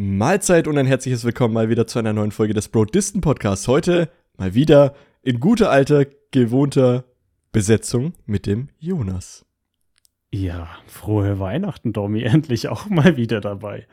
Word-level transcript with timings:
Mahlzeit 0.00 0.68
und 0.68 0.78
ein 0.78 0.86
herzliches 0.86 1.24
Willkommen 1.24 1.54
mal 1.54 1.70
wieder 1.70 1.88
zu 1.88 1.98
einer 1.98 2.12
neuen 2.12 2.30
Folge 2.30 2.54
des 2.54 2.68
Bro 2.68 2.84
Distant 2.84 3.24
Podcasts. 3.24 3.66
Heute 3.66 4.08
mal 4.36 4.54
wieder 4.54 4.94
in 5.22 5.40
guter 5.40 5.72
alter, 5.72 6.06
gewohnter 6.30 7.02
Besetzung 7.50 8.12
mit 8.24 8.46
dem 8.46 8.68
Jonas. 8.78 9.44
Ja, 10.30 10.68
frohe 10.86 11.40
Weihnachten, 11.40 11.92
Domi, 11.92 12.22
endlich 12.22 12.68
auch 12.68 12.88
mal 12.88 13.16
wieder 13.16 13.40
dabei. 13.40 13.88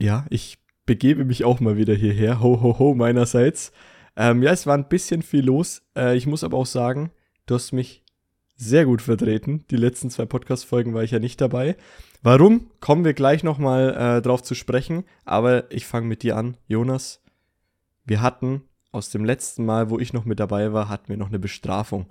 Ja, 0.00 0.26
ich 0.30 0.58
begebe 0.84 1.24
mich 1.24 1.44
auch 1.44 1.60
mal 1.60 1.76
wieder 1.76 1.94
hierher. 1.94 2.40
Ho, 2.40 2.60
ho, 2.60 2.80
ho, 2.80 2.92
meinerseits. 2.96 3.70
Ähm, 4.16 4.42
ja, 4.42 4.50
es 4.50 4.66
war 4.66 4.76
ein 4.76 4.88
bisschen 4.88 5.22
viel 5.22 5.44
los. 5.44 5.82
Äh, 5.96 6.16
ich 6.16 6.26
muss 6.26 6.42
aber 6.42 6.56
auch 6.56 6.66
sagen, 6.66 7.12
du 7.46 7.54
hast 7.54 7.70
mich 7.70 8.02
sehr 8.54 8.84
gut 8.84 9.02
vertreten. 9.02 9.64
Die 9.70 9.76
letzten 9.76 10.10
zwei 10.10 10.24
Podcast-Folgen 10.26 10.94
war 10.94 11.02
ich 11.02 11.10
ja 11.10 11.18
nicht 11.18 11.40
dabei. 11.40 11.76
Warum, 12.22 12.70
kommen 12.80 13.04
wir 13.04 13.14
gleich 13.14 13.42
nochmal 13.42 14.18
äh, 14.18 14.22
drauf 14.22 14.42
zu 14.42 14.54
sprechen. 14.54 15.04
Aber 15.24 15.70
ich 15.72 15.86
fange 15.86 16.06
mit 16.06 16.22
dir 16.22 16.36
an, 16.36 16.56
Jonas. 16.68 17.20
Wir 18.04 18.20
hatten 18.22 18.62
aus 18.92 19.10
dem 19.10 19.24
letzten 19.24 19.64
Mal, 19.64 19.90
wo 19.90 19.98
ich 19.98 20.12
noch 20.12 20.24
mit 20.24 20.38
dabei 20.38 20.72
war, 20.72 20.88
hatten 20.88 21.08
wir 21.08 21.16
noch 21.16 21.28
eine 21.28 21.38
Bestrafung. 21.38 22.06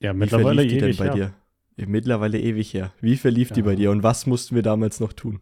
Ja, 0.00 0.12
mittlerweile 0.12 0.64
Wie 0.64 0.68
verlief 0.68 0.72
die 0.78 0.84
ewig 0.84 0.96
denn 0.98 1.06
bei 1.06 1.14
her. 1.14 1.26
dir? 1.28 1.34
Ja, 1.82 1.86
mittlerweile 1.88 2.40
ewig 2.40 2.74
her. 2.74 2.92
Wie 3.00 3.16
verlief 3.16 3.50
die 3.52 3.60
Ja. 3.60 3.66
bei 3.66 3.76
dir 3.76 3.90
und 3.90 4.02
was 4.02 4.26
mussten 4.26 4.54
wir 4.54 4.62
damals 4.62 5.00
noch 5.00 5.12
tun? 5.12 5.40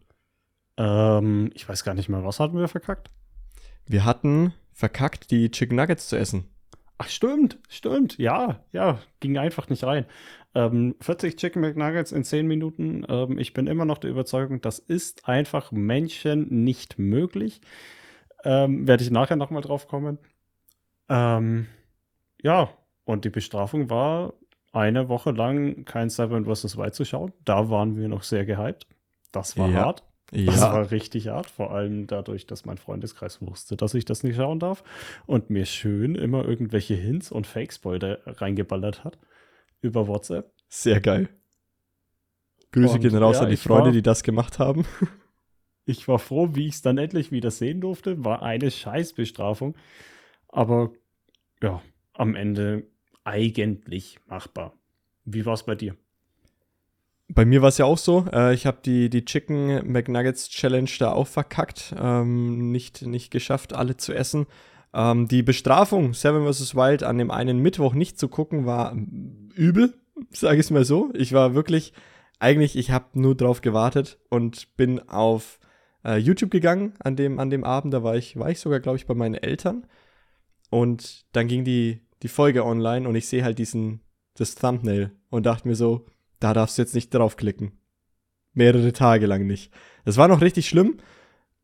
Ähm, 0.77 1.51
ich 1.55 1.69
weiß 1.69 1.85
gar 1.85 1.95
nicht 1.95 2.09
mehr, 2.09 2.25
was 2.25 2.41
hatten 2.41 2.59
wir 2.59 2.69
verkackt? 2.69 3.11
Wir 3.87 4.05
hatten 4.05 4.53
verkackt, 4.73 5.31
die 5.31 5.51
Chicken 5.51 5.77
Nuggets 5.77 6.09
zu 6.09 6.17
essen. 6.17 6.45
Ach, 6.99 7.09
stimmt, 7.09 7.59
stimmt. 7.69 8.19
Ja, 8.19 8.65
ja, 8.73 8.99
ging 9.21 9.37
einfach 9.37 9.69
nicht 9.69 9.85
rein. 9.85 10.07
Ähm, 10.55 10.95
40 11.01 11.37
Chicken 11.37 11.61
McNuggets 11.61 12.13
in 12.13 12.23
10 12.25 12.47
Minuten. 12.47 13.05
Ähm, 13.09 13.39
ich 13.39 13.53
bin 13.53 13.67
immer 13.67 13.85
noch 13.85 13.99
der 13.99 14.11
Überzeugung, 14.11 14.61
das 14.61 14.79
ist 14.79 15.29
einfach 15.29 15.73
Menschen 15.73 16.63
nicht 16.65 16.99
möglich. 16.99 17.61
Ähm, 18.45 18.87
Werde 18.87 19.03
ich 19.03 19.11
nachher 19.11 19.37
nochmal 19.37 19.63
drauf 19.63 19.89
kommen. 19.89 20.19
Ähm, 21.09 21.67
ja, 22.43 22.71
und 23.05 23.25
die 23.25 23.31
Bestrafung 23.31 23.91
war, 23.91 24.35
eine 24.73 25.09
Woche 25.09 25.31
lang 25.31 25.85
kein 25.85 26.11
Seven 26.11 26.45
vs. 26.45 26.77
Wild 26.77 26.95
zu 26.95 27.05
schauen. 27.05 27.33
Da 27.45 27.71
waren 27.71 27.97
wir 27.97 28.09
noch 28.09 28.23
sehr 28.23 28.45
gehypt. 28.45 28.87
Das 29.33 29.57
war 29.57 29.69
Ja. 29.69 29.85
hart. 29.85 30.05
Das 30.47 30.71
Ja, 30.71 30.73
war 30.73 30.91
richtig 30.91 31.29
hart, 31.29 31.51
vor 31.51 31.71
allem 31.73 32.07
dadurch, 32.07 32.47
dass 32.47 32.65
mein 32.67 32.79
Freundeskreis 32.79 33.41
wusste, 33.43 33.77
dass 33.77 33.95
ich 33.95 34.05
das 34.05 34.23
nicht 34.23 34.37
schauen 34.37 34.59
darf 34.59 34.85
und 35.27 35.51
mir 35.51 35.65
schön 35.67 36.15
immer 36.15 36.45
irgendwelche 36.47 36.95
Hints 36.95 37.31
und 37.33 37.47
Fake-Spoiler 37.47 38.21
reingeballert 38.27 39.05
hat 39.05 39.19
über 39.83 40.09
WhatsApp. 40.09 40.53
sehr 40.69 41.01
geil. 41.01 41.29
Grüße 42.73 42.99
Und, 42.99 43.01
gehen 43.01 43.17
raus 43.17 43.41
ja, 43.41 43.43
an 43.43 43.49
die 43.49 43.57
Freunde, 43.57 43.91
war- 43.91 43.93
die 43.93 44.03
das 44.03 44.23
gemacht 44.23 44.59
haben. 44.59 44.85
Ich 45.87 46.09
war 46.09 46.19
froh, 46.19 46.51
wie 46.55 46.67
ich 46.69 46.75
es 46.75 46.83
dann 46.83 46.99
endlich 46.99 47.31
wieder 47.31 47.51
sehen 47.51 47.81
durfte. 47.81 48.25
War 48.25 48.43
eine 48.43 48.71
Scheißbestrafung. 48.71 49.77
Aber 50.49 50.93
ja, 51.63 51.83
am 52.15 52.35
Ende 52.37 52.87
eigentlich 53.25 54.19
machbar. 54.27 54.75
Wie 55.25 55.47
war 55.47 55.55
es 55.55 55.65
bei 55.65 55.75
dir? 55.77 55.97
Bei 57.29 57.45
mir 57.45 57.63
war 57.63 57.71
es 57.71 57.79
ja 57.79 57.87
auch 57.87 57.99
so. 57.99 58.27
Äh, 58.33 58.55
ich 58.55 58.67
habe 58.67 58.79
die, 58.85 59.09
die 59.09 59.25
Chicken 59.25 59.91
McNuggets 59.91 60.49
Challenge 60.51 60.91
da 60.99 61.13
auch 61.13 61.27
verkackt. 61.27 61.95
Ähm, 61.99 62.71
nicht, 62.71 63.03
nicht 63.03 63.31
geschafft, 63.31 63.73
alle 63.73 63.97
zu 63.97 64.13
essen. 64.13 64.47
Ähm, 64.93 65.27
die 65.27 65.43
Bestrafung, 65.43 66.13
Seven 66.13 66.47
vs. 66.47 66.75
Wild, 66.75 67.03
an 67.03 67.19
dem 67.19 67.31
einen 67.31 67.59
Mittwoch 67.59 67.95
nicht 67.95 68.19
zu 68.19 68.29
gucken, 68.29 68.67
war 68.67 68.95
übel, 69.55 69.95
sage 70.31 70.57
ich 70.57 70.67
es 70.67 70.71
mal 70.71 70.85
so. 70.85 71.11
Ich 71.15 71.33
war 71.33 71.55
wirklich, 71.55 71.95
eigentlich, 72.39 72.77
ich 72.77 72.91
habe 72.91 73.19
nur 73.19 73.35
drauf 73.35 73.63
gewartet 73.63 74.19
und 74.29 74.77
bin 74.77 75.09
auf 75.09 75.59
äh, 76.05 76.19
YouTube 76.19 76.51
gegangen 76.51 76.95
an 77.03 77.17
dem, 77.17 77.39
an 77.41 77.49
dem 77.49 77.65
Abend. 77.65 77.95
Da 77.95 78.03
war 78.03 78.17
ich, 78.17 78.39
war 78.39 78.51
ich 78.51 78.61
sogar, 78.61 78.81
glaube 78.81 78.99
ich, 78.99 79.07
bei 79.07 79.15
meinen 79.15 79.35
Eltern. 79.35 79.87
Und 80.71 81.25
dann 81.33 81.49
ging 81.49 81.65
die, 81.65 82.03
die 82.23 82.29
Folge 82.29 82.65
online 82.65 83.09
und 83.09 83.15
ich 83.15 83.29
sehe 83.29 83.45
halt 83.45 83.59
diesen, 83.59 84.01
das 84.35 84.55
Thumbnail 84.55 85.13
und 85.31 85.47
dachte 85.47 85.67
mir 85.69 85.77
so, 85.77 86.07
da 86.41 86.53
darfst 86.53 86.79
du 86.79 86.83
jetzt 86.83 86.95
nicht 86.95 87.13
draufklicken. 87.13 87.73
Mehrere 88.53 88.93
Tage 88.93 89.27
lang 89.27 89.47
nicht. 89.47 89.73
Das 90.05 90.17
war 90.17 90.29
noch 90.29 90.41
richtig 90.41 90.69
schlimm. 90.69 90.99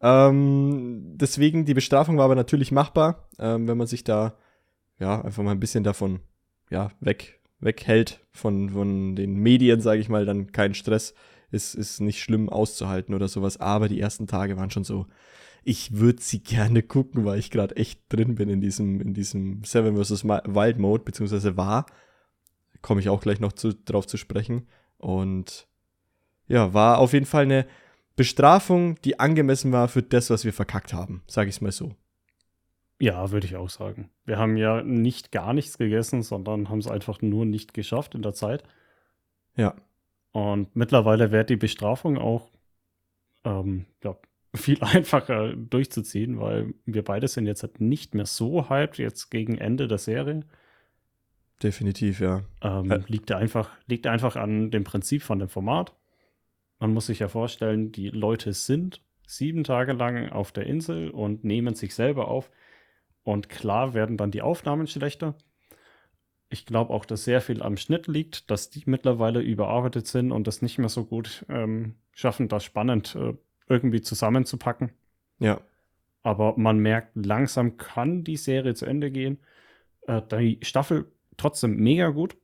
Ähm, 0.01 1.17
deswegen, 1.17 1.65
die 1.65 1.75
Bestrafung 1.75 2.17
war 2.17 2.25
aber 2.25 2.35
natürlich 2.35 2.73
machbar, 2.73 3.29
ähm, 3.39 3.69
wenn 3.69 3.77
man 3.77 3.87
sich 3.87 4.03
da 4.03 4.35
ja 4.99 5.21
einfach 5.21 5.43
mal 5.43 5.53
ein 5.53 5.61
bisschen 5.61 5.85
davon 5.85 6.21
ja, 6.71 6.91
weg, 7.01 7.41
weghält 7.61 8.25
von, 8.33 8.71
von 8.71 9.15
den 9.15 9.35
Medien, 9.35 9.81
sage 9.81 10.01
ich 10.01 10.09
mal, 10.09 10.25
dann 10.25 10.53
kein 10.53 10.75
Stress. 10.75 11.15
Ist, 11.53 11.75
ist 11.75 12.01
nicht 12.01 12.23
schlimm 12.23 12.49
auszuhalten 12.49 13.13
oder 13.13 13.27
sowas. 13.27 13.59
Aber 13.59 13.89
die 13.89 14.01
ersten 14.01 14.29
Tage 14.29 14.57
waren 14.57 14.71
schon 14.71 14.85
so, 14.85 15.07
ich 15.65 15.97
würde 15.97 16.23
sie 16.23 16.43
gerne 16.43 16.83
gucken, 16.83 17.25
weil 17.25 17.39
ich 17.39 17.51
gerade 17.51 17.77
echt 17.77 18.03
drin 18.09 18.37
bin 18.37 18.49
in 18.49 18.61
diesem, 18.61 19.01
in 19.01 19.15
diesem 19.15 19.65
Seven 19.65 19.97
vs. 19.97 20.25
Wild 20.25 20.79
Mode, 20.79 21.05
beziehungsweise 21.05 21.57
war. 21.57 21.87
Komme 22.83 23.01
ich 23.01 23.09
auch 23.09 23.21
gleich 23.21 23.41
noch 23.41 23.53
zu, 23.53 23.75
drauf 23.75 24.07
zu 24.07 24.17
sprechen. 24.17 24.69
Und 24.99 25.67
ja, 26.49 26.75
war 26.75 26.99
auf 26.99 27.13
jeden 27.13 27.27
Fall 27.27 27.45
eine 27.45 27.67
Bestrafung, 28.17 29.01
die 29.03 29.19
angemessen 29.19 29.73
war 29.73 29.89
für 29.89 30.03
das, 30.03 30.31
was 30.31 30.45
wir 30.45 30.53
verkackt 30.53 30.93
haben, 30.93 31.23
sage 31.27 31.49
ich 31.49 31.57
es 31.57 31.61
mal 31.61 31.73
so. 31.73 31.95
Ja, 33.01 33.31
würde 33.31 33.47
ich 33.47 33.57
auch 33.57 33.71
sagen. 33.71 34.11
Wir 34.27 34.37
haben 34.37 34.59
ja 34.59 34.83
nicht 34.83 35.33
gar 35.33 35.55
nichts 35.55 35.79
gegessen, 35.79 36.23
sondern 36.23 36.69
haben 36.69 36.81
es 36.81 36.87
einfach 36.87 37.23
nur 37.23 37.47
nicht 37.47 37.73
geschafft 37.73 38.15
in 38.15 38.21
der 38.21 38.35
Zeit. 38.35 38.63
Ja, 39.57 39.75
Und 40.33 40.77
mittlerweile 40.77 41.33
wäre 41.33 41.47
die 41.47 41.57
Bestrafung 41.57 42.19
auch 42.19 42.51
ähm, 43.45 43.87
ja, 44.05 44.17
viel 44.55 44.79
einfacher 44.83 45.55
durchzuziehen, 45.55 46.41
weil 46.41 46.75
wir 46.85 47.03
beide 47.03 47.27
sind 47.27 47.47
jetzt 47.47 47.63
halt 47.63 47.81
nicht 47.81 48.15
mehr 48.15 48.27
so 48.27 48.69
hyped 48.69 48.99
jetzt 48.99 49.31
gegen 49.31 49.57
Ende 49.57 49.89
der 49.89 49.99
Serie. 49.99 50.45
Definitiv, 51.63 52.21
ja. 52.21 52.43
Ähm, 52.63 52.91
Ä- 52.91 53.05
liegt, 53.07 53.33
einfach, 53.33 53.71
liegt 53.87 54.07
einfach 54.07 54.37
an 54.37 54.71
dem 54.71 54.85
Prinzip 54.85 55.23
von 55.23 55.39
dem 55.39 55.49
Format. 55.49 55.95
Man 56.79 56.95
muss 56.95 57.07
sich 57.07 57.19
ja 57.19 57.29
vorstellen, 57.29 57.93
die 57.93 58.09
Leute 58.09 58.53
sind 58.53 59.03
sieben 59.27 59.65
Tage 59.65 59.93
lang 59.93 60.31
auf 60.31 60.51
der 60.53 60.67
Insel 60.67 61.11
und 61.11 61.45
nehmen 61.45 61.75
sich 61.75 61.95
selber 61.95 62.29
auf. 62.29 62.51
Und 63.23 63.49
klar 63.49 63.95
werden 63.95 64.17
dann 64.17 64.31
die 64.31 64.43
Aufnahmen 64.43 64.87
schlechter. 64.87 65.35
Ich 66.49 66.67
glaube 66.67 66.93
auch, 66.93 67.05
dass 67.05 67.25
sehr 67.25 67.41
viel 67.41 67.63
am 67.63 67.77
Schnitt 67.77 68.09
liegt, 68.09 68.51
dass 68.51 68.71
die 68.71 68.83
mittlerweile 68.87 69.41
überarbeitet 69.41 70.07
sind 70.09 70.33
und 70.33 70.47
das 70.47 70.63
nicht 70.63 70.79
mehr 70.79 70.89
so 70.89 71.05
gut 71.05 71.45
ähm, 71.49 71.95
schaffen, 72.13 72.49
das 72.49 72.65
spannend 72.65 73.15
äh, 73.15 73.35
irgendwie 73.69 74.01
zusammenzupacken. 74.01 74.91
Ja, 75.39 75.61
Aber 76.23 76.57
man 76.59 76.79
merkt, 76.79 77.15
langsam 77.15 77.77
kann 77.77 78.25
die 78.25 78.37
Serie 78.37 78.75
zu 78.75 78.85
Ende 78.85 79.11
gehen. 79.13 79.39
Äh, 80.09 80.23
die 80.23 80.59
Staffel 80.63 81.13
trotzdem 81.41 81.77
mega 81.77 82.09
gut. 82.11 82.37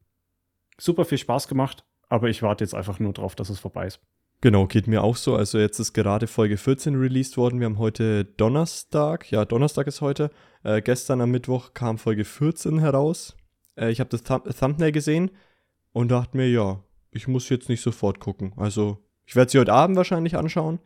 Super 0.78 1.04
viel 1.04 1.18
Spaß 1.18 1.48
gemacht. 1.48 1.84
Aber 2.08 2.28
ich 2.28 2.42
warte 2.42 2.62
jetzt 2.64 2.74
einfach 2.74 2.98
nur 3.00 3.12
drauf, 3.12 3.34
dass 3.34 3.50
es 3.50 3.58
vorbei 3.58 3.86
ist. 3.86 4.00
genau, 4.40 4.66
geht 4.66 4.86
mir 4.86 5.02
auch 5.02 5.16
so. 5.16 5.34
Also 5.34 5.58
jetzt 5.58 5.78
ist 5.80 5.92
gerade 5.92 6.26
Folge 6.28 6.56
14 6.56 6.94
released 6.94 7.36
worden. 7.36 7.58
Wir 7.58 7.66
haben 7.66 7.78
heute 7.78 8.24
Donnerstag. 8.24 9.30
Ja, 9.32 9.44
Donnerstag 9.44 9.86
ist 9.88 10.00
heute. 10.00 10.30
Äh, 10.62 10.82
gestern 10.82 11.20
am 11.20 11.30
Mittwoch 11.30 11.74
kam 11.74 11.98
Folge 11.98 12.24
14 12.24 12.78
heraus. 12.78 13.36
Äh, 13.76 13.90
ich 13.90 13.98
habe 14.00 14.10
das 14.10 14.22
Thumb 14.22 14.44
Thumbnail 14.56 14.92
gesehen 14.92 15.30
und 15.92 16.10
dachte 16.10 16.36
mir, 16.36 16.48
ja, 16.48 16.82
ich 17.10 17.26
muss 17.26 17.48
jetzt 17.48 17.68
nicht 17.68 17.80
sofort 17.80 18.20
gucken. 18.20 18.52
Also, 18.56 18.98
ich 19.24 19.34
werde 19.34 19.50
sie 19.50 19.58
heute 19.58 19.72
Abend 19.72 19.96
wahrscheinlich 19.96 20.36
anschauen. 20.36 20.78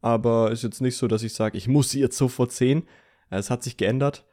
Aber 0.00 0.52
ist 0.52 0.62
jetzt 0.62 0.80
nicht 0.80 0.96
so, 0.96 1.06
dass 1.08 1.22
ich 1.22 1.34
sage, 1.34 1.58
ich 1.58 1.68
muss 1.68 1.90
sie 1.90 2.00
jetzt 2.00 2.16
sofort 2.16 2.52
sehen. 2.52 2.84
Äh, 3.30 3.36
Es 3.38 3.50
hat 3.50 3.62
sich 3.62 3.76
geändert. 3.76 4.24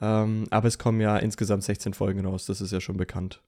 Ähm, 0.00 0.44
aber 0.50 0.68
es 0.68 0.78
kommen 0.78 1.00
ja 1.00 1.16
insgesamt 1.16 1.62
16 1.62 1.94
Folgen 1.94 2.26
raus. 2.26 2.46
Das 2.46 2.60
ist 2.60 2.72
ja 2.72 2.80
schon 2.80 2.96
bekannt. 2.96 3.42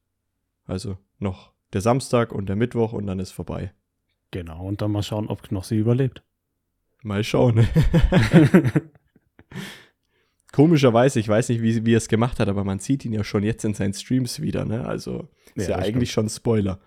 Also 0.64 0.98
noch 1.18 1.52
der 1.72 1.80
Samstag 1.80 2.32
und 2.32 2.48
der 2.48 2.56
Mittwoch 2.56 2.92
und 2.92 3.06
dann 3.06 3.18
ist 3.18 3.32
vorbei. 3.32 3.72
Genau, 4.30 4.66
und 4.66 4.82
dann 4.82 4.90
mal 4.90 5.02
schauen, 5.02 5.28
ob 5.28 5.42
Knossi 5.42 5.76
überlebt. 5.76 6.22
Mal 7.02 7.22
schauen. 7.24 7.66
Komischerweise, 10.52 11.20
ich 11.20 11.28
weiß 11.28 11.50
nicht, 11.50 11.62
wie, 11.62 11.84
wie 11.84 11.94
er 11.94 11.98
es 11.98 12.08
gemacht 12.08 12.40
hat, 12.40 12.48
aber 12.48 12.64
man 12.64 12.78
sieht 12.78 13.04
ihn 13.04 13.12
ja 13.12 13.22
schon 13.24 13.42
jetzt 13.42 13.64
in 13.64 13.74
seinen 13.74 13.92
Streams 13.92 14.40
wieder, 14.40 14.64
ne? 14.64 14.86
Also 14.86 15.28
ist 15.54 15.68
ja, 15.68 15.76
das 15.76 15.86
eigentlich 15.86 16.10
schon 16.10 16.28
Spoiler. 16.28 16.80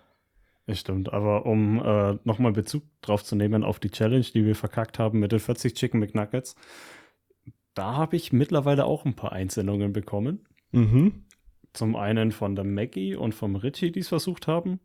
Das 0.66 0.80
stimmt, 0.80 1.12
aber 1.12 1.46
um 1.46 1.82
äh, 1.82 2.18
nochmal 2.24 2.52
Bezug 2.52 2.82
drauf 3.00 3.24
zu 3.24 3.36
nehmen 3.36 3.64
auf 3.64 3.78
die 3.78 3.90
Challenge, 3.90 4.26
die 4.34 4.44
wir 4.44 4.54
verkackt 4.54 4.98
haben 4.98 5.18
mit 5.20 5.32
den 5.32 5.40
40 5.40 5.74
Chicken 5.74 6.00
McNuggets, 6.00 6.54
da 7.80 7.94
habe 7.94 8.14
ich 8.14 8.30
mittlerweile 8.30 8.84
auch 8.84 9.06
ein 9.06 9.16
paar 9.16 9.32
Einsendungen 9.32 9.94
bekommen. 9.94 10.46
Mhm. 10.70 11.24
Zum 11.72 11.96
einen 11.96 12.30
von 12.30 12.54
der 12.54 12.66
Maggie 12.66 13.14
und 13.14 13.34
vom 13.34 13.56
Richie, 13.56 13.90
die 13.90 14.00
es 14.00 14.08
versucht 14.08 14.46
haben. 14.46 14.80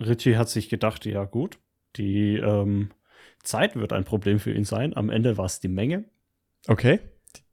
Richie 0.00 0.36
hat 0.36 0.48
sich 0.48 0.68
gedacht, 0.68 1.06
ja 1.06 1.26
gut, 1.26 1.60
die 1.94 2.38
ähm, 2.38 2.90
Zeit 3.44 3.76
wird 3.76 3.92
ein 3.92 4.02
Problem 4.02 4.40
für 4.40 4.52
ihn 4.52 4.64
sein. 4.64 4.96
Am 4.96 5.10
Ende 5.10 5.38
war 5.38 5.44
es 5.44 5.60
die 5.60 5.68
Menge. 5.68 6.06
Okay. 6.66 6.98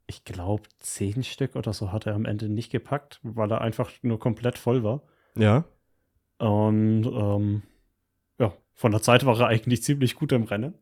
Ich 0.08 0.24
glaube, 0.24 0.64
zehn 0.80 1.22
Stück 1.22 1.54
oder 1.54 1.72
so 1.72 1.92
hat 1.92 2.06
er 2.06 2.16
am 2.16 2.24
Ende 2.24 2.48
nicht 2.48 2.72
gepackt, 2.72 3.20
weil 3.22 3.52
er 3.52 3.60
einfach 3.60 3.92
nur 4.02 4.18
komplett 4.18 4.58
voll 4.58 4.82
war. 4.82 5.04
Ja. 5.36 5.64
Und 6.38 7.04
ähm, 7.06 7.62
ja, 8.40 8.52
von 8.74 8.90
der 8.90 9.02
Zeit 9.02 9.24
war 9.24 9.38
er 9.38 9.46
eigentlich 9.46 9.80
ziemlich 9.84 10.16
gut 10.16 10.32
im 10.32 10.42
Rennen. 10.42 10.74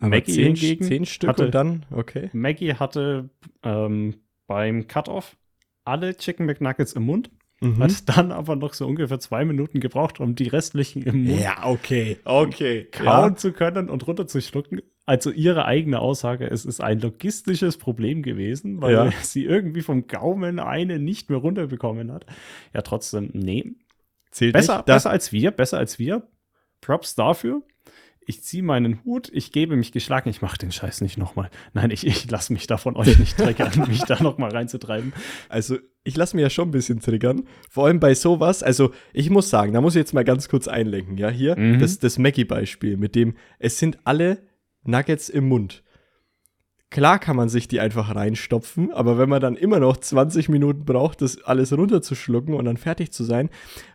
Aber 0.00 0.10
Maggie 0.10 0.32
zehn, 0.32 0.44
hingegen 0.56 0.84
zehn 0.84 1.06
Stück 1.06 1.28
hatte- 1.30 1.46
und 1.46 1.54
dann, 1.54 1.86
okay. 1.90 2.30
Maggie 2.32 2.74
hatte 2.74 3.30
ähm, 3.62 4.16
beim 4.46 4.86
Cut-Off 4.88 5.36
alle 5.84 6.16
Chicken 6.16 6.46
McNuggets 6.46 6.92
im 6.94 7.04
Mund, 7.04 7.30
Mhm. 7.60 7.78
hat 7.78 8.08
dann 8.08 8.32
aber 8.32 8.56
noch 8.56 8.74
so 8.74 8.86
ungefähr 8.86 9.20
zwei 9.20 9.44
Minuten 9.44 9.78
gebraucht, 9.80 10.18
um 10.20 10.34
die 10.34 10.48
restlichen 10.48 11.02
im 11.02 11.24
Mund 11.24 11.40
Ja, 11.40 11.64
okay, 11.64 12.18
okay. 12.24 12.84
kauen 12.90 13.30
Ja. 13.32 13.36
zu 13.36 13.52
können 13.52 13.88
und 13.88 14.06
runterzuschlucken. 14.06 14.82
Also 15.06 15.30
ihre 15.30 15.64
eigene 15.66 16.00
Aussage, 16.00 16.50
es 16.50 16.64
ist 16.64 16.80
ein 16.80 16.98
logistisches 16.98 17.76
Problem 17.76 18.22
gewesen, 18.22 18.82
weil 18.82 18.92
Ja. 18.94 19.12
sie 19.22 19.44
irgendwie 19.44 19.82
vom 19.82 20.08
Gaumen 20.08 20.58
eine 20.58 20.98
nicht 20.98 21.30
mehr 21.30 21.38
runterbekommen 21.38 22.10
hat. 22.12 22.26
Ja, 22.74 22.82
trotzdem, 22.82 23.30
nee. 23.34 23.72
Zählt 24.30 24.52
Besser, 24.54 24.76
nicht. 24.78 24.86
Besser 24.86 25.10
als 25.10 25.30
wir, 25.32 25.50
besser 25.52 25.78
als 25.78 25.98
wir. 25.98 26.26
Props 26.80 27.14
dafür. 27.14 27.62
Ich 28.26 28.42
ziehe 28.42 28.62
meinen 28.62 29.04
Hut, 29.04 29.30
ich 29.32 29.52
gebe 29.52 29.76
mich 29.76 29.92
geschlagen, 29.92 30.30
ich 30.30 30.40
mache 30.42 30.58
den 30.58 30.72
Scheiß 30.72 31.00
nicht 31.02 31.18
nochmal. 31.18 31.50
Nein, 31.74 31.90
ich, 31.90 32.06
ich 32.06 32.30
lasse 32.30 32.52
mich 32.52 32.66
da 32.66 32.76
von 32.78 32.96
euch 32.96 33.18
nicht 33.18 33.36
triggern, 33.36 33.70
mich 33.88 34.00
da 34.02 34.22
nochmal 34.22 34.50
reinzutreiben. 34.50 35.12
Also, 35.48 35.76
ich 36.04 36.16
lasse 36.16 36.34
mich 36.36 36.42
ja 36.42 36.50
schon 36.50 36.68
ein 36.68 36.72
bisschen 36.72 37.00
triggern. 37.00 37.44
Vor 37.70 37.86
allem 37.86 38.00
bei 38.00 38.14
sowas. 38.14 38.62
Also, 38.62 38.92
ich 39.12 39.30
muss 39.30 39.50
sagen, 39.50 39.72
da 39.74 39.80
muss 39.80 39.94
ich 39.94 40.00
jetzt 40.00 40.14
mal 40.14 40.24
ganz 40.24 40.48
kurz 40.48 40.66
einlenken. 40.68 41.16
Ja, 41.18 41.28
hier, 41.28 41.56
Mhm. 41.58 41.78
das, 41.78 41.98
das 41.98 42.18
Maggie-Beispiel, 42.18 42.96
mit 42.96 43.14
dem, 43.14 43.34
es 43.58 43.78
sind 43.78 43.98
alle 44.04 44.38
Nuggets 44.84 45.28
im 45.28 45.46
Mund. 45.48 45.83
Klar 46.94 47.18
kann 47.18 47.34
man 47.34 47.48
sich 47.48 47.66
die 47.66 47.80
einfach 47.80 48.14
reinstopfen, 48.14 48.92
aber 48.92 49.18
wenn 49.18 49.28
man 49.28 49.40
dann 49.40 49.56
immer 49.56 49.80
noch 49.80 49.96
20 49.96 50.48
Minuten 50.48 50.84
braucht, 50.84 51.22
das 51.22 51.42
alles 51.42 51.76
runterzuschlucken 51.76 52.54
und 52.54 52.66
dann 52.66 52.76
fertig 52.76 53.10
zu 53.12 53.24
sein, 53.24 53.50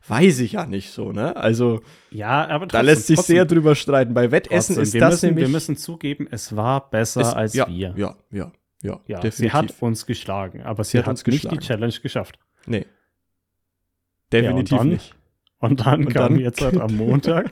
weiß 0.08 0.40
ich 0.42 0.52
ja 0.52 0.66
nicht 0.66 0.92
so, 0.92 1.14
ne? 1.14 1.34
Also, 1.38 1.80
Ja, 2.12 2.46
aber 2.50 2.68
da 2.68 2.82
lässt 2.82 3.08
sich 3.08 3.22
sehr 3.22 3.46
drüber 3.46 3.76
streiten. 3.76 4.14
Bei 4.14 4.32
Wettessen 4.32 4.76
trotzdem, 4.76 4.84
ist 4.84 4.94
wir 4.94 5.00
das 5.00 5.12
müssen, 5.14 5.26
nämlich. 5.28 5.46
Wir 5.46 5.50
müssen 5.52 5.78
zugeben, 5.78 6.28
es 6.30 6.56
war 6.58 6.90
besser 6.90 7.22
es- 7.22 7.34
als 7.34 7.54
ja, 7.54 7.68
wir. 7.70 7.94
Ja, 7.96 8.16
ja, 8.32 8.52
ja. 8.84 9.00
Ja, 9.08 9.20
definitiv. 9.22 9.36
sie 9.38 9.52
hat 9.54 9.74
uns 9.82 10.06
geschlagen, 10.06 10.62
aber 10.64 10.84
sie, 10.84 10.92
Sie 10.92 10.98
hat 11.00 11.08
hat 11.08 11.14
nicht 11.16 11.24
geschlagen. 11.24 11.58
die 11.58 11.66
Challenge 11.66 11.94
geschafft. 12.04 12.38
Nee. 12.66 12.86
Definitiv 14.32 14.78
dann- 14.78 14.90
nicht. 14.90 15.16
Und 15.60 15.86
dann 15.86 16.06
Und 16.06 16.14
kam 16.14 16.34
dann- 16.34 16.40
jetzt 16.42 16.62
halt 16.62 16.78
am 16.80 16.96
Montag 16.98 17.52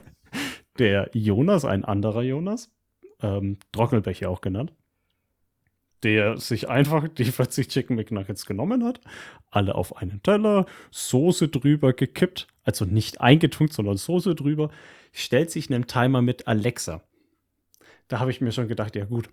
der 0.80 1.10
Jonas, 1.14 1.66
ein 1.66 1.84
anderer 1.86 2.22
Jonas, 2.24 2.70
ähm, 3.22 3.58
Trockelbecher 3.72 4.30
auch 4.30 4.42
genannt, 4.42 4.74
der 6.04 6.38
sich 6.38 6.70
einfach 6.70 7.08
die 7.18 7.26
40 7.26 7.68
Chicken 7.68 7.96
McNuggets 7.96 8.46
genommen 8.46 8.84
hat, 8.84 9.02
alle 9.50 9.76
auf 9.76 9.98
einen 9.98 10.22
Teller, 10.24 10.66
Soße 10.92 11.48
drüber 11.48 11.94
gekippt, 11.94 12.48
also 12.64 12.86
nicht 12.86 13.22
eingetunkt, 13.22 13.74
sondern 13.74 13.98
Soße 13.98 14.36
drüber, 14.36 14.70
stellt 15.12 15.52
sich 15.52 15.72
einen 15.72 15.88
Timer 15.88 16.22
mit 16.22 16.48
Alexa. 16.48 17.02
Da 18.08 18.20
habe 18.20 18.32
ich 18.32 18.42
mir 18.42 18.52
schon 18.52 18.68
gedacht, 18.68 18.96
ja 18.96 19.06
gut, 19.06 19.30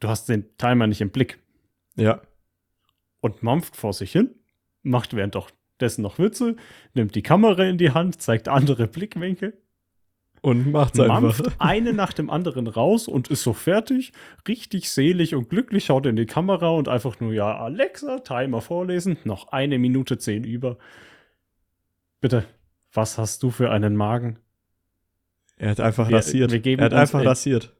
du 0.00 0.08
hast 0.08 0.28
den 0.28 0.56
Timer 0.56 0.86
nicht 0.86 1.00
im 1.00 1.10
Blick 1.10 1.38
Ja. 1.96 2.22
und 3.20 3.42
mampft 3.42 3.76
vor 3.76 3.92
sich 3.92 4.12
hin, 4.12 4.34
macht 4.82 5.14
währenddessen 5.14 6.02
noch 6.02 6.18
Witze, 6.18 6.56
nimmt 6.94 7.14
die 7.14 7.22
Kamera 7.22 7.64
in 7.64 7.78
die 7.78 7.90
Hand, 7.90 8.20
zeigt 8.20 8.48
andere 8.48 8.86
Blickwinkel, 8.88 9.56
Und 10.42 10.72
macht's 10.72 10.98
einfach. 10.98 11.20
mampft 11.20 11.42
eine 11.58 11.92
nach 11.92 12.12
dem 12.14 12.30
anderen 12.30 12.66
raus 12.66 13.08
und 13.08 13.28
ist 13.28 13.42
so 13.42 13.52
fertig, 13.52 14.12
richtig 14.48 14.90
selig 14.90 15.34
und 15.34 15.50
glücklich, 15.50 15.84
schaut 15.84 16.06
in 16.06 16.16
die 16.16 16.24
Kamera 16.26 16.70
und 16.70 16.88
einfach 16.88 17.20
nur, 17.20 17.32
ja, 17.34 17.58
Alexa, 17.58 18.20
Timer 18.20 18.60
vorlesen, 18.62 19.18
noch 19.24 19.48
eine 19.52 19.78
Minute 19.78 20.16
zehn 20.16 20.44
über. 20.44 20.78
Bitte, 22.20 22.44
was 22.92 23.18
hast 23.18 23.42
du 23.42 23.50
für 23.50 23.70
einen 23.70 23.96
Magen? 23.96 24.38
Er 25.58 25.70
hat 25.70 25.80
einfach 25.80 26.08
Wir- 26.08 26.16
rasiert. 26.16 26.52
wir 26.52 26.60
geben 26.60 26.80
er 26.80 26.86
hat 26.86 26.92
uns 26.92 27.00
einfach 27.00 27.20
in- 27.20 27.28
rasiert. 27.28 27.76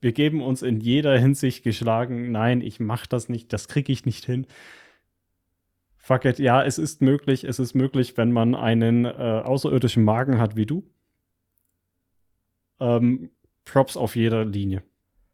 Wir 0.00 0.12
geben 0.12 0.40
uns 0.42 0.62
in 0.62 0.80
jeder 0.80 1.18
Hinsicht 1.18 1.62
geschlagen. 1.62 2.32
Nein, 2.32 2.62
ich 2.62 2.80
mach 2.80 3.06
das 3.06 3.28
nicht, 3.28 3.52
das 3.52 3.68
kriege 3.68 3.92
ich 3.92 4.06
nicht 4.06 4.24
hin. 4.24 4.46
Fuck 5.98 6.24
it, 6.24 6.38
ja, 6.38 6.64
es 6.64 6.78
ist 6.78 7.02
möglich, 7.02 7.44
es 7.44 7.58
ist 7.58 7.74
möglich, 7.74 8.16
wenn 8.16 8.32
man 8.32 8.54
einen 8.54 9.04
äh, 9.04 9.10
außerirdischen 9.44 10.02
Magen 10.02 10.38
hat 10.40 10.56
wie 10.56 10.64
du. 10.64 10.82
Ähm, 12.80 13.30
Props 13.64 13.96
auf 13.96 14.16
jeder 14.16 14.44
Linie. 14.44 14.82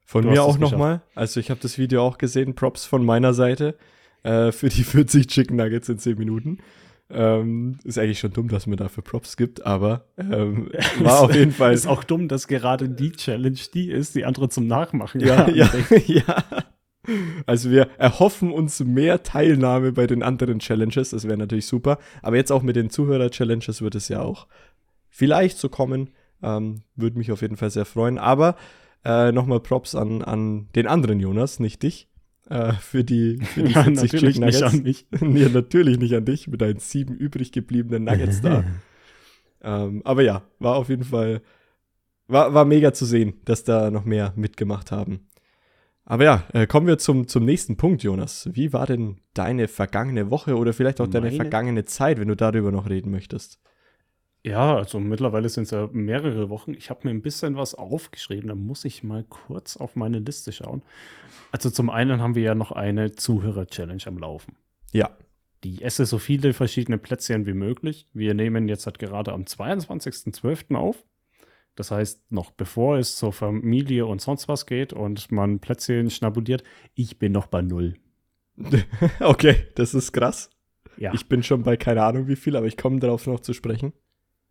Von 0.05 0.23
Du 0.23 0.31
mir 0.31 0.43
auch 0.43 0.59
nochmal. 0.59 1.03
Also 1.15 1.41
ich 1.41 1.51
habe 1.51 1.61
das 1.61 1.79
Video 1.79 2.03
auch 2.03 2.19
gesehen. 2.19 2.55
Props 2.55 2.85
von 2.85 3.05
meiner 3.05 3.35
Seite 3.35 3.77
äh, 4.23 4.53
für 4.53 4.69
die 4.69 4.85
40 4.85 5.27
Chicken 5.27 5.57
Nuggets 5.57 5.89
in 5.89 5.99
10 5.99 6.17
Minuten. 6.19 6.59
Ähm, 7.09 7.79
ist 7.85 7.99
eigentlich 7.99 8.19
schon 8.19 8.33
dumm, 8.33 8.49
dass 8.49 8.67
man 8.67 8.77
dafür 8.77 9.05
Props 9.05 9.37
gibt, 9.37 9.65
aber 9.65 10.07
ähm, 10.19 10.71
war 10.99 11.21
auf 11.21 11.35
jeden 11.35 11.53
Fall. 11.53 11.73
Ist 11.73 11.87
auch 11.87 12.03
dumm, 12.03 12.27
dass 12.27 12.49
gerade 12.49 12.89
die 12.89 13.13
Challenge 13.13 13.59
die 13.73 13.91
ist, 13.91 14.17
die 14.17 14.25
andere 14.25 14.49
zum 14.49 14.67
Nachmachen 14.67 15.21
ja, 15.21 15.49
ja, 15.49 15.71
ja. 16.07 16.45
Also 17.47 17.71
wir 17.71 17.89
erhoffen 17.99 18.51
uns 18.51 18.81
mehr 18.81 19.23
Teilnahme 19.23 19.93
bei 19.93 20.09
den 20.09 20.25
anderen 20.25 20.59
Challenges. 20.59 21.11
Das 21.11 21.25
wäre 21.25 21.37
natürlich 21.37 21.67
super. 21.67 21.99
Aber 22.23 22.35
jetzt 22.35 22.51
auch 22.51 22.63
mit 22.63 22.75
den 22.75 22.91
Zuhörer-Challenges 22.91 23.83
wird 23.83 23.95
es 23.95 24.09
ja 24.09 24.23
auch 24.23 24.49
vielleicht 25.09 25.59
so 25.59 25.69
kommen. 25.69 26.11
Ähm, 26.43 26.83
Würde 26.95 27.19
mich 27.19 27.33
auf 27.33 27.43
jeden 27.43 27.57
Fall 27.57 27.71
sehr 27.71 27.85
freuen. 27.85 28.19
Aber 28.19 28.57
äh, 29.05 29.33
nochmal 29.33 29.61
Props 29.61 29.95
an, 29.95 30.23
an 30.23 30.69
den 30.75 30.87
anderen 30.87 31.21
Jonas, 31.21 31.61
nicht 31.61 31.83
dich. 31.83 32.09
Äh, 32.49 32.73
für 32.75 33.05
die, 33.05 33.39
für 33.39 33.63
die 33.65 33.73
Ja, 33.75 33.85
40 33.85 34.13
natürlich 34.13 34.35
Chicken 34.35 34.47
nicht 34.47 34.61
Nuggets. 34.61 34.75
an 34.75 34.83
mich. 34.83 35.07
nee, 35.21 35.49
natürlich 35.49 35.99
nicht 35.99 36.15
an 36.15 36.25
dich 36.25 36.49
mit 36.49 36.61
deinen 36.61 36.79
sieben 36.79 37.15
übrig 37.15 37.53
gebliebenen 37.53 38.05
Nuggets 38.05 38.41
da. 38.41 38.65
Ähm, 39.63 40.03
aber 40.05 40.23
ja, 40.23 40.43
war 40.61 40.77
auf 40.77 40.91
jeden 40.91 41.03
Fall, 41.03 41.41
war, 42.29 42.55
war 42.55 42.65
mega 42.65 42.93
zu 42.93 43.05
sehen, 43.05 43.41
dass 43.47 43.65
da 43.65 43.91
noch 43.91 44.05
mehr 44.05 44.33
mitgemacht 44.37 44.93
haben. 44.93 45.27
Aber 46.05 46.23
ja, 46.23 46.45
äh, 46.53 46.69
kommen 46.69 46.87
wir 46.87 46.99
zum, 46.99 47.27
zum 47.27 47.45
nächsten 47.45 47.77
Punkt, 47.77 48.05
Jonas. 48.05 48.49
Wie 48.53 48.73
war 48.73 48.87
denn 48.87 49.17
deine 49.35 49.67
vergangene 49.67 50.31
Woche 50.31 50.57
oder 50.57 50.73
vielleicht 50.73 51.01
auch 51.01 51.09
deine 51.09 51.27
Meine? 51.27 51.37
vergangene 51.37 51.85
Zeit, 51.85 52.21
wenn 52.21 52.29
du 52.29 52.37
darüber 52.37 52.71
noch 52.71 52.89
reden 52.89 53.11
möchtest? 53.11 53.59
Ja, 54.47 54.77
also 54.77 55.01
mittlerweile 55.01 55.49
sind 55.49 55.65
es 55.65 55.73
ja 55.73 55.89
mehrere 55.93 56.49
Wochen. 56.51 56.73
Ich 56.73 56.89
habe 56.89 57.01
mir 57.03 57.11
ein 57.11 57.21
bisschen 57.21 57.57
was 57.57 57.75
aufgeschrieben. 57.75 58.47
Da 58.47 58.55
muss 58.55 58.85
ich 58.85 59.03
mal 59.03 59.25
kurz 59.25 59.77
auf 59.77 59.97
meine 59.97 60.21
Liste 60.21 60.53
schauen. 60.53 60.83
Also 61.51 61.69
zum 61.69 61.91
einen 61.91 62.21
haben 62.21 62.37
wir 62.37 62.45
ja 62.45 62.55
noch 62.55 62.71
eine 62.71 63.11
Zuhörer-Challenge 63.11 64.05
am 64.07 64.19
Laufen. 64.19 64.55
Ja, 64.93 65.11
Die 65.65 65.83
esse 65.83 66.07
so 66.07 66.19
viele 66.19 66.53
verschiedene 66.53 66.97
Plätzchen 66.97 67.45
wie 67.45 67.55
möglich. 67.55 68.07
Wir 68.13 68.35
nehmen 68.35 68.69
jetzt 68.69 68.87
halt 68.87 69.01
gerade 69.01 69.33
am 69.33 69.43
22.12. 69.43 70.77
auf. 70.77 71.05
Das 71.75 71.91
heißt, 71.91 72.31
noch 72.31 72.53
bevor 72.53 72.99
es 72.99 73.17
zur 73.17 73.33
Familie 73.33 74.07
und 74.07 74.21
sonst 74.21 74.47
was 74.47 74.67
geht 74.67 74.93
und 74.93 75.33
man 75.33 75.59
Plätzchen 75.59 76.09
schnabuliert, 76.09 76.63
ich 76.95 77.19
bin 77.19 77.33
noch 77.33 77.49
bei 77.49 77.63
null. 77.63 77.95
okay, 79.21 79.67
das 79.75 79.93
ist 79.93 80.13
krass. 80.13 80.51
Ja. 80.99 81.13
Ich 81.15 81.29
bin 81.29 81.43
schon 81.43 81.65
bei 81.65 81.77
keine 81.77 82.05
Ahnung 82.05 82.29
wie 82.29 82.37
viel, 82.37 82.55
aber 82.55 82.67
ich 82.67 82.77
komme 82.77 83.01
darauf 83.01 83.27
noch 83.27 83.41
zu 83.41 83.53
sprechen. 83.53 83.93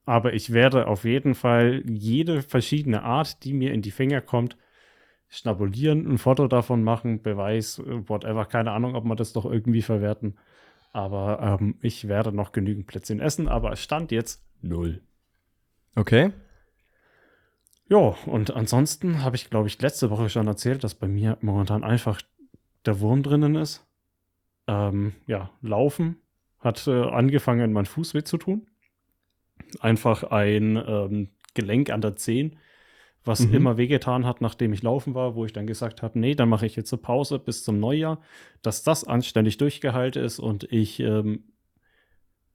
Aber 0.06 0.34
ich 0.34 0.54
werde 0.54 0.88
auf 0.88 1.04
jeden 1.04 1.34
Fall 1.34 1.82
jede 1.86 2.42
verschiedene 2.42 3.04
Art, 3.04 3.44
die 3.44 3.54
mir 3.54 3.74
in 3.74 3.82
die 3.82 3.92
Finger 3.92 4.22
kommt, 4.22 4.56
schnabulieren, 5.28 6.06
ein 6.08 6.18
Foto 6.18 6.48
davon 6.48 6.84
machen, 6.84 7.22
Beweis, 7.22 7.80
äh, 7.80 8.08
whatever. 8.08 8.46
Keine 8.46 8.72
Ahnung, 8.72 8.96
ob 8.96 9.06
man 9.06 9.18
das 9.18 9.34
doch 9.34 9.46
irgendwie 9.46 9.82
verwerten. 9.82 10.38
Aber 10.92 11.60
ähm, 11.60 11.76
ich 11.82 12.08
werde 12.08 12.32
noch 12.32 12.52
genügend 12.52 12.88
Plätzchen 12.88 13.20
essen, 13.20 13.48
aber 13.48 13.72
es 13.72 13.82
stand 13.82 14.12
jetzt 14.12 14.46
null. 14.62 15.02
Okay. 15.96 16.32
Ja, 17.88 18.16
und 18.26 18.56
ansonsten 18.56 19.24
habe 19.24 19.36
ich, 19.36 19.50
glaube 19.50 19.68
ich, 19.68 19.82
letzte 19.82 20.10
Woche 20.10 20.30
schon 20.30 20.48
erzählt, 20.48 20.84
dass 20.84 20.96
bei 20.96 21.08
mir 21.08 21.38
momentan 21.42 21.84
einfach 21.84 22.22
der 22.86 23.00
Wurm 23.00 23.24
drinnen 23.24 23.56
ist. 23.56 23.86
Ähm, 24.68 25.14
ja, 25.28 25.52
Laufen 25.62 26.18
hat 26.60 26.88
äh, 26.88 27.04
angefangen, 27.04 27.74
mein 27.74 27.86
Fuß 27.86 28.14
weh 28.14 28.24
zu 28.24 28.38
tun. 28.38 28.68
Einfach 29.80 30.24
ein 30.24 30.78
ähm, 30.88 31.30
Gelenk 31.54 31.90
an 31.90 32.02
der 32.02 32.16
Zehen, 32.16 32.58
was 33.24 33.48
Mhm. 33.48 33.54
immer 33.54 33.78
wehgetan 33.78 34.26
hat, 34.26 34.42
nachdem 34.42 34.74
ich 34.74 34.84
laufen 34.84 35.16
war, 35.16 35.36
wo 35.36 35.46
ich 35.46 35.54
dann 35.54 35.68
gesagt 35.68 36.02
habe, 36.02 36.20
nee, 36.20 36.36
dann 36.36 36.50
mache 36.50 36.66
ich 36.66 36.76
jetzt 36.76 36.94
eine 36.94 37.02
Pause 37.02 37.40
bis 37.40 37.64
zum 37.64 37.80
Neujahr, 37.80 38.22
dass 38.62 38.84
das 38.84 39.04
anständig 39.04 39.58
durchgehalten 39.58 40.24
ist 40.24 40.40
und 40.40 40.64
ich 40.72 41.00
ähm, 41.00 41.46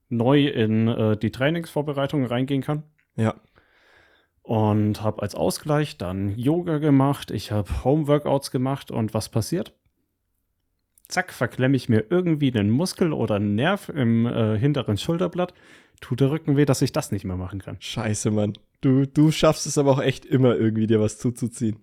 neu 0.09 0.47
in 0.47 0.87
äh, 0.87 1.17
die 1.17 1.31
Trainingsvorbereitung 1.31 2.25
reingehen 2.25 2.61
kann 2.61 2.83
Ja. 3.15 3.35
und 4.41 5.01
habe 5.01 5.21
als 5.21 5.35
Ausgleich 5.35 5.97
dann 5.97 6.37
Yoga 6.37 6.77
gemacht, 6.79 7.31
ich 7.31 7.51
habe 7.51 7.83
Homeworkouts 7.83 8.51
gemacht 8.51 8.91
und 8.91 9.13
was 9.13 9.29
passiert? 9.29 9.73
Zack, 11.07 11.33
verklemme 11.33 11.75
ich 11.75 11.89
mir 11.89 12.05
irgendwie 12.09 12.51
den 12.51 12.69
Muskel 12.69 13.11
oder 13.11 13.35
einen 13.35 13.55
Nerv 13.55 13.89
im 13.89 14.25
äh, 14.25 14.57
hinteren 14.57 14.97
Schulterblatt. 14.97 15.53
Tut 16.01 16.19
der 16.19 16.31
Rücken 16.31 16.57
weh, 16.57 16.65
dass 16.65 16.81
ich 16.81 16.91
das 16.91 17.11
nicht 17.11 17.23
mehr 17.25 17.37
machen 17.37 17.61
kann. 17.61 17.77
Scheiße, 17.79 18.31
Mann. 18.31 18.53
Du, 18.81 19.05
du 19.05 19.31
schaffst 19.31 19.65
es 19.67 19.77
aber 19.77 19.91
auch 19.91 20.01
echt 20.01 20.25
immer 20.25 20.55
irgendwie, 20.55 20.87
dir 20.87 20.99
was 20.99 21.17
zuzuziehen. 21.19 21.77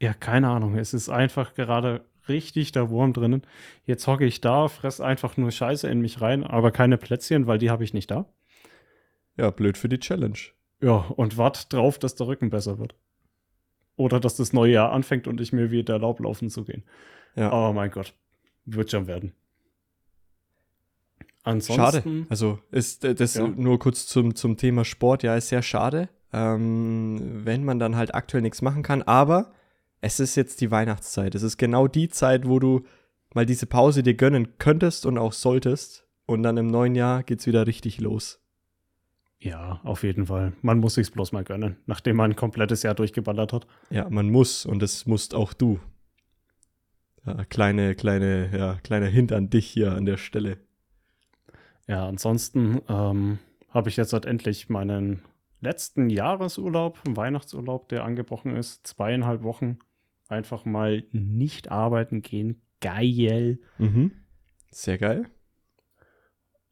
Ja, 0.00 0.14
keine 0.14 0.48
Ahnung. 0.48 0.76
Es 0.76 0.94
ist 0.94 1.08
einfach 1.08 1.54
gerade 1.54 2.04
richtig 2.28 2.72
der 2.72 2.90
Wurm 2.90 3.12
drinnen. 3.12 3.42
Jetzt 3.84 4.06
hocke 4.06 4.24
ich 4.26 4.40
da, 4.40 4.68
fress 4.68 5.00
einfach 5.00 5.36
nur 5.36 5.50
Scheiße 5.50 5.88
in 5.88 6.00
mich 6.00 6.20
rein, 6.20 6.44
aber 6.44 6.70
keine 6.72 6.96
Plätzchen, 6.98 7.46
weil 7.46 7.58
die 7.58 7.70
habe 7.70 7.84
ich 7.84 7.94
nicht 7.94 8.10
da. 8.10 8.26
Ja, 9.36 9.50
blöd 9.50 9.76
für 9.78 9.88
die 9.88 9.98
Challenge. 9.98 10.38
Ja, 10.80 10.96
und 11.16 11.36
wart 11.36 11.72
drauf, 11.72 11.98
dass 11.98 12.14
der 12.14 12.26
Rücken 12.26 12.50
besser 12.50 12.78
wird. 12.78 12.94
oder 13.96 14.20
dass 14.20 14.36
das 14.36 14.52
neue 14.52 14.72
Jahr 14.72 14.92
anfängt 14.92 15.26
und 15.26 15.40
ich 15.40 15.52
mir 15.52 15.70
wieder 15.70 15.94
erlaube, 15.94 16.22
laufen 16.22 16.50
zu 16.50 16.64
gehen. 16.64 16.84
Ja. 17.34 17.52
Oh 17.52 17.72
mein 17.72 17.90
Gott. 17.90 18.14
Wird 18.64 18.90
schon 18.90 19.06
werden. 19.06 19.32
Ansonsten. 21.48 21.74
Schade. 22.02 22.26
Also 22.28 22.58
ist 22.70 23.04
äh, 23.04 23.14
das 23.14 23.34
Ja. 23.34 23.48
nur 23.48 23.78
kurz 23.78 24.06
zum, 24.06 24.34
zum 24.34 24.56
Thema 24.56 24.84
Sport, 24.84 25.22
ja, 25.22 25.34
ist 25.36 25.48
sehr 25.48 25.62
schade, 25.62 26.08
ähm, 26.32 27.40
wenn 27.44 27.64
man 27.64 27.78
dann 27.78 27.96
halt 27.96 28.14
aktuell 28.14 28.42
nichts 28.42 28.60
machen 28.62 28.82
kann. 28.82 29.02
Aber 29.02 29.52
es 30.00 30.20
ist 30.20 30.36
jetzt 30.36 30.60
die 30.60 30.70
Weihnachtszeit. 30.70 31.34
Es 31.34 31.42
ist 31.42 31.56
genau 31.56 31.86
die 31.88 32.08
Zeit, 32.08 32.46
wo 32.46 32.58
du 32.58 32.84
mal 33.34 33.46
diese 33.46 33.66
Pause 33.66 34.02
dir 34.02 34.14
gönnen 34.14 34.58
könntest 34.58 35.06
und 35.06 35.16
auch 35.18 35.32
solltest. 35.32 36.04
Und 36.26 36.42
dann 36.42 36.58
im 36.58 36.66
neuen 36.66 36.94
Jahr 36.94 37.22
geht's 37.22 37.46
wieder 37.46 37.66
richtig 37.66 38.00
los. 38.00 38.40
Ja, 39.40 39.80
auf 39.84 40.02
jeden 40.02 40.26
Fall. 40.26 40.52
Man 40.60 40.78
muss 40.78 40.94
sich's 40.94 41.10
bloß 41.10 41.32
mal 41.32 41.44
gönnen, 41.44 41.76
nachdem 41.86 42.16
man 42.16 42.32
ein 42.32 42.36
komplettes 42.36 42.82
Jahr 42.82 42.94
durchgeballert 42.94 43.52
hat. 43.54 43.66
Ja, 43.88 44.10
man 44.10 44.28
muss 44.30 44.66
und 44.66 44.80
das 44.82 45.06
musst 45.06 45.34
auch 45.34 45.54
du. 45.54 45.80
Ja, 47.24 47.44
kleine, 47.44 47.94
kleine, 47.94 48.50
ja, 48.56 48.74
kleiner 48.82 49.06
Hint 49.06 49.32
an 49.32 49.48
dich 49.48 49.66
hier 49.66 49.92
an 49.92 50.04
der 50.04 50.16
Stelle. 50.18 50.58
Ja, 51.88 52.06
ansonsten 52.06 52.80
ähm, 52.88 53.38
habe 53.70 53.88
ich 53.88 53.96
jetzt 53.96 54.12
halt 54.12 54.26
endlich 54.26 54.68
meinen 54.68 55.22
letzten 55.60 56.10
Jahresurlaub, 56.10 57.00
Weihnachtsurlaub, 57.08 57.88
der 57.88 58.04
angebrochen 58.04 58.54
ist. 58.54 58.86
Zweieinhalb 58.86 59.42
Wochen 59.42 59.78
einfach 60.28 60.64
mal 60.64 61.02
nicht 61.10 61.70
arbeiten 61.70 62.22
gehen. 62.22 62.62
Geil. 62.80 63.58
Mhm. 63.78 64.12
Sehr 64.70 64.98
geil. 64.98 65.24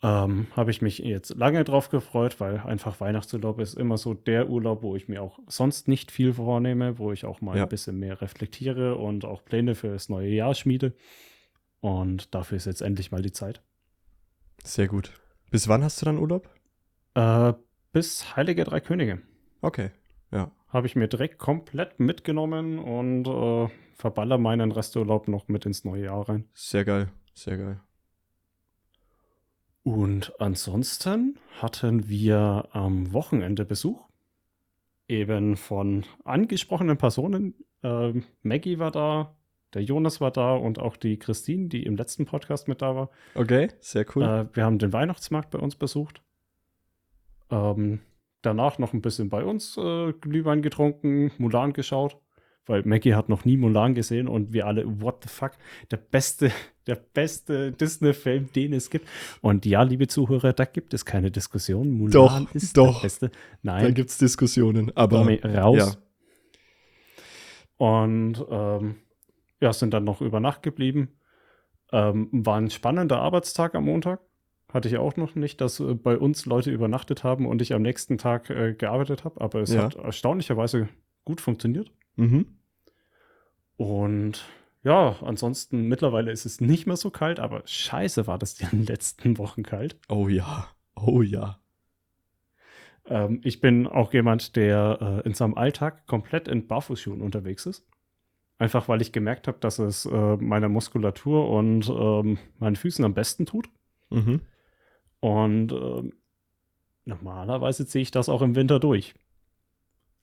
Ähm, 0.03 0.47
habe 0.53 0.71
ich 0.71 0.83
mich 0.83 0.99
jetzt 0.99 1.35
lange 1.35 1.65
drauf 1.65 1.89
gefreut, 1.89 2.39
weil 2.39 2.59
einfach 2.61 3.01
Weihnachtsurlaub 3.01 3.59
ist 3.61 3.75
immer 3.75 3.97
so 3.97 4.13
der 4.13 4.51
Urlaub, 4.51 4.83
wo 4.83 4.95
ich 4.95 5.09
mir 5.09 5.23
auch 5.23 5.39
sonst 5.49 5.89
nicht 5.89 6.13
viel 6.13 6.35
vornehme, 6.35 6.99
wo 6.99 7.13
ich 7.13 7.25
auch 7.25 7.41
mal 7.41 7.57
Ja. 7.57 7.63
ein 7.63 7.69
bisschen 7.71 7.99
mehr 7.99 8.21
reflektiere 8.21 8.97
und 8.97 9.25
auch 9.25 9.43
Pläne 9.45 9.75
für 9.75 9.89
das 9.89 10.11
neue 10.11 10.29
Jahr 10.29 10.55
schmiede. 10.55 10.93
Und 11.81 12.35
dafür 12.35 12.57
ist 12.59 12.67
jetzt 12.67 12.83
endlich 12.83 13.11
mal 13.11 13.23
die 13.23 13.33
Zeit. 13.33 13.63
Sehr 14.65 14.89
gut. 14.89 15.13
Bis 15.51 15.69
wann 15.69 15.83
hast 15.85 16.01
du 16.01 16.07
dann 16.07 16.19
Urlaub? 16.19 16.49
Äh, 17.15 17.55
bis 17.93 18.37
Heilige 18.37 18.65
Drei 18.65 18.81
Könige. 18.81 19.23
Okay. 19.61 19.91
Ja. 20.33 20.51
habe 20.69 20.87
ich 20.87 20.97
mir 20.97 21.07
direkt 21.09 21.39
komplett 21.39 22.01
mitgenommen 22.01 22.79
und 22.79 23.27
äh, 23.29 23.69
verballer 23.95 24.39
meinen 24.39 24.73
Resturlaub 24.73 25.29
noch 25.29 25.49
mit 25.49 25.65
ins 25.65 25.85
neue 25.85 26.05
Jahr 26.05 26.29
rein. 26.29 26.49
Sehr 26.53 26.85
geil. 26.85 27.09
Sehr 27.33 27.57
geil. 27.57 27.81
Und 29.83 30.33
ansonsten 30.41 31.39
hatten 31.61 32.09
wir 32.09 32.69
am 32.73 33.13
Wochenende 33.13 33.65
Besuch. 33.65 34.09
Eben 35.07 35.57
von 35.57 36.05
angesprochenen 36.25 36.97
Personen. 36.99 37.55
Ähm, 37.85 38.25
Maggie 38.43 38.81
war 38.81 38.91
da, 38.91 39.37
der 39.77 39.85
Jonas 39.85 40.23
war 40.23 40.31
da 40.31 40.55
und 40.55 40.79
auch 40.79 40.97
die 40.97 41.19
Christine, 41.19 41.69
die 41.69 41.83
im 41.85 41.97
letzten 41.97 42.25
Podcast 42.25 42.67
mit 42.67 42.81
da 42.81 42.97
war. 42.97 43.11
Okay, 43.35 43.69
sehr 43.81 44.07
cool. 44.15 44.23
Äh, 44.23 44.57
wir 44.57 44.65
haben 44.65 44.79
den 44.79 44.95
Weihnachtsmarkt 44.95 45.51
bei 45.51 45.59
uns 45.59 45.77
besucht. 45.77 46.23
Ähm, 47.51 48.01
danach 48.41 48.79
noch 48.79 48.95
ein 48.95 49.03
bisschen 49.03 49.29
bei 49.29 49.45
uns 49.45 49.77
äh, 49.77 50.15
Glühwein 50.15 50.63
getrunken, 50.63 51.31
Mulan 51.37 51.75
geschaut, 51.75 52.17
weil 52.65 52.85
Maggie 52.87 53.13
hat 53.15 53.29
noch 53.29 53.45
nie 53.45 53.59
Mulan 53.59 53.95
gesehen 53.95 54.29
und 54.29 54.55
wir 54.55 54.67
alle, 54.67 55.03
what 55.03 55.23
the 55.25 55.29
fuck, 55.29 55.53
der 55.91 55.99
beste, 55.99 56.51
der 56.87 56.95
beste 56.97 57.73
Disney-Film, 57.73 58.49
den 58.55 58.73
es 58.73 58.89
gibt. 58.89 59.07
Und 59.43 59.67
ja, 59.67 59.83
liebe 59.83 60.07
Zuhörer, 60.07 60.55
da 60.55 60.65
gibt 60.65 60.95
es 60.95 61.05
keine 61.05 61.31
Diskussion. 61.31 61.91
Mulan 61.91 62.13
Doch, 62.13 62.55
ist 62.55 62.79
doch. 62.79 62.95
der 62.95 63.03
beste. 63.03 63.29
da 63.29 63.35
Nein, 63.61 63.93
gibt 63.93 64.09
es 64.09 64.17
Diskussionen, 64.17 64.91
aber 64.97 65.27
raus. 65.45 65.77
ja. 65.77 65.93
Und 67.79 68.43
ähm, 68.51 68.95
ja, 69.61 69.73
sind 69.73 69.93
dann 69.95 70.05
noch 70.05 70.21
über 70.21 70.41
Nacht 70.41 70.63
geblieben. 70.63 71.19
Ähm, 71.93 72.29
war 72.33 72.57
ein 72.59 72.71
spannender 72.71 73.21
Arbeitstag 73.21 73.75
am 73.75 73.85
Montag. 73.85 74.21
Hatte 74.73 74.89
ich 74.89 74.99
auch 74.99 75.17
noch 75.17 75.35
nicht, 75.37 75.61
dass 75.61 75.79
äh, 75.81 75.95
bei 75.95 76.19
uns 76.19 76.47
Leute 76.47 76.71
übernachtet 76.71 77.23
haben 77.25 77.47
und 77.47 77.63
ich 77.63 77.73
am 77.73 77.83
nächsten 77.83 78.19
Tag 78.19 78.51
äh, 78.51 78.75
gearbeitet 78.75 79.25
habe. 79.25 79.41
Aber 79.41 79.61
es 79.61 79.73
Ja. 79.73 79.85
hat 79.85 79.95
erstaunlicherweise 79.95 80.89
gut 81.25 81.41
funktioniert. 81.41 81.91
Mhm. 82.17 82.59
Und 83.77 84.45
ja, 84.83 85.17
ansonsten 85.23 85.89
mittlerweile 85.89 86.31
ist 86.31 86.47
es 86.47 86.61
nicht 86.61 86.87
mehr 86.87 86.97
so 86.97 87.11
kalt, 87.11 87.41
aber 87.41 87.63
scheiße 87.65 88.27
war 88.27 88.39
das 88.39 88.61
in 88.61 88.69
den 88.71 88.87
letzten 88.87 89.39
Wochen 89.39 89.63
kalt. 89.63 89.99
Oh 90.09 90.29
ja. 90.29 90.69
Oh 90.97 91.23
ja. 91.23 91.61
Ähm, 93.07 93.41
ich 93.45 93.61
bin 93.61 93.87
auch 93.87 94.13
jemand, 94.13 94.57
der 94.57 95.23
äh, 95.25 95.27
in 95.27 95.35
seinem 95.35 95.55
Alltag 95.55 96.07
komplett 96.07 96.49
in 96.49 96.67
Barfußschuhen 96.67 97.21
unterwegs 97.21 97.67
ist. 97.67 97.87
Einfach 98.59 98.89
weil 98.89 99.03
ich 99.03 99.13
gemerkt 99.13 99.49
habe, 99.49 99.59
dass 99.61 99.79
es 99.79 100.07
äh, 100.07 100.37
meiner 100.37 100.69
Muskulatur 100.69 101.51
und 101.51 101.89
ähm, 101.91 102.39
meinen 102.59 102.77
Füßen 102.77 103.05
am 103.05 103.13
besten 103.13 103.45
tut. 103.45 103.69
Mhm. 104.11 104.41
Und 105.21 105.73
ähm, 105.73 106.13
normalerweise 107.05 107.87
ziehe 107.87 108.03
ich 108.03 108.11
das 108.11 108.29
auch 108.29 108.43
im 108.43 108.55
Winter 108.55 108.81
durch. 108.81 109.15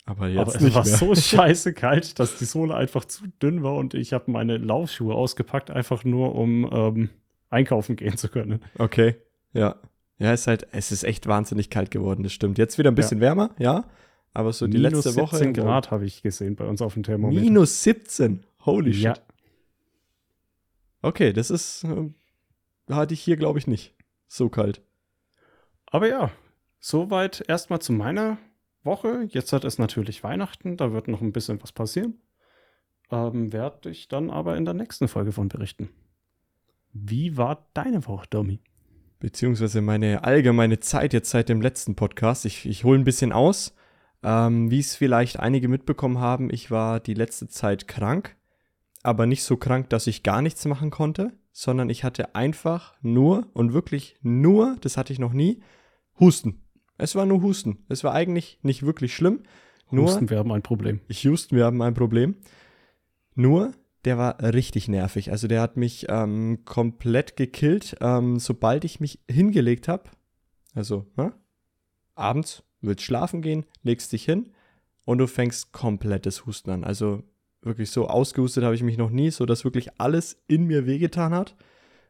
Aber 0.06 0.28
jetzt 0.28 0.40
Aber 0.40 0.56
es 0.56 0.62
nicht 0.62 0.76
war 0.76 0.86
mehr. 0.86 0.98
so 0.98 1.16
scheiße 1.16 1.74
kalt, 1.74 2.20
dass 2.20 2.38
die 2.38 2.46
Sohle 2.46 2.76
einfach 2.76 3.06
zu 3.06 3.28
dünn 3.42 3.64
war 3.64 3.76
und 3.76 3.94
ich 3.94 4.14
habe 4.14 4.32
meine 4.32 4.58
Laufschuhe 4.58 5.14
ausgepackt, 5.16 5.72
einfach 5.72 6.04
nur 6.04 6.36
um 6.36 6.70
ähm, 6.72 7.10
einkaufen 7.50 7.96
gehen 7.96 8.18
zu 8.18 8.30
können. 8.30 8.62
Okay. 8.78 9.16
Ja. 9.54 9.76
Ja, 10.20 10.32
es 10.32 10.42
ist 10.42 10.48
halt, 10.48 10.68
es 10.72 10.92
ist 10.92 11.04
echt 11.04 11.28
wahnsinnig 11.28 11.70
kalt 11.70 11.92
geworden, 11.92 12.24
das 12.24 12.34
stimmt. 12.34 12.58
Jetzt 12.58 12.78
wieder 12.78 12.92
ein 12.92 12.96
bisschen 12.96 13.20
wärmer, 13.20 13.52
ja. 13.58 13.86
Aber 14.34 14.52
so 14.52 14.68
die 14.68 14.78
Minus 14.78 15.06
letzte 15.06 15.22
Woche. 15.22 15.38
17 15.38 15.54
Grad 15.54 15.92
habe 15.92 16.06
ich 16.06 16.24
gesehen 16.24 16.56
bei 16.56 16.66
uns 16.66 16.82
auf 16.82 16.94
dem 16.96 17.04
Thermometer. 17.04 17.42
Minus 17.42 17.84
17. 17.84 18.44
Holy 18.66 18.92
Ja. 18.92 19.16
shit. 19.16 19.24
Okay, 21.02 21.34
das 21.34 21.52
ist, 21.52 21.84
äh, 21.84 22.10
hatte 22.90 23.14
ich 23.14 23.22
hier, 23.22 23.38
glaube 23.38 23.60
ich, 23.60 23.68
nicht. 23.68 23.94
So 24.28 24.50
kalt. 24.50 24.82
Aber 25.86 26.08
ja, 26.08 26.32
soweit 26.80 27.44
erstmal 27.48 27.80
zu 27.80 27.94
meiner 27.94 28.38
Woche. 28.84 29.28
Jetzt 29.30 29.54
hat 29.54 29.64
es 29.66 29.78
natürlich 29.78 30.24
Weihnachten, 30.24 30.78
da 30.78 30.92
wird 30.92 31.08
noch 31.08 31.22
ein 31.22 31.32
bisschen 31.34 31.62
was 31.62 31.72
passieren. 31.72 32.16
Ähm, 33.12 33.54
Werde 33.54 33.90
ich 33.90 34.08
dann 34.08 34.30
aber 34.32 34.58
in 34.58 34.66
der 34.66 34.74
nächsten 34.74 35.08
Folge 35.08 35.32
von 35.32 35.50
berichten. 35.50 35.90
Wie 36.94 37.38
war 37.38 37.68
deine 37.74 38.08
Woche, 38.08 38.28
Domi? 38.30 38.60
Beziehungsweise 39.20 39.82
meine 39.82 40.24
allgemeine 40.24 40.80
Zeit 40.80 41.14
jetzt 41.14 41.30
seit 41.30 41.50
dem 41.50 41.62
letzten 41.62 41.96
Podcast. 41.96 42.46
Ich, 42.46 42.66
ich 42.66 42.84
hole 42.84 42.98
ein 42.98 43.04
bisschen 43.04 43.32
aus. 43.32 43.76
Ähm, 44.24 44.72
Wie 44.72 44.80
es 44.80 44.96
vielleicht 44.96 45.40
einige 45.40 45.68
mitbekommen 45.68 46.20
haben, 46.20 46.50
ich 46.52 46.72
war 46.72 47.00
die 47.00 47.14
letzte 47.14 47.48
Zeit 47.48 47.88
krank. 47.88 48.36
Aber 49.04 49.26
nicht 49.26 49.44
so 49.44 49.58
krank, 49.58 49.90
dass 49.90 50.08
ich 50.08 50.24
gar 50.24 50.42
nichts 50.42 50.66
machen 50.66 50.90
konnte, 50.90 51.34
sondern 51.52 51.90
ich 51.90 52.04
hatte 52.04 52.36
einfach 52.36 52.96
nur 53.02 53.50
und 53.54 53.74
wirklich 53.74 54.16
nur, 54.22 54.78
das 54.82 54.98
hatte 54.98 55.12
ich 55.12 55.20
noch 55.20 55.34
nie, 55.34 55.62
Husten. 56.20 56.62
Es 56.98 57.16
war 57.16 57.26
nur 57.26 57.42
Husten. 57.42 57.80
Es 57.90 58.04
war 58.04 58.14
eigentlich 58.14 58.60
nicht 58.62 58.84
wirklich 58.84 59.14
schlimm. 59.14 59.42
Nur, 59.92 60.06
Husten, 60.06 60.30
wir 60.30 60.38
haben 60.38 60.52
ein 60.52 60.62
Problem. 60.62 61.02
ich 61.08 61.24
Houston, 61.24 61.58
wir 61.58 61.66
haben 61.66 61.82
ein 61.82 61.94
Problem. 61.94 62.36
Nur, 63.36 63.74
der 64.06 64.18
war 64.18 64.42
richtig 64.42 64.88
nervig. 64.88 65.32
Also 65.32 65.48
der 65.48 65.62
hat 65.62 65.78
mich 65.78 66.08
ähm, 66.10 66.60
komplett 66.66 67.36
gekillt, 67.36 67.98
ähm, 68.02 68.40
sobald 68.40 68.86
ich 68.86 69.00
mich 69.00 69.20
hingelegt 69.30 69.88
habe. 69.88 70.10
Also, 70.74 71.06
ne? 71.16 71.34
abends 72.16 72.64
willst 72.84 73.04
schlafen 73.04 73.42
gehen, 73.42 73.66
legst 73.84 74.12
dich 74.12 74.26
hin 74.26 74.52
und 75.06 75.18
du 75.18 75.28
fängst 75.28 75.72
komplettes 75.72 76.46
Husten 76.46 76.72
an. 76.72 76.84
Also 76.84 77.24
wirklich 77.62 77.92
so 77.92 78.08
ausgehustet 78.08 78.64
habe 78.64 78.76
ich 78.76 78.84
mich 78.84 78.98
noch 78.98 79.10
nie, 79.10 79.32
so 79.32 79.46
dass 79.46 79.64
wirklich 79.64 80.00
alles 80.00 80.38
in 80.48 80.66
mir 80.66 80.86
wehgetan 80.86 81.34
hat. 81.34 81.56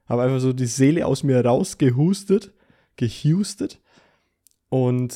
Habe 0.05 0.23
einfach 0.23 0.39
so 0.39 0.53
die 0.53 0.65
Seele 0.65 1.05
aus 1.05 1.23
mir 1.23 1.43
rausgehustet, 1.43 2.53
gehustet. 2.95 3.79
Und 4.69 5.15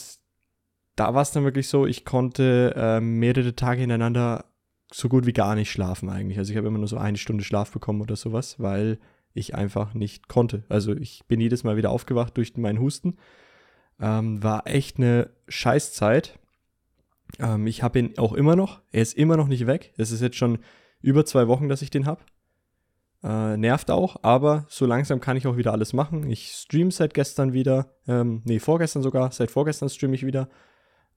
da 0.96 1.14
war 1.14 1.22
es 1.22 1.32
dann 1.32 1.44
wirklich 1.44 1.68
so, 1.68 1.86
ich 1.86 2.06
konnte 2.06 2.74
äh, 2.76 3.00
mehrere 3.02 3.56
Tage 3.56 3.82
hintereinander 3.82 4.46
so 4.92 5.10
gut 5.10 5.26
wie 5.26 5.34
gar 5.34 5.56
nicht 5.56 5.72
schlafen 5.72 6.10
eigentlich. 6.10 6.38
Also 6.38 6.52
ich 6.52 6.58
habe 6.58 6.68
immer 6.68 6.80
nur 6.80 6.88
so 6.88 6.98
eine 6.98 7.18
Stunde 7.18 7.44
Schlaf 7.44 7.72
bekommen 7.72 8.02
oder 8.02 8.16
sowas, 8.16 8.60
weil 8.60 9.00
ich 9.34 9.56
einfach 9.56 9.94
nicht 9.94 10.28
konnte. 10.28 10.64
Also 10.70 10.96
ich 10.96 11.24
bin 11.28 11.42
jedes 11.42 11.64
Mal 11.64 11.78
wieder 11.78 11.92
aufgewacht 11.92 12.38
durch 12.38 12.56
meinen 12.58 12.80
Husten. 12.80 13.18
Ähm, 14.00 14.44
war 14.44 14.68
echt 14.68 14.98
eine 14.98 15.30
Scheißzeit. 15.48 16.38
Ähm, 17.39 17.68
ich 17.68 17.84
habe 17.84 18.00
ihn 18.00 18.18
auch 18.18 18.34
immer 18.34 18.56
noch. 18.56 18.82
Er 18.92 19.01
ist 19.01 19.18
immer 19.18 19.38
noch 19.38 19.48
nicht 19.48 19.68
weg. 19.68 19.94
Es 19.98 20.12
ist 20.12 20.22
jetzt 20.22 20.38
schon 20.38 20.60
über 21.01 21.25
zwei 21.25 21.48
Wochen, 21.48 21.70
dass 21.70 21.82
ich 21.82 21.89
den 21.89 22.06
habe. 22.06 22.22
Äh, 23.24 23.58
nervt 23.58 23.89
auch, 23.89 24.18
aber 24.22 24.66
so 24.70 24.86
langsam 24.86 25.20
kann 25.20 25.38
ich 25.38 25.48
auch 25.48 25.58
wieder 25.58 25.72
alles 25.72 25.94
machen. 25.94 26.30
Ich 26.30 26.51
stream 26.51 26.92
seit 26.92 27.13
gestern 27.13 27.54
wieder. 27.54 27.96
Ähm, 28.08 28.42
nee, 28.46 28.60
vorgestern 28.60 29.01
sogar. 29.01 29.32
Seit 29.32 29.50
vorgestern 29.50 29.89
streame 29.89 30.16
ich 30.16 30.25
wieder. 30.25 30.50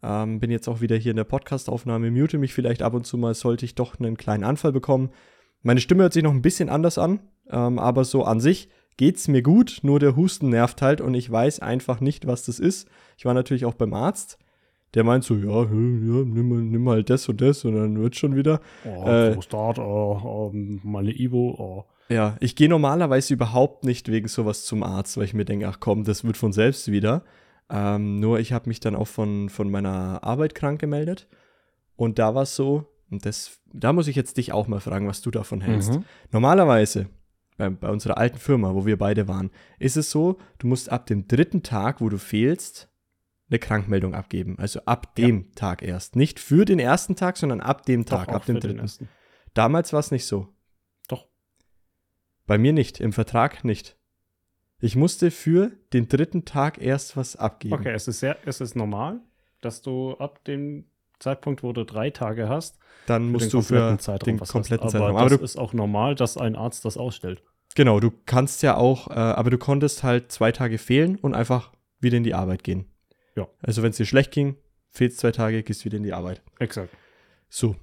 Ähm, 0.03 0.41
bin 0.41 0.51
jetzt 0.51 0.69
auch 0.69 0.81
wieder 0.81 0.97
hier 0.97 1.11
in 1.11 1.17
der 1.17 1.25
Podcast-Aufnahme. 1.25 2.11
Mute 2.11 2.39
mich 2.39 2.55
vielleicht 2.55 2.83
ab 2.83 2.95
und 2.95 3.07
zu 3.07 3.19
mal, 3.19 3.35
sollte 3.35 3.67
ich 3.67 3.75
doch 3.75 4.01
einen 4.01 4.17
kleinen 4.17 4.45
Anfall 4.45 4.73
bekommen. 4.73 5.11
Meine 5.63 5.81
Stimme 5.81 6.03
hört 6.03 6.15
sich 6.15 6.23
noch 6.23 6.33
ein 6.33 6.41
bisschen 6.41 6.71
anders 6.71 6.97
an, 6.97 7.21
ähm, 7.51 7.79
aber 7.79 8.05
so 8.05 8.25
an 8.25 8.41
sich 8.41 8.71
geht's 8.97 9.29
mir 9.29 9.43
gut. 9.43 9.81
Nur 9.83 9.99
der 9.99 10.17
Husten 10.17 10.51
nervt 10.51 10.83
halt 10.83 11.01
und 11.01 11.15
ich 11.15 11.31
weiß 11.31 11.61
einfach 11.61 12.01
nicht, 12.01 12.27
was 12.27 12.45
das 12.45 12.59
ist. 12.59 12.89
Ich 13.17 13.25
war 13.25 13.35
natürlich 13.35 13.65
auch 13.65 13.75
beim 13.75 13.95
Arzt. 13.95 14.39
Der 14.95 15.05
meint 15.05 15.23
so, 15.25 15.37
ja, 15.37 15.63
ja 15.63 15.67
nimm, 15.69 16.71
nimm 16.71 16.89
halt 16.89 17.11
das 17.11 17.29
und 17.29 17.41
das 17.41 17.65
und 17.65 17.77
dann 17.77 18.01
wird 18.01 18.17
schon 18.17 18.35
wieder. 18.35 18.61
Oh, 18.85 19.05
äh, 19.05 19.41
Start, 19.41 19.79
oh, 19.79 20.21
oh, 20.23 20.51
meine 20.53 21.13
Ibo, 21.13 21.55
oh. 21.59 21.85
Ja, 22.13 22.37
ich 22.41 22.57
gehe 22.57 22.69
normalerweise 22.69 23.33
überhaupt 23.33 23.85
nicht 23.85 24.11
wegen 24.11 24.27
sowas 24.27 24.65
zum 24.65 24.83
Arzt, 24.83 25.17
weil 25.17 25.25
ich 25.25 25.35
mir 25.35 25.45
denke, 25.45 25.69
ach 25.69 25.79
komm, 25.79 26.03
das 26.03 26.25
wird 26.25 26.37
von 26.37 26.53
selbst 26.53 26.91
wieder. 26.91 27.23
Ähm, 27.71 28.19
nur 28.19 28.41
ich 28.41 28.53
habe 28.53 28.69
mich 28.69 28.81
dann 28.81 28.97
auch 28.97 29.07
von, 29.07 29.49
von 29.49 29.71
meiner 29.71 30.25
Arbeit 30.25 30.57
krank 30.57 30.81
gemeldet. 30.81 31.29
Und 31.95 32.19
da 32.19 32.35
war 32.35 32.43
es 32.43 32.57
so, 32.57 32.87
und 33.11 33.27
das, 33.27 33.61
da 33.73 33.93
muss 33.93 34.09
ich 34.09 34.17
jetzt 34.17 34.39
dich 34.39 34.53
auch 34.53 34.67
mal 34.67 34.81
fragen, 34.81 35.07
was 35.07 35.21
du 35.21 35.31
davon 35.31 35.61
hältst. 35.61 35.95
Mhm. 35.95 36.05
Normalerweise, 36.33 37.07
bei, 37.61 37.69
bei 37.69 37.91
unserer 37.91 38.17
alten 38.17 38.39
Firma, 38.39 38.75
wo 38.75 38.87
wir 38.87 38.97
beide 38.97 39.29
waren, 39.29 39.51
ist 39.79 39.97
es 39.97 40.11
so, 40.11 40.39
du 40.59 40.67
musst 40.67 40.91
ab 40.91 41.07
dem 41.07 41.29
dritten 41.29 41.63
Tag, 41.63 42.01
wo 42.01 42.09
du 42.09 42.19
fehlst, 42.19 42.89
eine 43.51 43.59
Krankmeldung 43.59 44.15
abgeben. 44.15 44.59
Also 44.59 44.81
ab 44.87 45.15
dem 45.17 45.41
ja. 45.41 45.47
Tag 45.57 45.83
erst. 45.83 46.17
Nicht 46.17 46.41
für 46.41 46.65
den 46.65 46.79
ersten 46.79 47.17
Tag, 47.17 47.37
sondern 47.37 47.61
ab 47.61 47.85
dem 47.85 48.07
Tag, 48.07 48.29
Doch, 48.29 48.35
ab 48.35 48.47
dem 48.47 48.61
dritten. 48.61 48.89
Damals 49.55 49.93
war 49.93 50.01
es 50.01 50.11
nicht 50.11 50.25
so. 50.27 50.49
Bei 52.47 52.59
mir 52.59 52.73
nicht, 52.73 52.99
im 52.99 53.13
Vertrag 53.13 53.63
nicht. 53.63 53.97
Ich 54.81 54.97
musste 54.97 55.31
für 55.31 55.71
den 55.93 56.09
dritten 56.09 56.45
Tag 56.45 56.83
erst 56.83 57.17
was 57.17 57.37
abgeben. 57.37 57.75
Okay, 57.75 57.93
es 57.93 58.09
ist, 58.09 58.19
sehr, 58.19 58.39
es 58.45 58.61
ist 58.61 58.75
normal, 58.75 59.21
dass 59.61 59.83
du 59.83 60.15
ab 60.15 60.43
dem 60.45 60.87
Zeitpunkt, 61.21 61.63
wo 61.63 61.73
du 61.73 61.85
drei 61.85 62.11
Tage 62.11 62.49
hast, 62.49 62.79
dann 63.07 63.31
musst 63.31 63.53
du 63.53 63.63
für 63.63 63.97
den 64.25 64.39
kompletten. 64.41 64.89
Zeitraum. 64.89 65.11
Aber, 65.11 65.21
aber 65.21 65.31
das 65.31 65.43
ist 65.43 65.59
auch 65.59 65.73
normal, 65.73 66.17
dass 66.17 66.37
ein 66.37 66.57
Arzt 66.57 66.85
das 66.85 66.97
ausstellt. 66.97 67.43
Genau, 67.77 68.01
du 68.01 68.11
kannst 68.27 68.63
ja 68.63 68.77
auch, 68.77 69.09
äh, 69.09 69.15
aber 69.15 69.51
du 69.51 69.59
konntest 69.59 70.03
halt 70.03 70.33
zwei 70.33 70.53
Tage 70.53 70.79
fehlen 70.79 71.17
und 71.17 71.35
einfach 71.35 71.73
wieder 72.01 72.17
in 72.17 72.25
die 72.25 72.35
Arbeit 72.35 72.65
gehen. 72.65 72.87
Ja. 73.37 73.49
Also 73.63 73.83
wenn 73.83 73.91
es 73.91 73.97
dir 73.97 74.07
schlecht 74.07 74.33
ging, 74.33 74.57
fehlst 74.91 75.19
zwei 75.19 75.31
Tage, 75.31 75.63
gehst 75.63 75.85
wieder 75.85 75.97
in 75.97 76.03
die 76.03 76.13
Arbeit. 76.13 76.43
Exakt. 76.59 76.91
So, 77.49 77.77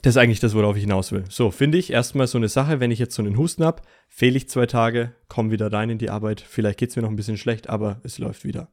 das 0.00 0.14
ist 0.14 0.16
eigentlich 0.16 0.40
das, 0.40 0.54
worauf 0.54 0.76
ich 0.76 0.82
hinaus 0.82 1.12
will. 1.12 1.24
So, 1.28 1.50
finde 1.50 1.76
ich 1.76 1.92
erstmal 1.92 2.26
so 2.26 2.38
eine 2.38 2.48
Sache, 2.48 2.80
wenn 2.80 2.90
ich 2.90 2.98
jetzt 2.98 3.14
so 3.14 3.22
einen 3.22 3.36
Husten 3.36 3.64
habe, 3.64 3.82
fehle 4.08 4.36
ich 4.36 4.48
zwei 4.48 4.66
Tage, 4.66 5.12
komme 5.28 5.50
wieder 5.50 5.70
rein 5.70 5.90
in 5.90 5.98
die 5.98 6.08
Arbeit. 6.08 6.40
Vielleicht 6.40 6.78
geht 6.78 6.90
es 6.90 6.96
mir 6.96 7.02
noch 7.02 7.10
ein 7.10 7.16
bisschen 7.16 7.36
schlecht, 7.36 7.68
aber 7.68 8.00
es 8.02 8.18
läuft 8.18 8.44
wieder. 8.44 8.70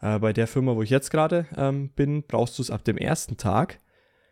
Äh, 0.00 0.18
bei 0.18 0.32
der 0.32 0.46
Firma, 0.46 0.74
wo 0.74 0.82
ich 0.82 0.90
jetzt 0.90 1.10
gerade 1.10 1.46
ähm, 1.56 1.90
bin, 1.90 2.22
brauchst 2.22 2.58
du 2.58 2.62
es 2.62 2.70
ab 2.70 2.84
dem 2.84 2.96
ersten 2.96 3.36
Tag, 3.36 3.80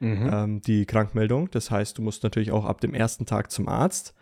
mhm. 0.00 0.30
ähm, 0.32 0.60
die 0.62 0.86
Krankmeldung. 0.86 1.50
Das 1.50 1.70
heißt, 1.70 1.98
du 1.98 2.02
musst 2.02 2.22
natürlich 2.22 2.52
auch 2.52 2.64
ab 2.64 2.80
dem 2.80 2.94
ersten 2.94 3.26
Tag 3.26 3.50
zum 3.50 3.68
Arzt. 3.68 4.14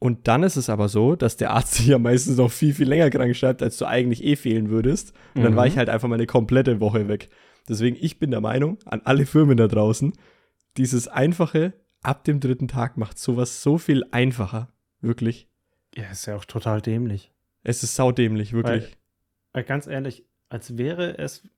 Und 0.00 0.26
dann 0.26 0.42
ist 0.42 0.56
es 0.56 0.68
aber 0.68 0.88
so, 0.88 1.14
dass 1.14 1.36
der 1.36 1.52
Arzt 1.52 1.74
sich 1.74 1.86
ja 1.86 1.98
meistens 1.98 2.38
noch 2.38 2.50
viel, 2.50 2.74
viel 2.74 2.88
länger 2.88 3.10
krank 3.10 3.36
schreibt, 3.36 3.62
als 3.62 3.76
du 3.76 3.84
eigentlich 3.84 4.24
eh 4.24 4.34
fehlen 4.34 4.70
würdest. 4.70 5.12
Und 5.34 5.42
mhm. 5.42 5.44
dann 5.44 5.56
war 5.56 5.66
ich 5.66 5.78
halt 5.78 5.88
einfach 5.88 6.08
mal 6.08 6.16
eine 6.16 6.26
komplette 6.26 6.80
Woche 6.80 7.06
weg. 7.06 7.28
Deswegen, 7.68 7.96
ich 8.00 8.18
bin 8.18 8.32
der 8.32 8.40
Meinung, 8.40 8.78
an 8.86 9.02
alle 9.04 9.26
Firmen 9.26 9.56
da 9.56 9.68
draußen, 9.68 10.12
dieses 10.76 11.06
einfache 11.06 11.74
ab 12.02 12.24
dem 12.24 12.40
dritten 12.40 12.68
Tag 12.68 12.96
macht 12.96 13.18
sowas 13.18 13.62
so 13.62 13.78
viel 13.78 14.04
einfacher. 14.10 14.72
Wirklich. 15.00 15.48
Ja, 15.94 16.10
ist 16.10 16.26
ja 16.26 16.36
auch 16.36 16.44
total 16.44 16.80
dämlich. 16.80 17.32
Es 17.62 17.82
ist 17.82 17.94
saudämlich, 17.94 18.52
wirklich. 18.52 18.84
Weil, 18.84 18.90
weil 19.52 19.64
ganz 19.64 19.86
ehrlich, 19.86 20.24
als 20.48 20.78
wäre 20.78 21.18
es 21.18 21.48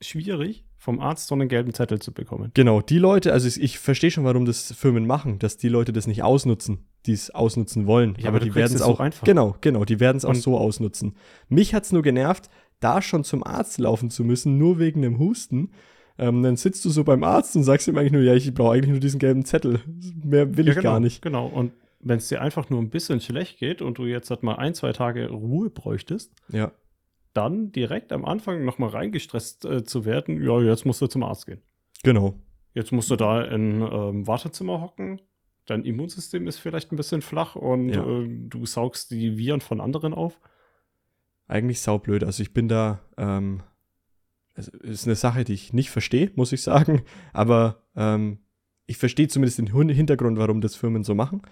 schwierig, 0.00 0.64
vom 0.76 1.00
Arzt 1.00 1.28
so 1.28 1.34
einen 1.34 1.48
gelben 1.48 1.72
Zettel 1.72 2.00
zu 2.00 2.12
bekommen. 2.12 2.50
Genau, 2.54 2.80
die 2.80 2.98
Leute, 2.98 3.32
also 3.32 3.48
ich, 3.48 3.60
ich 3.60 3.78
verstehe 3.78 4.10
schon, 4.10 4.24
warum 4.24 4.44
das 4.44 4.72
Firmen 4.72 5.06
machen, 5.06 5.38
dass 5.38 5.56
die 5.56 5.68
Leute 5.68 5.92
das 5.92 6.06
nicht 6.06 6.22
ausnutzen, 6.22 6.86
die 7.06 7.12
es 7.12 7.30
ausnutzen 7.30 7.86
wollen. 7.86 8.14
Ja, 8.18 8.28
aber, 8.28 8.36
aber 8.36 8.44
die 8.44 8.54
werden 8.54 8.74
es 8.74 8.82
auch 8.82 9.00
einfach. 9.00 9.24
Genau, 9.24 9.56
genau, 9.60 9.84
die 9.84 10.00
werden 10.00 10.16
es 10.16 10.24
auch 10.24 10.34
so 10.34 10.58
ausnutzen. 10.58 11.14
Mich 11.48 11.74
hat 11.74 11.84
es 11.84 11.92
nur 11.92 12.02
genervt, 12.02 12.50
da 12.80 13.00
schon 13.00 13.24
zum 13.24 13.44
Arzt 13.44 13.78
laufen 13.78 14.10
zu 14.10 14.24
müssen, 14.24 14.58
nur 14.58 14.78
wegen 14.78 15.02
dem 15.02 15.18
Husten. 15.18 15.70
Ähm, 16.18 16.42
dann 16.42 16.56
sitzt 16.56 16.84
du 16.84 16.90
so 16.90 17.04
beim 17.04 17.24
Arzt 17.24 17.56
und 17.56 17.62
sagst 17.62 17.88
ihm 17.88 17.96
eigentlich 17.96 18.12
nur, 18.12 18.22
ja, 18.22 18.34
ich 18.34 18.52
brauche 18.54 18.74
eigentlich 18.74 18.90
nur 18.90 19.00
diesen 19.00 19.18
gelben 19.18 19.44
Zettel. 19.44 19.80
Mehr 20.24 20.56
will 20.56 20.66
ja, 20.66 20.72
ich 20.72 20.78
genau, 20.78 20.90
gar 20.90 21.00
nicht. 21.00 21.22
Genau, 21.22 21.46
und 21.46 21.72
wenn 22.00 22.18
es 22.18 22.28
dir 22.28 22.40
einfach 22.40 22.70
nur 22.70 22.80
ein 22.80 22.90
bisschen 22.90 23.20
schlecht 23.20 23.58
geht 23.58 23.82
und 23.82 23.98
du 23.98 24.04
jetzt 24.04 24.30
halt 24.30 24.42
mal 24.42 24.56
ein, 24.56 24.74
zwei 24.74 24.92
Tage 24.92 25.28
Ruhe 25.28 25.70
bräuchtest, 25.70 26.32
ja. 26.48 26.72
dann 27.34 27.72
direkt 27.72 28.12
am 28.12 28.24
Anfang 28.24 28.64
nochmal 28.64 28.90
reingestresst 28.90 29.64
äh, 29.64 29.84
zu 29.84 30.04
werden, 30.04 30.42
ja, 30.42 30.60
jetzt 30.60 30.86
musst 30.86 31.02
du 31.02 31.06
zum 31.06 31.22
Arzt 31.22 31.46
gehen. 31.46 31.62
Genau. 32.02 32.34
Jetzt 32.74 32.92
musst 32.92 33.10
du 33.10 33.16
da 33.16 33.42
im 33.42 33.82
ähm, 33.82 34.26
Wartezimmer 34.26 34.80
hocken, 34.80 35.20
dein 35.66 35.84
Immunsystem 35.84 36.46
ist 36.46 36.58
vielleicht 36.58 36.92
ein 36.92 36.96
bisschen 36.96 37.22
flach 37.22 37.56
und 37.56 37.90
ja. 37.90 38.04
äh, 38.04 38.28
du 38.28 38.66
saugst 38.66 39.10
die 39.10 39.36
Viren 39.36 39.60
von 39.60 39.80
anderen 39.80 40.14
auf. 40.14 40.40
Eigentlich 41.48 41.80
saublöd. 41.80 42.24
Also 42.24 42.42
ich 42.42 42.52
bin 42.52 42.68
da 42.68 43.00
ähm, 43.16 43.62
es 44.56 44.68
ist 44.68 45.06
eine 45.06 45.16
Sache, 45.16 45.44
die 45.44 45.52
ich 45.52 45.72
nicht 45.72 45.90
verstehe, 45.90 46.32
muss 46.34 46.52
ich 46.52 46.62
sagen. 46.62 47.02
Aber 47.32 47.82
ähm, 47.94 48.38
ich 48.86 48.96
verstehe 48.96 49.28
zumindest 49.28 49.58
den 49.58 49.88
Hintergrund, 49.88 50.38
warum 50.38 50.60
das 50.60 50.74
Firmen 50.74 51.04
so 51.04 51.14
machen. 51.14 51.42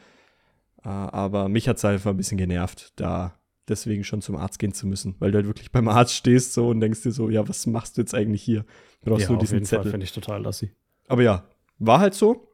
Äh, 0.84 0.88
aber 0.88 1.48
mich 1.48 1.68
hat 1.68 1.76
es 1.76 1.84
einfach 1.84 2.10
ein 2.10 2.16
bisschen 2.16 2.38
genervt, 2.38 2.92
da 2.96 3.38
deswegen 3.68 4.04
schon 4.04 4.20
zum 4.20 4.36
Arzt 4.36 4.58
gehen 4.58 4.72
zu 4.72 4.86
müssen, 4.86 5.16
weil 5.18 5.30
du 5.30 5.36
halt 5.36 5.46
wirklich 5.46 5.72
beim 5.72 5.88
Arzt 5.88 6.14
stehst 6.14 6.52
so 6.52 6.68
und 6.68 6.80
denkst 6.80 7.02
dir 7.02 7.12
so, 7.12 7.30
ja, 7.30 7.46
was 7.48 7.66
machst 7.66 7.96
du 7.96 8.02
jetzt 8.02 8.14
eigentlich 8.14 8.42
hier? 8.42 8.64
Brauchst 9.02 9.22
ja, 9.22 9.28
du 9.28 9.36
diesen 9.36 9.42
auf 9.44 9.52
jeden 9.52 9.66
Zettel? 9.66 9.90
finde 9.90 10.04
ich 10.04 10.12
total 10.12 10.42
lassi. 10.42 10.70
Aber 11.08 11.22
ja, 11.22 11.44
war 11.78 12.00
halt 12.00 12.14
so. 12.14 12.48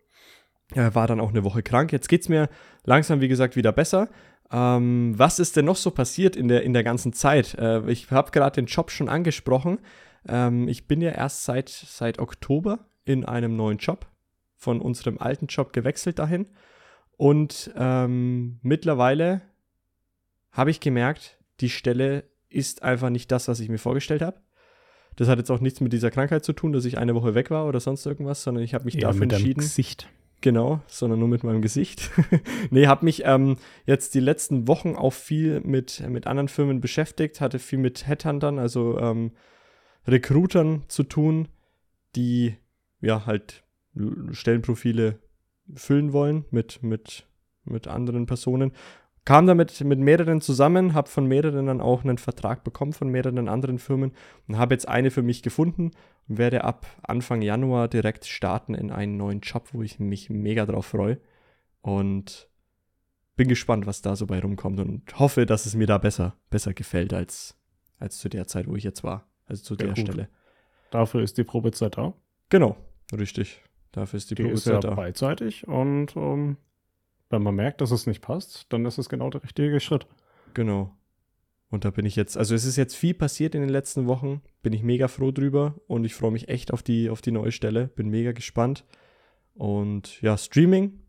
Er 0.74 0.94
war 0.94 1.06
dann 1.06 1.20
auch 1.20 1.30
eine 1.30 1.44
Woche 1.44 1.62
krank. 1.62 1.92
Jetzt 1.92 2.08
geht 2.08 2.22
es 2.22 2.28
mir 2.28 2.48
langsam, 2.84 3.20
wie 3.20 3.28
gesagt, 3.28 3.56
wieder 3.56 3.72
besser. 3.72 4.08
Ähm, 4.52 5.14
was 5.16 5.38
ist 5.38 5.56
denn 5.56 5.64
noch 5.64 5.76
so 5.76 5.90
passiert 5.90 6.36
in 6.36 6.48
der, 6.48 6.62
in 6.62 6.72
der 6.72 6.84
ganzen 6.84 7.12
Zeit? 7.12 7.54
Äh, 7.54 7.88
ich 7.90 8.10
habe 8.10 8.30
gerade 8.30 8.56
den 8.56 8.66
Job 8.66 8.90
schon 8.90 9.08
angesprochen. 9.08 9.78
Ähm, 10.28 10.68
ich 10.68 10.86
bin 10.86 11.00
ja 11.00 11.10
erst 11.10 11.44
seit, 11.44 11.68
seit 11.68 12.18
Oktober 12.18 12.86
in 13.04 13.24
einem 13.24 13.56
neuen 13.56 13.78
Job, 13.78 14.06
von 14.56 14.80
unserem 14.80 15.18
alten 15.18 15.46
Job 15.46 15.72
gewechselt 15.72 16.18
dahin. 16.18 16.46
Und 17.16 17.70
ähm, 17.76 18.58
mittlerweile 18.62 19.42
habe 20.52 20.70
ich 20.70 20.80
gemerkt, 20.80 21.38
die 21.60 21.70
Stelle 21.70 22.24
ist 22.48 22.82
einfach 22.82 23.10
nicht 23.10 23.30
das, 23.30 23.46
was 23.48 23.60
ich 23.60 23.68
mir 23.68 23.78
vorgestellt 23.78 24.22
habe. 24.22 24.40
Das 25.16 25.28
hat 25.28 25.38
jetzt 25.38 25.50
auch 25.50 25.60
nichts 25.60 25.80
mit 25.80 25.92
dieser 25.92 26.10
Krankheit 26.10 26.44
zu 26.44 26.52
tun, 26.52 26.72
dass 26.72 26.84
ich 26.84 26.98
eine 26.98 27.14
Woche 27.14 27.34
weg 27.34 27.50
war 27.50 27.66
oder 27.66 27.78
sonst 27.78 28.06
irgendwas, 28.06 28.42
sondern 28.42 28.64
ich 28.64 28.74
habe 28.74 28.84
mich 28.84 28.94
ja, 28.94 29.02
dafür 29.02 29.20
mit 29.20 29.32
entschieden. 29.32 29.60
Gesicht. 29.60 30.08
Genau, 30.42 30.80
sondern 30.86 31.18
nur 31.18 31.28
mit 31.28 31.44
meinem 31.44 31.60
Gesicht. 31.60 32.10
nee, 32.70 32.86
habe 32.86 33.04
mich 33.04 33.22
ähm, 33.26 33.56
jetzt 33.84 34.14
die 34.14 34.20
letzten 34.20 34.68
Wochen 34.68 34.94
auch 34.94 35.12
viel 35.12 35.60
mit, 35.60 36.02
mit 36.08 36.26
anderen 36.26 36.48
Firmen 36.48 36.80
beschäftigt, 36.80 37.40
hatte 37.42 37.58
viel 37.58 37.78
mit 37.78 38.06
Headhuntern, 38.06 38.58
also 38.58 38.98
ähm, 38.98 39.32
Recruitern 40.06 40.84
zu 40.88 41.02
tun, 41.02 41.48
die 42.16 42.56
ja 43.00 43.26
halt 43.26 43.64
Stellenprofile 44.30 45.18
füllen 45.74 46.12
wollen 46.12 46.46
mit, 46.50 46.82
mit, 46.82 47.26
mit 47.64 47.86
anderen 47.86 48.24
Personen. 48.24 48.72
Kam 49.24 49.46
damit 49.46 49.80
mit 49.82 49.98
mehreren 49.98 50.40
zusammen, 50.40 50.94
habe 50.94 51.08
von 51.08 51.26
mehreren 51.26 51.66
dann 51.66 51.80
auch 51.80 52.04
einen 52.04 52.18
Vertrag 52.18 52.64
bekommen 52.64 52.92
von 52.92 53.08
mehreren 53.10 53.48
anderen 53.48 53.78
Firmen 53.78 54.12
und 54.48 54.56
habe 54.58 54.74
jetzt 54.74 54.88
eine 54.88 55.10
für 55.10 55.22
mich 55.22 55.42
gefunden 55.42 55.90
und 56.28 56.38
werde 56.38 56.64
ab 56.64 56.86
Anfang 57.02 57.42
Januar 57.42 57.88
direkt 57.88 58.26
starten 58.26 58.74
in 58.74 58.90
einen 58.90 59.16
neuen 59.16 59.40
Job, 59.40 59.68
wo 59.72 59.82
ich 59.82 59.98
mich 59.98 60.30
mega 60.30 60.64
drauf 60.64 60.86
freue. 60.86 61.20
Und 61.82 62.48
bin 63.36 63.48
gespannt, 63.48 63.86
was 63.86 64.02
da 64.02 64.16
so 64.16 64.26
bei 64.26 64.40
rumkommt 64.40 64.80
und 64.80 65.18
hoffe, 65.18 65.46
dass 65.46 65.66
es 65.66 65.74
mir 65.74 65.86
da 65.86 65.98
besser, 65.98 66.36
besser 66.50 66.74
gefällt 66.74 67.14
als, 67.14 67.56
als 67.98 68.18
zu 68.18 68.28
der 68.28 68.46
Zeit, 68.46 68.66
wo 68.66 68.76
ich 68.76 68.84
jetzt 68.84 69.02
war. 69.02 69.28
Also 69.46 69.62
zu 69.62 69.74
ja, 69.74 69.78
der 69.78 69.88
gut. 69.88 69.98
Stelle. 69.98 70.28
Dafür 70.90 71.22
ist 71.22 71.38
die 71.38 71.44
Probezeit 71.44 71.96
da. 71.96 72.14
Genau, 72.48 72.76
richtig. 73.12 73.62
Dafür 73.92 74.18
ist 74.18 74.30
die, 74.30 74.34
die 74.34 74.42
Probezeit 74.42 74.78
ist 74.78 74.84
ja 74.84 74.90
da. 74.90 74.94
beidseitig 74.94 75.66
und 75.66 76.16
um, 76.16 76.22
ähm, 76.22 76.56
wenn 77.30 77.42
man 77.42 77.54
merkt, 77.54 77.80
dass 77.80 77.92
es 77.92 78.06
nicht 78.06 78.20
passt, 78.20 78.66
dann 78.68 78.84
ist 78.84 78.98
es 78.98 79.08
genau 79.08 79.30
der 79.30 79.42
richtige 79.42 79.80
Schritt. 79.80 80.06
Genau. 80.54 80.94
Und 81.70 81.84
da 81.84 81.90
bin 81.90 82.04
ich 82.04 82.16
jetzt, 82.16 82.36
also 82.36 82.54
es 82.54 82.64
ist 82.64 82.76
jetzt 82.76 82.96
viel 82.96 83.14
passiert 83.14 83.54
in 83.54 83.60
den 83.60 83.70
letzten 83.70 84.08
Wochen, 84.08 84.42
bin 84.62 84.72
ich 84.72 84.82
mega 84.82 85.06
froh 85.06 85.30
drüber 85.30 85.76
und 85.86 86.04
ich 86.04 86.14
freue 86.14 86.32
mich 86.32 86.48
echt 86.48 86.72
auf 86.72 86.82
die, 86.82 87.08
auf 87.08 87.22
die 87.22 87.30
neue 87.30 87.52
Stelle, 87.52 87.86
bin 87.86 88.08
mega 88.08 88.32
gespannt. 88.32 88.84
Und 89.54 90.20
ja, 90.20 90.36
Streaming, 90.36 91.00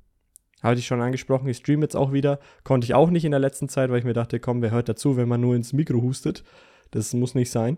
hatte 0.61 0.79
ich 0.79 0.85
schon 0.85 1.01
angesprochen, 1.01 1.47
ich 1.47 1.57
streame 1.57 1.81
jetzt 1.81 1.95
auch 1.95 2.13
wieder, 2.13 2.39
konnte 2.63 2.85
ich 2.85 2.93
auch 2.93 3.09
nicht 3.09 3.25
in 3.25 3.31
der 3.31 3.39
letzten 3.39 3.67
Zeit, 3.67 3.89
weil 3.89 3.99
ich 3.99 4.05
mir 4.05 4.13
dachte, 4.13 4.39
komm, 4.39 4.61
wer 4.61 4.71
hört 4.71 4.89
dazu, 4.89 5.17
wenn 5.17 5.27
man 5.27 5.41
nur 5.41 5.55
ins 5.55 5.73
Mikro 5.73 6.01
hustet? 6.01 6.43
Das 6.91 7.13
muss 7.13 7.33
nicht 7.33 7.49
sein. 7.49 7.77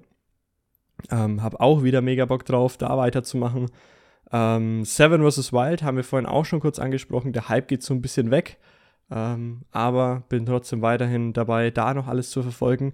Ähm, 1.09 1.41
hab 1.41 1.61
auch 1.61 1.83
wieder 1.83 2.01
mega 2.01 2.25
Bock 2.25 2.45
drauf, 2.45 2.77
da 2.77 2.97
weiterzumachen. 2.97 3.69
Ähm, 4.31 4.85
Seven 4.85 5.29
vs. 5.29 5.53
Wild 5.53 5.83
haben 5.83 5.97
wir 5.97 6.03
vorhin 6.03 6.27
auch 6.27 6.45
schon 6.45 6.59
kurz 6.59 6.79
angesprochen. 6.79 7.33
Der 7.33 7.49
Hype 7.49 7.67
geht 7.67 7.83
so 7.83 7.93
ein 7.93 8.01
bisschen 8.01 8.31
weg. 8.31 8.59
Ähm, 9.11 9.63
aber 9.71 10.23
bin 10.29 10.45
trotzdem 10.45 10.81
weiterhin 10.81 11.33
dabei, 11.33 11.69
da 11.69 11.93
noch 11.93 12.07
alles 12.07 12.31
zu 12.31 12.41
verfolgen. 12.41 12.93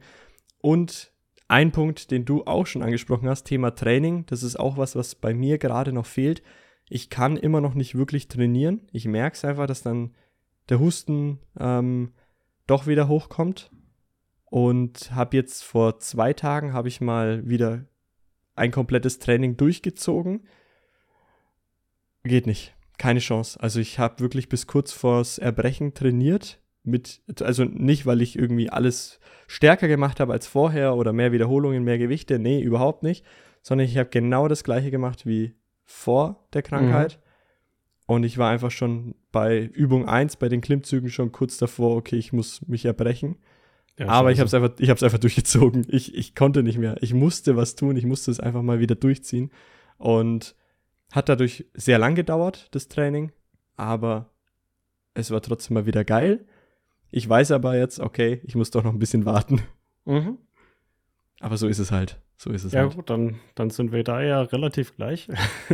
Und 0.60 1.14
ein 1.48 1.72
Punkt, 1.72 2.12
den 2.12 2.26
du 2.26 2.44
auch 2.46 2.68
schon 2.68 2.84
angesprochen 2.84 3.30
hast, 3.30 3.44
Thema 3.44 3.72
Training. 3.72 4.26
Das 4.28 4.44
ist 4.44 4.60
auch 4.60 4.78
was, 4.78 4.96
was 4.96 5.16
bei 5.16 5.34
mir 5.34 5.58
gerade 5.58 5.94
noch 5.94 6.06
fehlt. 6.06 6.44
Ich 6.90 7.10
kann 7.10 7.38
immer 7.38 7.62
noch 7.62 7.74
nicht 7.74 7.96
wirklich 7.96 8.28
trainieren. 8.28 8.82
Ich 8.92 9.06
merke 9.06 9.36
es 9.36 9.46
einfach, 9.46 9.66
dass 9.66 9.82
dann 9.82 10.14
der 10.70 10.80
Husten 10.80 11.40
ähm, 11.60 12.12
doch 12.68 12.86
wieder 12.86 13.08
hochkommt. 13.08 13.72
Und 14.46 15.14
habe 15.14 15.38
jetzt 15.38 15.64
vor 15.64 16.00
zwei 16.00 16.34
Tagen 16.34 16.74
habe 16.74 16.88
ich 16.88 17.02
mal 17.02 17.48
wieder 17.48 17.86
ein 18.56 18.72
komplettes 18.72 19.20
Training 19.20 19.58
durchgezogen. 19.58 20.48
Geht 22.24 22.48
nicht. 22.48 22.76
Keine 22.98 23.20
Chance. 23.20 23.60
Also 23.62 23.80
ich 23.80 24.00
habe 24.00 24.20
wirklich 24.20 24.50
bis 24.50 24.68
kurz 24.68 24.92
vors 24.92 25.38
Erbrechen 25.38 25.94
trainiert. 25.94 26.60
Mit, 26.84 27.22
also 27.42 27.66
nicht, 27.66 28.06
weil 28.06 28.22
ich 28.22 28.38
irgendwie 28.38 28.70
alles 28.70 29.20
stärker 29.48 29.88
gemacht 29.88 30.20
habe 30.20 30.34
als 30.34 30.48
vorher 30.48 30.96
oder 30.96 31.14
mehr 31.14 31.32
Wiederholungen, 31.32 31.84
mehr 31.84 31.98
Gewichte. 31.98 32.40
Nee, 32.40 32.62
überhaupt 32.62 33.04
nicht. 33.04 33.26
Sondern 33.62 33.88
ich 33.88 33.98
habe 33.98 34.10
genau 34.10 34.48
das 34.48 34.64
gleiche 34.64 34.92
gemacht 34.92 35.26
wie 35.26 35.56
vor 35.86 36.48
der 36.54 36.62
Krankheit. 36.62 37.20
Mhm. 37.20 38.16
Und 38.16 38.24
ich 38.24 38.38
war 38.38 38.50
einfach 38.50 38.72
schon 38.72 39.16
bei 39.32 39.62
Übung 39.62 40.08
1, 40.08 40.38
bei 40.38 40.50
den 40.50 40.62
Klimmzügen 40.62 41.10
schon 41.10 41.32
kurz 41.32 41.58
davor, 41.58 41.96
okay, 41.96 42.16
ich 42.16 42.34
muss 42.34 42.68
mich 42.68 42.86
erbrechen. 42.86 43.38
Ja, 44.00 44.08
Aber 44.08 44.32
ich 44.32 44.40
habe 44.40 44.48
es 44.48 44.54
einfach, 44.54 44.72
ich 44.80 44.90
hab's 44.90 45.04
einfach 45.04 45.20
durchgezogen. 45.20 45.86
Ich, 45.90 46.16
ich 46.16 46.34
konnte 46.34 46.64
nicht 46.64 46.78
mehr. 46.78 46.96
Ich 47.02 47.14
musste 47.14 47.56
was 47.56 47.76
tun. 47.76 47.98
Ich 47.98 48.06
musste 48.06 48.32
es 48.32 48.40
einfach 48.40 48.62
mal 48.62 48.80
wieder 48.80 48.96
durchziehen. 48.96 49.52
Und 49.98 50.56
hat 51.12 51.30
dadurch 51.30 51.66
sehr 51.74 51.98
lang 51.98 52.16
gedauert, 52.16 52.68
das 52.72 52.88
Training. 52.88 53.32
Aber 53.76 54.30
es 55.14 55.32
war 55.32 55.42
trotzdem 55.42 55.76
mal 55.76 55.86
wieder 55.86 56.04
geil. 56.04 56.46
Ich 57.12 57.28
weiß 57.28 57.52
aber 57.52 57.78
jetzt, 57.78 58.00
okay, 58.00 58.42
ich 58.44 58.56
muss 58.56 58.72
doch 58.72 58.84
noch 58.84 58.94
ein 58.94 59.00
bisschen 59.00 59.26
warten. 59.26 59.62
Mhm. 60.06 60.38
Aber 61.40 61.58
so 61.58 61.68
ist 61.68 61.80
es 61.80 61.92
halt. 61.92 62.20
So 62.38 62.52
ist 62.52 62.64
es 62.64 62.74
ja, 62.74 62.82
halt. 62.82 62.96
gut, 62.96 63.10
dann, 63.10 63.40
dann 63.56 63.70
sind 63.70 63.92
wir 63.92 64.04
da 64.04 64.22
ja 64.22 64.42
relativ 64.42 64.96
gleich. 64.96 65.28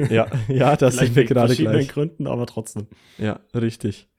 ja, 0.09 0.27
ja, 0.47 0.75
das 0.75 0.97
sind 0.97 1.15
wir 1.15 1.25
gerade 1.25 1.47
gleich. 1.47 1.57
verschiedenen 1.57 1.87
Gründen, 1.87 2.27
aber 2.27 2.45
trotzdem. 2.47 2.87
Ja, 3.17 3.39
richtig. 3.53 4.09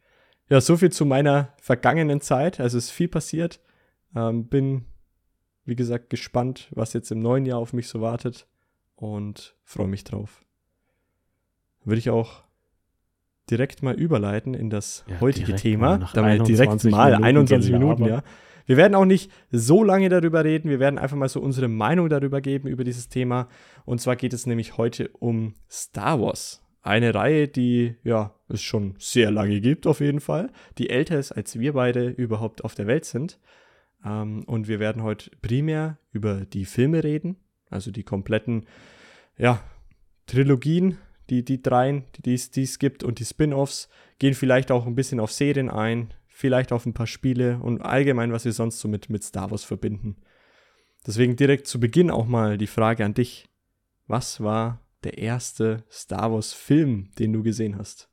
Ja, 0.49 0.61
so 0.61 0.77
viel 0.77 0.93
zu 0.93 1.05
meiner 1.05 1.55
vergangenen 1.61 2.21
Zeit. 2.21 2.61
Also 2.61 2.79
ist 2.79 2.91
viel 2.91 3.09
passiert. 3.09 3.61
Ähm, 4.15 4.47
bin, 4.47 4.85
wie 5.65 5.75
gesagt, 5.75 6.11
gespannt, 6.11 6.69
was 6.71 6.93
jetzt 6.93 7.11
im 7.11 7.21
neuen 7.21 7.47
Jahr 7.47 7.59
auf 7.59 7.73
mich 7.73 7.89
so 7.89 8.01
wartet 8.01 8.47
und 8.95 9.57
freue 9.65 9.89
mich 9.89 10.05
drauf. 10.05 10.46
Würde 11.87 12.01
ich 12.01 12.11
auch 12.11 12.43
direkt 13.49 13.83
mal 13.83 13.95
überleiten 13.95 14.55
in 14.55 14.71
das 14.71 15.05
ja, 15.09 15.21
heutige 15.21 15.55
Thema. 15.55 16.11
Damit 16.13 16.47
direkt 16.49 16.85
mal 16.85 17.13
Minuten 17.13 17.25
21 17.25 17.73
Minuten, 17.73 18.05
ja. 18.05 18.23
Wir 18.67 18.77
werden 18.77 18.97
auch 18.97 19.05
nicht 19.05 19.31
so 19.53 19.85
lange 19.85 20.09
darüber 20.09 20.45
reden. 20.45 20.69
Wir 20.69 20.81
werden 20.81 20.99
einfach 20.99 21.17
mal 21.17 21.29
so 21.29 21.41
unsere 21.41 21.69
Meinung 21.69 22.09
darüber 22.09 22.41
geben, 22.41 22.67
über 22.67 22.83
dieses 22.83 23.09
Thema. 23.09 23.49
Und 23.85 24.01
zwar 24.01 24.17
geht 24.17 24.33
es 24.33 24.45
nämlich 24.47 24.77
heute 24.77 25.09
um 25.21 25.55
Star 25.71 26.21
Wars. 26.21 26.65
Eine 26.83 27.15
Reihe, 27.15 27.47
die 27.47 27.95
ja 28.03 28.35
es 28.49 28.63
schon 28.63 28.97
sehr 28.99 29.31
lange 29.31 29.61
gibt, 29.61 29.87
auf 29.87 30.01
jeden 30.01 30.19
Fall. 30.19 30.51
Die 30.79 30.91
älter 30.91 31.19
ist, 31.19 31.31
als 31.31 31.59
wir 31.59 31.75
beide 31.75 32.09
überhaupt 32.09 32.65
auf 32.65 32.75
der 32.75 32.89
Welt 32.89 33.05
sind. 33.05 33.39
Ähm, 34.05 34.43
und 34.47 34.67
wir 34.67 34.81
werden 34.81 35.05
heute 35.05 35.31
primär 35.43 35.99
über 36.11 36.41
die 36.41 36.65
Filme 36.65 37.05
reden. 37.05 37.37
Also 37.71 37.93
die 37.93 38.03
kompletten, 38.03 38.67
ja, 39.39 39.61
Trilogien, 40.27 40.99
die, 41.31 41.45
die 41.45 41.63
dreien, 41.63 42.05
die 42.19 42.35
es 42.35 42.79
gibt 42.79 43.05
und 43.05 43.19
die 43.19 43.25
Spin-offs. 43.25 43.89
Gehen 44.19 44.35
vielleicht 44.35 44.71
auch 44.71 44.87
ein 44.87 44.95
bisschen 44.95 45.21
auf 45.21 45.33
Serien 45.33 45.71
ein, 45.71 46.15
vielleicht 46.29 46.73
auf 46.73 46.87
ein 46.87 46.95
paar 46.95 47.07
Spiele 47.07 47.59
und 47.59 47.83
allgemein, 47.83 48.33
was 48.33 48.45
wir 48.45 48.53
sonst 48.53 48.79
so 48.79 48.89
mit, 48.89 49.11
mit 49.11 49.25
Star 49.25 49.51
Wars 49.51 49.65
verbinden. 49.65 50.17
Deswegen 51.07 51.37
direkt 51.37 51.67
zu 51.67 51.79
Beginn 51.81 52.11
auch 52.11 52.27
mal 52.27 52.59
die 52.59 52.67
Frage 52.67 53.05
an 53.05 53.15
dich. 53.15 53.49
Was 54.07 54.41
war 54.41 54.81
der 55.05 55.19
erste 55.19 55.85
Star 55.91 56.33
Wars-Film, 56.33 57.11
den 57.19 57.33
du 57.33 57.43
gesehen 57.43 57.79
hast? 57.79 58.09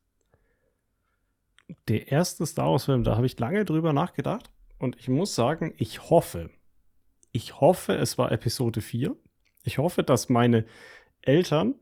Der 1.87 2.11
erste 2.11 2.45
Star 2.45 2.71
Wars-Film, 2.71 3.03
da 3.03 3.15
habe 3.15 3.25
ich 3.25 3.39
lange 3.39 3.65
drüber 3.65 3.93
nachgedacht 3.93 4.51
und 4.77 4.97
ich 4.99 5.09
muss 5.09 5.33
sagen, 5.33 5.73
ich 5.77 6.09
hoffe, 6.09 6.49
ich 7.31 7.59
hoffe, 7.59 7.95
es 7.95 8.17
war 8.17 8.31
Episode 8.31 8.81
4. 8.81 9.15
Ich 9.63 9.79
hoffe, 9.79 10.03
dass 10.03 10.29
meine 10.29 10.65
Eltern 11.21 11.75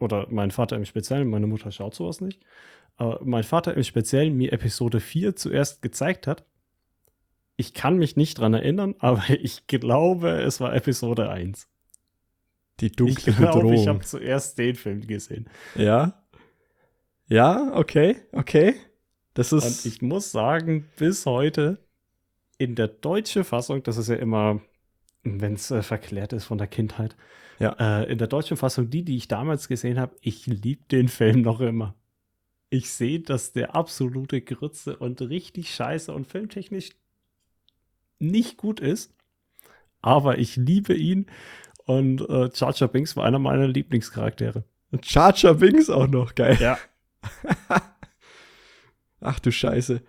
oder 0.00 0.26
mein 0.30 0.50
Vater 0.50 0.76
im 0.76 0.84
Speziellen, 0.84 1.28
meine 1.28 1.46
Mutter 1.46 1.70
schaut 1.70 1.94
sowas 1.94 2.20
nicht, 2.20 2.42
äh, 2.98 3.14
mein 3.22 3.44
Vater 3.44 3.74
im 3.76 3.84
Speziellen 3.84 4.36
mir 4.36 4.52
Episode 4.52 4.98
4 4.98 5.36
zuerst 5.36 5.82
gezeigt 5.82 6.26
hat. 6.26 6.44
Ich 7.56 7.74
kann 7.74 7.98
mich 7.98 8.16
nicht 8.16 8.38
dran 8.38 8.54
erinnern, 8.54 8.96
aber 8.98 9.24
ich 9.28 9.66
glaube, 9.68 10.40
es 10.40 10.60
war 10.60 10.74
Episode 10.74 11.30
1. 11.30 11.68
Die 12.80 12.90
dunkle 12.90 13.30
ich 13.30 13.36
glaub, 13.36 13.54
Bedrohung. 13.54 13.74
Ich 13.74 13.86
habe 13.86 14.00
zuerst 14.00 14.58
den 14.58 14.74
Film 14.74 15.06
gesehen. 15.06 15.48
Ja. 15.76 16.24
Ja, 17.28 17.72
okay, 17.74 18.16
okay. 18.32 18.74
Das 19.34 19.52
ist. 19.52 19.64
Und 19.84 19.92
ich 19.92 20.02
muss 20.02 20.32
sagen, 20.32 20.88
bis 20.96 21.26
heute 21.26 21.78
in 22.58 22.74
der 22.74 22.88
deutschen 22.88 23.44
Fassung, 23.44 23.82
das 23.82 23.98
ist 23.98 24.08
ja 24.08 24.16
immer, 24.16 24.60
wenn 25.22 25.54
es 25.54 25.70
äh, 25.70 25.82
verklärt 25.82 26.32
ist 26.32 26.44
von 26.44 26.58
der 26.58 26.66
Kindheit, 26.66 27.16
ja. 27.58 27.76
Äh, 27.78 28.10
in 28.10 28.18
der 28.18 28.28
deutschen 28.28 28.56
Fassung, 28.56 28.88
die, 28.88 29.04
die 29.04 29.16
ich 29.16 29.28
damals 29.28 29.68
gesehen 29.68 30.00
habe, 30.00 30.16
ich 30.22 30.46
liebe 30.46 30.84
den 30.90 31.08
Film 31.08 31.42
noch 31.42 31.60
immer 31.60 31.94
ich 32.70 32.92
sehe, 32.92 33.20
dass 33.20 33.52
der 33.52 33.74
absolute 33.74 34.40
Grütze 34.40 34.96
und 34.96 35.20
richtig 35.20 35.74
scheiße 35.74 36.12
und 36.12 36.26
filmtechnisch 36.26 36.90
nicht 38.20 38.56
gut 38.56 38.80
ist. 38.80 39.12
Aber 40.00 40.38
ich 40.38 40.56
liebe 40.56 40.94
ihn 40.94 41.26
und 41.84 42.22
äh, 42.30 42.48
Jar 42.54 42.88
Binks 42.88 43.16
war 43.16 43.26
einer 43.26 43.40
meiner 43.40 43.66
Lieblingscharaktere. 43.66 44.64
Und 44.92 45.12
Jar 45.12 45.54
Binks 45.54 45.90
auch 45.90 46.06
noch, 46.06 46.34
geil. 46.34 46.56
Ja. 46.60 46.78
Ach 49.20 49.40
du 49.40 49.52
Scheiße. 49.52 50.00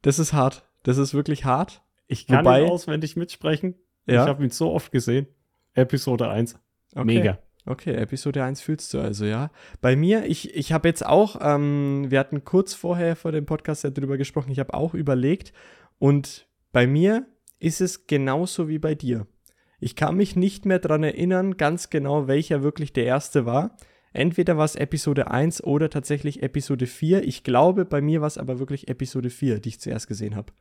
Das 0.00 0.18
ist 0.18 0.32
hart. 0.32 0.66
Das 0.82 0.98
ist 0.98 1.14
wirklich 1.14 1.44
hart. 1.44 1.82
Ich 2.08 2.26
kann 2.26 2.44
Wobei, 2.44 2.62
ihn 2.62 2.70
auswendig 2.70 3.16
mitsprechen. 3.16 3.76
Ja? 4.06 4.22
Ich 4.22 4.28
habe 4.28 4.42
ihn 4.44 4.50
so 4.50 4.72
oft 4.72 4.92
gesehen. 4.92 5.26
Episode 5.74 6.28
1. 6.28 6.58
Okay. 6.94 7.04
Mega. 7.04 7.38
Okay, 7.64 7.94
Episode 7.94 8.42
1 8.42 8.60
fühlst 8.60 8.92
du 8.92 9.00
also, 9.00 9.24
ja. 9.24 9.50
Bei 9.80 9.94
mir, 9.94 10.24
ich, 10.26 10.54
ich 10.54 10.72
habe 10.72 10.88
jetzt 10.88 11.06
auch, 11.06 11.36
ähm, 11.40 12.06
wir 12.08 12.18
hatten 12.18 12.44
kurz 12.44 12.74
vorher 12.74 13.14
vor 13.14 13.30
dem 13.30 13.46
Podcast 13.46 13.84
ja 13.84 13.90
drüber 13.90 14.16
gesprochen, 14.16 14.50
ich 14.50 14.58
habe 14.58 14.74
auch 14.74 14.94
überlegt 14.94 15.52
und 15.98 16.48
bei 16.72 16.88
mir 16.88 17.26
ist 17.60 17.80
es 17.80 18.08
genauso 18.08 18.68
wie 18.68 18.78
bei 18.78 18.96
dir. 18.96 19.28
Ich 19.78 19.94
kann 19.94 20.16
mich 20.16 20.34
nicht 20.34 20.66
mehr 20.66 20.80
daran 20.80 21.04
erinnern, 21.04 21.56
ganz 21.56 21.88
genau, 21.88 22.26
welcher 22.26 22.64
wirklich 22.64 22.92
der 22.92 23.04
erste 23.04 23.46
war. 23.46 23.76
Entweder 24.12 24.56
war 24.56 24.64
es 24.64 24.74
Episode 24.74 25.30
1 25.30 25.62
oder 25.64 25.88
tatsächlich 25.88 26.42
Episode 26.42 26.86
4. 26.86 27.22
Ich 27.22 27.44
glaube, 27.44 27.84
bei 27.84 28.00
mir 28.00 28.20
war 28.20 28.28
es 28.28 28.38
aber 28.38 28.58
wirklich 28.58 28.88
Episode 28.88 29.30
4, 29.30 29.60
die 29.60 29.70
ich 29.70 29.80
zuerst 29.80 30.06
gesehen 30.06 30.34
habe. 30.34 30.52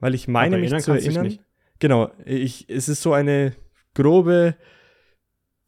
Weil 0.00 0.14
ich 0.14 0.28
meine 0.28 0.58
mich 0.58 0.76
zu 0.78 0.92
erinnern. 0.92 1.38
Genau, 1.78 2.10
ich, 2.24 2.68
es 2.68 2.88
ist 2.88 3.02
so 3.02 3.12
eine 3.12 3.54
grobe 3.94 4.56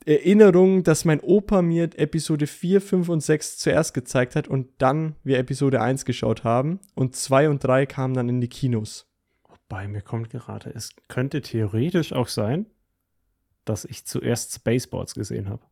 Erinnerung, 0.07 0.83
dass 0.83 1.05
mein 1.05 1.21
Opa 1.21 1.63
mir 1.63 1.91
Episode 1.97 2.47
4, 2.47 2.81
5 2.81 3.09
und 3.09 3.21
6 3.21 3.59
zuerst 3.59 3.93
gezeigt 3.95 4.35
hat 4.35 4.49
und 4.49 4.69
dann 4.79 5.15
wir 5.23 5.39
Episode 5.39 5.81
1 5.81 6.05
geschaut 6.05 6.43
haben 6.43 6.81
und 6.95 7.15
2 7.15 7.51
und 7.51 7.63
3 7.63 7.87
kamen 7.87 8.15
dann 8.15 8.29
in 8.29 8.41
die 8.41 8.49
Kinos. 8.49 9.07
Wobei 9.47 9.87
mir 9.89 10.01
kommt 10.01 10.31
gerade, 10.31 10.71
es 10.75 10.91
könnte 11.09 11.43
theoretisch 11.43 12.13
auch 12.13 12.29
sein, 12.29 12.67
dass 13.65 13.85
ich 13.85 14.07
zuerst 14.07 14.55
Spaceballs 14.55 15.15
gesehen 15.15 15.49
habe. 15.49 15.63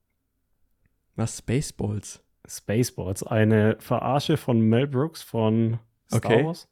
Was 1.17 1.39
Spaceballs? 1.39 2.23
Spaceballs, 2.47 3.23
eine 3.25 3.77
Verarsche 3.81 4.37
von 4.37 4.61
Mel 4.61 4.87
Brooks 4.87 5.23
von 5.23 5.81
Star 6.07 6.25
okay. 6.25 6.45
Wars. 6.45 6.69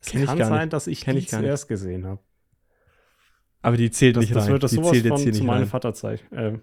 Es 0.00 0.10
Kenn 0.10 0.26
kann 0.26 0.38
sein, 0.38 0.70
dass 0.70 0.86
ich 0.86 1.02
Kenn 1.02 1.16
die 1.16 1.22
ich 1.22 1.28
zuerst 1.28 1.68
gesehen 1.68 2.06
habe. 2.06 2.20
Aber 3.64 3.76
die 3.76 3.90
zählt 3.90 4.16
das, 4.16 4.22
nicht 4.22 4.36
das 4.36 4.44
rein. 4.44 4.52
Wird 4.52 4.62
das 4.62 4.72
sowas 4.72 4.98
von 4.98 5.32
zu 5.32 5.44
meinem 5.44 5.66
Vater. 5.66 5.92
Äh, 6.30 6.58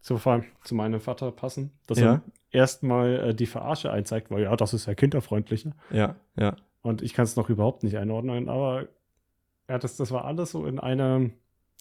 zu, 0.00 0.20
zu 0.62 0.74
meinem 0.74 1.00
Vater 1.00 1.32
passen, 1.32 1.72
dass 1.86 1.98
ja. 1.98 2.12
er 2.12 2.22
erstmal 2.50 3.30
äh, 3.30 3.34
die 3.34 3.46
Verarsche 3.46 3.90
einzeigt, 3.90 4.30
weil 4.30 4.42
ja, 4.42 4.54
das 4.54 4.74
ist 4.74 4.86
ja 4.86 4.94
kinderfreundlicher. 4.94 5.72
Ja, 5.90 6.16
ja. 6.38 6.56
Und 6.82 7.02
ich 7.02 7.14
kann 7.14 7.24
es 7.24 7.36
noch 7.36 7.48
überhaupt 7.48 7.82
nicht 7.82 7.96
einordnen, 7.96 8.48
aber 8.48 8.86
ja, 9.68 9.78
das, 9.78 9.96
das 9.96 10.12
war 10.12 10.24
alles 10.24 10.52
so 10.52 10.66
in 10.66 10.78
einer 10.78 11.30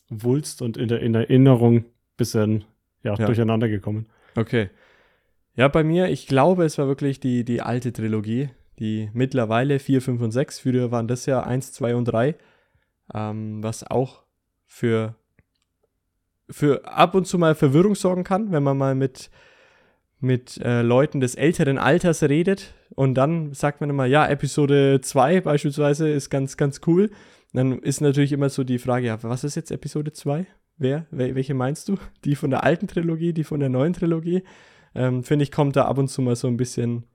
Wulst 0.10 0.62
und 0.62 0.78
in 0.78 0.88
der 0.88 1.02
in 1.02 1.14
Erinnerung 1.14 1.86
bisschen 2.18 2.64
ja, 3.04 3.14
ja. 3.16 3.26
durcheinander 3.26 3.68
gekommen. 3.68 4.08
Okay. 4.36 4.70
Ja, 5.56 5.68
bei 5.68 5.84
mir, 5.84 6.10
ich 6.10 6.28
glaube, 6.28 6.66
es 6.66 6.78
war 6.78 6.88
wirklich 6.88 7.20
die, 7.20 7.46
die 7.46 7.62
alte 7.62 7.94
Trilogie, 7.94 8.50
die 8.80 9.10
mittlerweile 9.14 9.80
4, 9.80 10.02
5 10.02 10.22
und 10.22 10.32
6, 10.32 10.60
früher 10.60 10.92
waren 10.92 11.08
das 11.08 11.26
ja 11.26 11.44
1, 11.44 11.74
2 11.74 11.96
und 11.96 12.06
3, 12.06 12.36
ähm, 13.14 13.64
was 13.64 13.90
auch 13.90 14.25
für 14.76 15.16
für 16.50 16.86
ab 16.86 17.16
und 17.16 17.26
zu 17.26 17.38
mal 17.38 17.56
Verwirrung 17.56 17.96
sorgen 17.96 18.26
kann, 18.26 18.52
wenn 18.52 18.62
man 18.62 18.78
mal 18.78 18.94
mit, 18.94 19.32
mit 20.20 20.58
äh, 20.58 20.82
Leuten 20.82 21.22
des 21.22 21.36
älteren 21.36 21.78
Alters 21.78 22.22
redet 22.24 22.76
und 22.94 23.16
dann 23.16 23.54
sagt 23.54 23.80
man 23.80 23.90
immer, 23.90 24.06
ja, 24.06 24.28
Episode 24.28 25.00
2 25.02 25.42
beispielsweise 25.42 26.10
ist 26.10 26.30
ganz, 26.30 26.58
ganz 26.58 26.82
cool. 26.88 27.10
Dann 27.54 27.80
ist 27.80 28.02
natürlich 28.02 28.34
immer 28.34 28.50
so 28.50 28.66
die 28.66 28.78
Frage, 28.78 29.08
ja, 29.08 29.24
was 29.24 29.46
ist 29.46 29.56
jetzt 29.56 29.72
Episode 29.72 30.12
2? 30.12 30.46
Wer? 30.78 31.06
Welche 31.10 31.54
meinst 31.54 31.88
du? 31.88 31.96
Die 32.26 32.36
von 32.36 32.50
der 32.50 32.66
alten 32.66 32.88
Trilogie, 32.88 33.32
die 33.32 33.46
von 33.46 33.62
der 33.62 33.70
neuen 33.70 33.94
Trilogie? 33.94 34.44
Ähm, 34.94 35.24
Finde 35.24 35.44
ich, 35.44 35.52
kommt 35.52 35.78
da 35.78 35.86
ab 35.86 35.98
und 35.98 36.10
zu 36.10 36.22
mal 36.22 36.36
so 36.36 36.48
ein 36.48 36.58
bisschen, 36.58 37.06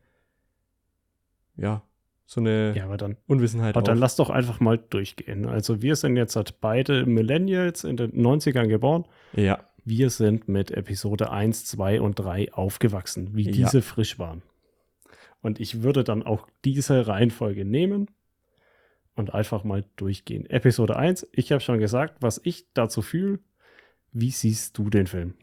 ja, 1.57 1.83
so 2.31 2.41
eine 2.41 2.75
ja, 2.77 2.85
aber 2.85 2.97
dann, 2.97 3.17
Unwissenheit. 3.27 3.77
Aber 3.77 3.85
dann 3.85 3.99
lass 3.99 4.15
doch 4.15 4.31
einfach 4.31 4.61
mal 4.61 4.79
durchgehen. 4.79 5.47
Also 5.47 5.83
wir 5.83 5.97
sind 5.97 6.17
jetzt 6.17 6.37
halt 6.37 6.61
beide 6.61 7.05
Millennials 7.05 7.83
in 7.83 7.97
den 7.97 8.13
90ern 8.13 8.69
geboren. 8.69 9.05
Ja. 9.33 9.65
Wir 9.85 10.11
sind 10.11 10.47
mit 10.47 10.71
Episode 10.71 11.33
1, 11.33 11.65
2 11.65 12.01
und 12.01 12.21
3 12.21 12.53
aufgewachsen, 12.53 13.35
wie 13.35 13.51
diese 13.51 13.79
ja. 13.79 13.83
frisch 13.83 14.21
waren. 14.21 14.43
Und 15.43 15.59
ich 15.59 15.83
würde 15.83 16.05
dann 16.05 16.23
auch 16.23 16.47
diese 16.65 17.09
Reihenfolge 17.09 17.65
nehmen 17.65 18.07
und 19.17 19.35
einfach 19.35 19.65
mal 19.65 19.85
durchgehen. 19.97 20.47
Episode 20.47 20.95
1, 20.95 21.27
ich 21.33 21.51
habe 21.51 21.61
schon 21.61 21.81
gesagt, 21.81 22.19
was 22.21 22.41
ich 22.45 22.67
dazu 22.75 23.03
fühle. 23.03 23.41
Wie 24.13 24.31
siehst 24.31 24.79
du 24.79 24.89
den 24.89 25.09
Film? 25.09 25.35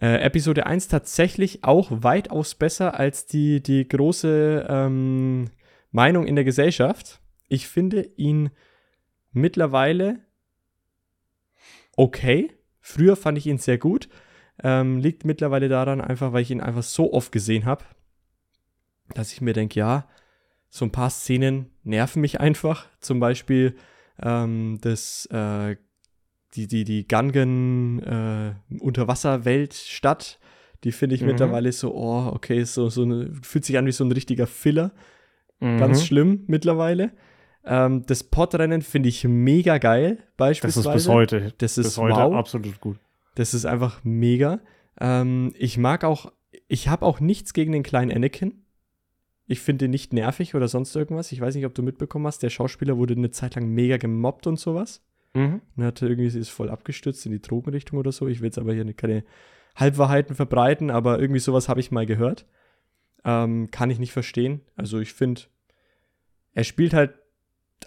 Äh, 0.00 0.22
Episode 0.22 0.64
1 0.64 0.86
tatsächlich 0.86 1.64
auch 1.64 1.88
weitaus 1.90 2.54
besser 2.54 3.00
als 3.00 3.26
die, 3.26 3.60
die 3.60 3.88
große 3.88 4.64
ähm, 4.68 5.50
Meinung 5.90 6.26
in 6.26 6.36
der 6.36 6.44
Gesellschaft. 6.44 7.20
Ich 7.48 7.66
finde 7.66 8.10
ihn 8.16 8.50
mittlerweile 9.32 10.20
okay. 11.96 12.52
Früher 12.80 13.16
fand 13.16 13.38
ich 13.38 13.46
ihn 13.46 13.58
sehr 13.58 13.78
gut. 13.78 14.08
Ähm, 14.62 14.98
liegt 14.98 15.24
mittlerweile 15.24 15.68
daran, 15.68 16.00
einfach 16.00 16.32
weil 16.32 16.42
ich 16.42 16.50
ihn 16.50 16.60
einfach 16.60 16.82
so 16.82 17.12
oft 17.12 17.32
gesehen 17.32 17.64
habe, 17.64 17.84
dass 19.14 19.32
ich 19.32 19.40
mir 19.40 19.54
denke, 19.54 19.78
ja, 19.78 20.06
so 20.68 20.84
ein 20.84 20.92
paar 20.92 21.10
Szenen 21.10 21.70
nerven 21.82 22.20
mich 22.20 22.40
einfach. 22.40 22.86
Zum 23.00 23.20
Beispiel 23.20 23.74
ähm, 24.22 24.78
das, 24.80 25.26
äh, 25.26 25.76
die, 26.54 26.66
die, 26.66 26.84
die 26.84 27.08
Gungan 27.08 27.98
äh, 28.00 28.54
Unterwasserweltstadt. 28.80 30.38
Die 30.84 30.92
finde 30.92 31.14
ich 31.16 31.22
mhm. 31.22 31.28
mittlerweile 31.28 31.72
so, 31.72 31.94
oh, 31.94 32.30
okay, 32.32 32.64
so, 32.64 32.88
so 32.88 33.02
eine, 33.02 33.32
fühlt 33.42 33.64
sich 33.64 33.76
an 33.78 33.86
wie 33.86 33.92
so 33.92 34.04
ein 34.04 34.12
richtiger 34.12 34.46
Filler. 34.46 34.92
Mhm. 35.60 35.78
Ganz 35.78 36.04
schlimm 36.04 36.44
mittlerweile. 36.46 37.12
Ähm, 37.64 38.04
das 38.06 38.24
Podrennen 38.24 38.82
finde 38.82 39.08
ich 39.08 39.24
mega 39.24 39.78
geil, 39.78 40.18
beispielsweise. 40.36 40.88
Das 40.88 40.96
ist 40.96 41.06
bis 41.06 41.12
heute. 41.12 41.52
Das 41.58 41.78
ist 41.78 41.86
bis 41.86 41.98
heute 41.98 42.16
wow. 42.16 42.34
absolut 42.34 42.80
gut. 42.80 42.98
Das 43.34 43.54
ist 43.54 43.66
einfach 43.66 44.00
mega. 44.02 44.60
Ähm, 44.98 45.52
ich 45.58 45.78
mag 45.78 46.04
auch, 46.04 46.32
ich 46.68 46.88
habe 46.88 47.04
auch 47.04 47.20
nichts 47.20 47.52
gegen 47.52 47.72
den 47.72 47.82
kleinen 47.82 48.10
Anakin. 48.10 48.64
Ich 49.46 49.60
finde 49.60 49.86
ihn 49.86 49.90
nicht 49.90 50.12
nervig 50.12 50.54
oder 50.54 50.68
sonst 50.68 50.94
irgendwas. 50.94 51.32
Ich 51.32 51.40
weiß 51.40 51.54
nicht, 51.54 51.66
ob 51.66 51.74
du 51.74 51.82
mitbekommen 51.82 52.26
hast, 52.26 52.42
der 52.42 52.50
Schauspieler 52.50 52.96
wurde 52.96 53.14
eine 53.14 53.30
Zeit 53.30 53.56
lang 53.56 53.66
mega 53.66 53.96
gemobbt 53.96 54.46
und 54.46 54.58
sowas. 54.58 55.02
Mhm. 55.34 55.60
Und 55.76 55.84
hat 55.84 56.00
irgendwie 56.02 56.26
ist 56.26 56.50
voll 56.50 56.70
abgestürzt 56.70 57.26
in 57.26 57.32
die 57.32 57.42
Drogenrichtung 57.42 57.98
oder 57.98 58.12
so. 58.12 58.26
Ich 58.28 58.40
will 58.40 58.46
jetzt 58.46 58.58
aber 58.58 58.72
hier 58.72 58.90
keine 58.94 59.24
Halbwahrheiten 59.76 60.34
verbreiten, 60.34 60.90
aber 60.90 61.20
irgendwie 61.20 61.40
sowas 61.40 61.68
habe 61.68 61.80
ich 61.80 61.90
mal 61.90 62.06
gehört. 62.06 62.46
Ähm, 63.24 63.70
kann 63.70 63.90
ich 63.90 63.98
nicht 63.98 64.12
verstehen. 64.12 64.62
Also 64.76 64.98
ich 64.98 65.12
finde, 65.12 65.42
er 66.54 66.64
spielt 66.64 66.94
halt 66.94 67.14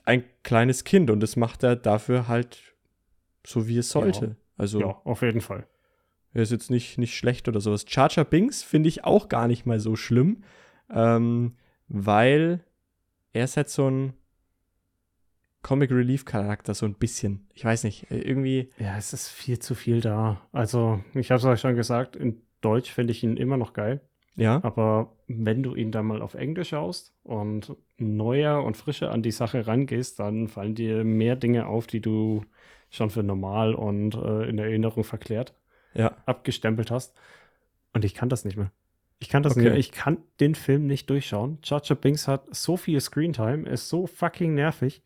ein 0.06 0.24
kleines 0.44 0.84
Kind 0.84 1.10
und 1.10 1.20
das 1.20 1.36
macht 1.36 1.64
er 1.64 1.76
dafür 1.76 2.28
halt 2.28 2.74
so, 3.46 3.68
wie 3.68 3.78
es 3.78 3.90
sollte. 3.90 4.26
Ja. 4.26 4.36
Also, 4.58 4.80
ja, 4.80 5.02
auf 5.04 5.22
jeden 5.22 5.42
Fall. 5.42 5.68
Er 6.34 6.44
ist 6.44 6.52
jetzt 6.52 6.72
nicht, 6.72 6.98
nicht 6.98 7.16
schlecht 7.16 7.48
oder 7.48 7.62
sowas. 7.62 7.86
Charger 7.88 8.26
Binks 8.26 8.64
finde 8.64 8.90
ich 8.90 9.04
auch 9.04 9.30
gar 9.30 9.48
nicht 9.48 9.66
mal 9.66 9.80
so 9.80 9.96
schlimm, 9.96 10.44
ähm, 10.90 11.56
weil 11.88 12.64
er 13.34 13.46
ist 13.46 13.58
halt 13.58 13.70
so 13.70 13.90
ein 13.90 14.14
Comic 15.62 15.92
Relief 15.92 16.26
Charakter, 16.26 16.74
so 16.74 16.86
ein 16.86 16.96
bisschen. 16.96 17.48
Ich 17.54 17.64
weiß 17.64 17.84
nicht, 17.84 18.12
äh, 18.12 18.20
irgendwie. 18.20 18.72
Ja, 18.78 18.98
es 18.98 19.14
ist 19.14 19.30
viel 19.30 19.60
zu 19.60 19.76
viel 19.76 20.02
da. 20.02 20.42
Also, 20.52 21.04
ich 21.14 21.32
habe 21.32 21.40
es 21.40 21.46
euch 21.46 21.62
schon 21.62 21.76
gesagt, 21.76 22.16
in 22.16 22.42
Deutsch 22.62 22.92
finde 22.92 23.12
ich 23.12 23.24
ihn 23.24 23.38
immer 23.38 23.58
noch 23.58 23.74
geil. 23.74 24.02
Ja. 24.36 24.64
Aber 24.64 25.16
wenn 25.28 25.62
du 25.62 25.76
ihn 25.76 25.92
dann 25.92 26.08
mal 26.08 26.22
auf 26.22 26.34
Englisch 26.34 26.70
schaust 26.70 27.14
und 27.24 27.76
neuer 27.98 28.64
und 28.64 28.78
frischer 28.78 29.12
an 29.12 29.22
die 29.22 29.32
Sache 29.32 29.68
rangehst, 29.68 30.20
dann 30.20 30.48
fallen 30.48 30.76
dir 30.76 31.04
mehr 31.04 31.36
Dinge 31.36 31.68
auf, 31.68 31.88
die 31.88 32.02
du 32.02 32.44
schon 32.90 33.10
für 33.10 33.24
normal 33.24 33.76
und 33.76 34.16
äh, 34.16 34.50
in 34.50 34.58
Erinnerung 34.58 35.04
verklärt 35.04 35.54
ja. 35.94 36.16
abgestempelt 36.26 36.92
hast. 36.92 37.16
Und 37.94 38.06
ich 38.06 38.14
kann 38.14 38.30
das 38.30 38.46
nicht 38.46 38.58
mehr. 38.58 38.72
Ich 39.20 39.30
kann 39.30 39.44
das 39.44 39.54
okay. 39.54 39.62
nicht 39.62 39.70
mehr. 39.70 39.80
Ich 39.80 39.92
kann 39.92 40.18
den 40.40 40.56
Film 40.56 40.88
nicht 40.88 41.10
durchschauen. 41.10 41.62
Chacha 41.62 41.94
Binks 41.94 42.28
hat 42.28 42.54
so 42.54 42.76
viel 42.76 43.00
Screentime, 43.00 43.70
ist 43.70 43.90
so 43.90 44.08
fucking 44.08 44.54
nervig. 44.54 45.04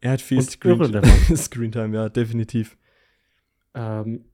Er 0.00 0.12
hat 0.12 0.20
viel 0.20 0.42
Screen 0.42 0.78
Screentime, 1.36 1.96
ja, 1.96 2.08
definitiv. 2.08 2.76
Ähm, 3.74 4.26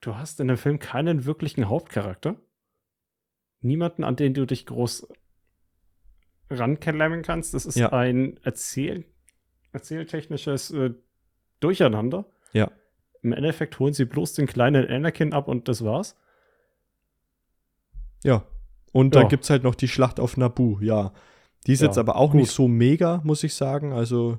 du 0.00 0.16
hast 0.16 0.40
in 0.40 0.48
dem 0.48 0.56
Film 0.56 0.78
keinen 0.78 1.24
wirklichen 1.24 1.68
Hauptcharakter 1.68 2.36
niemanden, 3.60 4.04
an 4.04 4.16
den 4.16 4.34
du 4.34 4.46
dich 4.46 4.66
groß 4.66 5.08
ranklemmen 6.50 7.22
kannst. 7.22 7.54
Das 7.54 7.66
ist 7.66 7.76
ja. 7.76 7.92
ein 7.92 8.38
Erzähl 8.42 9.04
erzähltechnisches 9.72 10.70
äh, 10.70 10.94
Durcheinander. 11.60 12.26
Ja. 12.52 12.70
Im 13.22 13.32
Endeffekt 13.32 13.78
holen 13.78 13.92
sie 13.92 14.04
bloß 14.04 14.34
den 14.34 14.46
kleinen 14.46 14.86
Anakin 14.88 15.32
ab 15.32 15.48
und 15.48 15.68
das 15.68 15.84
war's. 15.84 16.16
Ja. 18.24 18.44
Und 18.92 19.14
ja. 19.14 19.22
da 19.22 19.28
gibt's 19.28 19.50
halt 19.50 19.64
noch 19.64 19.74
die 19.74 19.88
Schlacht 19.88 20.20
auf 20.20 20.36
Naboo, 20.36 20.78
ja. 20.80 21.12
Die 21.66 21.72
ist 21.72 21.80
ja, 21.80 21.86
jetzt 21.86 21.98
aber 21.98 22.16
auch 22.16 22.32
gut. 22.32 22.40
nicht 22.40 22.50
so 22.50 22.68
mega, 22.68 23.20
muss 23.24 23.44
ich 23.44 23.54
sagen. 23.54 23.92
Also 23.92 24.38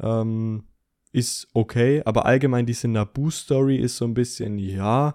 ähm, 0.00 0.64
ist 1.12 1.48
okay, 1.54 2.02
aber 2.04 2.26
allgemein 2.26 2.66
diese 2.66 2.88
Naboo-Story 2.88 3.76
ist 3.76 3.96
so 3.96 4.04
ein 4.04 4.14
bisschen, 4.14 4.58
ja, 4.58 5.14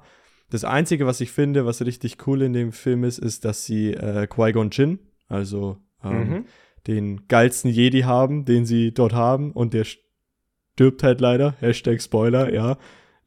das 0.51 0.65
Einzige, 0.65 1.07
was 1.07 1.21
ich 1.21 1.31
finde, 1.31 1.65
was 1.65 1.83
richtig 1.83 2.27
cool 2.27 2.41
in 2.41 2.53
dem 2.53 2.73
Film 2.73 3.03
ist, 3.05 3.17
ist, 3.17 3.45
dass 3.45 3.65
sie 3.65 3.93
äh, 3.93 4.27
Qui-Gon 4.27 4.69
Jinn, 4.71 4.99
also 5.27 5.77
ähm, 6.03 6.29
mhm. 6.29 6.45
den 6.87 7.27
geilsten 7.27 7.71
Jedi 7.71 8.01
haben, 8.01 8.43
den 8.43 8.65
sie 8.65 8.93
dort 8.93 9.13
haben 9.13 9.53
und 9.53 9.73
der 9.73 9.85
stirbt 9.85 11.03
halt 11.03 11.21
leider. 11.21 11.55
Hashtag 11.59 12.01
Spoiler, 12.01 12.53
ja. 12.53 12.77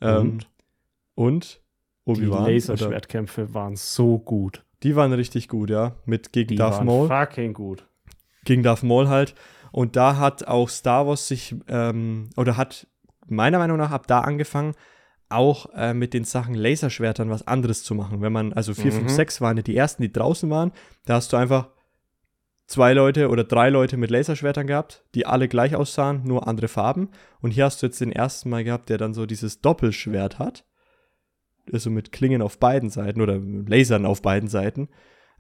Ähm, 0.02 0.40
und? 1.14 1.60
und 2.04 2.18
Obi-Wan. 2.18 2.44
Die 2.44 2.52
Laserschwertkämpfe 2.52 3.54
waren 3.54 3.76
so 3.76 4.18
gut. 4.18 4.62
Die 4.82 4.94
waren 4.94 5.12
richtig 5.14 5.48
gut, 5.48 5.70
ja. 5.70 5.96
Mit 6.04 6.30
gegen 6.32 6.48
die 6.48 6.56
Darth 6.56 6.76
waren 6.76 6.86
Maul. 6.86 7.08
fucking 7.08 7.54
gut. 7.54 7.88
Gegen 8.44 8.62
Darth 8.62 8.82
Maul 8.82 9.08
halt. 9.08 9.34
Und 9.72 9.96
da 9.96 10.18
hat 10.18 10.46
auch 10.46 10.68
Star 10.68 11.06
Wars 11.06 11.26
sich, 11.26 11.56
ähm, 11.68 12.28
oder 12.36 12.58
hat 12.58 12.86
meiner 13.26 13.58
Meinung 13.58 13.78
nach 13.78 13.90
ab 13.90 14.06
da 14.06 14.20
angefangen, 14.20 14.74
auch 15.28 15.66
äh, 15.74 15.94
mit 15.94 16.14
den 16.14 16.24
Sachen 16.24 16.54
Laserschwertern 16.54 17.30
was 17.30 17.46
anderes 17.46 17.82
zu 17.82 17.94
machen. 17.94 18.20
Wenn 18.20 18.32
man, 18.32 18.52
also 18.52 18.74
4, 18.74 18.92
5, 18.92 19.10
6 19.10 19.40
waren 19.40 19.56
ja 19.56 19.62
die 19.62 19.76
ersten, 19.76 20.02
die 20.02 20.12
draußen 20.12 20.48
waren, 20.50 20.72
da 21.06 21.14
hast 21.14 21.32
du 21.32 21.36
einfach 21.36 21.70
zwei 22.66 22.92
Leute 22.92 23.28
oder 23.28 23.44
drei 23.44 23.70
Leute 23.70 23.96
mit 23.96 24.10
Laserschwertern 24.10 24.66
gehabt, 24.66 25.04
die 25.14 25.26
alle 25.26 25.48
gleich 25.48 25.76
aussahen, 25.76 26.22
nur 26.24 26.48
andere 26.48 26.68
Farben. 26.68 27.10
Und 27.40 27.50
hier 27.50 27.64
hast 27.64 27.82
du 27.82 27.86
jetzt 27.86 28.00
den 28.00 28.12
ersten 28.12 28.50
Mal 28.50 28.64
gehabt, 28.64 28.88
der 28.88 28.98
dann 28.98 29.14
so 29.14 29.26
dieses 29.26 29.60
Doppelschwert 29.60 30.38
hat. 30.38 30.64
Also 31.72 31.90
mit 31.90 32.12
Klingen 32.12 32.42
auf 32.42 32.58
beiden 32.58 32.90
Seiten 32.90 33.20
oder 33.20 33.38
Lasern 33.38 34.06
auf 34.06 34.22
beiden 34.22 34.48
Seiten. 34.48 34.88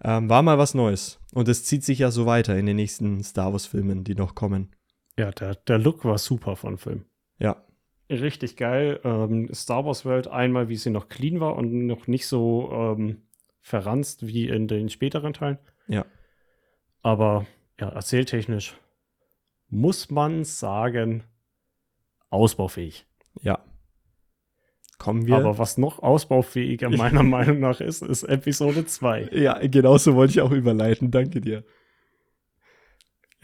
Ähm, 0.02 0.28
war 0.28 0.42
mal 0.42 0.58
was 0.58 0.74
Neues. 0.74 1.20
Und 1.32 1.48
es 1.48 1.64
zieht 1.64 1.84
sich 1.84 1.98
ja 1.98 2.10
so 2.10 2.26
weiter 2.26 2.56
in 2.56 2.66
den 2.66 2.76
nächsten 2.76 3.22
Star 3.22 3.52
Wars-Filmen, 3.52 4.04
die 4.04 4.14
noch 4.14 4.34
kommen. 4.34 4.74
Ja, 5.16 5.30
der, 5.30 5.54
der 5.54 5.78
Look 5.78 6.04
war 6.04 6.18
super 6.18 6.56
von 6.56 6.78
Film. 6.78 7.04
Ja, 7.38 7.64
richtig 8.10 8.56
geil. 8.56 9.00
Ähm, 9.04 9.52
Star 9.52 9.84
Wars 9.84 10.04
Welt 10.04 10.28
einmal, 10.28 10.68
wie 10.68 10.76
sie 10.76 10.90
noch 10.90 11.08
clean 11.08 11.40
war 11.40 11.56
und 11.56 11.86
noch 11.86 12.06
nicht 12.06 12.26
so 12.26 12.70
ähm, 12.72 13.22
verranzt 13.60 14.26
wie 14.26 14.48
in 14.48 14.68
den 14.68 14.88
späteren 14.88 15.32
Teilen. 15.32 15.58
Ja. 15.88 16.04
Aber 17.02 17.46
ja, 17.80 17.88
erzähltechnisch 17.88 18.76
muss 19.68 20.10
man 20.10 20.44
sagen, 20.44 21.24
ausbaufähig. 22.30 23.06
Ja. 23.42 23.58
Kommen 24.98 25.26
wir. 25.26 25.36
Aber 25.36 25.58
was 25.58 25.78
noch 25.78 25.98
ausbaufähiger 26.00 26.90
meiner 26.96 27.22
Meinung 27.22 27.60
nach 27.60 27.80
ist, 27.80 28.02
ist 28.02 28.22
Episode 28.22 28.86
2. 28.86 29.30
Ja, 29.32 29.58
genauso 29.66 30.14
wollte 30.14 30.32
ich 30.32 30.40
auch 30.40 30.52
überleiten. 30.52 31.10
Danke 31.10 31.40
dir. 31.40 31.64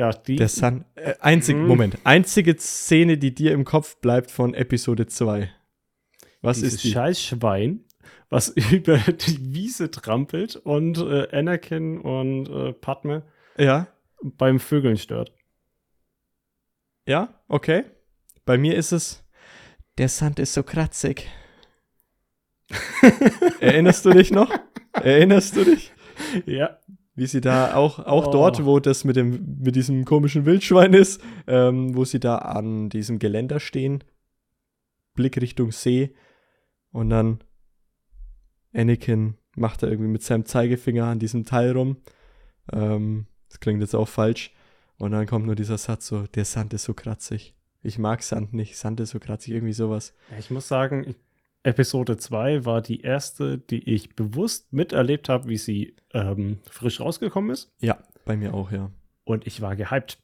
Ja, 0.01 0.13
die. 0.15 0.37
Der 0.37 0.49
Sun. 0.49 0.87
Äh, 0.95 1.13
einzig, 1.21 1.57
mhm. 1.57 1.67
Moment. 1.67 1.99
Einzige 2.05 2.57
Szene, 2.57 3.19
die 3.19 3.35
dir 3.35 3.53
im 3.53 3.67
Kopf 3.67 3.99
bleibt 3.99 4.31
von 4.31 4.55
Episode 4.55 5.07
2. 5.07 5.53
Was 6.41 6.57
Dieses 6.57 6.77
ist 6.77 6.85
die? 6.85 6.93
scheiß 6.93 7.23
Schwein, 7.23 7.85
was 8.31 8.49
über 8.73 8.97
die 8.97 9.53
Wiese 9.53 9.91
trampelt 9.91 10.57
und 10.57 10.97
äh, 10.97 11.29
Anakin 11.37 12.01
und 12.01 12.49
äh, 12.49 12.73
Padme 12.73 13.25
ja. 13.59 13.89
beim 14.23 14.59
Vögeln 14.59 14.97
stört. 14.97 15.35
Ja, 17.07 17.39
okay. 17.49 17.85
Bei 18.47 18.57
mir 18.57 18.77
ist 18.77 18.93
es, 18.93 19.23
der 19.99 20.09
Sand 20.09 20.39
ist 20.39 20.55
so 20.55 20.63
kratzig. 20.63 21.29
Erinnerst 23.61 24.07
du 24.07 24.13
dich 24.13 24.31
noch? 24.31 24.51
Erinnerst 24.95 25.57
du 25.57 25.65
dich? 25.65 25.93
Ja, 26.47 26.79
wie 27.21 27.27
sie 27.27 27.43
da 27.43 27.75
auch, 27.75 27.99
auch 27.99 28.29
oh. 28.29 28.31
dort, 28.31 28.65
wo 28.65 28.81
das 28.81 29.05
mit, 29.05 29.15
dem, 29.15 29.59
mit 29.61 29.77
diesem 29.77 30.07
komischen 30.07 30.47
Wildschwein 30.47 30.95
ist, 30.95 31.21
ähm, 31.47 31.95
wo 31.95 32.07
sie 32.07 32.19
da 32.19 32.37
an 32.37 32.89
diesem 32.89 33.19
Geländer 33.19 33.61
stehen, 33.61 34.03
Blick 35.13 35.39
Richtung 35.39 35.71
See 35.71 36.15
und 36.93 37.11
dann 37.11 37.45
Anakin 38.73 39.35
macht 39.55 39.83
da 39.83 39.89
irgendwie 39.89 40.09
mit 40.09 40.23
seinem 40.23 40.47
Zeigefinger 40.47 41.05
an 41.05 41.19
diesem 41.19 41.45
Teil 41.45 41.73
rum. 41.73 41.99
Ähm, 42.73 43.27
das 43.51 43.61
klingt 43.61 43.83
jetzt 43.83 43.95
auch 43.95 44.09
falsch. 44.09 44.55
Und 44.97 45.11
dann 45.11 45.27
kommt 45.27 45.45
nur 45.45 45.57
dieser 45.57 45.77
Satz 45.77 46.07
so, 46.07 46.23
der 46.23 46.47
Sand 46.47 46.73
ist 46.73 46.85
so 46.85 46.95
kratzig. 46.95 47.55
Ich 47.83 47.99
mag 47.99 48.23
Sand 48.23 48.55
nicht, 48.55 48.79
Sand 48.79 48.99
ist 48.99 49.11
so 49.11 49.19
kratzig, 49.19 49.53
irgendwie 49.53 49.75
sowas. 49.75 50.15
Ich 50.39 50.51
muss 50.51 50.69
sagen, 50.69 51.15
Episode 51.63 52.17
2 52.17 52.65
war 52.65 52.81
die 52.81 53.03
erste, 53.03 53.59
die 53.59 53.89
ich 53.89 54.17
bewusst 54.17 54.73
miterlebt 54.73 55.29
habe, 55.29 55.49
wie 55.49 55.59
sie 55.59 55.97
ähm, 56.13 56.59
frisch 56.71 57.01
rausgekommen 57.01 57.51
ist. 57.51 57.73
Ja, 57.81 57.99
bei 58.25 58.37
mir 58.37 58.55
auch, 58.55 58.71
ja. 58.73 58.91
Und 59.25 59.47
ich 59.47 59.61
war 59.61 59.77
gehypt. 59.77 60.19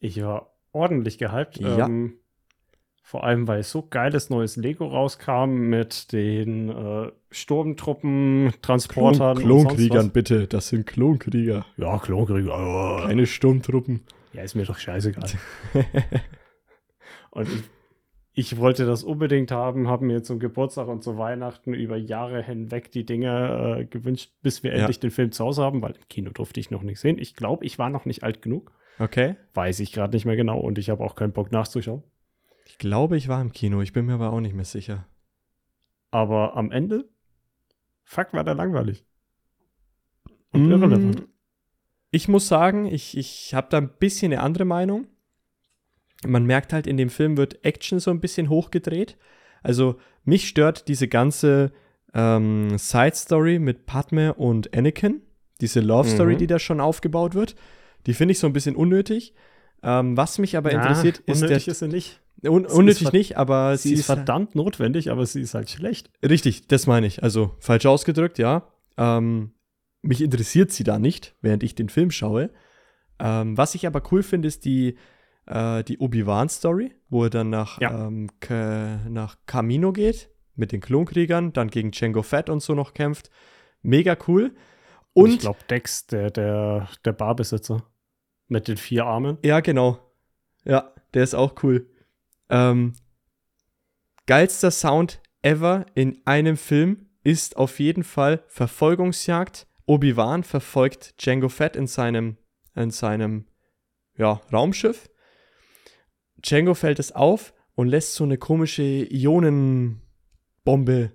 Ich 0.00 0.20
war 0.22 0.54
ordentlich 0.72 1.18
gehypt. 1.18 1.58
Ja. 1.58 1.86
Ähm, 1.86 2.14
vor 3.06 3.22
allem, 3.22 3.46
weil 3.46 3.62
so 3.62 3.86
geiles 3.86 4.30
neues 4.30 4.56
Lego 4.56 4.86
rauskam 4.86 5.68
mit 5.68 6.12
den 6.12 6.70
äh, 6.70 7.12
Sturmtruppen, 7.30 8.52
Transportern. 8.62 9.36
Klon 9.36 9.64
Klonkriegern, 9.64 10.10
bitte. 10.10 10.48
Das 10.48 10.68
sind 10.68 10.86
Klonkrieger. 10.86 11.66
Ja, 11.76 11.98
Klonkrieger. 11.98 13.04
Keine 13.06 13.26
Sturmtruppen. 13.26 14.00
Ja, 14.32 14.42
ist 14.42 14.56
mir 14.56 14.64
doch 14.64 14.78
scheißegal. 14.78 15.30
und 17.30 17.48
ich, 17.48 17.62
ich 18.36 18.56
wollte 18.58 18.84
das 18.84 19.04
unbedingt 19.04 19.50
haben, 19.52 19.86
habe 19.88 20.04
mir 20.04 20.22
zum 20.24 20.40
Geburtstag 20.40 20.88
und 20.88 21.02
zu 21.04 21.16
Weihnachten 21.16 21.72
über 21.72 21.96
Jahre 21.96 22.42
hinweg 22.42 22.90
die 22.90 23.06
Dinge 23.06 23.78
äh, 23.80 23.84
gewünscht, 23.84 24.32
bis 24.42 24.62
wir 24.62 24.72
Ja. 24.72 24.78
endlich 24.78 24.98
den 25.00 25.10
Film 25.12 25.30
zu 25.32 25.44
Hause 25.44 25.62
haben, 25.62 25.80
weil 25.82 25.92
im 25.92 26.08
Kino 26.08 26.30
durfte 26.30 26.58
ich 26.60 26.70
noch 26.70 26.82
nicht 26.82 26.98
sehen. 27.00 27.18
Ich 27.18 27.36
glaube, 27.36 27.64
ich 27.64 27.78
war 27.78 27.90
noch 27.90 28.04
nicht 28.06 28.22
alt 28.24 28.42
genug. 28.42 28.72
Okay. 28.98 29.36
Weiß 29.54 29.80
ich 29.80 29.92
gerade 29.92 30.14
nicht 30.16 30.24
mehr 30.24 30.36
genau 30.36 30.58
und 30.60 30.78
ich 30.78 30.90
habe 30.90 31.02
auch 31.04 31.14
keinen 31.14 31.32
Bock 31.32 31.52
nachzuschauen. 31.52 32.02
Ich 32.66 32.78
glaube, 32.78 33.16
ich 33.16 33.28
war 33.28 33.40
im 33.40 33.52
Kino. 33.52 33.80
Ich 33.82 33.92
bin 33.92 34.06
mir 34.06 34.14
aber 34.14 34.32
auch 34.32 34.40
nicht 34.40 34.54
mehr 34.54 34.64
sicher. 34.64 35.06
Aber 36.10 36.56
am 36.56 36.70
Ende, 36.72 37.08
fuck, 38.04 38.32
war 38.32 38.42
der 38.44 38.54
langweilig. 38.54 39.04
Und 40.52 40.66
Mm, 40.68 40.70
irrelevant. 40.72 41.28
Ich 42.10 42.28
muss 42.28 42.46
sagen, 42.48 42.86
ich, 42.86 43.16
ich 43.16 43.54
habe 43.54 43.66
da 43.70 43.78
ein 43.78 43.90
bisschen 43.98 44.32
eine 44.32 44.42
andere 44.42 44.64
Meinung. 44.64 45.06
Man 46.26 46.44
merkt 46.46 46.72
halt, 46.72 46.86
in 46.86 46.96
dem 46.96 47.10
Film 47.10 47.36
wird 47.36 47.64
Action 47.64 47.98
so 48.00 48.10
ein 48.10 48.20
bisschen 48.20 48.48
hochgedreht. 48.48 49.16
Also 49.62 49.96
mich 50.24 50.48
stört 50.48 50.88
diese 50.88 51.08
ganze 51.08 51.72
ähm, 52.14 52.76
Side-Story 52.78 53.58
mit 53.58 53.86
Padme 53.86 54.34
und 54.34 54.76
Anakin. 54.76 55.22
Diese 55.60 55.80
Love-Story, 55.80 56.34
Mhm. 56.34 56.38
die 56.38 56.46
da 56.46 56.58
schon 56.58 56.80
aufgebaut 56.80 57.34
wird. 57.34 57.54
Die 58.06 58.14
finde 58.14 58.32
ich 58.32 58.38
so 58.38 58.46
ein 58.46 58.52
bisschen 58.52 58.76
unnötig. 58.76 59.34
Ähm, 59.82 60.16
was 60.16 60.38
mich 60.38 60.56
aber 60.56 60.72
Ja, 60.72 60.78
interessiert, 60.80 61.18
ist 61.18 61.40
der. 61.40 61.48
unnötig 61.48 61.68
ist 61.68 61.78
sie 61.80 61.88
nicht. 61.88 62.20
Un 62.46 62.66
sie 62.68 62.74
unnötig 62.76 63.02
ist 63.02 63.12
nicht, 63.12 63.36
aber 63.38 63.76
Sie, 63.78 63.94
ist 63.94 64.04
verdammt 64.06 64.54
notwendig, 64.54 65.10
aber 65.10 65.24
sie 65.24 65.40
ist 65.40 65.54
halt 65.54 65.70
schlecht. 65.70 66.10
Richtig, 66.22 66.68
das 66.68 66.86
meine 66.86 67.06
ich. 67.06 67.22
Also 67.22 67.54
falsch 67.58 67.86
ausgedrückt, 67.86 68.38
ja. 68.38 68.68
Ähm, 68.98 69.52
mich 70.02 70.20
interessiert 70.20 70.70
sie 70.70 70.84
da 70.84 70.98
nicht, 70.98 71.34
während 71.40 71.62
ich 71.62 71.74
den 71.74 71.88
Film 71.88 72.10
schaue. 72.10 72.50
Ähm, 73.18 73.56
was 73.56 73.74
ich 73.74 73.86
aber 73.86 74.02
cool 74.12 74.22
finde, 74.22 74.48
ist 74.48 74.64
die, 74.66 74.96
äh, 75.46 75.82
die 75.84 75.98
Obi-Wan-Story, 75.98 76.94
wo 77.08 77.24
er 77.24 77.30
dann 77.30 77.50
nach, 77.50 77.80
Ja. 77.80 78.06
ähm, 78.06 78.30
nach 79.08 79.36
Camino 79.46 79.92
geht, 79.92 80.30
mit 80.56 80.72
den 80.72 80.80
Klonkriegern, 80.80 81.52
dann 81.52 81.68
gegen 81.68 81.90
Django 81.90 82.22
Fett 82.22 82.48
und 82.48 82.60
so 82.60 82.74
noch 82.74 82.94
kämpft. 82.94 83.30
Mega 83.82 84.16
cool. 84.28 84.54
Und, 85.12 85.24
Und, 85.24 85.30
ich 85.30 85.38
glaube, 85.40 85.58
Dex, 85.68 86.06
der, 86.06 86.30
der, 86.30 86.88
der 87.04 87.12
Barbesitzer 87.12 87.84
mit 88.48 88.68
den 88.68 88.76
vier 88.76 89.06
Armen. 89.06 89.38
ja, 89.44 89.60
genau. 89.60 89.98
Ja, 90.64 90.92
der 91.12 91.22
ist 91.24 91.34
auch 91.34 91.54
cool. 91.62 91.88
Ähm, 92.48 92.94
geilster 94.26 94.70
Sound 94.70 95.20
ever 95.42 95.86
in 95.94 96.20
einem 96.24 96.56
Film 96.56 97.06
ist 97.22 97.56
auf 97.56 97.78
jeden 97.80 98.02
Fall 98.04 98.42
Verfolgungsjagd. 98.48 99.66
Obi-Wan 99.86 100.44
verfolgt 100.44 101.22
Django 101.22 101.48
Fett 101.48 101.76
in 101.76 101.86
seinem, 101.86 102.36
in 102.74 102.90
seinem 102.90 103.46
ja, 104.16 104.40
Raumschiff. 104.52 105.08
Django 106.44 106.74
fällt 106.74 106.98
es 106.98 107.12
auf 107.12 107.54
und 107.74 107.88
lässt 107.88 108.14
so 108.14 108.24
eine 108.24 108.38
komische 108.38 108.82
Ionenbombe 109.82 111.10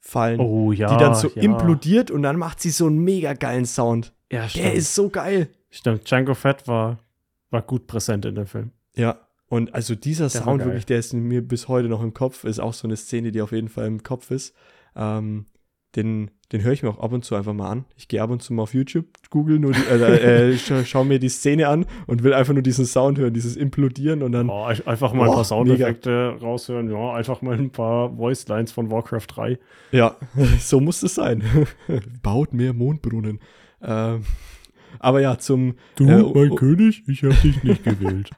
fallen, 0.00 0.40
Oh 0.40 0.72
ja. 0.72 0.88
die 0.92 0.96
dann 1.02 1.14
so 1.14 1.28
ja. 1.34 1.42
implodiert 1.42 2.10
und 2.10 2.22
dann 2.22 2.36
macht 2.36 2.60
sie 2.60 2.70
so 2.70 2.86
einen 2.86 2.98
mega 2.98 3.34
geilen 3.34 3.66
Sound. 3.66 4.12
Ja, 4.30 4.42
Der 4.42 4.48
stimmt. 4.48 4.74
ist 4.74 4.94
so 4.94 5.08
geil. 5.10 5.48
stimmt. 5.70 6.10
Django 6.10 6.34
Fett 6.34 6.66
war, 6.66 6.98
war 7.50 7.62
gut 7.62 7.86
präsent 7.86 8.24
in 8.24 8.34
dem 8.34 8.46
Film. 8.46 8.72
Ja, 8.96 9.18
und 9.46 9.74
also 9.74 9.94
dieser 9.94 10.28
Der 10.28 10.42
Sound 10.42 10.64
wirklich, 10.64 10.86
der 10.86 10.98
ist 10.98 11.12
mir 11.12 11.42
bis 11.46 11.68
heute 11.68 11.88
noch 11.88 12.02
im 12.02 12.14
Kopf, 12.14 12.44
ist 12.44 12.58
auch 12.58 12.72
so 12.74 12.88
eine 12.88 12.96
Szene, 12.96 13.30
die 13.32 13.42
auf 13.42 13.52
jeden 13.52 13.68
Fall 13.68 13.86
im 13.86 14.02
Kopf 14.02 14.30
ist. 14.30 14.54
Ähm, 14.96 15.46
den 15.96 16.30
den 16.52 16.62
höre 16.62 16.72
ich 16.72 16.82
mir 16.82 16.90
auch 16.90 16.98
ab 17.00 17.12
und 17.12 17.24
zu 17.24 17.34
einfach 17.34 17.54
mal 17.54 17.70
an. 17.70 17.86
Ich 17.96 18.08
gehe 18.08 18.20
ab 18.20 18.28
und 18.28 18.42
zu 18.42 18.52
mal 18.52 18.64
auf 18.64 18.74
YouTube, 18.74 19.06
google 19.30 19.58
nur 19.58 19.72
die, 19.72 19.80
äh, 19.90 20.50
äh, 20.52 20.58
scha 20.58 20.84
schau 20.84 21.02
mir 21.02 21.18
die 21.18 21.30
Szene 21.30 21.66
an 21.68 21.86
und 22.06 22.22
will 22.24 22.34
einfach 22.34 22.52
nur 22.52 22.62
diesen 22.62 22.84
Sound 22.84 23.16
hören, 23.16 23.32
dieses 23.32 23.56
Implodieren 23.56 24.22
und 24.22 24.32
dann, 24.32 24.50
Oh, 24.50 24.64
ein- 24.64 24.86
einfach 24.86 25.14
mal 25.14 25.22
ein 25.22 25.26
Boah, 25.28 25.34
paar 25.36 25.44
Soundeffekte 25.44 26.36
raushören. 26.42 26.90
Ja, 26.90 27.14
einfach 27.14 27.40
mal 27.40 27.56
ein 27.58 27.70
paar 27.70 28.14
Voice 28.14 28.46
Lines 28.48 28.70
von 28.70 28.90
Warcraft 28.90 29.28
3. 29.28 29.58
ja, 29.92 30.14
so 30.60 30.78
muss 30.78 31.02
es 31.02 31.14
sein. 31.14 31.42
Baut 32.22 32.52
mehr 32.52 32.74
Mondbrunnen. 32.74 33.40
Ähm, 33.80 34.20
aber 34.98 35.22
ja, 35.22 35.38
zum, 35.38 35.76
Du, 35.96 36.06
Äh, 36.06 36.20
oh, 36.20 36.34
oh. 36.50 36.54
König, 36.54 37.02
ich 37.08 37.22
habe 37.22 37.34
dich 37.36 37.62
nicht 37.62 37.82
gewählt. 37.84 38.30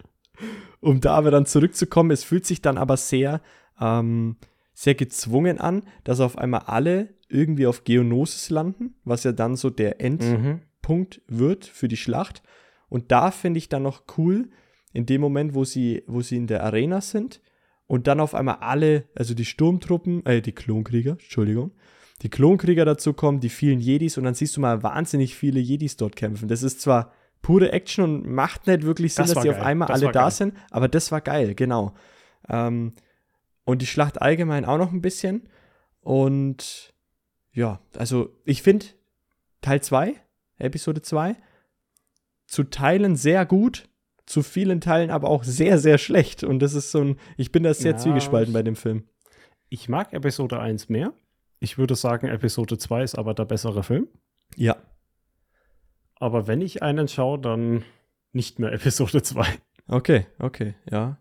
um 0.78 1.00
da 1.00 1.14
aber 1.16 1.32
dann 1.32 1.46
zurückzukommen, 1.46 2.12
es 2.12 2.22
fühlt 2.22 2.46
sich 2.46 2.62
dann 2.62 2.78
aber 2.78 2.96
sehr, 2.96 3.40
ähm, 3.80 4.36
sehr 4.72 4.94
gezwungen 4.94 5.58
an, 5.58 5.82
dass 6.04 6.20
auf 6.20 6.38
einmal 6.38 6.62
alle 6.66 7.08
irgendwie 7.34 7.66
auf 7.66 7.84
Geonosis 7.84 8.50
landen, 8.50 8.94
was 9.04 9.24
ja 9.24 9.32
dann 9.32 9.56
so 9.56 9.68
der 9.70 10.00
Endpunkt 10.00 11.22
mhm. 11.26 11.38
wird 11.38 11.64
für 11.66 11.88
die 11.88 11.96
Schlacht. 11.96 12.42
Und 12.88 13.10
da 13.12 13.30
finde 13.30 13.58
ich 13.58 13.68
dann 13.68 13.82
noch 13.82 14.04
cool, 14.16 14.48
in 14.92 15.06
dem 15.06 15.20
Moment, 15.20 15.54
wo 15.54 15.64
sie, 15.64 16.04
wo 16.06 16.20
sie 16.20 16.36
in 16.36 16.46
der 16.46 16.62
Arena 16.62 17.00
sind 17.00 17.40
und 17.86 18.06
dann 18.06 18.20
auf 18.20 18.34
einmal 18.34 18.58
alle, 18.60 19.04
also 19.14 19.34
die 19.34 19.44
Sturmtruppen, 19.44 20.24
äh, 20.24 20.40
die 20.40 20.52
Klonkrieger, 20.52 21.12
Entschuldigung, 21.12 21.72
die 22.22 22.30
Klonkrieger 22.30 22.84
dazu 22.84 23.12
kommen, 23.12 23.40
die 23.40 23.48
vielen 23.48 23.80
Jedis 23.80 24.16
und 24.16 24.24
dann 24.24 24.34
siehst 24.34 24.56
du 24.56 24.60
mal 24.60 24.82
wahnsinnig 24.84 25.34
viele 25.34 25.58
Jedis 25.58 25.96
dort 25.96 26.14
kämpfen. 26.14 26.48
Das 26.48 26.62
ist 26.62 26.80
zwar 26.80 27.12
pure 27.42 27.72
Action 27.72 28.04
und 28.04 28.26
macht 28.26 28.68
nicht 28.68 28.84
wirklich 28.84 29.14
Sinn, 29.14 29.24
Das 29.24 29.34
dass 29.34 29.42
die 29.42 29.50
auf 29.50 29.56
geil. 29.56 29.66
einmal 29.66 29.88
Das 29.88 30.00
alle 30.00 30.12
da 30.12 30.22
geil. 30.22 30.30
sind, 30.30 30.54
aber 30.70 30.88
das 30.88 31.10
war 31.10 31.20
geil, 31.20 31.54
genau. 31.54 31.94
Ähm, 32.48 32.92
und 33.64 33.82
die 33.82 33.86
Schlacht 33.86 34.22
allgemein 34.22 34.64
auch 34.64 34.78
noch 34.78 34.92
ein 34.92 35.02
bisschen. 35.02 35.48
Und 36.00 36.93
ja, 37.54 37.80
also 37.96 38.30
ich 38.44 38.62
finde 38.62 38.86
Teil 39.62 39.80
2, 39.82 40.14
Episode 40.58 41.00
2, 41.02 41.36
zu 42.46 42.64
Teilen 42.64 43.16
sehr 43.16 43.46
gut, 43.46 43.88
zu 44.26 44.42
vielen 44.42 44.80
Teilen 44.80 45.10
aber 45.10 45.28
auch 45.28 45.44
sehr, 45.44 45.78
sehr 45.78 45.98
schlecht. 45.98 46.44
Und 46.44 46.58
das 46.60 46.74
ist 46.74 46.90
so 46.90 47.00
ein, 47.00 47.18
ich 47.36 47.52
bin 47.52 47.62
da 47.62 47.72
sehr 47.74 47.92
Ja, 47.92 47.96
zwiegespalten 47.98 48.52
bei 48.52 48.62
dem 48.62 48.76
Film. 48.76 49.04
Ich 49.68 49.88
mag 49.88 50.12
Episode 50.12 50.60
1 50.60 50.88
mehr. 50.88 51.12
Ich 51.60 51.78
würde 51.78 51.94
sagen, 51.94 52.26
Episode 52.28 52.76
2 52.78 53.02
ist 53.02 53.14
aber 53.18 53.32
der 53.34 53.44
bessere 53.46 53.82
Film. 53.82 54.08
Ja, 54.56 54.76
Aber 56.16 56.46
wenn 56.46 56.60
ich 56.60 56.82
einen 56.82 57.08
schaue, 57.08 57.38
dann 57.38 57.84
nicht 58.32 58.58
mehr 58.58 58.72
Episode 58.72 59.22
2. 59.22 59.46
okay, 59.88 60.26
okay, 60.38 60.74
ja. 60.90 61.18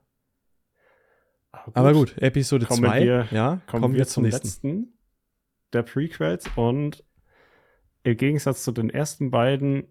Aber 1.73 1.93
gut, 1.93 2.17
Episode 2.17 2.65
Kommen 2.65 2.83
2, 2.83 3.01
wir- 3.03 3.27
ja, 3.31 3.61
kommen, 3.67 3.93
wir 3.93 4.07
zum 4.07 4.25
letzten 4.25 4.93
der 5.73 5.83
Prequels 5.83 6.45
und 6.55 7.03
im 8.03 8.17
Gegensatz 8.17 8.63
zu 8.63 8.71
den 8.71 8.89
ersten 8.89 9.31
beiden 9.31 9.85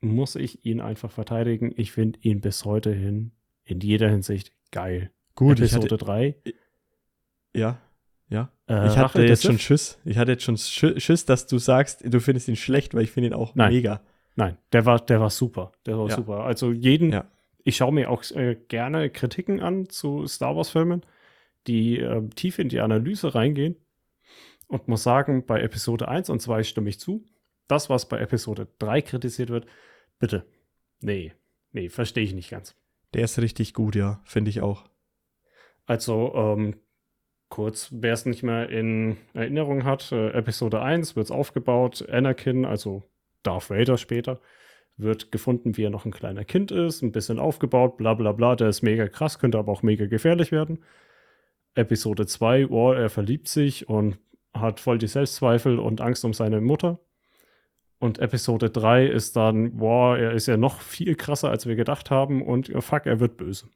muss 0.00 0.36
ich 0.36 0.64
ihn 0.66 0.80
einfach 0.80 1.10
verteidigen. 1.10 1.72
Ich 1.76 1.92
finde 1.92 2.18
ihn 2.22 2.40
bis 2.40 2.64
heute 2.64 2.92
hin 2.92 3.32
in 3.64 3.80
jeder 3.80 4.08
Hinsicht 4.10 4.52
geil. 4.70 5.10
Gut, 5.34 5.58
ich 5.60 5.72
Episode 5.72 5.94
hatte, 5.94 6.04
3. 6.04 6.34
ja, 7.54 7.78
ja. 8.28 8.50
Äh, 8.68 8.86
Ich 8.88 8.96
hatte 8.98 9.22
jetzt 9.24 9.42
schon? 9.44 9.58
Schiss. 9.58 9.98
Ich 10.04 10.18
hatte 10.18 10.32
jetzt 10.32 10.42
schon 10.44 10.56
Schi- 10.56 11.00
Schiss, 11.00 11.24
dass 11.24 11.46
du 11.46 11.58
sagst, 11.58 12.02
du 12.04 12.20
findest 12.20 12.48
ihn 12.48 12.56
schlecht, 12.56 12.94
weil 12.94 13.02
ich 13.04 13.10
finde 13.10 13.28
ihn 13.28 13.34
auch 13.34 13.54
Nein. 13.54 13.72
mega. 13.72 14.00
Nein, 14.36 14.58
der 14.72 14.84
war, 14.84 15.00
der 15.00 15.20
war 15.20 15.30
super. 15.30 15.72
Der 15.86 15.96
war 15.98 16.08
Ja. 16.08 16.16
super. 16.16 16.44
Also 16.44 16.72
jeden, 16.72 17.12
Ja. 17.12 17.30
ich 17.62 17.76
schaue 17.76 17.92
mir 17.92 18.10
auch 18.10 18.22
äh, 18.32 18.56
gerne 18.68 19.10
Kritiken 19.10 19.60
an 19.60 19.88
zu 19.88 20.26
Star 20.26 20.56
Wars-Filmen, 20.56 21.02
die 21.66 21.98
äh, 22.00 22.28
tief 22.34 22.58
in 22.58 22.68
die 22.68 22.80
Analyse 22.80 23.34
reingehen 23.34 23.76
und 24.68 24.88
muss 24.88 25.02
sagen, 25.02 25.46
bei 25.46 25.60
Episode 25.60 26.08
1 26.08 26.30
und 26.30 26.40
2 26.40 26.62
stimme 26.62 26.90
ich 26.90 27.00
zu. 27.00 27.24
Das, 27.68 27.88
was 27.90 28.08
bei 28.08 28.18
Episode 28.18 28.68
3 28.78 29.02
kritisiert 29.02 29.50
wird, 29.50 29.66
bitte. 30.18 30.46
Nee, 31.00 31.32
nee, 31.72 31.88
verstehe 31.88 32.24
ich 32.24 32.34
nicht 32.34 32.50
ganz. 32.50 32.74
Der 33.14 33.24
ist 33.24 33.38
richtig 33.38 33.74
gut, 33.74 33.94
ja, 33.94 34.20
finde 34.24 34.50
ich 34.50 34.60
auch. 34.60 34.84
Also, 35.86 36.32
ähm, 36.34 36.76
kurz, 37.48 37.88
wer 37.92 38.14
es 38.14 38.26
nicht 38.26 38.42
mehr 38.42 38.68
in 38.68 39.16
Erinnerung 39.32 39.84
hat, 39.84 40.10
äh, 40.12 40.30
Episode 40.30 40.82
1 40.82 41.14
wird 41.14 41.26
es 41.26 41.30
aufgebaut, 41.30 42.08
Anakin, 42.08 42.64
also 42.64 43.04
Darth 43.42 43.70
Vader 43.70 43.98
später, 43.98 44.40
wird 44.96 45.32
gefunden, 45.32 45.76
wie 45.76 45.84
er 45.84 45.90
noch 45.90 46.04
ein 46.04 46.12
kleiner 46.12 46.44
Kind 46.44 46.70
ist, 46.70 47.02
ein 47.02 47.12
bisschen 47.12 47.38
aufgebaut, 47.38 47.96
bla 47.96 48.14
bla 48.14 48.32
bla, 48.32 48.56
der 48.56 48.68
ist 48.68 48.82
mega 48.82 49.08
krass, 49.08 49.38
könnte 49.38 49.58
aber 49.58 49.72
auch 49.72 49.82
mega 49.82 50.06
gefährlich 50.06 50.52
werden. 50.52 50.82
Episode 51.74 52.26
2, 52.26 52.68
oh, 52.68 52.92
er 52.92 53.10
verliebt 53.10 53.48
sich 53.48 53.88
und 53.88 54.18
hat 54.54 54.80
voll 54.80 54.98
die 54.98 55.06
Selbstzweifel 55.08 55.78
und 55.78 56.00
Angst 56.00 56.24
um 56.24 56.32
seine 56.32 56.60
Mutter. 56.60 57.00
Und 57.98 58.18
Episode 58.18 58.70
3 58.70 59.06
ist 59.06 59.36
dann, 59.36 59.76
boah, 59.78 60.16
er 60.18 60.32
ist 60.32 60.46
ja 60.46 60.56
noch 60.56 60.80
viel 60.80 61.14
krasser, 61.14 61.48
als 61.50 61.66
wir 61.66 61.74
gedacht 61.76 62.10
haben 62.10 62.42
und 62.42 62.68
äh, 62.68 62.80
fuck, 62.80 63.06
er 63.06 63.20
wird 63.20 63.36
böse. 63.36 63.68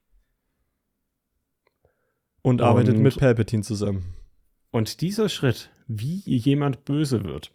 Und 2.43 2.63
arbeitet 2.63 2.97
Und- 2.97 3.03
mit 3.03 3.19
Palpatine 3.19 3.63
zusammen. 3.63 4.15
Und 4.71 5.01
dieser 5.01 5.29
Schritt, 5.29 5.71
wie 5.87 6.21
jemand 6.25 6.85
böse 6.85 7.25
wird, 7.25 7.53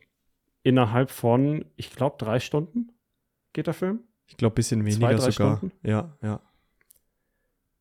innerhalb 0.63 1.11
von, 1.11 1.65
ich 1.76 1.91
glaube, 1.91 2.15
drei 2.17 2.39
Stunden 2.39 2.91
geht 3.53 3.67
der 3.67 3.74
Film. 3.76 3.99
Ich 4.26 4.38
glaube, 4.38 4.53
ein 4.53 4.55
bisschen 4.55 4.84
weniger 4.86 4.99
Zwei, 5.09 5.13
drei 5.15 5.32
sogar. 5.32 5.57
Stunden? 5.57 5.76
Ja, 5.88 6.17
ja. 6.24 6.41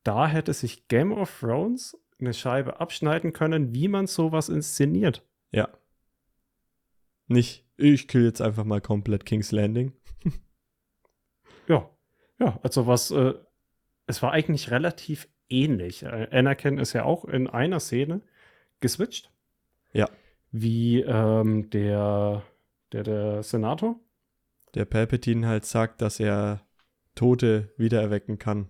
Da 0.04 0.26
hätte 0.26 0.52
sich 0.52 0.88
Game 0.88 1.12
of 1.12 1.40
Thrones 1.40 1.96
eine 2.20 2.34
Scheibe 2.34 2.78
abschneiden 2.80 3.32
können, 3.32 3.72
wie 3.74 3.88
man 3.88 4.06
sowas 4.06 4.48
inszeniert. 4.48 5.24
Ja. 5.52 5.68
Nicht, 7.28 7.64
ich 7.76 8.08
kill 8.08 8.24
jetzt 8.24 8.42
einfach 8.42 8.64
mal 8.64 8.80
komplett 8.80 9.24
King's 9.24 9.52
Landing. 9.52 9.92
Ja, 11.68 11.88
ja, 12.40 12.58
also 12.64 12.88
was, 12.88 13.12
äh, 13.12 13.34
es 14.06 14.20
war 14.20 14.32
eigentlich 14.32 14.72
relativ 14.72 15.28
ähnlich. 15.48 16.02
Äh, 16.02 16.26
Anakin 16.32 16.78
ist 16.78 16.92
ja 16.92 17.04
auch 17.04 17.24
in 17.24 17.46
einer 17.46 17.78
Szene 17.78 18.20
geswitcht. 18.80 19.30
Ja. 19.92 20.08
Wie 20.50 21.00
ähm, 21.02 21.70
der, 21.70 22.42
der, 22.90 23.04
der 23.04 23.42
Senator. 23.44 24.00
Der 24.74 24.84
Palpatine 24.86 25.46
halt 25.46 25.64
sagt, 25.64 26.02
dass 26.02 26.18
er 26.18 26.66
Tote 27.14 27.72
wiedererwecken 27.76 28.38
kann. 28.40 28.66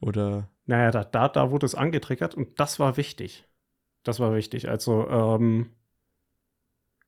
Oder, 0.00 0.48
Naja, 0.64 0.90
da, 0.90 1.04
da, 1.04 1.28
da 1.28 1.50
wurde 1.50 1.66
es 1.66 1.74
angetriggert 1.74 2.34
und 2.34 2.58
das 2.58 2.80
war 2.80 2.96
wichtig. 2.96 3.44
Das 4.04 4.20
war 4.20 4.34
wichtig. 4.34 4.68
Also, 4.68 5.06
ähm, 5.08 5.70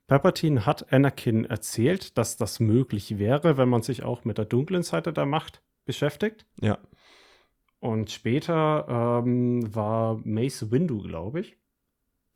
Palpatine 0.06 0.66
hat 0.66 0.92
Anakin 0.92 1.44
erzählt, 1.44 2.18
dass 2.18 2.36
das 2.36 2.60
möglich 2.60 3.18
wäre, 3.18 3.56
wenn 3.56 3.68
man 3.68 3.82
sich 3.82 4.02
auch 4.02 4.24
mit 4.24 4.38
der 4.38 4.44
dunklen 4.44 4.82
Seite 4.82 5.12
der 5.12 5.26
Macht 5.26 5.62
beschäftigt. 5.86 6.46
ja, 6.60 6.78
Und 7.80 8.10
später 8.10 9.22
ähm, 9.24 9.74
war 9.74 10.20
Mace 10.24 10.70
Windu, 10.70 10.98
glaube 10.98 11.40
ich, 11.40 11.56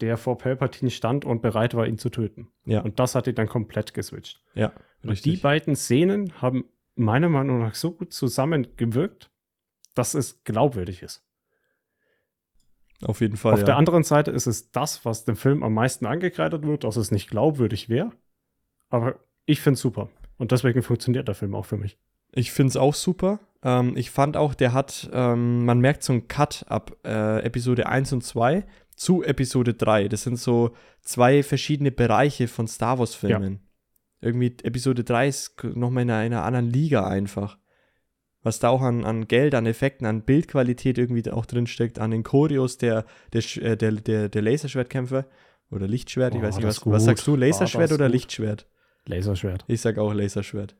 der 0.01 0.17
vor 0.17 0.39
Palpatine 0.39 0.91
stand 0.91 1.25
und 1.25 1.43
bereit 1.43 1.75
war, 1.75 1.87
ihn 1.87 1.99
zu 1.99 2.09
töten. 2.09 2.49
ja, 2.65 2.81
Und 2.81 2.99
das 2.99 3.15
hat 3.15 3.27
ihn 3.27 3.35
dann 3.35 3.49
komplett 3.49 3.95
geswitcht. 3.95 4.43
ja, 4.55 4.73
Und 5.03 5.11
richtig. 5.11 5.35
die 5.35 5.41
beiden 5.41 5.77
Szenen 5.77 6.41
haben 6.41 6.65
meiner 6.95 7.29
Meinung 7.29 7.61
nach 7.61 7.75
so 7.75 7.93
gut 7.93 8.13
zusammengewirkt, 8.13 9.31
dass 9.95 10.15
es 10.15 10.43
glaubwürdig 10.45 11.03
ist. 11.03 11.25
Auf 13.05 13.21
jeden 13.21 13.37
Fall, 13.37 13.53
Auf 13.53 13.61
ja. 13.61 13.67
der 13.67 13.77
anderen 13.77 14.03
Seite 14.03 14.31
ist 14.31 14.47
es 14.47 14.73
das, 14.73 15.05
was 15.05 15.25
dem 15.25 15.37
Film 15.37 15.63
am 15.63 15.75
meisten 15.75 16.07
angekreidet 16.07 16.65
wird, 16.65 16.85
dass 16.85 16.97
es 16.97 17.11
nicht 17.11 17.31
glaubwürdig 17.31 17.89
wäre. 17.89 18.11
Aber 18.89 19.17
ich 19.47 19.61
finde 19.61 19.75
es 19.75 19.81
super. 19.81 20.09
Und 20.37 20.53
deswegen 20.53 20.83
funktioniert 20.83 21.29
der 21.29 21.35
Film 21.35 21.55
auch 21.55 21.67
für 21.67 21.77
mich. 21.77 21.99
Ich 22.33 22.51
finde 22.51 22.71
es 22.71 22.77
auch 22.77 22.95
super. 22.95 23.41
Ähm, 23.63 23.97
ich 23.97 24.11
fand 24.11 24.37
auch, 24.37 24.55
der 24.55 24.73
hat, 24.73 25.09
ähm, 25.13 25.65
man 25.65 25.81
merkt 25.81 26.03
so 26.03 26.13
einen 26.13 26.29
Cut 26.29 26.65
ab 26.69 26.97
äh, 27.05 27.43
Episode 27.43 27.87
1 27.87 28.13
und 28.13 28.25
2 28.25 28.65
zu 28.97 29.23
Episode 29.23 29.75
3. 29.75 30.09
Das 30.09 30.25
sind 30.25 30.39
so 30.39 30.75
zwei 31.01 31.43
verschiedene 31.43 31.93
Bereiche 31.93 32.49
von 32.49 32.67
Star 32.67 32.99
Wars-Filmen. 32.99 33.61
Irgendwie 34.21 34.57
Episode 34.65 35.05
3 35.05 35.29
ist 35.29 35.65
nochmal 35.65 36.03
in 36.03 36.11
einer 36.11 36.45
anderen 36.45 36.69
Liga 36.69 37.07
einfach. 37.07 37.59
Was 38.43 38.61
da 38.61 38.69
auch 38.69 38.83
an, 38.83 39.05
an 39.05 39.27
Geld, 39.27 39.55
an 39.55 39.67
Effekten, 39.67 40.07
an 40.07 40.23
Bildqualität 40.23 40.97
irgendwie 40.97 41.29
auch 41.31 41.45
drin 41.45 41.67
steckt, 41.67 41.99
an 41.99 42.11
den 42.13 42.23
Choreos 42.23 42.79
der, 42.79 43.05
der, 43.33 43.43
äh, 43.63 43.77
der, 43.77 43.93
der, 43.93 44.29
der 44.29 44.43
Laserschwertkämpfer 44.43 45.27
oder 45.71 45.89
Lichtschwert, 45.89 46.35
ich 46.35 46.41
Oh, 46.41 46.45
weiß 46.45 46.57
nicht, 46.57 46.65
das 46.69 46.87
was, 46.87 46.93
was 46.93 47.05
sagst 47.05 47.27
du, 47.27 47.33
Oh, 47.33 47.37
Laserschwert 47.37 47.91
ist 47.91 47.95
oder 47.97 48.07
gut. 48.07 48.15
Lichtschwert? 48.15 48.67
Laserschwert. 49.07 49.65
Ich 49.67 49.81
sag 49.81 49.99
auch 49.99 50.13
Laserschwert. 50.15 50.77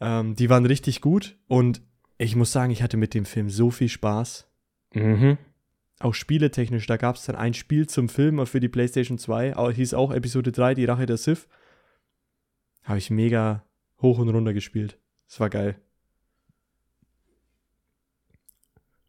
Ähm, 0.00 0.34
die 0.34 0.48
waren 0.50 0.66
richtig 0.66 1.00
gut 1.00 1.36
und 1.48 1.82
ich 2.18 2.34
muss 2.34 2.50
sagen, 2.52 2.72
ich 2.72 2.82
hatte 2.82 2.96
mit 2.96 3.14
dem 3.14 3.24
Film 3.24 3.50
so 3.50 3.70
viel 3.70 3.88
Spaß. 3.88 4.48
Mhm. 4.94 5.38
Auch 6.00 6.14
spieletechnisch, 6.14 6.86
da 6.86 6.96
gab 6.96 7.16
es 7.16 7.24
dann 7.26 7.36
ein 7.36 7.54
Spiel 7.54 7.86
zum 7.86 8.08
Film 8.08 8.44
für 8.46 8.58
die 8.58 8.68
PlayStation 8.68 9.18
2, 9.18 9.56
au- 9.56 9.70
hieß 9.70 9.94
auch 9.94 10.12
Episode 10.12 10.50
3, 10.50 10.74
die 10.74 10.84
Rache 10.86 11.06
der 11.06 11.16
Sith. 11.16 11.46
Habe 12.82 12.98
ich 12.98 13.10
mega 13.10 13.64
hoch 14.00 14.18
und 14.18 14.28
runter 14.30 14.52
gespielt. 14.54 14.98
Das 15.28 15.38
war 15.38 15.50
geil. 15.50 15.76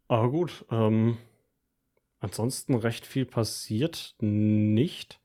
Aber 0.08 0.30
gut, 0.30 0.64
ähm, 0.70 1.16
ansonsten 2.20 2.74
recht 2.74 3.06
viel 3.06 3.24
passiert 3.24 4.14
nicht. 4.20 5.20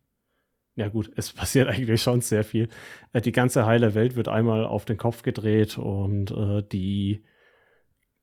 Ja 0.75 0.87
gut, 0.87 1.11
es 1.15 1.33
passiert 1.33 1.67
eigentlich 1.67 2.01
schon 2.01 2.21
sehr 2.21 2.43
viel. 2.43 2.69
Äh, 3.13 3.21
die 3.21 3.31
ganze 3.31 3.65
heile 3.65 3.93
Welt 3.95 4.15
wird 4.15 4.27
einmal 4.27 4.65
auf 4.65 4.85
den 4.85 4.97
Kopf 4.97 5.21
gedreht 5.21 5.77
und 5.77 6.31
äh, 6.31 6.63
die 6.63 7.23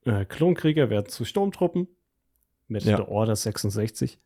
äh, 0.04 0.24
Klonkrieger 0.24 0.88
werden 0.90 1.08
zu 1.08 1.24
Sturmtruppen 1.24 1.88
mit 2.68 2.84
Ja. 2.84 2.96
der 2.96 3.08
Order 3.08 3.36
66. 3.36 4.18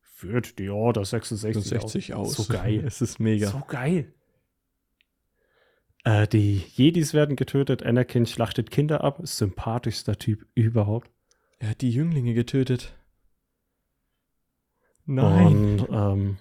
Führt 0.00 0.58
die 0.58 0.70
Order 0.70 1.04
66, 1.04 1.64
60 1.64 2.14
aus. 2.14 2.34
So 2.34 2.52
geil. 2.52 2.82
es 2.86 3.00
ist 3.00 3.20
mega. 3.20 3.48
So 3.48 3.62
geil. 3.66 4.12
Äh, 6.04 6.26
die 6.28 6.58
Jedis 6.74 7.14
werden 7.14 7.36
getötet, 7.36 7.82
Anakin 7.82 8.26
schlachtet 8.26 8.70
Kinder 8.70 9.02
ab, 9.02 9.20
sympathischster 9.22 10.16
Typ 10.18 10.46
überhaupt. 10.54 11.10
Er 11.64 11.70
hat 11.70 11.80
die 11.80 11.90
Jünglinge 11.90 12.34
getötet. 12.34 12.94
Nein. 15.06 15.46
Und 15.46 15.88
ähm, 15.90 16.36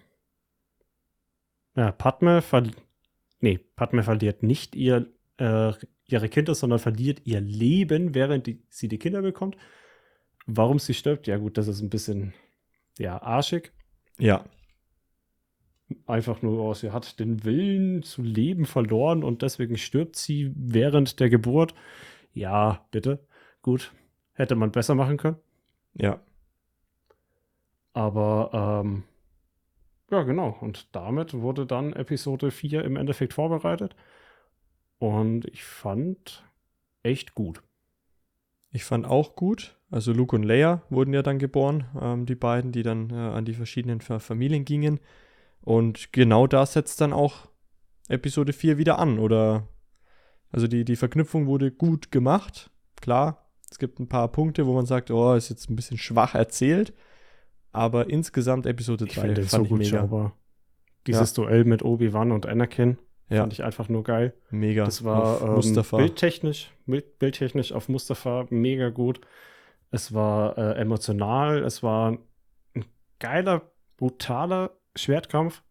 ja, 1.78 1.94
Padme, 1.94 2.42
ver 2.42 2.70
nee, 3.40 3.58
Padme 3.58 4.04
verliert 4.04 4.44
nicht 4.44 4.76
ihr, 4.76 5.14
äh, 5.38 5.72
ihre 6.08 6.28
Kinder, 6.28 6.54
sondern 6.56 6.80
verliert 6.80 7.22
ihr 7.24 7.40
Leben, 7.40 8.14
während 8.14 8.48
die, 8.48 8.66
sie 8.68 8.90
die 8.90 9.00
Kinder 9.00 9.22
bekommt. 9.22 9.56
Warum 10.46 10.78
sie 10.78 10.94
stirbt, 10.94 11.26
ja 11.26 11.38
gut, 11.38 11.58
das 11.58 11.70
ist 11.70 11.80
ein 11.80 11.90
bisschen 11.90 12.34
ja, 13.00 13.22
arschig. 13.22 13.72
ja, 14.20 14.44
Einfach 16.06 16.42
nur, 16.42 16.60
oh, 16.60 16.74
sie 16.74 16.92
hat 16.92 17.18
den 17.22 17.46
Willen 17.46 18.04
zu 18.04 18.24
leben 18.24 18.66
verloren 18.66 19.24
und 19.24 19.42
deswegen 19.42 19.78
stirbt 19.78 20.18
sie 20.18 20.52
während 20.54 21.22
der 21.22 21.30
Geburt. 21.30 21.74
Ja, 22.34 22.86
bitte. 22.92 23.26
Gut. 23.62 23.94
Hätte 24.34 24.56
man 24.56 24.72
besser 24.72 24.96
machen 24.96 25.18
können. 25.18 25.38
ja. 25.94 26.20
Aber 27.94 28.82
ähm, 28.84 29.04
ja, 30.10 30.24
genau. 30.24 30.58
Und 30.62 30.88
damit 30.96 31.34
wurde 31.34 31.66
dann 31.66 31.94
Episode 31.94 32.52
4 32.52 32.84
im 32.84 32.96
Endeffekt 32.96 33.34
vorbereitet. 33.34 33.96
Und 35.00 35.46
ich 35.46 35.64
fand 35.64 36.44
echt 37.04 37.36
gut. 37.36 37.62
Ich 38.72 38.84
fand 38.84 39.06
auch 39.06 39.36
gut. 39.36 39.78
Also 39.92 40.12
Luke 40.12 40.36
und 40.36 40.44
Leia 40.44 40.82
wurden 40.90 41.14
ja 41.14 41.22
dann 41.22 41.38
geboren, 41.38 41.86
ähm, 42.02 42.26
die 42.26 42.36
beiden, 42.36 42.72
die 42.72 42.82
dann 42.82 43.12
äh, 43.12 43.14
an 43.14 43.46
die 43.46 43.54
verschiedenen 43.54 44.02
Fa- 44.02 44.20
Familien 44.20 44.66
gingen. 44.66 45.00
Und 45.62 46.12
genau 46.14 46.48
da 46.48 46.66
setzt 46.66 47.00
dann 47.00 47.14
auch 47.14 47.48
Episode 48.10 48.54
4 48.54 48.78
wieder 48.80 48.98
an. 48.98 49.20
Oder 49.20 49.68
also 50.52 50.68
die, 50.68 50.84
die 50.84 50.96
Verknüpfung 50.96 51.46
wurde 51.46 51.72
gut 51.72 52.12
gemacht. 52.12 52.72
Klar, 52.96 53.43
es 53.74 53.80
gibt 53.80 54.00
ein 54.00 54.08
paar 54.08 54.28
Punkte, 54.32 54.68
wo 54.68 54.74
man 54.76 54.86
sagt, 54.86 55.10
oh, 55.10 55.34
ist 55.34 55.50
jetzt 55.50 55.68
ein 55.68 55.76
bisschen 55.76 55.98
schwach 55.98 56.36
erzählt. 56.36 56.94
Aber 57.72 58.08
insgesamt 58.08 58.68
Episode 58.68 59.06
Ich 59.06 59.14
3 59.16 59.22
finde 59.22 59.34
den 59.42 59.46
fand 59.50 59.62
so 59.62 59.64
ich 59.64 59.70
gut 59.70 59.80
mega. 59.80 60.02
sauber. 60.02 60.34
Dieses 61.08 61.34
Duell 61.34 61.66
mit 61.66 61.82
Obi-Wan 61.84 62.32
und 62.32 62.46
Anakin 62.46 63.00
Ja, 63.30 63.42
fand 63.42 63.54
ich 63.54 63.64
einfach 63.64 63.90
nur 63.90 64.04
geil. 64.04 64.36
mega. 64.52 64.86
Das 64.86 65.04
war 65.04 65.24
Auf 65.24 65.42
ähm, 65.42 65.54
Mustafa. 65.56 65.98
bildtechnisch, 65.98 66.72
bild, 66.86 67.18
bildtechnisch 67.18 67.72
auf 67.72 67.90
Mustafa 67.90 68.46
mega 68.52 68.90
gut. 68.90 69.22
Es 69.90 70.14
war 70.14 70.56
äh, 70.56 70.80
emotional, 70.80 71.64
es 71.64 71.82
war 71.82 72.20
ein 72.76 72.86
geiler, 73.20 73.72
brutaler 73.98 74.78
Schwertkampf. 74.96 75.64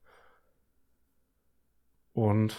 Und 2.15 2.57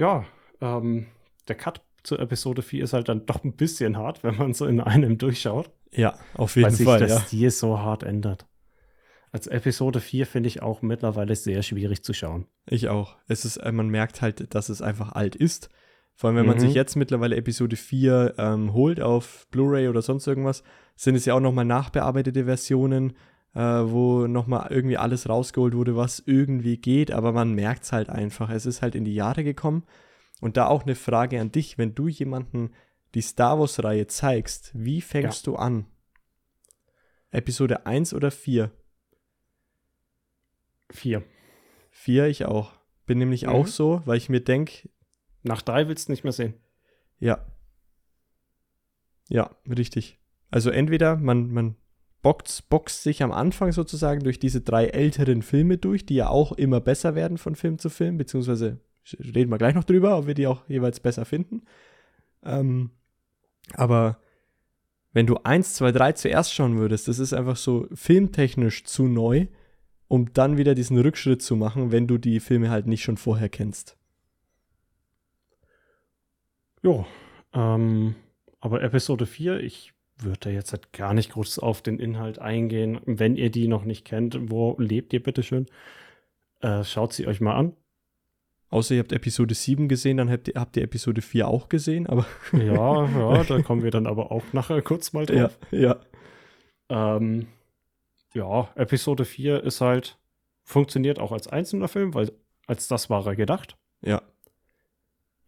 ja, 0.00 0.24
ähm, 0.62 1.08
der 1.46 1.56
Cut 1.56 1.82
zur 2.04 2.18
Episode 2.20 2.62
4 2.62 2.84
ist 2.84 2.92
halt 2.92 3.08
dann 3.08 3.26
doch 3.26 3.44
ein 3.44 3.54
bisschen 3.56 3.96
hart, 3.96 4.22
wenn 4.24 4.36
man 4.36 4.54
so 4.54 4.66
in 4.66 4.80
einem 4.80 5.18
durchschaut, 5.18 5.70
Ja, 5.92 6.14
auf 6.34 6.56
jeden 6.56 6.66
weil 6.66 6.72
sich 6.76 6.84
Fall. 6.86 6.98
der 7.00 7.08
Ja. 7.08 7.20
Stil 7.20 7.50
so 7.50 7.78
hart 7.78 8.02
ändert. 8.02 8.46
Als 9.30 9.46
Episode 9.46 10.00
4 10.00 10.26
finde 10.26 10.48
ich 10.48 10.62
auch 10.62 10.82
mittlerweile 10.82 11.34
sehr 11.36 11.62
schwierig 11.62 12.04
zu 12.04 12.12
schauen. 12.12 12.46
Ich 12.66 12.88
auch. 12.88 13.16
Es 13.28 13.44
ist, 13.46 13.56
äh, 13.58 13.72
man 13.72 13.88
merkt 13.88 14.20
halt, 14.20 14.54
dass 14.54 14.68
es 14.68 14.82
einfach 14.82 15.12
alt 15.12 15.34
ist. 15.36 15.70
Vor 16.14 16.28
allem, 16.28 16.36
wenn 16.36 16.46
man 16.46 16.56
Mhm. 16.56 16.60
sich 16.60 16.74
jetzt 16.74 16.96
mittlerweile 16.96 17.36
Episode 17.36 17.76
4 17.76 18.34
ähm, 18.36 18.74
holt 18.74 19.00
auf 19.00 19.46
Blu-ray 19.50 19.88
oder 19.88 20.02
sonst 20.02 20.26
irgendwas, 20.26 20.62
sind 20.96 21.14
es 21.14 21.24
ja 21.24 21.32
auch 21.34 21.40
nochmal 21.40 21.64
nachbearbeitete 21.64 22.44
Versionen, 22.44 23.14
äh, 23.54 23.60
wo 23.60 24.26
nochmal 24.26 24.66
irgendwie 24.70 24.98
alles 24.98 25.26
rausgeholt 25.28 25.74
wurde, 25.74 25.96
was 25.96 26.22
irgendwie 26.26 26.76
geht, 26.76 27.10
aber 27.10 27.32
man 27.32 27.54
merkt 27.54 27.84
es 27.84 27.92
halt 27.92 28.10
einfach. 28.10 28.50
Es 28.50 28.66
ist 28.66 28.82
halt 28.82 28.94
in 28.94 29.04
die 29.06 29.14
Jahre 29.14 29.44
gekommen. 29.44 29.84
Und 30.42 30.56
da 30.56 30.66
auch 30.66 30.82
eine 30.82 30.96
Frage 30.96 31.40
an 31.40 31.52
dich, 31.52 31.78
wenn 31.78 31.94
du 31.94 32.08
jemanden 32.08 32.72
die 33.14 33.20
Star 33.22 33.60
Wars-Reihe 33.60 34.08
zeigst, 34.08 34.72
wie 34.74 35.00
fängst 35.00 35.46
du 35.46 35.54
an? 35.54 35.86
Episode 37.30 37.86
1 37.86 38.12
oder 38.12 38.32
4? 38.32 38.72
4. 40.90 41.22
4 41.90 42.26
ich 42.26 42.44
auch. 42.44 42.72
Bin 43.06 43.18
nämlich 43.18 43.44
Mhm. 43.44 43.48
auch 43.50 43.66
so, 43.68 44.02
weil 44.04 44.16
ich 44.16 44.28
mir 44.28 44.40
denke, 44.40 44.88
Nach 45.44 45.62
3 45.62 45.88
willst 45.88 46.08
du 46.08 46.12
nicht 46.12 46.22
mehr 46.24 46.32
sehen. 46.32 46.54
Ja. 47.18 47.44
Ja, 49.28 49.50
richtig. 49.68 50.18
Also 50.50 50.70
entweder 50.70 51.16
man, 51.16 51.50
man 51.50 51.76
boxt, 52.22 52.68
boxt 52.68 53.02
sich 53.02 53.22
am 53.24 53.32
Anfang 53.32 53.72
sozusagen 53.72 54.22
durch 54.22 54.38
diese 54.38 54.60
drei 54.60 54.86
älteren 54.86 55.42
Filme 55.42 55.78
durch, 55.78 56.04
die 56.06 56.14
ja 56.16 56.28
auch 56.28 56.52
immer 56.52 56.80
besser 56.80 57.14
werden 57.14 57.38
von 57.38 57.54
Film 57.56 57.78
zu 57.78 57.90
Film, 57.90 58.18
beziehungsweise 58.18 58.80
reden 59.18 59.50
wir 59.50 59.58
gleich 59.58 59.74
noch 59.74 59.84
drüber, 59.84 60.16
ob 60.18 60.26
wir 60.26 60.34
die 60.34 60.46
auch 60.46 60.68
jeweils 60.68 61.00
besser 61.00 61.24
finden. 61.24 61.62
Ähm, 62.44 62.90
aber 63.74 64.18
wenn 65.12 65.26
du 65.26 65.36
1, 65.36 65.74
2, 65.74 65.92
3 65.92 66.12
zuerst 66.12 66.54
schauen 66.54 66.78
würdest, 66.78 67.08
das 67.08 67.18
ist 67.18 67.32
einfach 67.32 67.56
so 67.56 67.86
filmtechnisch 67.92 68.84
zu 68.84 69.04
neu, 69.04 69.46
um 70.08 70.32
dann 70.32 70.56
wieder 70.56 70.74
diesen 70.74 70.98
Rückschritt 70.98 71.42
zu 71.42 71.56
machen, 71.56 71.92
wenn 71.92 72.06
du 72.06 72.18
die 72.18 72.40
Filme 72.40 72.70
halt 72.70 72.86
nicht 72.86 73.02
schon 73.02 73.16
vorher 73.16 73.48
kennst. 73.48 73.96
Jo, 76.82 77.06
ähm, 77.52 78.14
aber 78.60 78.82
Episode 78.82 79.26
4, 79.26 79.60
ich 79.60 79.92
würde 80.18 80.50
jetzt 80.50 80.72
halt 80.72 80.92
gar 80.92 81.14
nicht 81.14 81.32
groß 81.32 81.58
auf 81.58 81.82
den 81.82 81.98
Inhalt 81.98 82.38
eingehen. 82.38 83.00
Wenn 83.06 83.36
ihr 83.36 83.50
die 83.50 83.68
noch 83.68 83.84
nicht 83.84 84.04
kennt, 84.04 84.50
wo 84.50 84.76
lebt 84.78 85.12
ihr 85.12 85.22
bitteschön? 85.22 85.66
Äh, 86.60 86.84
schaut 86.84 87.12
sie 87.12 87.26
euch 87.26 87.40
mal 87.40 87.56
an. 87.56 87.76
Außer 88.72 88.94
ihr 88.94 89.00
habt 89.00 89.12
Episode 89.12 89.54
7 89.54 89.86
gesehen, 89.86 90.16
dann 90.16 90.30
habt 90.30 90.48
ihr, 90.48 90.54
habt 90.58 90.78
ihr 90.78 90.82
Episode 90.82 91.20
4 91.20 91.46
auch 91.46 91.68
gesehen, 91.68 92.06
aber. 92.06 92.24
ja, 92.52 93.04
ja, 93.06 93.44
da 93.48 93.60
kommen 93.60 93.82
wir 93.82 93.90
dann 93.90 94.06
aber 94.06 94.32
auch 94.32 94.42
nachher 94.54 94.80
kurz 94.80 95.12
mal 95.12 95.26
drauf. 95.26 95.58
Ja, 95.70 96.00
ja. 96.88 97.16
Ähm, 97.16 97.48
ja, 98.32 98.70
Episode 98.74 99.26
4 99.26 99.62
ist 99.62 99.82
halt, 99.82 100.18
funktioniert 100.64 101.18
auch 101.18 101.32
als 101.32 101.48
einzelner 101.48 101.86
Film, 101.86 102.14
weil 102.14 102.32
als 102.66 102.88
das 102.88 103.10
war 103.10 103.26
er 103.26 103.36
gedacht. 103.36 103.76
Ja. 104.00 104.22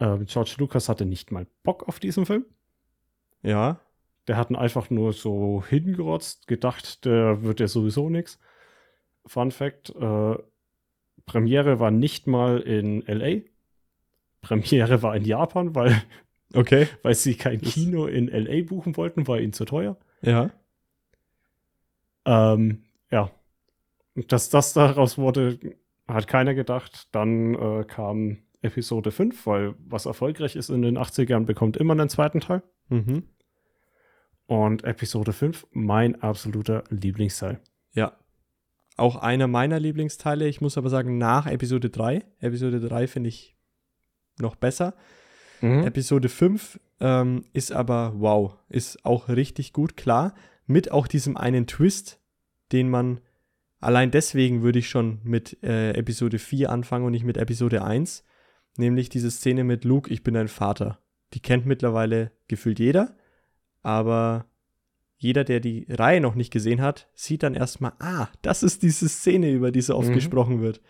Ähm, 0.01 0.27
George 0.27 0.57
Lucas 0.59 0.91
hatte 0.91 1.07
nicht 1.07 1.33
mal 1.33 1.47
Bock 1.63 1.89
auf 1.89 2.01
diesen 2.01 2.27
Film. 2.27 2.45
Ja. 3.43 3.81
Der 4.29 4.37
hat 4.37 4.51
ihn 4.51 4.57
einfach 4.57 4.91
nur 4.91 5.15
so 5.15 5.65
hingerotzt, 5.67 6.47
gedacht, 6.47 7.07
der 7.07 7.43
wird 7.43 7.61
ja 7.61 7.69
sowieso 7.69 8.11
nichts. 8.11 8.39
Fun 9.25 9.51
Fact: 9.51 9.95
äh, 9.99 10.37
Premiere 11.27 11.81
war 11.81 11.91
nicht 11.91 12.27
mal 12.27 12.61
in 12.61 13.03
LA. 13.07 13.43
Premiere 14.41 15.03
war 15.03 15.17
in 15.17 15.25
Japan, 15.25 15.75
weil, 15.75 16.03
okay. 16.55 16.89
weil 17.03 17.15
sie 17.15 17.35
kein 17.35 17.61
Kino 17.61 18.07
in 18.07 18.29
LA 18.29 18.63
buchen 18.65 18.97
wollten, 18.97 19.27
war 19.27 19.41
ihnen 19.41 19.53
zu 19.53 19.65
teuer. 19.65 19.97
Ja. 20.23 20.51
Ähm, 22.25 22.85
ja. 23.11 23.31
Dass 24.15 24.51
das 24.51 24.73
daraus 24.75 25.19
wurde, 25.19 25.59
hat 26.07 26.29
keiner 26.29 26.55
gedacht. 26.55 27.09
Dann 27.13 27.55
äh, 27.55 27.85
kam 27.85 28.39
Episode 28.63 29.11
5, 29.11 29.47
weil 29.47 29.75
was 29.79 30.07
erfolgreich 30.07 30.57
ist 30.57 30.71
in 30.71 30.83
den 30.83 30.99
80ern, 30.99 31.45
bekommt 31.45 31.77
immer 31.77 31.93
einen 31.93 32.09
zweiten 32.09 32.41
Teil. 32.41 32.63
Mhm. 32.89 33.25
Und 34.47 34.85
Episode 34.85 35.33
5, 35.33 35.67
mein 35.73 36.21
absoluter 36.23 36.85
Lieblingsteil. 36.91 37.61
Ja. 37.93 38.17
Auch 38.97 39.17
einer 39.17 39.49
meiner 39.49 39.81
Lieblingsteile. 39.81 40.47
Ich 40.49 40.61
muss 40.61 40.79
aber 40.79 40.89
sagen, 40.89 41.19
nach 41.19 41.47
Episode 41.47 41.91
3. 41.91 42.25
Episode 42.41 42.81
3 42.81 43.07
finde 43.07 43.29
ich 43.29 43.57
noch 44.39 44.55
besser. 44.57 44.95
Mhm. 45.61 45.85
Episode 45.85 46.29
5 46.29 46.81
ähm, 47.01 47.45
ist 47.53 47.73
aber 47.73 48.15
wow. 48.17 48.57
Ist 48.69 49.05
auch 49.05 49.29
richtig 49.29 49.73
gut, 49.73 49.97
klar. 49.97 50.35
Mit 50.67 50.91
auch 50.91 51.07
diesem 51.07 51.37
einen 51.37 51.67
Twist, 51.67 52.21
den 52.73 52.89
man. 52.89 53.21
Allein 53.81 54.11
deswegen 54.11 54.63
würde 54.63 54.79
ich 54.79 54.89
schon 54.89 55.21
mit 55.25 55.63
äh, 55.63 55.91
Episode 55.93 56.39
4 56.39 56.71
anfangen 56.71 57.05
und 57.05 57.13
nicht 57.13 57.25
mit 57.25 57.37
Episode 57.37 57.85
1. 57.85 58.25
Nämlich 58.77 59.09
diese 59.09 59.31
Szene 59.31 59.63
mit 59.63 59.85
Luke, 59.85 60.11
ich 60.11 60.23
bin 60.23 60.35
dein 60.35 60.49
Vater. 60.49 60.99
Die 61.35 61.41
kennt 61.41 61.67
mittlerweile 61.67 62.31
gefühlt 62.49 62.79
jeder 62.79 63.15
aber 63.85 64.47
jeder, 65.25 65.43
der 65.43 65.59
die 65.59 65.87
Reihe 65.89 66.21
noch 66.21 66.35
nicht 66.35 66.53
gesehen 66.53 66.83
hat, 66.83 67.09
sieht 67.15 67.43
dann 67.43 67.55
erstmal, 67.55 67.95
ah, 67.99 68.29
das 68.43 68.63
ist 68.63 68.83
diese 68.83 69.09
Szene, 69.09 69.51
über 69.51 69.73
die 69.73 69.81
so 69.81 69.97
oft 69.97 70.11
mhm. 70.11 70.15
gesprochen 70.15 70.61
wird. 70.61 70.83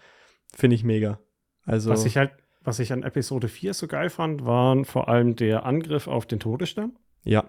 Finde 0.53 0.75
ich 0.75 0.83
mega. 0.83 1.21
Also 1.63 1.91
was 1.91 2.05
ich 2.05 2.17
halt, 2.17 2.33
was 2.61 2.81
ich 2.81 2.93
an 2.93 3.05
Episode 3.05 3.47
4 3.47 3.75
so 3.75 3.87
geil 3.87 4.11
fand, 4.11 4.45
waren 4.45 4.85
vor 4.85 5.09
allem 5.09 5.37
der 5.37 5.65
Angriff 5.65 6.09
auf 6.09 6.27
den 6.27 6.41
Todesstern. 6.41 6.99
Ja. 7.23 7.49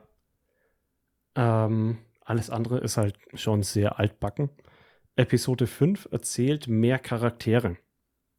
Ähm, 1.36 1.98
alles 2.22 2.52
andere 2.52 2.78
ist 2.78 2.98
halt 2.98 3.18
schon 3.34 3.64
sehr 3.64 3.98
altbacken. 3.98 4.52
Episode 5.16 5.66
5 5.66 6.10
erzählt 6.12 6.68
mehr 6.68 7.00
Charaktere. 7.00 7.78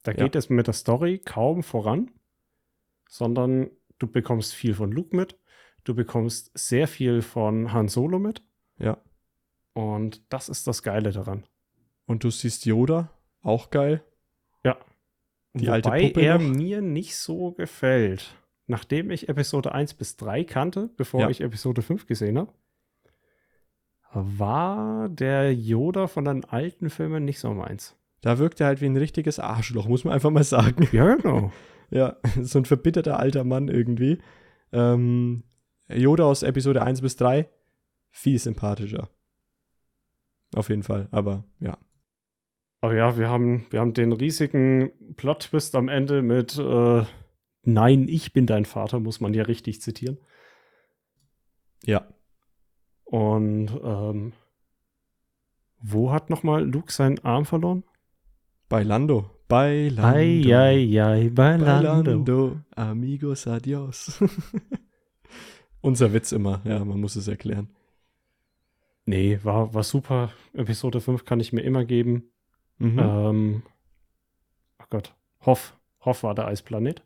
Da 0.04 0.12
geht 0.12 0.36
ja. 0.36 0.38
es 0.38 0.50
mit 0.50 0.68
der 0.68 0.74
Story 0.74 1.18
kaum 1.18 1.64
voran, 1.64 2.12
sondern 3.08 3.70
du 3.98 4.06
bekommst 4.06 4.54
viel 4.54 4.74
von 4.74 4.92
Luke 4.92 5.16
mit, 5.16 5.36
Du 5.86 5.94
bekommst 5.94 6.50
sehr 6.58 6.88
viel 6.88 7.22
von 7.22 7.72
Han 7.72 7.86
Solo 7.88 8.18
mit. 8.18 8.42
Ja. 8.78 8.98
Und 9.72 10.20
das 10.32 10.48
ist 10.48 10.66
das 10.66 10.82
Geile 10.82 11.12
daran. 11.12 11.44
Und 12.06 12.24
du 12.24 12.30
siehst 12.30 12.66
Yoda, 12.66 13.10
auch 13.42 13.70
geil. 13.70 14.02
Ja. 14.64 14.76
Die 15.54 15.66
Wobei 15.68 15.72
alte 15.74 15.90
Puppe 15.90 16.20
er 16.22 16.38
noch. 16.38 16.56
mir 16.56 16.80
nicht 16.82 17.16
so 17.16 17.52
gefällt. 17.52 18.34
Nachdem 18.66 19.10
ich 19.12 19.28
Episode 19.28 19.72
1 19.72 19.94
bis 19.94 20.16
3 20.16 20.42
kannte, 20.42 20.90
bevor 20.96 21.20
Ja. 21.20 21.30
ich 21.30 21.40
Episode 21.40 21.82
5 21.82 22.06
gesehen 22.06 22.36
habe, 22.38 22.52
war 24.12 25.08
der 25.08 25.54
Yoda 25.54 26.06
von 26.06 26.24
den 26.24 26.44
alten 26.44 26.90
Filmen 26.90 27.24
nicht 27.24 27.38
so 27.38 27.52
meins. 27.52 27.96
Da 28.22 28.38
wirkt 28.38 28.60
er 28.60 28.66
halt 28.68 28.80
wie 28.80 28.86
ein 28.86 28.96
richtiges 28.96 29.38
Arschloch, 29.38 29.86
muss 29.88 30.04
man 30.04 30.14
einfach 30.14 30.30
mal 30.30 30.42
sagen. 30.44 30.88
Ja, 30.92 31.14
genau. 31.14 31.52
Ja, 31.88 32.16
so 32.42 32.58
ein 32.58 32.64
verbitterter 32.64 33.20
alter 33.20 33.44
Mann 33.44 33.68
irgendwie. 33.68 34.18
Ähm, 34.72 35.44
Yoda 35.88 36.24
aus 36.24 36.42
Episode 36.42 36.82
1 36.82 37.00
bis 37.00 37.16
3, 37.16 37.48
viel 38.10 38.38
sympathischer. 38.38 39.08
Auf 40.54 40.68
jeden 40.68 40.82
Fall, 40.82 41.08
aber 41.10 41.44
ja. 41.60 41.78
Aber 42.80 42.94
ja, 42.94 43.16
wir 43.18 43.28
haben, 43.28 43.66
wir 43.70 43.80
haben 43.80 43.94
den 43.94 44.12
riesigen 44.12 44.90
Plot-Twist 45.16 45.74
am 45.74 45.88
Ende 45.88 46.22
mit 46.22 46.58
äh, 46.58 47.04
Nein, 47.68 48.06
ich 48.08 48.32
bin 48.32 48.46
dein 48.46 48.64
Vater, 48.64 49.00
muss 49.00 49.20
man 49.20 49.34
ja 49.34 49.42
richtig 49.42 49.82
zitieren. 49.82 50.18
Ja. 51.82 52.06
Und 53.02 53.70
ähm, 53.82 54.32
wo 55.82 56.12
hat 56.12 56.30
nochmal 56.30 56.64
Luke 56.64 56.92
seinen 56.92 57.18
Arm 57.24 57.44
verloren? 57.44 57.82
Bei 58.68 58.84
Lando. 58.84 59.30
Bei 59.48 59.88
Lando. 59.88 60.16
Ei, 60.16 60.42
ei, 60.46 61.02
ei, 61.02 61.30
bei, 61.30 61.56
Bei 61.58 61.80
Lando. 61.80 62.10
Lando. 62.12 62.60
Amigos, 62.76 63.48
adios. 63.48 64.22
Unser 65.86 66.12
Witz 66.12 66.32
immer, 66.32 66.60
ja, 66.64 66.84
man 66.84 67.00
muss 67.00 67.14
es 67.14 67.28
erklären. 67.28 67.68
Nee, 69.04 69.38
war, 69.44 69.72
war 69.72 69.84
super. 69.84 70.32
Episode 70.52 71.00
5 71.00 71.24
kann 71.24 71.38
ich 71.38 71.52
mir 71.52 71.60
immer 71.62 71.84
geben. 71.84 72.24
Mhm. 72.78 72.98
Ähm, 72.98 73.62
oh 74.80 74.84
Gott. 74.90 75.14
Hoff. 75.44 75.76
Hoff 76.04 76.24
war 76.24 76.34
der 76.34 76.48
Eisplanet. 76.48 77.04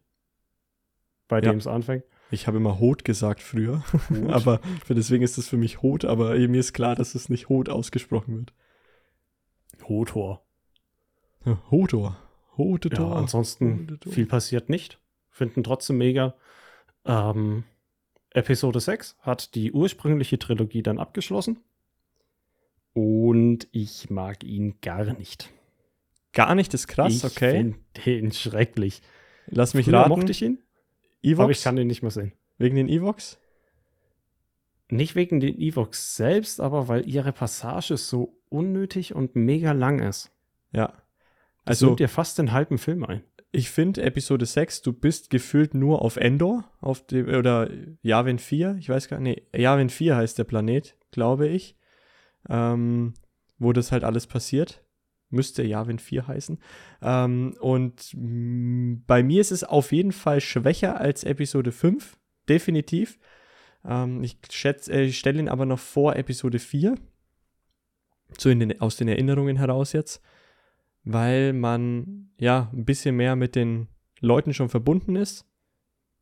Bei 1.28 1.36
Ja. 1.36 1.50
dem 1.52 1.58
es 1.58 1.66
anfängt. 1.66 2.04
Ich 2.30 2.46
habe 2.46 2.56
immer 2.56 2.80
Hot 2.80 3.04
gesagt 3.04 3.42
früher, 3.42 3.84
aber 4.28 4.60
für 4.86 4.94
deswegen 4.94 5.22
ist 5.22 5.36
es 5.36 5.46
für 5.48 5.58
mich 5.58 5.82
Hot, 5.82 6.06
aber 6.06 6.34
mir 6.38 6.60
ist 6.60 6.72
klar, 6.72 6.94
dass 6.94 7.14
es 7.14 7.28
nicht 7.28 7.48
Hot 7.50 7.68
ausgesprochen 7.68 8.38
wird. 8.38 8.54
Hotor. 9.88 10.42
Hotor. 11.70 12.16
Hotor. 12.56 12.92
Ja, 12.98 13.12
ansonsten 13.12 13.88
Hotor. 13.90 14.12
viel 14.12 14.26
passiert 14.26 14.70
nicht. 14.70 14.98
Finden 15.28 15.64
trotzdem 15.64 15.98
mega. 15.98 16.34
Ähm, 17.04 17.64
Episode 18.32 18.80
6 18.80 19.16
hat 19.20 19.54
die 19.54 19.72
ursprüngliche 19.72 20.38
Trilogie 20.38 20.82
dann 20.82 20.98
abgeschlossen. 20.98 21.58
Und 22.92 23.68
ich 23.72 24.10
mag 24.10 24.44
ihn 24.44 24.76
gar 24.80 25.04
nicht. 25.04 25.50
Gar 26.32 26.54
nicht 26.54 26.72
ist 26.74 26.86
krass, 26.86 27.12
ich 27.16 27.24
okay. 27.24 27.50
finde 27.52 27.78
den 28.06 28.32
schrecklich. 28.32 29.02
Lass 29.46 29.74
mich 29.74 29.86
Früher 29.86 29.98
raten. 29.98 30.10
mochte 30.10 30.30
ich 30.30 30.42
ihn, 30.42 30.58
Evox? 31.22 31.42
aber 31.42 31.50
ich 31.52 31.62
kann 31.62 31.76
den 31.76 31.88
nicht 31.88 32.02
mehr 32.02 32.10
sehen. 32.12 32.32
Wegen 32.58 32.76
den 32.76 32.88
Evox? 32.88 33.38
Nicht 34.90 35.14
wegen 35.16 35.40
den 35.40 35.58
Evox 35.60 36.16
selbst, 36.16 36.60
aber 36.60 36.88
weil 36.88 37.08
ihre 37.08 37.32
Passage 37.32 37.96
so 37.96 38.36
unnötig 38.48 39.14
und 39.14 39.34
mega 39.36 39.72
lang 39.72 40.00
ist. 40.00 40.30
Ja. 40.72 40.88
Das 41.64 41.76
Also, 41.76 41.86
nimmt 41.86 42.00
dir 42.00 42.08
fast 42.08 42.38
den 42.38 42.52
halben 42.52 42.78
Film 42.78 43.04
ein. 43.04 43.22
Ich 43.52 43.70
finde 43.70 44.02
Episode 44.02 44.46
6, 44.46 44.82
du 44.82 44.92
bist 44.92 45.30
gefühlt 45.30 45.74
nur 45.74 46.02
auf 46.02 46.16
Endor, 46.16 46.64
auf 46.80 47.04
dem, 47.06 47.28
oder 47.28 47.68
Yavin 48.02 48.38
4, 48.38 48.76
ich 48.78 48.88
weiß 48.88 49.08
gar 49.08 49.20
nicht, 49.20 49.52
nee, 49.52 49.60
Yavin 49.60 49.90
4 49.90 50.16
heißt 50.16 50.38
der 50.38 50.44
Planet, 50.44 50.96
glaube 51.10 51.48
ich, 51.48 51.76
ähm, 52.48 53.14
wo 53.58 53.72
das 53.72 53.92
halt 53.92 54.04
alles 54.04 54.26
passiert. 54.26 54.84
Müsste 55.32 55.62
Yavin 55.62 56.00
4 56.00 56.26
heißen. 56.26 56.58
Ähm, 57.02 57.56
und 57.60 58.16
bei 59.06 59.22
mir 59.22 59.40
ist 59.40 59.52
es 59.52 59.62
auf 59.62 59.92
jeden 59.92 60.10
Fall 60.10 60.40
schwächer 60.40 61.00
als 61.00 61.22
Episode 61.22 61.70
5, 61.70 62.16
definitiv. 62.48 63.18
Ähm, 63.84 64.24
ich 64.24 64.38
schätze, 64.50 64.92
äh, 64.92 65.12
stelle 65.12 65.38
ihn 65.38 65.48
aber 65.48 65.66
noch 65.66 65.78
vor 65.78 66.16
Episode 66.16 66.58
4. 66.58 66.96
So 68.38 68.52
den, 68.52 68.80
aus 68.80 68.96
den 68.96 69.08
Erinnerungen 69.08 69.56
heraus 69.56 69.92
jetzt 69.92 70.20
weil 71.04 71.52
man 71.52 72.30
ja 72.38 72.70
ein 72.72 72.84
bisschen 72.84 73.16
mehr 73.16 73.36
mit 73.36 73.54
den 73.54 73.88
Leuten 74.20 74.54
schon 74.54 74.68
verbunden 74.68 75.16
ist, 75.16 75.46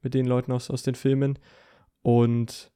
mit 0.03 0.15
den 0.15 0.27
Leuten 0.27 0.53
aus, 0.53 0.71
aus 0.71 0.83
den 0.83 0.95
Filmen 0.95 1.39
und 2.03 2.73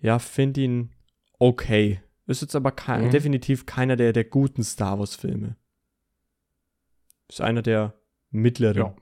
ja, 0.00 0.18
finde 0.18 0.60
ihn 0.60 0.90
okay. 1.38 2.00
Ist 2.26 2.42
jetzt 2.42 2.54
aber 2.54 2.72
kein, 2.72 3.06
mhm. 3.06 3.10
definitiv 3.10 3.66
keiner 3.66 3.96
der, 3.96 4.12
der 4.12 4.24
guten 4.24 4.62
Star 4.62 4.98
Wars-Filme. 4.98 5.56
Ist 7.28 7.40
einer 7.40 7.62
der 7.62 7.94
mittleren. 8.30 8.76
Ja. 8.82 8.96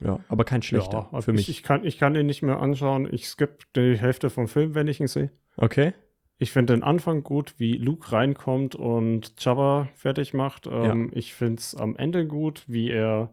Ja, 0.00 0.20
aber 0.28 0.44
kein 0.44 0.60
schlechter 0.60 1.08
ja, 1.12 1.20
für 1.20 1.32
mich. 1.32 1.48
Ich, 1.48 1.58
ich, 1.58 1.62
kann, 1.62 1.84
ich 1.84 1.98
kann 1.98 2.14
ihn 2.14 2.26
nicht 2.26 2.42
mehr 2.42 2.60
anschauen. 2.60 3.08
Ich 3.10 3.28
skippe 3.28 3.64
die 3.76 3.96
Hälfte 3.96 4.28
vom 4.28 4.48
Film, 4.48 4.74
wenn 4.74 4.88
ich 4.88 5.00
ihn 5.00 5.06
sehe. 5.06 5.30
Okay. 5.56 5.94
Ich 6.38 6.50
finde 6.52 6.74
den 6.74 6.82
Anfang 6.82 7.22
gut, 7.22 7.54
wie 7.58 7.74
Luke 7.74 8.10
reinkommt 8.12 8.74
und 8.74 9.32
Jabba 9.42 9.88
fertig 9.94 10.34
macht. 10.34 10.66
Ähm, 10.66 11.10
ja. 11.10 11.16
Ich 11.16 11.34
finde 11.34 11.60
es 11.60 11.74
am 11.74 11.96
Ende 11.96 12.26
gut, 12.26 12.64
wie 12.66 12.90
er 12.90 13.32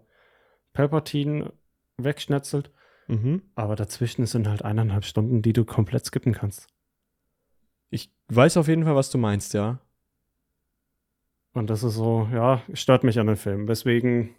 Palpatine 0.74 1.52
wegschnetzelt. 1.98 2.72
Mhm. 3.08 3.42
Aber 3.56 3.76
dazwischen 3.76 4.26
sind 4.26 4.48
halt 4.48 4.64
eineinhalb 4.64 5.06
Stunden, 5.06 5.42
die 5.42 5.54
du 5.54 5.66
komplett 5.66 6.06
skippen 6.06 6.34
kannst. 6.34 6.68
Ich 7.90 8.14
weiß 8.30 8.58
auf 8.58 8.68
jeden 8.68 8.86
Fall, 8.86 8.96
was 8.96 9.10
du 9.10 9.18
meinst, 9.18 9.54
ja. 9.54 9.80
Und 11.54 11.70
das 11.70 11.84
ist 11.84 11.96
so, 11.96 12.30
ja, 12.32 12.62
stört 12.74 13.04
mich 13.04 13.20
an 13.20 13.28
den 13.28 13.36
Film. 13.36 13.68
Deswegen 13.68 14.36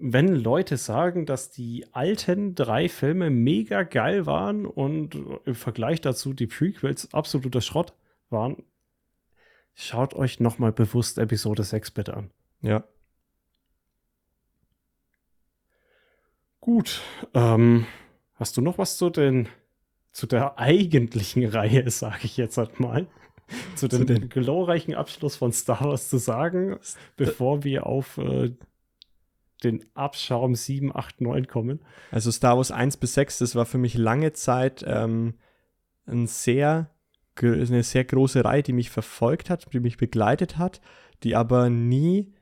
wenn 0.00 0.34
Leute 0.34 0.76
sagen, 0.76 1.26
dass 1.26 1.50
die 1.50 1.86
alten 1.92 2.54
drei 2.54 2.88
Filme 2.88 3.30
mega 3.30 3.82
geil 3.82 4.26
waren 4.26 4.66
und 4.66 5.14
im 5.44 5.54
Vergleich 5.54 6.00
dazu 6.00 6.32
die 6.32 6.46
Prequels 6.46 7.12
absoluter 7.12 7.60
Schrott 7.60 7.92
waren, 8.30 8.62
schaut 9.74 10.14
euch 10.14 10.40
nochmal 10.40 10.72
bewusst 10.72 11.18
Episode 11.18 11.62
6 11.64 11.90
bitte 11.90 12.14
an. 12.14 12.30
Ja. 12.62 12.84
Gut. 16.60 17.00
Ähm, 17.34 17.86
hast 18.34 18.56
du 18.56 18.60
noch 18.60 18.78
was 18.78 18.96
zu 18.96 19.10
den 19.10 19.48
zu 20.12 20.26
der 20.26 20.58
eigentlichen 20.58 21.44
Reihe, 21.46 21.88
sage 21.90 22.20
ich 22.24 22.36
jetzt 22.36 22.58
halt 22.58 22.80
mal, 22.80 23.06
zu 23.74 23.88
dem 23.88 24.28
glorreichen 24.28 24.94
Abschluss 24.94 25.36
von 25.36 25.52
Star 25.52 25.84
Wars 25.84 26.08
zu 26.08 26.18
sagen, 26.18 26.78
bevor 27.16 27.64
wir 27.64 27.86
auf 27.86 28.18
äh, 28.18 28.52
den 29.64 29.84
Abschaum 29.94 30.54
7, 30.54 30.94
8, 30.94 31.20
9 31.20 31.46
kommen. 31.46 31.80
Also 32.10 32.30
Star 32.30 32.56
Wars 32.56 32.70
1 32.70 32.96
bis 32.96 33.14
6, 33.14 33.38
das 33.38 33.54
war 33.54 33.66
für 33.66 33.78
mich 33.78 33.94
lange 33.94 34.32
Zeit 34.32 34.84
ähm, 34.86 35.34
ein 36.06 36.26
sehr, 36.26 36.90
eine 37.40 37.82
sehr 37.82 38.04
große 38.04 38.44
Reihe, 38.44 38.62
die 38.62 38.72
mich 38.72 38.90
verfolgt 38.90 39.50
hat, 39.50 39.72
die 39.72 39.80
mich 39.80 39.96
begleitet 39.96 40.58
hat, 40.58 40.80
die 41.22 41.36
aber 41.36 41.70
nie 41.70 42.32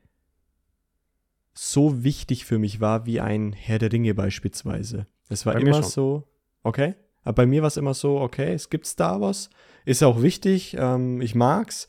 so 1.53 2.03
wichtig 2.03 2.45
für 2.45 2.57
mich 2.57 2.79
war 2.79 3.05
wie 3.05 3.19
ein 3.19 3.53
Herr 3.53 3.79
der 3.79 3.91
Ringe 3.91 4.13
beispielsweise. 4.13 5.07
Es 5.27 5.45
war 5.45 5.53
bei 5.53 5.61
immer 5.61 5.83
so, 5.83 6.27
okay, 6.63 6.95
aber 7.23 7.33
bei 7.33 7.45
mir 7.45 7.61
war 7.61 7.67
es 7.67 7.77
immer 7.77 7.93
so, 7.93 8.19
okay, 8.19 8.53
es 8.53 8.69
gibt 8.69 8.85
Star 8.85 9.19
Wars, 9.19 9.49
ist 9.85 10.03
auch 10.03 10.21
wichtig, 10.21 10.75
ähm, 10.79 11.21
ich 11.21 11.35
mag's, 11.35 11.87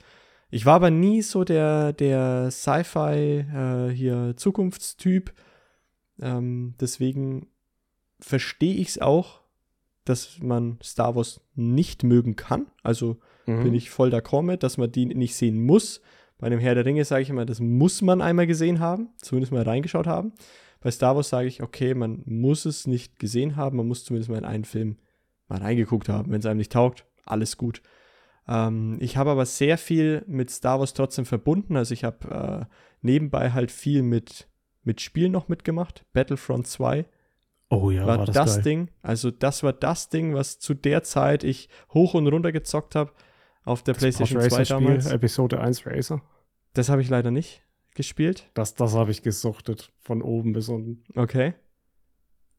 ich 0.50 0.66
war 0.66 0.74
aber 0.74 0.90
nie 0.90 1.22
so 1.22 1.44
der, 1.44 1.92
der 1.92 2.50
Sci-Fi 2.50 3.46
äh, 3.54 3.90
hier 3.90 4.34
Zukunftstyp. 4.36 5.32
Ähm, 6.20 6.74
deswegen 6.80 7.48
verstehe 8.20 8.74
ich 8.74 8.88
es 8.88 8.98
auch, 8.98 9.40
dass 10.04 10.38
man 10.40 10.78
Star 10.82 11.14
Wars 11.14 11.40
nicht 11.54 12.02
mögen 12.02 12.36
kann. 12.36 12.66
Also 12.82 13.18
mhm. 13.46 13.64
bin 13.64 13.74
ich 13.74 13.90
voll 13.90 14.12
d'accord 14.12 14.42
mit, 14.42 14.62
dass 14.62 14.76
man 14.76 14.90
die 14.90 15.06
nicht 15.06 15.36
sehen 15.36 15.62
muss. 15.64 16.00
Bei 16.38 16.46
einem 16.46 16.58
Herr 16.58 16.74
der 16.74 16.84
Ringe 16.84 17.04
sage 17.04 17.22
ich 17.22 17.30
immer, 17.30 17.46
das 17.46 17.60
muss 17.60 18.02
man 18.02 18.22
einmal 18.22 18.46
gesehen 18.46 18.80
haben, 18.80 19.10
zumindest 19.18 19.52
mal 19.52 19.62
reingeschaut 19.62 20.06
haben. 20.06 20.32
Bei 20.80 20.90
Star 20.90 21.14
Wars 21.14 21.28
sage 21.28 21.48
ich, 21.48 21.62
okay, 21.62 21.94
man 21.94 22.22
muss 22.24 22.64
es 22.64 22.86
nicht 22.86 23.18
gesehen 23.18 23.56
haben, 23.56 23.76
man 23.76 23.86
muss 23.86 24.04
zumindest 24.04 24.30
mal 24.30 24.38
in 24.38 24.46
einen 24.46 24.64
Film 24.64 24.96
mal 25.48 25.58
reingeguckt 25.58 26.08
haben. 26.08 26.32
Wenn 26.32 26.40
es 26.40 26.46
einem 26.46 26.56
nicht 26.56 26.72
taugt, 26.72 27.04
alles 27.26 27.56
gut. 27.58 27.82
Ähm, 28.50 28.98
ich 29.00 29.16
habe 29.16 29.30
aber 29.30 29.46
sehr 29.46 29.78
viel 29.78 30.24
mit 30.26 30.50
Star 30.50 30.80
Wars 30.80 30.92
trotzdem 30.92 31.24
verbunden. 31.24 31.76
Also 31.76 31.94
ich 31.94 32.02
habe 32.04 32.66
äh, 32.68 32.74
nebenbei 33.00 33.52
halt 33.52 33.70
viel 33.70 34.02
mit, 34.02 34.48
mit 34.82 35.00
Spielen 35.00 35.30
noch 35.30 35.48
mitgemacht. 35.48 36.04
Battlefront 36.12 36.66
2. 36.66 37.06
Oh 37.70 37.92
ja, 37.92 38.04
war, 38.04 38.18
war 38.18 38.26
das, 38.26 38.34
das 38.34 38.60
Ding. 38.62 38.90
Also 39.00 39.30
das 39.30 39.62
war 39.62 39.72
das 39.72 40.08
Ding, 40.08 40.34
was 40.34 40.58
zu 40.58 40.74
der 40.74 41.04
Zeit 41.04 41.44
ich 41.44 41.68
hoch 41.94 42.14
und 42.14 42.26
runter 42.26 42.50
gezockt 42.50 42.96
habe 42.96 43.12
auf 43.64 43.84
der 43.84 43.94
das 43.94 44.00
PlayStation 44.00 44.42
2 44.42 44.64
damals. 44.64 45.04
Spiel, 45.04 45.14
Episode 45.14 45.60
1 45.60 45.86
Racer. 45.86 46.20
Das 46.74 46.88
habe 46.88 47.02
ich 47.02 47.08
leider 47.08 47.30
nicht 47.30 47.62
gespielt. 47.94 48.50
Das, 48.54 48.74
das 48.74 48.94
habe 48.94 49.12
ich 49.12 49.22
gesuchtet, 49.22 49.92
von 50.00 50.22
oben 50.22 50.52
bis 50.52 50.68
unten. 50.68 51.04
Okay. 51.14 51.54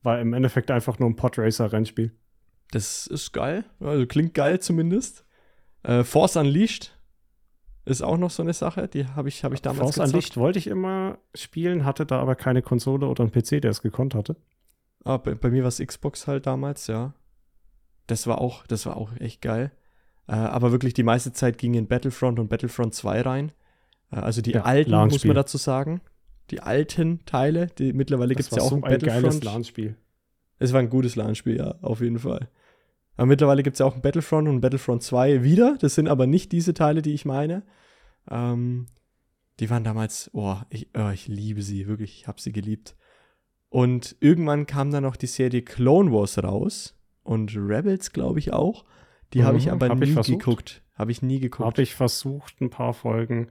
War 0.03 0.21
im 0.21 0.33
Endeffekt 0.33 0.71
einfach 0.71 0.99
nur 0.99 1.09
ein 1.09 1.15
Podracer-Rennspiel. 1.15 2.11
Das 2.71 3.07
ist 3.07 3.33
geil. 3.33 3.65
Also 3.81 4.05
klingt 4.05 4.33
geil 4.33 4.59
zumindest. 4.61 5.25
Äh, 5.83 6.03
Force 6.03 6.35
Unleashed 6.35 6.95
ist 7.85 8.01
auch 8.01 8.17
noch 8.17 8.29
so 8.29 8.43
eine 8.43 8.53
Sache, 8.53 8.87
die 8.87 9.07
habe 9.07 9.29
ich, 9.29 9.43
hab 9.43 9.53
ich 9.53 9.61
damals 9.61 9.79
Force 9.79 9.95
gezockt. 9.95 10.13
Unleashed 10.13 10.37
wollte 10.37 10.59
ich 10.59 10.67
immer 10.67 11.17
spielen, 11.33 11.85
hatte 11.85 12.05
da 12.05 12.19
aber 12.19 12.35
keine 12.35 12.61
Konsole 12.61 13.07
oder 13.07 13.23
einen 13.23 13.31
PC, 13.31 13.61
der 13.61 13.71
es 13.71 13.81
gekonnt 13.81 14.13
hatte. 14.13 14.35
Ah, 15.03 15.17
bei, 15.17 15.33
bei 15.33 15.49
mir 15.49 15.63
war 15.63 15.69
es 15.69 15.79
Xbox 15.79 16.27
halt 16.27 16.45
damals, 16.45 16.87
ja. 16.87 17.13
Das 18.07 18.27
war 18.27 18.39
auch, 18.39 18.67
das 18.67 18.85
war 18.85 18.97
auch 18.97 19.15
echt 19.19 19.41
geil. 19.41 19.71
Äh, 20.27 20.33
aber 20.33 20.71
wirklich 20.71 20.93
die 20.93 21.03
meiste 21.03 21.33
Zeit 21.33 21.57
ging 21.57 21.73
in 21.73 21.87
Battlefront 21.87 22.39
und 22.39 22.49
Battlefront 22.49 22.93
2 22.93 23.21
rein. 23.21 23.51
Äh, 24.11 24.17
also 24.17 24.41
die 24.41 24.51
ja, 24.51 24.61
alten, 24.61 24.91
muss 24.91 25.25
man 25.25 25.35
dazu 25.35 25.57
sagen. 25.57 26.01
Die 26.51 26.61
alten 26.61 27.25
Teile, 27.25 27.67
die 27.77 27.93
mittlerweile 27.93 28.35
gibt 28.35 28.51
es 28.51 28.55
ja 28.55 28.61
auch 28.61 28.69
so 28.69 28.75
ein 28.75 28.81
Battlefront. 28.81 29.15
Ein 29.15 29.23
geiles 29.23 29.43
LAN-Spiel. 29.43 29.95
Es 30.59 30.73
war 30.73 30.79
ein 30.79 30.89
gutes 30.89 31.15
LAN-Spiel, 31.15 31.57
ja, 31.57 31.75
auf 31.81 32.01
jeden 32.01 32.19
Fall. 32.19 32.49
Aber 33.17 33.27
mittlerweile 33.27 33.63
gibt 33.63 33.75
es 33.75 33.79
ja 33.79 33.85
auch 33.85 33.95
ein 33.95 34.01
Battlefront 34.01 34.47
und 34.47 34.55
ein 34.55 34.61
Battlefront 34.61 35.03
2 35.03 35.43
wieder. 35.43 35.77
Das 35.79 35.95
sind 35.95 36.07
aber 36.07 36.27
nicht 36.27 36.51
diese 36.51 36.73
Teile, 36.73 37.01
die 37.01 37.13
ich 37.13 37.25
meine. 37.25 37.63
Ähm, 38.29 38.87
die 39.59 39.69
waren 39.69 39.83
damals, 39.83 40.29
oh 40.33 40.57
ich, 40.69 40.89
oh, 40.97 41.09
ich 41.13 41.27
liebe 41.27 41.61
sie, 41.61 41.87
wirklich, 41.87 42.21
ich 42.21 42.27
habe 42.27 42.41
sie 42.41 42.51
geliebt. 42.51 42.95
Und 43.69 44.15
irgendwann 44.19 44.65
kam 44.65 44.91
dann 44.91 45.03
noch 45.03 45.15
die 45.15 45.27
Serie 45.27 45.61
Clone 45.61 46.11
Wars 46.11 46.41
raus 46.41 46.97
und 47.23 47.55
Rebels, 47.55 48.11
glaube 48.11 48.39
ich, 48.39 48.53
auch. 48.53 48.85
Die 49.33 49.39
mhm, 49.39 49.43
habe 49.43 49.57
ich 49.57 49.71
aber 49.71 49.89
hab 49.89 49.99
nie 49.99 50.09
ich 50.09 50.27
geguckt. 50.27 50.81
Habe 50.95 51.11
ich 51.11 51.21
nie 51.21 51.39
geguckt. 51.39 51.65
Habe 51.65 51.81
ich 51.81 51.95
versucht, 51.95 52.59
ein 52.59 52.69
paar 52.69 52.93
Folgen 52.93 53.49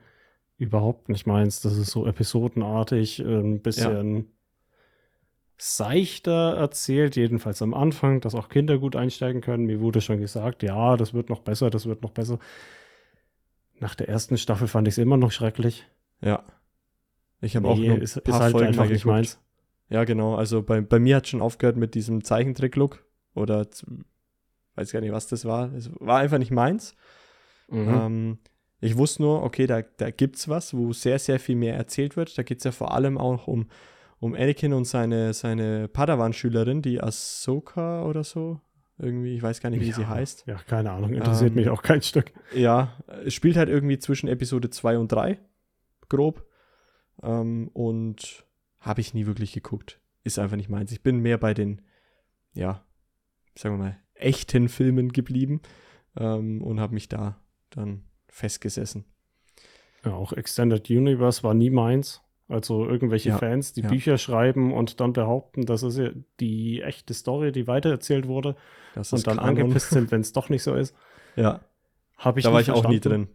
überhaupt 0.56 1.08
nicht 1.08 1.26
meins. 1.26 1.60
Das 1.60 1.76
ist 1.76 1.90
so 1.90 2.06
episodenartig, 2.06 3.20
ein 3.20 3.62
bisschen. 3.62 4.16
Ja 4.16 4.24
seichter 5.62 6.54
erzählt, 6.56 7.16
jedenfalls 7.16 7.60
am 7.60 7.74
Anfang, 7.74 8.22
dass 8.22 8.34
auch 8.34 8.48
Kinder 8.48 8.78
gut 8.78 8.96
einsteigen 8.96 9.42
können. 9.42 9.66
Mir 9.66 9.80
wurde 9.80 10.00
schon 10.00 10.18
gesagt, 10.18 10.62
ja, 10.62 10.96
das 10.96 11.12
wird 11.12 11.28
noch 11.28 11.40
besser, 11.40 11.68
das 11.68 11.84
wird 11.84 12.02
noch 12.02 12.12
besser. 12.12 12.38
Nach 13.78 13.94
der 13.94 14.08
ersten 14.08 14.38
Staffel 14.38 14.68
fand 14.68 14.88
ich 14.88 14.94
es 14.94 14.98
immer 14.98 15.18
noch 15.18 15.32
schrecklich. 15.32 15.86
Ja. 16.22 16.44
Ich 17.42 17.56
habe 17.56 17.66
nee, 17.68 17.90
auch 17.90 17.94
ein 17.94 18.00
ist, 18.00 18.24
paar 18.24 18.34
ist 18.34 18.40
halt 18.40 18.52
Folgen 18.52 18.68
einfach 18.68 18.88
nicht 18.88 19.04
meins. 19.04 19.38
Ja, 19.90 20.04
genau. 20.04 20.34
Also 20.34 20.62
bei, 20.62 20.80
bei 20.80 20.98
mir 20.98 21.16
hat 21.16 21.28
schon 21.28 21.42
aufgehört 21.42 21.76
mit 21.76 21.94
diesem 21.94 22.24
Zeichentrick-Look 22.24 23.04
oder 23.34 23.66
weiß 24.76 24.92
gar 24.92 25.00
nicht, 25.00 25.12
was 25.12 25.26
das 25.26 25.44
war. 25.44 25.74
Es 25.74 25.90
war 26.00 26.20
einfach 26.20 26.38
nicht 26.38 26.52
meins. 26.52 26.94
Mhm. 27.68 27.88
Ähm, 27.88 28.38
ich 28.80 28.96
wusste 28.96 29.22
nur, 29.22 29.42
okay, 29.42 29.66
da, 29.66 29.82
da 29.82 30.10
gibt 30.10 30.36
es 30.36 30.48
was, 30.48 30.74
wo 30.74 30.94
sehr, 30.94 31.18
sehr 31.18 31.38
viel 31.38 31.56
mehr 31.56 31.76
erzählt 31.76 32.16
wird. 32.16 32.36
Da 32.38 32.44
geht 32.44 32.58
es 32.58 32.64
ja 32.64 32.72
vor 32.72 32.94
allem 32.94 33.18
auch 33.18 33.46
um 33.46 33.66
um 34.20 34.34
Anakin 34.34 34.74
und 34.74 34.84
seine, 34.84 35.32
seine 35.32 35.88
Padawan-Schülerin, 35.88 36.82
die 36.82 37.00
Ahsoka 37.00 38.04
oder 38.04 38.22
so. 38.22 38.60
Irgendwie, 38.98 39.34
ich 39.34 39.42
weiß 39.42 39.60
gar 39.60 39.70
nicht, 39.70 39.80
wie 39.80 39.88
ja, 39.88 39.94
sie 39.94 40.06
heißt. 40.06 40.44
Ja, 40.46 40.56
keine 40.66 40.92
Ahnung, 40.92 41.14
interessiert 41.14 41.50
ähm, 41.50 41.56
mich 41.56 41.70
auch 41.70 41.82
kein 41.82 42.02
Stück. 42.02 42.32
Ja, 42.54 42.98
es 43.24 43.32
spielt 43.32 43.56
halt 43.56 43.70
irgendwie 43.70 43.98
zwischen 43.98 44.28
Episode 44.28 44.68
2 44.68 44.98
und 44.98 45.10
3, 45.10 45.38
grob. 46.10 46.46
Ähm, 47.22 47.68
und 47.72 48.44
habe 48.78 49.00
ich 49.00 49.14
nie 49.14 49.26
wirklich 49.26 49.52
geguckt. 49.52 50.00
Ist 50.22 50.38
einfach 50.38 50.56
nicht 50.56 50.68
meins. 50.68 50.92
Ich 50.92 51.02
bin 51.02 51.20
mehr 51.20 51.38
bei 51.38 51.54
den, 51.54 51.80
ja, 52.52 52.84
sagen 53.54 53.76
wir 53.76 53.84
mal, 53.84 53.96
echten 54.14 54.68
Filmen 54.68 55.12
geblieben 55.12 55.62
ähm, 56.18 56.62
und 56.62 56.78
habe 56.78 56.92
mich 56.92 57.08
da 57.08 57.40
dann 57.70 58.04
festgesessen. 58.28 59.06
Ja, 60.04 60.12
auch 60.12 60.34
Extended 60.34 60.90
Universe 60.90 61.42
war 61.42 61.54
nie 61.54 61.70
meins. 61.70 62.22
Also 62.50 62.84
irgendwelche 62.86 63.30
ja, 63.30 63.38
Fans, 63.38 63.72
die 63.72 63.82
ja. 63.82 63.88
Bücher 63.88 64.18
schreiben 64.18 64.72
und 64.72 65.00
dann 65.00 65.12
behaupten, 65.12 65.66
das 65.66 65.84
ist 65.84 65.98
ja 65.98 66.10
die 66.40 66.82
echte 66.82 67.14
Story, 67.14 67.52
die 67.52 67.68
weitererzählt 67.68 68.26
wurde 68.26 68.56
und 68.96 69.26
dann 69.26 69.36
Kanon. 69.36 69.48
angepisst 69.50 69.90
sind, 69.90 70.10
wenn 70.10 70.20
es 70.20 70.32
doch 70.32 70.48
nicht 70.48 70.62
so 70.62 70.74
ist. 70.74 70.94
Ja. 71.36 71.60
Habe 72.16 72.40
ich 72.40 72.44
Da 72.44 72.52
war 72.52 72.60
ich 72.60 72.66
verstanden. 72.66 72.88
auch 72.88 72.90
nie 72.90 72.98
drin. 72.98 73.28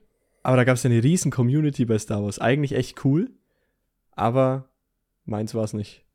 Aber 0.44 0.58
da 0.58 0.66
gab 0.66 0.76
es 0.76 0.86
eine 0.86 1.02
riesen 1.02 1.32
Community 1.32 1.86
bei 1.86 1.98
Star 1.98 2.22
Wars. 2.22 2.40
Eigentlich 2.40 2.74
echt 2.74 3.04
cool, 3.06 3.32
aber 4.12 4.68
meins 5.24 5.56
war 5.56 5.64
es 5.64 5.72
nicht. 5.72 6.06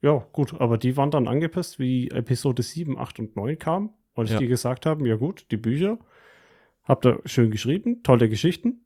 Ja, 0.00 0.26
gut, 0.32 0.58
aber 0.58 0.78
die 0.78 0.96
waren 0.96 1.10
dann 1.10 1.28
angepisst, 1.28 1.78
wie 1.78 2.08
Episode 2.08 2.62
7, 2.62 2.98
8 2.98 3.18
und 3.18 3.36
9 3.36 3.58
kam 3.58 3.92
und 4.14 4.30
ja. 4.30 4.38
die 4.38 4.46
gesagt 4.46 4.86
haben, 4.86 5.04
ja 5.04 5.16
gut, 5.16 5.46
die 5.50 5.58
Bücher 5.58 5.98
habt 6.84 7.04
ihr 7.04 7.20
schön 7.26 7.50
geschrieben, 7.50 8.02
tolle 8.02 8.30
Geschichten, 8.30 8.80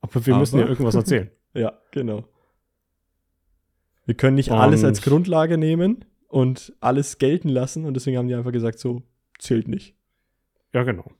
aber 0.00 0.24
wir 0.26 0.32
aber. 0.32 0.40
müssen 0.40 0.60
ja 0.60 0.66
irgendwas 0.66 0.94
erzählen. 0.94 1.30
ja, 1.54 1.78
genau. 1.90 2.24
Wir 4.10 4.16
können 4.16 4.34
nicht 4.34 4.50
und 4.50 4.58
alles 4.58 4.82
als 4.82 5.02
Grundlage 5.02 5.56
nehmen 5.56 6.04
und 6.26 6.72
alles 6.80 7.18
gelten 7.18 7.48
lassen 7.48 7.84
und 7.84 7.94
deswegen 7.94 8.16
haben 8.18 8.26
die 8.26 8.34
einfach 8.34 8.50
gesagt, 8.50 8.80
so 8.80 9.02
zählt 9.38 9.68
nicht. 9.68 9.94
Ja, 10.72 10.82
genau. 10.82 11.12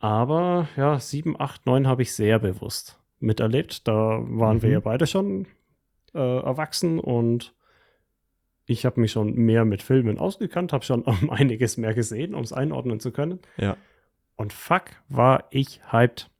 Aber 0.00 0.68
ja, 0.76 0.98
7, 0.98 1.40
8, 1.40 1.64
9 1.64 1.86
habe 1.86 2.02
ich 2.02 2.12
sehr 2.12 2.40
bewusst 2.40 2.98
miterlebt. 3.20 3.86
Da 3.86 4.18
waren 4.24 4.62
wir 4.62 4.68
Mhm. 4.70 4.72
ja 4.72 4.80
beide 4.80 5.06
schon 5.06 5.46
äh, 6.12 6.18
erwachsen 6.40 6.98
und 6.98 7.54
ich 8.66 8.84
habe 8.84 9.00
mich 9.00 9.12
schon 9.12 9.34
mehr 9.34 9.64
mit 9.64 9.80
Filmen 9.80 10.18
ausgekannt, 10.18 10.72
habe 10.72 10.84
schon 10.84 11.02
um 11.04 11.30
einiges 11.30 11.76
mehr 11.76 11.94
gesehen, 11.94 12.34
um 12.34 12.42
es 12.42 12.52
einordnen 12.52 12.98
zu 12.98 13.12
können. 13.12 13.38
Ja. 13.58 13.76
Und 14.34 14.52
fuck, 14.52 14.86
war 15.08 15.44
ich 15.50 15.80
hyped. 15.92 16.30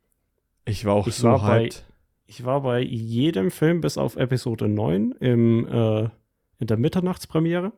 Ich 0.64 0.84
war 0.84 0.94
auch 0.94 1.06
Ich 1.06 1.14
so 1.14 1.28
war 1.28 1.46
hyped. 1.46 1.84
Ich 2.30 2.44
war 2.44 2.60
bei 2.60 2.80
jedem 2.80 3.50
Film 3.50 3.80
bis 3.80 3.96
auf 3.96 4.16
Episode 4.16 4.68
9 4.68 5.12
im, 5.12 5.66
äh, 5.66 6.10
in 6.58 6.66
der 6.66 6.76
Mitternachtspremiere. 6.76 7.72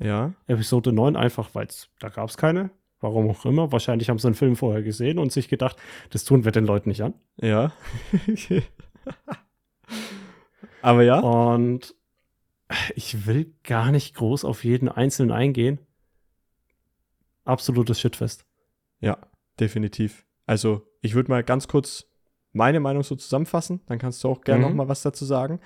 Ja. 0.00 0.34
Episode 0.48 0.92
9 0.92 1.14
einfach, 1.14 1.54
weil 1.54 1.68
da 2.00 2.08
gab 2.08 2.28
es 2.28 2.36
keine. 2.36 2.70
Warum 2.98 3.30
auch 3.30 3.46
immer. 3.46 3.70
Wahrscheinlich 3.70 4.10
haben 4.10 4.18
sie 4.18 4.26
einen 4.26 4.34
Film 4.34 4.56
vorher 4.56 4.82
gesehen 4.82 5.20
und 5.20 5.30
sich 5.30 5.48
gedacht, 5.48 5.76
das 6.10 6.24
tun 6.24 6.44
wir 6.44 6.50
den 6.50 6.66
Leuten 6.66 6.88
nicht 6.88 7.02
an. 7.02 7.14
Ja. 7.40 7.72
Aber 10.82 11.04
ja. 11.04 11.20
Und 11.20 11.94
ich 12.96 13.24
will 13.24 13.54
gar 13.62 13.92
nicht 13.92 14.16
groß 14.16 14.44
auf 14.44 14.64
jeden 14.64 14.88
einzelnen 14.88 15.30
eingehen. 15.30 15.78
Absolutes 17.44 18.00
Shitfest. 18.00 18.44
Ja, 18.98 19.18
definitiv. 19.60 20.26
Also, 20.44 20.82
ich 21.02 21.14
würde 21.14 21.30
mal 21.30 21.44
ganz 21.44 21.68
kurz 21.68 22.10
meine 22.56 22.80
Meinung 22.80 23.02
so 23.02 23.14
zusammenfassen, 23.16 23.80
dann 23.86 23.98
kannst 23.98 24.22
du 24.24 24.28
auch 24.28 24.40
gerne 24.42 24.64
Mhm. 24.64 24.70
noch 24.70 24.74
mal 24.76 24.88
was 24.88 25.02
dazu 25.02 25.24
sagen. 25.24 25.60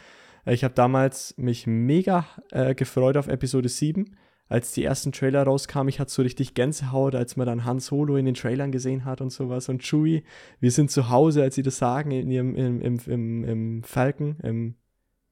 Äh, 0.44 0.54
Ich 0.54 0.64
habe 0.64 0.74
damals 0.74 1.34
mich 1.38 1.66
mega 1.66 2.26
äh, 2.50 2.74
gefreut 2.74 3.16
auf 3.16 3.28
Episode 3.28 3.68
7, 3.68 4.16
als 4.48 4.72
die 4.72 4.82
ersten 4.84 5.12
Trailer 5.12 5.44
rauskamen. 5.44 5.88
Ich 5.88 6.00
hatte 6.00 6.10
so 6.10 6.22
richtig 6.22 6.54
Gänsehaut, 6.54 7.14
als 7.14 7.36
man 7.36 7.46
dann 7.46 7.64
Han 7.64 7.78
Solo 7.78 8.16
in 8.16 8.24
den 8.26 8.34
Trailern 8.34 8.72
gesehen 8.72 9.04
hat 9.04 9.20
und 9.20 9.30
sowas. 9.30 9.68
Und 9.68 9.82
Chewie, 9.82 10.24
wir 10.58 10.72
sind 10.72 10.90
zu 10.90 11.08
Hause, 11.08 11.42
als 11.42 11.54
sie 11.54 11.62
das 11.62 11.78
sagen, 11.78 12.10
in 12.10 12.30
ihrem, 12.30 12.56
im, 12.56 12.80
im, 12.80 12.98
im, 13.06 13.44
im 13.44 13.82
Falcon, 13.84 14.36
im, 14.42 14.74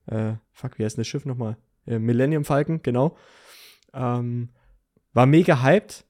äh, 0.07 0.35
fuck, 0.53 0.79
wie 0.79 0.85
heißt 0.85 0.97
denn 0.97 1.01
das 1.03 1.09
Schiff 1.09 1.25
nochmal? 1.27 1.57
Äh, 1.87 1.99
Millennium 1.99 2.45
Falcon, 2.45 2.81
genau. 2.83 3.17
Ähm, 3.93 4.51
war 5.15 5.27
mega 5.27 5.63
hyped. 5.63 6.05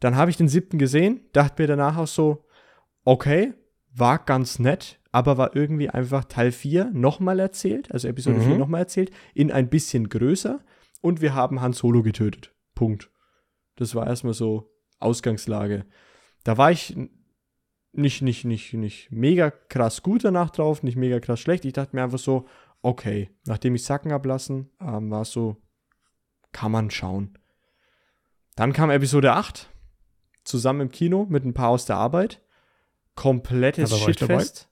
Dann 0.00 0.16
habe 0.16 0.30
ich 0.30 0.36
den 0.38 0.48
siebten 0.48 0.78
gesehen, 0.78 1.20
dachte 1.32 1.60
mir 1.62 1.66
danach 1.68 1.96
auch 1.98 2.06
so, 2.06 2.44
okay, 3.04 3.52
war 3.94 4.18
ganz 4.18 4.58
nett, 4.58 5.00
aber 5.10 5.38
war 5.38 5.54
irgendwie 5.54 5.90
einfach 5.90 6.24
Teil 6.24 6.52
4 6.52 6.90
nochmal 6.92 7.38
erzählt, 7.40 7.92
also 7.92 8.08
Episode 8.08 8.38
Mhm. 8.38 8.44
4 8.44 8.58
nochmal 8.58 8.80
erzählt, 8.80 9.10
in 9.34 9.50
ein 9.52 9.68
bisschen 9.68 10.08
größer 10.08 10.60
und 11.00 11.20
wir 11.20 11.34
haben 11.34 11.60
Han 11.60 11.72
Solo 11.72 12.02
getötet. 12.02 12.54
Punkt. 12.74 13.10
Das 13.76 13.94
war 13.94 14.06
erstmal 14.06 14.34
so 14.34 14.70
Ausgangslage. 14.98 15.84
Da 16.44 16.58
war 16.58 16.70
ich 16.70 16.96
nicht, 17.92 18.22
nicht, 18.22 18.44
nicht, 18.44 18.72
nicht 18.74 19.12
mega 19.12 19.50
krass 19.50 20.02
gut 20.02 20.24
danach 20.24 20.50
drauf, 20.50 20.82
nicht 20.82 20.96
mega 20.96 21.20
krass 21.20 21.40
schlecht. 21.40 21.64
Ich 21.64 21.74
dachte 21.74 21.94
mir 21.94 22.02
einfach 22.02 22.18
so, 22.18 22.46
okay, 22.80 23.30
nachdem 23.46 23.74
ich 23.74 23.84
Sacken 23.84 24.12
ablassen, 24.12 24.70
ähm, 24.80 25.10
war 25.10 25.22
es 25.22 25.32
so, 25.32 25.56
kann 26.52 26.72
man 26.72 26.90
schauen. 26.90 27.38
Dann 28.56 28.72
kam 28.72 28.90
Episode 28.90 29.32
8, 29.32 29.70
zusammen 30.44 30.82
im 30.82 30.90
Kino 30.90 31.26
mit 31.28 31.44
ein 31.44 31.54
paar 31.54 31.68
aus 31.68 31.84
der 31.84 31.96
Arbeit. 31.96 32.42
Komplettes 33.14 33.90
Ja. 33.90 33.96
Shitfest. 33.98 34.68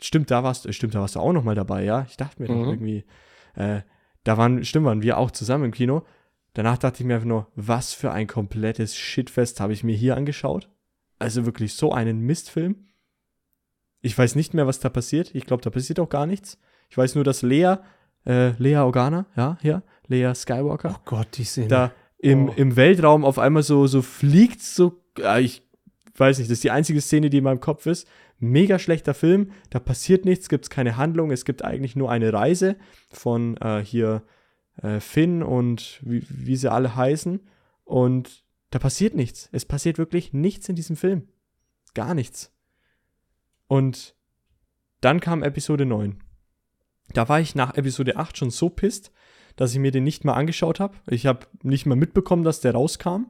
Stimmt, 0.00 0.30
da 0.30 0.42
warst 0.42 0.64
du, 0.64 0.72
stimmt, 0.72 0.94
da 0.94 1.00
warst 1.00 1.14
du 1.16 1.20
auch 1.20 1.32
noch 1.32 1.44
mal 1.44 1.54
dabei, 1.54 1.84
ja? 1.84 2.04
Ich 2.08 2.16
dachte 2.16 2.40
mir 2.42 2.48
doch 2.48 2.54
Mhm. 2.56 2.68
irgendwie, 2.68 3.04
äh, 3.54 3.82
da 4.24 4.36
waren, 4.38 4.64
stimmt, 4.64 4.86
waren 4.86 5.02
wir 5.02 5.18
auch 5.18 5.30
zusammen 5.30 5.64
im 5.66 5.70
Kino. 5.72 6.04
Danach 6.54 6.78
dachte 6.78 7.02
ich 7.02 7.06
mir 7.06 7.14
einfach 7.14 7.26
nur, 7.28 7.46
was 7.54 7.92
für 7.94 8.10
ein 8.12 8.26
komplettes 8.26 8.96
Shitfest 8.96 9.60
habe 9.60 9.72
ich 9.72 9.84
mir 9.84 9.96
hier 9.96 10.16
angeschaut. 10.16 10.68
Also 11.18 11.46
wirklich 11.46 11.74
so 11.74 11.92
einen 11.92 12.20
Mistfilm. 12.20 12.86
Ich 14.00 14.16
weiß 14.18 14.34
nicht 14.34 14.52
mehr, 14.54 14.66
was 14.66 14.80
da 14.80 14.88
passiert. 14.88 15.34
Ich 15.34 15.46
glaube, 15.46 15.62
da 15.62 15.70
passiert 15.70 16.00
auch 16.00 16.08
gar 16.08 16.26
nichts. 16.26 16.58
Ich 16.90 16.98
weiß 16.98 17.14
nur, 17.14 17.24
dass 17.24 17.42
Lea, 17.42 17.76
äh, 18.26 18.50
Lea 18.58 18.76
Organa, 18.78 19.26
ja, 19.36 19.56
hier, 19.62 19.82
Lea 20.08 20.34
Skywalker, 20.34 20.96
Oh 20.98 21.02
Gott, 21.04 21.28
die 21.38 21.44
Szene. 21.44 21.68
da 21.68 21.92
im, 22.18 22.48
Oh. 22.48 22.52
im 22.56 22.76
Weltraum 22.76 23.24
auf 23.24 23.38
einmal 23.38 23.62
so, 23.62 23.86
so 23.86 24.02
fliegt, 24.02 24.60
so, 24.60 25.00
äh, 25.20 25.40
ich 25.40 25.62
weiß 26.18 26.38
nicht, 26.38 26.50
das 26.50 26.58
ist 26.58 26.64
die 26.64 26.70
einzige 26.70 27.00
Szene, 27.00 27.30
die 27.30 27.38
in 27.38 27.44
meinem 27.44 27.60
Kopf 27.60 27.86
ist. 27.86 28.06
Mega 28.38 28.78
schlechter 28.78 29.14
Film, 29.14 29.52
da 29.70 29.78
passiert 29.78 30.24
nichts, 30.24 30.48
gibt 30.48 30.64
es 30.64 30.70
keine 30.70 30.96
Handlung, 30.96 31.30
es 31.30 31.44
gibt 31.44 31.64
eigentlich 31.64 31.96
nur 31.96 32.10
eine 32.10 32.32
Reise 32.32 32.76
von 33.10 33.56
äh, 33.58 33.84
hier 33.84 34.22
äh, 34.82 35.00
Finn 35.00 35.42
und 35.42 36.00
wie, 36.02 36.24
wie 36.28 36.56
sie 36.56 36.70
alle 36.70 36.96
heißen 36.96 37.40
und 37.84 38.44
da 38.70 38.78
passiert 38.78 39.14
nichts. 39.14 39.48
Es 39.52 39.64
passiert 39.64 39.98
wirklich 39.98 40.32
nichts 40.32 40.68
in 40.68 40.76
diesem 40.76 40.96
Film. 40.96 41.28
Gar 41.94 42.14
nichts. 42.14 42.50
Und 43.68 44.16
dann 45.02 45.20
kam 45.20 45.42
Episode 45.42 45.84
9. 45.84 46.18
Da 47.12 47.28
war 47.28 47.38
ich 47.38 47.54
nach 47.54 47.74
Episode 47.74 48.16
8 48.16 48.36
schon 48.38 48.50
so 48.50 48.70
pisst, 48.70 49.12
dass 49.56 49.72
ich 49.72 49.78
mir 49.78 49.90
den 49.90 50.04
nicht 50.04 50.24
mal 50.24 50.34
angeschaut 50.34 50.80
habe. 50.80 50.96
Ich 51.06 51.26
habe 51.26 51.46
nicht 51.62 51.84
mal 51.84 51.96
mitbekommen, 51.96 52.44
dass 52.44 52.60
der 52.60 52.72
rauskam 52.72 53.26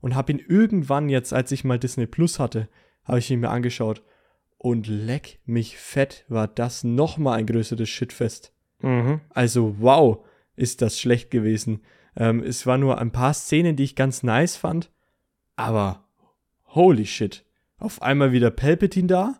und 0.00 0.14
habe 0.14 0.32
ihn 0.32 0.38
irgendwann 0.38 1.08
jetzt, 1.08 1.32
als 1.32 1.52
ich 1.52 1.64
mal 1.64 1.78
Disney 1.78 2.06
Plus 2.06 2.38
hatte, 2.38 2.68
habe 3.04 3.18
ich 3.18 3.30
ihn 3.30 3.40
mir 3.40 3.50
angeschaut 3.50 4.02
und 4.58 4.86
leck 4.86 5.40
mich 5.44 5.76
fett, 5.76 6.24
war 6.28 6.48
das 6.48 6.84
noch 6.84 7.18
mal 7.18 7.34
ein 7.34 7.46
größeres 7.46 7.88
Shitfest. 7.88 8.52
Mhm. 8.80 9.20
Also 9.30 9.76
wow, 9.78 10.24
ist 10.56 10.82
das 10.82 10.98
schlecht 10.98 11.30
gewesen. 11.30 11.82
Ähm, 12.16 12.42
es 12.42 12.66
war 12.66 12.78
nur 12.78 12.98
ein 12.98 13.10
paar 13.10 13.34
Szenen, 13.34 13.76
die 13.76 13.84
ich 13.84 13.96
ganz 13.96 14.22
nice 14.22 14.56
fand, 14.56 14.90
aber 15.56 16.08
holy 16.66 17.06
shit. 17.06 17.44
Auf 17.78 18.02
einmal 18.02 18.32
wieder 18.32 18.50
Palpatine 18.50 19.08
da, 19.08 19.34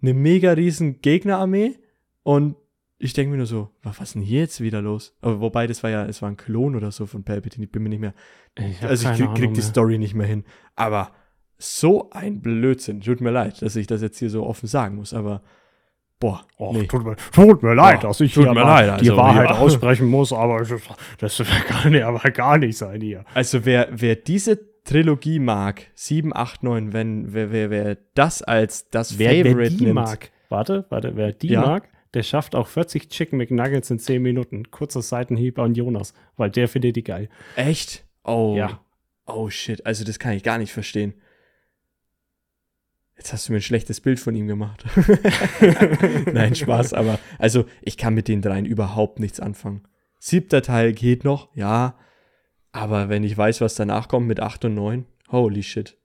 eine 0.00 0.14
mega 0.14 0.52
riesen 0.52 1.00
Gegnerarmee 1.02 1.78
und 2.22 2.56
ich 3.02 3.12
denke 3.14 3.30
mir 3.32 3.38
nur 3.38 3.46
so, 3.46 3.70
wa- 3.82 3.92
was 3.96 4.08
ist 4.08 4.14
denn 4.14 4.22
hier 4.22 4.40
jetzt 4.40 4.60
wieder 4.60 4.80
los? 4.82 5.16
Aber 5.22 5.40
wobei, 5.40 5.66
das 5.66 5.82
war 5.82 5.90
ja, 5.90 6.04
es 6.06 6.20
war 6.22 6.28
ein 6.30 6.36
Klon 6.36 6.76
oder 6.76 6.90
so 6.92 7.06
von 7.06 7.24
Palpatine, 7.24 7.64
ich 7.66 7.72
bin 7.72 7.82
mir 7.82 7.88
nicht 7.88 8.00
mehr, 8.00 8.14
Ich 8.56 8.82
also 8.82 9.10
ich 9.10 9.16
krieg, 9.18 9.34
krieg 9.34 9.54
die. 9.54 9.62
Story 9.62 9.98
nicht 9.98 10.14
mehr 10.14 10.26
hin. 10.26 10.44
Aber 10.76 11.10
so 11.58 12.10
ein 12.10 12.40
Blödsinn. 12.40 13.00
Tut 13.00 13.20
mir 13.20 13.30
leid, 13.30 13.60
dass 13.62 13.76
ich 13.76 13.86
das 13.86 14.00
jetzt 14.02 14.18
hier 14.18 14.30
so 14.30 14.46
offen 14.46 14.66
sagen 14.66 14.96
muss, 14.96 15.12
aber 15.12 15.42
boah, 16.18 16.44
Och, 16.58 16.72
nee. 16.74 16.86
tut, 16.86 17.04
mir, 17.04 17.16
tut 17.32 17.62
mir 17.62 17.74
leid, 17.74 18.00
Oh, 18.04 18.08
dass 18.08 18.20
ich 18.20 18.34
hier 18.34 18.52
mir 18.52 18.62
leid, 18.62 19.00
die 19.00 19.10
also, 19.10 19.16
Wahrheit 19.16 19.50
ja. 19.50 19.56
aussprechen 19.58 20.06
muss, 20.08 20.32
aber 20.32 20.62
das, 21.18 21.42
kann 21.66 21.92
ja 21.94 22.08
aber 22.08 22.30
gar 22.30 22.58
nicht 22.58 22.76
sein 22.78 23.00
hier. 23.00 23.24
Also 23.34 23.64
wer, 23.64 23.88
wer 23.90 24.16
diese 24.16 24.58
Trilogie 24.84 25.38
mag, 25.38 25.86
7, 25.94 26.34
8, 26.34 26.62
9, 26.62 26.92
wenn, 26.94 27.32
wer, 27.34 27.52
wer, 27.52 27.70
wer 27.70 27.96
das 28.14 28.42
als 28.42 28.88
das 28.90 29.12
Favorite 29.12 29.76
die 29.76 29.84
nimmt. 29.84 29.94
mag, 29.96 30.30
warte, 30.48 30.86
warte, 30.88 31.16
wer 31.16 31.32
die 31.32 31.48
Ja. 31.48 31.60
mag, 31.62 31.88
der 32.14 32.22
schafft 32.22 32.54
auch 32.54 32.66
40 32.66 33.08
Chicken 33.08 33.36
McNuggets 33.38 33.90
in 33.90 33.98
10 33.98 34.20
Minuten. 34.20 34.70
Kurzer 34.70 35.02
Seitenhieb 35.02 35.58
an 35.58 35.74
Jonas, 35.74 36.14
weil 36.36 36.50
der 36.50 36.68
findet 36.68 36.96
die 36.96 37.04
geil. 37.04 37.28
Echt? 37.56 38.04
Oh. 38.24 38.54
Ja. 38.56 38.84
Oh 39.26 39.48
shit, 39.48 39.86
also 39.86 40.04
das 40.04 40.18
kann 40.18 40.32
ich 40.32 40.42
gar 40.42 40.58
nicht 40.58 40.72
verstehen. 40.72 41.14
Jetzt 43.16 43.32
hast 43.32 43.48
du 43.48 43.52
mir 43.52 43.58
ein 43.58 43.62
schlechtes 43.62 44.00
Bild 44.00 44.18
von 44.18 44.34
ihm 44.34 44.48
gemacht. 44.48 44.84
Nein, 46.32 46.54
Spaß, 46.54 46.94
aber 46.94 47.18
also 47.38 47.66
ich 47.82 47.96
kann 47.96 48.14
mit 48.14 48.28
den 48.28 48.40
dreien 48.40 48.64
überhaupt 48.64 49.20
nichts 49.20 49.40
anfangen. 49.40 49.86
Siebter 50.18 50.62
Teil 50.62 50.94
geht 50.94 51.22
noch, 51.22 51.54
ja, 51.54 51.98
aber 52.72 53.08
wenn 53.08 53.22
ich 53.22 53.36
weiß, 53.36 53.60
was 53.60 53.74
danach 53.74 54.08
kommt 54.08 54.26
mit 54.26 54.40
8 54.40 54.64
und 54.64 54.74
9, 54.74 55.06
holy 55.30 55.62
shit. 55.62 55.98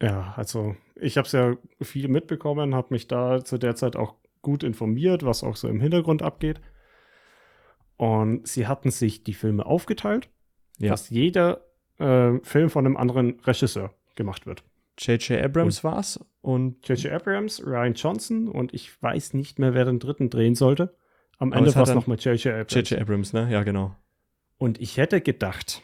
Ja, 0.00 0.32
also 0.36 0.76
ich 0.94 1.16
habe 1.18 1.26
es 1.26 1.32
ja 1.32 1.56
viel 1.82 2.08
mitbekommen, 2.08 2.74
habe 2.74 2.94
mich 2.94 3.08
da 3.08 3.44
zu 3.44 3.58
der 3.58 3.74
Zeit 3.74 3.96
auch 3.96 4.14
gut 4.42 4.62
informiert, 4.62 5.24
was 5.24 5.42
auch 5.42 5.56
so 5.56 5.68
im 5.68 5.80
Hintergrund 5.80 6.22
abgeht. 6.22 6.60
Und 7.96 8.46
sie 8.46 8.66
hatten 8.66 8.90
sich 8.90 9.24
die 9.24 9.34
Filme 9.34 9.66
aufgeteilt, 9.66 10.30
Ja. 10.78 10.90
dass 10.90 11.10
jeder 11.10 11.66
äh, 11.98 12.38
Film 12.42 12.70
von 12.70 12.86
einem 12.86 12.96
anderen 12.96 13.38
Regisseur 13.40 13.94
gemacht 14.16 14.46
wird. 14.46 14.64
J.J. 14.98 15.42
Abrams 15.42 15.82
war's 15.84 16.20
und 16.42 16.86
J.J. 16.88 17.12
Abrams, 17.12 17.62
Ryan 17.64 17.94
Johnson 17.94 18.48
und 18.48 18.74
ich 18.74 19.02
weiß 19.02 19.34
nicht 19.34 19.58
mehr, 19.58 19.74
wer 19.74 19.84
den 19.84 19.98
dritten 19.98 20.30
drehen 20.30 20.54
sollte. 20.54 20.94
Am 21.38 21.52
Ende 21.52 21.70
es 21.70 21.76
war 21.76 21.84
es 21.84 21.94
nochmal 21.94 22.18
J.J. 22.18 22.46
Abrams. 22.52 22.72
J.J. 22.74 23.00
Abrams, 23.00 23.32
ne? 23.32 23.50
Ja, 23.50 23.62
genau. 23.62 23.94
Und 24.58 24.78
ich 24.80 24.96
hätte 24.98 25.20
gedacht, 25.22 25.82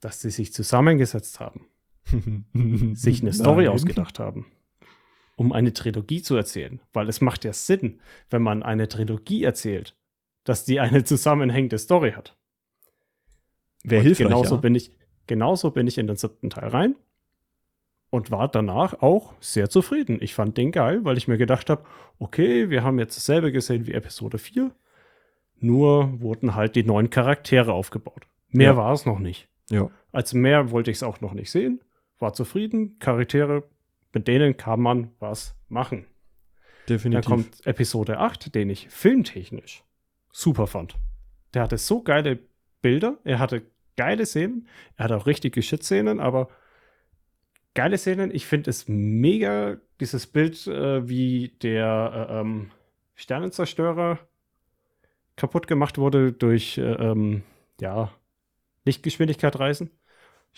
dass 0.00 0.20
sie 0.20 0.30
sich 0.30 0.52
zusammengesetzt 0.52 1.40
haben, 1.40 1.66
sich 2.94 3.20
eine 3.22 3.32
Story 3.32 3.66
ausgedacht 3.68 4.20
haben, 4.20 4.46
um 5.36 5.52
eine 5.52 5.72
Trilogie 5.72 6.22
zu 6.22 6.34
erzählen. 6.34 6.80
Weil 6.92 7.08
es 7.08 7.20
macht 7.20 7.44
ja 7.44 7.52
Sinn, 7.52 8.00
wenn 8.30 8.42
man 8.42 8.62
eine 8.62 8.88
Trilogie 8.88 9.44
erzählt, 9.44 9.96
dass 10.44 10.64
die 10.64 10.80
eine 10.80 11.04
zusammenhängende 11.04 11.78
Story 11.78 12.12
hat. 12.12 12.36
Wäre 13.84 14.00
Und 14.00 14.06
hilfreich, 14.06 14.26
genauso 14.26 14.54
ja. 14.56 14.60
bin 14.60 14.74
ich, 14.74 14.90
genauso 15.26 15.70
bin 15.70 15.86
ich 15.86 15.98
in 15.98 16.06
den 16.06 16.16
siebten 16.16 16.50
Teil 16.50 16.68
rein 16.68 16.96
und 18.10 18.30
war 18.30 18.48
danach 18.48 19.00
auch 19.02 19.34
sehr 19.40 19.68
zufrieden. 19.68 20.18
Ich 20.20 20.34
fand 20.34 20.56
den 20.56 20.72
geil, 20.72 21.04
weil 21.04 21.18
ich 21.18 21.28
mir 21.28 21.38
gedacht 21.38 21.70
habe, 21.70 21.84
okay, 22.18 22.70
wir 22.70 22.82
haben 22.82 22.98
jetzt 22.98 23.16
dasselbe 23.16 23.52
gesehen 23.52 23.86
wie 23.86 23.92
Episode 23.92 24.38
4, 24.38 24.72
nur 25.58 26.20
wurden 26.20 26.54
halt 26.54 26.76
die 26.76 26.84
neuen 26.84 27.10
Charaktere 27.10 27.72
aufgebaut. 27.72 28.26
Mehr 28.48 28.72
Ja. 28.72 28.76
war 28.76 28.92
es 28.92 29.06
noch 29.06 29.18
nicht. 29.18 29.48
Ja. 29.70 29.90
Als 30.12 30.32
mehr 30.32 30.70
wollte 30.70 30.90
ich 30.90 30.98
es 30.98 31.02
auch 31.02 31.20
noch 31.20 31.34
nicht 31.34 31.50
sehen, 31.50 31.80
war 32.18 32.32
zufrieden, 32.32 32.98
Charaktere 32.98 33.64
Mit 34.16 34.28
denen 34.28 34.56
kann 34.56 34.80
man 34.80 35.10
was 35.18 35.54
machen. 35.68 36.06
Definitiv. 36.88 37.26
Dann 37.28 37.30
kommt 37.30 37.66
Episode 37.66 38.16
8, 38.18 38.54
den 38.54 38.70
ich 38.70 38.88
filmtechnisch 38.88 39.84
super 40.32 40.66
fand. 40.66 40.96
Der 41.52 41.60
hatte 41.60 41.76
so 41.76 42.02
geile 42.02 42.38
Bilder, 42.80 43.18
er 43.24 43.40
hatte 43.40 43.66
geile 43.98 44.24
Szenen, 44.24 44.68
er 44.96 45.04
hatte 45.04 45.18
auch 45.18 45.26
richtige 45.26 45.60
Shit-Szenen, 45.60 46.18
aber 46.18 46.48
geile 47.74 47.98
Szenen. 47.98 48.34
Ich 48.34 48.46
finde 48.46 48.70
es 48.70 48.88
mega, 48.88 49.76
dieses 50.00 50.26
Bild, 50.26 50.66
äh, 50.66 51.06
wie 51.06 51.48
der 51.60 52.28
äh, 52.30 52.40
ähm, 52.40 52.70
Sternenzerstörer 53.16 54.18
kaputt 55.36 55.66
gemacht 55.66 55.98
wurde 55.98 56.32
durch, 56.32 56.78
äh, 56.78 56.84
ähm, 56.84 57.42
ja, 57.82 58.10
Lichtgeschwindigkeit 58.86 59.58
reisen. 59.58 59.90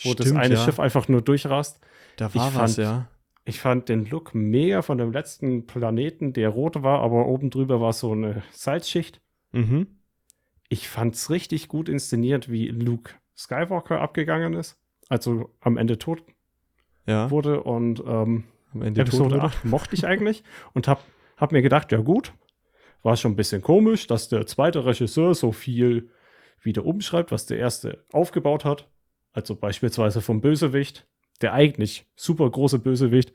Wo 0.04 0.14
das 0.14 0.26
Stimmt, 0.26 0.40
eine 0.42 0.54
ja. 0.54 0.64
Schiff 0.64 0.78
einfach 0.78 1.08
nur 1.08 1.22
durchrast. 1.22 1.80
Da 2.18 2.32
war 2.32 2.48
ich 2.50 2.54
was, 2.56 2.76
fand- 2.76 2.86
ja. 2.86 3.08
Ich 3.48 3.60
fand 3.60 3.88
den 3.88 4.04
Look 4.04 4.34
mega 4.34 4.82
von 4.82 4.98
dem 4.98 5.10
letzten 5.10 5.66
Planeten, 5.66 6.34
der 6.34 6.50
rot 6.50 6.82
war, 6.82 7.00
aber 7.00 7.26
oben 7.26 7.48
drüber 7.48 7.80
war 7.80 7.94
so 7.94 8.12
eine 8.12 8.42
Salzschicht. 8.52 9.22
Mhm. 9.52 9.86
Ich 10.68 10.86
fand's 10.88 11.30
richtig 11.30 11.68
gut 11.68 11.88
inszeniert, 11.88 12.50
wie 12.50 12.68
Luke 12.68 13.14
Skywalker 13.34 14.02
abgegangen 14.02 14.52
ist. 14.52 14.78
Also 15.08 15.48
am 15.60 15.78
Ende 15.78 15.96
tot 15.98 16.22
Ja. 17.06 17.30
wurde 17.30 17.62
und 17.62 18.00
ähm, 18.06 18.44
Am 18.74 18.82
Ende 18.82 19.00
Episode 19.00 19.36
wurde. 19.36 19.44
8 19.44 19.64
mochte 19.64 19.94
ich 19.94 20.06
eigentlich 20.06 20.44
und 20.74 20.86
hab, 20.86 21.02
hab 21.38 21.52
mir 21.52 21.62
gedacht, 21.62 21.90
ja 21.90 21.98
gut, 22.00 22.34
war 23.02 23.16
schon 23.16 23.32
ein 23.32 23.36
bisschen 23.36 23.62
komisch, 23.62 24.06
dass 24.06 24.28
der 24.28 24.44
zweite 24.46 24.84
Regisseur 24.84 25.34
so 25.34 25.52
viel 25.52 26.10
wieder 26.60 26.84
umschreibt, 26.84 27.32
was 27.32 27.46
der 27.46 27.56
erste 27.58 28.04
aufgebaut 28.12 28.66
hat. 28.66 28.90
Also 29.32 29.56
beispielsweise 29.56 30.20
vom 30.20 30.42
Bösewicht, 30.42 31.06
der 31.40 31.52
eigentlich 31.52 32.06
super 32.16 32.48
große 32.50 32.78
Bösewicht, 32.78 33.32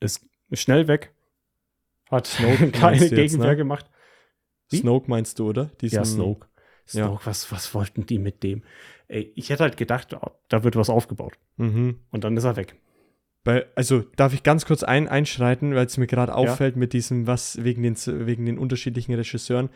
ist 0.00 0.24
schnell 0.52 0.88
weg, 0.88 1.12
hat 2.10 2.26
Snoke 2.28 2.70
keine 2.70 3.08
Gegenwehr 3.08 3.50
ne? 3.50 3.56
gemacht. 3.56 3.86
Wie? 4.70 4.78
Snoke 4.78 5.10
meinst 5.10 5.38
du, 5.38 5.48
oder? 5.48 5.66
Diesen, 5.80 5.96
Ja, 5.96 6.04
Snoke. 6.04 6.46
ja. 6.92 7.06
Snoke, 7.06 7.26
was, 7.26 7.50
was 7.52 7.74
wollten 7.74 8.06
die 8.06 8.18
mit 8.18 8.42
dem? 8.42 8.62
Ey, 9.08 9.32
ich 9.34 9.50
hätte 9.50 9.62
halt 9.62 9.76
gedacht, 9.76 10.16
da 10.48 10.64
wird 10.64 10.76
was 10.76 10.90
aufgebaut. 10.90 11.34
Mhm. 11.56 12.00
Und 12.10 12.24
dann 12.24 12.36
ist 12.36 12.44
er 12.44 12.56
weg. 12.56 12.76
Weil, 13.44 13.66
also 13.74 14.00
darf 14.16 14.34
ich 14.34 14.42
ganz 14.42 14.66
kurz 14.66 14.82
ein, 14.82 15.08
einschreiten, 15.08 15.74
weil 15.74 15.86
es 15.86 15.96
mir 15.96 16.06
gerade 16.06 16.34
auffällt 16.34 16.76
mit 16.76 16.92
diesem, 16.92 17.26
was 17.26 17.64
wegen 17.64 17.82
den, 17.82 17.96
wegen 17.96 18.44
den 18.44 18.58
unterschiedlichen 18.58 19.14
Regisseuren. 19.14 19.70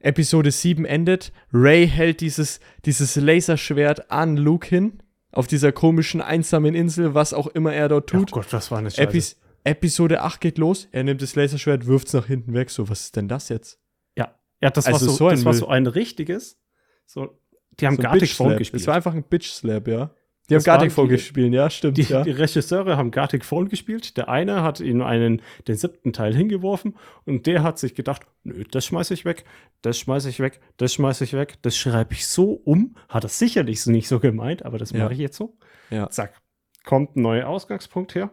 Episode 0.00 0.50
7 0.50 0.84
endet, 0.84 1.32
Ray 1.52 1.86
hält 1.86 2.20
dieses, 2.20 2.58
dieses 2.84 3.14
Laserschwert 3.16 4.10
an 4.10 4.36
Luke 4.36 4.66
hin, 4.66 5.02
auf 5.36 5.46
dieser 5.46 5.70
komischen, 5.72 6.20
einsamen 6.20 6.74
Insel, 6.74 7.14
was 7.14 7.34
auch 7.34 7.46
immer 7.48 7.72
er 7.74 7.88
dort 7.88 8.08
tut. 8.08 8.32
Oh 8.32 8.36
Gott, 8.36 8.52
das 8.52 8.70
war 8.70 8.78
eine 8.78 8.90
Scheiße. 8.90 9.02
Epis 9.02 9.36
Episode 9.64 10.22
8 10.22 10.40
geht 10.40 10.58
los, 10.58 10.88
er 10.92 11.02
nimmt 11.02 11.20
das 11.20 11.34
Laserschwert, 11.34 11.86
wirft 11.86 12.06
es 12.06 12.14
nach 12.14 12.26
hinten 12.26 12.54
weg. 12.54 12.70
So, 12.70 12.88
was 12.88 13.02
ist 13.02 13.16
denn 13.16 13.26
das 13.26 13.48
jetzt? 13.48 13.80
Ja, 14.16 14.38
ja 14.62 14.70
das, 14.70 14.86
Also 14.86 15.06
war, 15.06 15.12
so, 15.12 15.16
so 15.16 15.26
ein 15.26 15.34
das 15.34 15.44
war 15.44 15.54
so 15.54 15.68
ein 15.68 15.86
richtiges. 15.88 16.58
So, 17.04 17.36
die 17.80 17.86
haben 17.86 17.96
so 17.96 18.02
Phone 18.02 18.20
Slap. 18.20 18.58
gespielt. 18.58 18.80
Das 18.80 18.86
war 18.86 18.94
einfach 18.94 19.12
ein 19.12 19.24
Bitch 19.24 19.48
Slap, 19.48 19.88
ja. 19.88 20.14
Die 20.48 20.54
haben 20.54 20.62
Gartic 20.62 20.92
Phone 20.92 21.08
die- 21.08 21.14
gespielt, 21.16 21.52
ja, 21.52 21.68
stimmt, 21.70 21.96
die, 21.96 22.02
ja. 22.02 22.22
die 22.22 22.30
Regisseure 22.30 22.96
haben 22.96 23.10
Gartic 23.10 23.44
Phone 23.44 23.68
gespielt. 23.68 24.16
Der 24.16 24.28
eine 24.28 24.62
hat 24.62 24.78
ihm 24.78 25.02
einen, 25.02 25.42
den 25.66 25.74
siebten 25.76 26.12
Teil 26.12 26.34
hingeworfen 26.36 26.96
und 27.24 27.46
der 27.46 27.64
hat 27.64 27.78
sich 27.80 27.94
gedacht, 27.96 28.22
nö, 28.44 28.62
das 28.70 28.86
schmeiße 28.86 29.12
ich 29.14 29.24
weg, 29.24 29.44
das 29.82 29.98
schmeiße 29.98 30.28
ich 30.28 30.38
weg, 30.38 30.60
das 30.76 30.94
schmeiße 30.94 31.24
ich 31.24 31.32
weg, 31.32 31.58
das 31.62 31.76
schreibe 31.76 32.14
ich 32.14 32.26
so 32.28 32.52
um. 32.52 32.94
Hat 33.08 33.24
er 33.24 33.28
sicherlich 33.28 33.82
so 33.82 33.90
nicht 33.90 34.06
so 34.06 34.20
gemeint, 34.20 34.64
aber 34.64 34.78
das 34.78 34.92
Ja. 34.92 35.02
mache 35.02 35.14
ich 35.14 35.18
jetzt 35.18 35.36
so. 35.36 35.56
Ja. 35.90 36.08
Zack, 36.10 36.40
kommt 36.84 37.16
ein 37.16 37.22
neuer 37.22 37.48
Ausgangspunkt 37.48 38.14
her. 38.14 38.30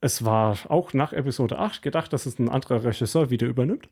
Es 0.00 0.24
war 0.24 0.58
auch 0.68 0.92
nach 0.92 1.12
Episode 1.12 1.58
8 1.58 1.82
gedacht, 1.82 2.12
dass 2.12 2.26
es 2.26 2.38
ein 2.38 2.48
anderer 2.48 2.84
Regisseur 2.84 3.30
wieder 3.30 3.46
übernimmt. 3.46 3.88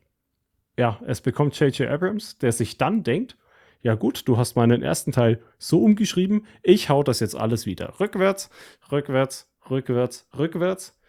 Ja, 0.77 0.99
es 1.05 1.21
bekommt 1.21 1.59
J.J. 1.59 1.89
Abrams, 1.89 2.37
der 2.37 2.51
sich 2.51 2.77
dann 2.77 3.03
denkt, 3.03 3.35
ja 3.83 3.95
gut, 3.95 4.27
du 4.27 4.37
hast 4.37 4.55
meinen 4.55 4.81
ersten 4.81 5.11
Teil 5.11 5.43
so 5.59 5.83
umgeschrieben, 5.83 6.47
ich 6.63 6.89
hau 6.89 7.03
das 7.03 7.19
jetzt 7.19 7.35
alles 7.35 7.65
wieder 7.65 7.99
rückwärts, 7.99 8.49
rückwärts, 8.91 9.53
rückwärts, 9.69 10.27
rückwärts. 10.37 10.99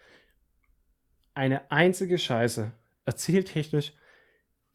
Eine 1.33 1.71
einzige 1.71 2.17
Scheiße. 2.17 2.71
Erzähltechnisch 3.05 3.93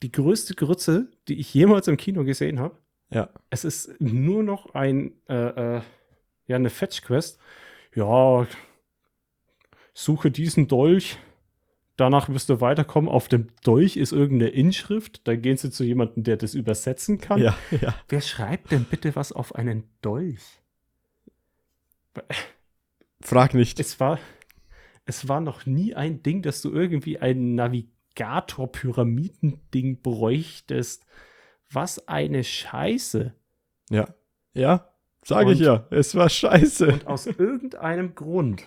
die 0.02 0.12
größte 0.12 0.54
Grütze, 0.54 1.10
die 1.28 1.38
ich 1.38 1.52
jemals 1.52 1.88
im 1.88 1.96
Kino 1.98 2.24
gesehen 2.24 2.58
habe. 2.58 2.78
Ja. 3.10 3.28
Es 3.50 3.64
ist 3.64 4.00
nur 4.00 4.42
noch 4.42 4.74
ein, 4.74 5.12
äh, 5.28 5.34
äh, 5.78 5.82
ja, 6.46 6.56
eine 6.56 6.70
Fetch-Quest. 6.70 7.38
Ja, 7.94 8.46
suche 9.92 10.30
diesen 10.30 10.68
Dolch. 10.68 11.18
Danach 12.00 12.30
wirst 12.30 12.48
du 12.48 12.62
weiterkommen. 12.62 13.10
Auf 13.10 13.28
dem 13.28 13.48
Dolch 13.62 13.98
ist 13.98 14.12
irgendeine 14.12 14.52
Inschrift. 14.52 15.28
Da 15.28 15.36
gehen 15.36 15.58
sie 15.58 15.70
zu 15.70 15.84
jemandem, 15.84 16.24
der 16.24 16.38
das 16.38 16.54
übersetzen 16.54 17.18
kann. 17.18 17.42
Ja, 17.42 17.54
ja. 17.78 17.94
Wer 18.08 18.22
schreibt 18.22 18.72
denn 18.72 18.84
bitte 18.84 19.14
was 19.16 19.32
auf 19.32 19.54
einen 19.54 19.84
Dolch? 20.00 20.62
Frag 23.20 23.52
nicht. 23.52 23.78
Es 23.80 24.00
war, 24.00 24.18
es 25.04 25.28
war 25.28 25.42
noch 25.42 25.66
nie 25.66 25.94
ein 25.94 26.22
Ding, 26.22 26.40
dass 26.40 26.62
du 26.62 26.72
irgendwie 26.72 27.18
ein 27.18 27.54
Navigator-Pyramidending 27.54 30.00
bräuchtest. 30.00 31.04
Was 31.70 32.08
eine 32.08 32.44
Scheiße. 32.44 33.34
Ja. 33.90 34.08
Ja, 34.54 34.88
sage 35.22 35.52
ich 35.52 35.58
ja. 35.58 35.86
Es 35.90 36.14
war 36.14 36.30
scheiße. 36.30 36.94
Und 36.94 37.06
aus 37.06 37.26
irgendeinem 37.26 38.14
Grund. 38.14 38.66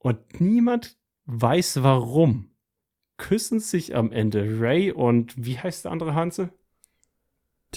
Und 0.00 0.40
niemand 0.40 0.97
weiß 1.28 1.82
warum. 1.82 2.50
Küssen 3.18 3.60
sich 3.60 3.94
am 3.94 4.12
Ende 4.12 4.60
Ray 4.60 4.92
und 4.92 5.34
wie 5.36 5.58
heißt 5.58 5.84
der 5.84 5.92
andere 5.92 6.14
Hanse? 6.14 6.50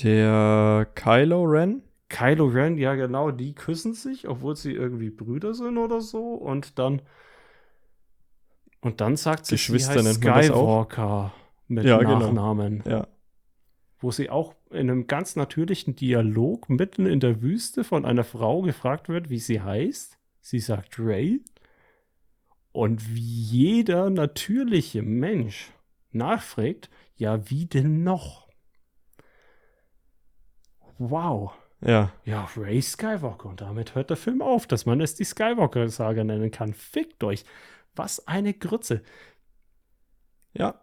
Der 0.02 0.88
Kylo 0.96 1.44
Ren? 1.44 1.84
Kylo 2.10 2.46
Ren, 2.46 2.78
ja 2.78 2.96
genau, 2.96 3.32
die 3.32 3.54
küssen 3.54 3.94
sich, 3.94 4.28
obwohl 4.28 4.56
sie 4.56 4.74
irgendwie 4.74 5.10
Brüder 5.10 5.54
sind 5.54 5.78
oder 5.78 6.02
so. 6.02 6.34
Und 6.34 6.80
dann 6.80 7.02
und 8.82 9.00
dann 9.00 9.16
sagt 9.16 9.46
sie, 9.46 9.58
sie 9.58 9.74
heißt. 9.74 10.16
Skywalker 10.16 11.34
mit 11.68 11.86
Ja, 11.86 12.00
genau. 12.00 12.20
Nachnamen. 12.20 12.84
Ja. 12.86 13.08
Wo 14.00 14.12
sie 14.12 14.30
auch 14.30 14.56
in 14.72 14.90
einem 14.90 15.06
ganz 15.06 15.36
natürlichen 15.36 15.96
Dialog 15.96 16.70
mitten 16.70 17.06
in 17.06 17.20
der 17.20 17.42
Wüste 17.42 17.84
von 17.84 18.06
einer 18.06 18.24
Frau 18.24 18.62
gefragt 18.64 19.10
wird, 19.10 19.30
wie 19.30 19.38
sie 19.38 19.62
heißt. 19.62 20.18
Sie 20.42 20.60
sagt 20.60 20.98
Ray. 20.98 21.42
Und 22.72 23.16
wie 23.16 23.20
jeder 23.20 24.10
natürliche 24.10 25.02
Mensch 25.02 25.72
nachfragt, 26.12 26.90
ja, 27.16 27.50
wie 27.50 27.66
denn 27.66 28.04
noch? 28.04 28.48
Wow. 30.98 31.54
Ja. 31.84 32.14
Ja, 32.26 32.48
Ray 32.56 32.82
Skywalker. 32.82 33.50
Und 33.50 33.62
damit 33.62 33.96
hört 33.96 34.10
der 34.10 34.18
Film 34.18 34.42
auf, 34.42 34.68
dass 34.68 34.86
man 34.86 35.02
es 35.02 35.16
die 35.16 35.24
Skywalker-Saga 35.24 36.24
nennen 36.24 36.52
kann. 36.52 36.74
Fickt 36.74 37.24
euch. 37.24 37.44
Was 37.96 38.28
eine 38.28 38.54
Grütze. 38.54 39.02
Ja. 40.54 40.80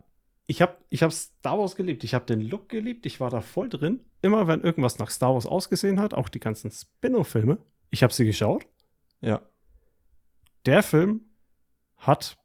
Ich 0.47 0.61
habe 0.63 0.77
ich 0.89 1.03
hab 1.03 1.13
Star 1.13 1.59
Wars 1.59 1.77
geliebt. 1.77 2.05
Ich 2.05 2.15
habe 2.15 2.27
den 2.27 2.41
Look 2.41 2.69
geliebt. 2.69 3.07
Ich 3.07 3.21
war 3.21 3.31
da 3.31 3.41
voll 3.41 3.69
drin. 3.69 4.05
Immer 4.23 4.49
wenn 4.49 4.63
irgendwas 4.63 4.99
nach 4.99 5.11
Star 5.11 5.35
Wars 5.35 5.47
ausgesehen 5.47 6.01
hat, 6.01 6.15
auch 6.15 6.29
die 6.29 6.41
ganzen 6.41 6.71
Spin-off-Filme, 6.71 7.59
ich 7.91 8.03
habe 8.03 8.13
sie 8.13 8.25
geschaut. 8.25 8.67
Ja. 9.21 9.43
Der 10.67 10.83
Film 10.83 11.21
hat 11.99 12.39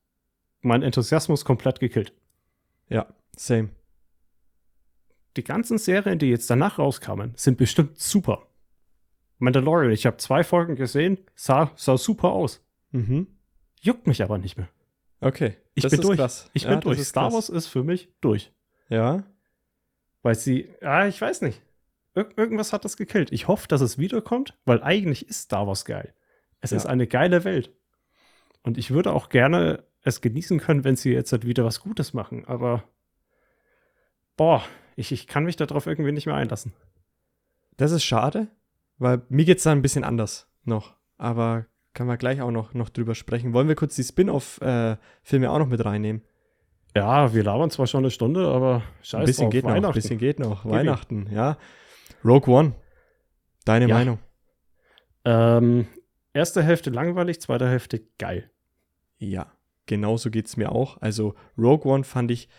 meinen 0.62 0.84
Enthusiasmus 0.84 1.46
komplett 1.46 1.80
gekillt. 1.80 2.14
Ja. 2.90 3.08
Same. 3.36 3.70
Die 5.36 5.44
ganzen 5.44 5.78
Serien, 5.78 6.20
die 6.20 6.30
jetzt 6.30 6.50
danach 6.50 6.78
rauskamen, 6.78 7.34
sind 7.36 7.58
bestimmt 7.58 7.98
super. 8.00 8.48
Mandalorian, 9.40 9.92
ich 9.92 10.06
habe 10.06 10.18
zwei 10.18 10.44
Folgen 10.44 10.76
gesehen, 10.76 11.18
sah, 11.36 11.72
sah 11.76 11.98
super 11.98 12.32
aus. 12.32 12.64
Mhm. 12.92 13.28
Juckt 13.82 14.08
mich 14.08 14.22
aber 14.24 14.38
nicht 14.38 14.58
mehr. 14.58 14.70
Okay. 15.20 15.58
Ich 15.74 15.88
bin 15.88 16.02
durch. 16.02 16.18
Krass. 16.18 16.50
Ich 16.54 16.64
ja, 16.64 16.70
bin 16.70 16.82
durch. 16.82 17.02
Star 17.04 17.26
krass. 17.26 17.34
Wars 17.34 17.50
ist 17.50 17.68
für 17.68 17.84
mich 17.84 18.10
durch. 18.22 18.52
Ja. 18.90 19.24
Weil 20.22 20.36
sie, 20.36 20.70
ah, 20.82 21.08
ich 21.08 21.20
weiß 21.20 21.42
nicht. 21.42 21.62
Ir 22.16 22.30
irgendwas 22.38 22.72
hat 22.72 22.86
das 22.86 22.96
gekillt. 22.96 23.32
Ich 23.32 23.48
hoffe, 23.48 23.68
dass 23.68 23.82
es 23.82 23.98
wiederkommt, 23.98 24.58
weil 24.66 24.84
eigentlich 24.84 25.28
ist 25.28 25.42
Star 25.42 25.66
Wars 25.66 25.84
geil. 25.86 26.14
Es 26.62 26.72
Ja. 26.72 26.78
ist 26.78 26.86
eine 26.86 27.08
geile 27.08 27.44
Welt. 27.44 27.74
Und 28.64 28.78
ich 28.78 28.92
würde 28.92 29.14
auch 29.14 29.30
gerne 29.30 29.84
es 30.02 30.22
genießen 30.22 30.60
können, 30.60 30.84
wenn 30.84 30.96
sie 30.96 31.12
jetzt 31.14 31.32
halt 31.32 31.46
wieder 31.46 31.64
was 31.64 31.80
Gutes 31.80 32.14
machen. 32.14 32.46
Aber, 32.46 32.84
boah, 34.36 34.64
ich, 34.96 35.12
ich 35.12 35.28
kann 35.28 35.46
mich 35.46 35.56
darauf 35.56 35.86
irgendwie 35.88 36.12
nicht 36.12 36.26
mehr 36.26 36.36
einlassen. 36.36 36.74
Das 37.78 37.92
ist 37.92 38.04
schade, 38.04 38.48
weil 38.98 39.22
mir 39.30 39.46
geht 39.46 39.58
es 39.58 39.64
da 39.64 39.72
ein 39.72 39.82
bisschen 39.82 40.04
anders 40.04 40.50
noch. 40.64 40.96
Aber 41.18 41.66
kann 41.94 42.08
man 42.08 42.18
gleich 42.18 42.42
auch 42.42 42.52
noch, 42.52 42.74
noch 42.74 42.90
drüber 42.90 43.16
sprechen. 43.16 43.54
Wollen 43.54 43.68
wir 43.68 43.76
kurz 43.76 43.96
die 43.96 44.04
Spin-off-Filme 44.04 45.52
auch 45.52 45.60
noch 45.60 45.68
mit 45.68 45.84
reinnehmen? 45.86 46.24
Ja, 46.96 47.34
wir 47.34 47.44
labern 47.44 47.72
zwar 47.72 47.88
schon 47.88 48.04
eine 48.04 48.12
Stunde, 48.12 48.48
aber 48.48 48.84
scheiße, 49.02 49.18
ein 49.18 49.26
bisschen 49.26 49.50
geht 49.50 49.66
noch, 49.66 49.74
ein 49.74 49.94
bisschen 49.94 50.18
geht 50.20 50.40
noch. 50.40 50.66
Weihnachten, 50.66 51.28
ja. 51.32 51.58
Rogue 52.24 52.54
One. 52.54 52.76
Deine 53.66 53.88
Ja. 53.88 53.96
Meinung? 53.96 54.20
Ähm, 55.26 55.88
erste 56.34 56.62
Hälfte 56.62 56.90
langweilig, 56.90 57.42
zweite 57.42 57.68
Hälfte 57.68 58.02
geil. 58.20 58.52
Ja, 59.30 59.52
genauso 59.86 60.30
geht 60.30 60.48
es 60.48 60.58
mir 60.58 60.72
auch. 60.72 61.02
Also 61.02 61.36
Rogue 61.58 61.92
One 61.92 62.04
fand 62.04 62.32
ich, 62.32 62.50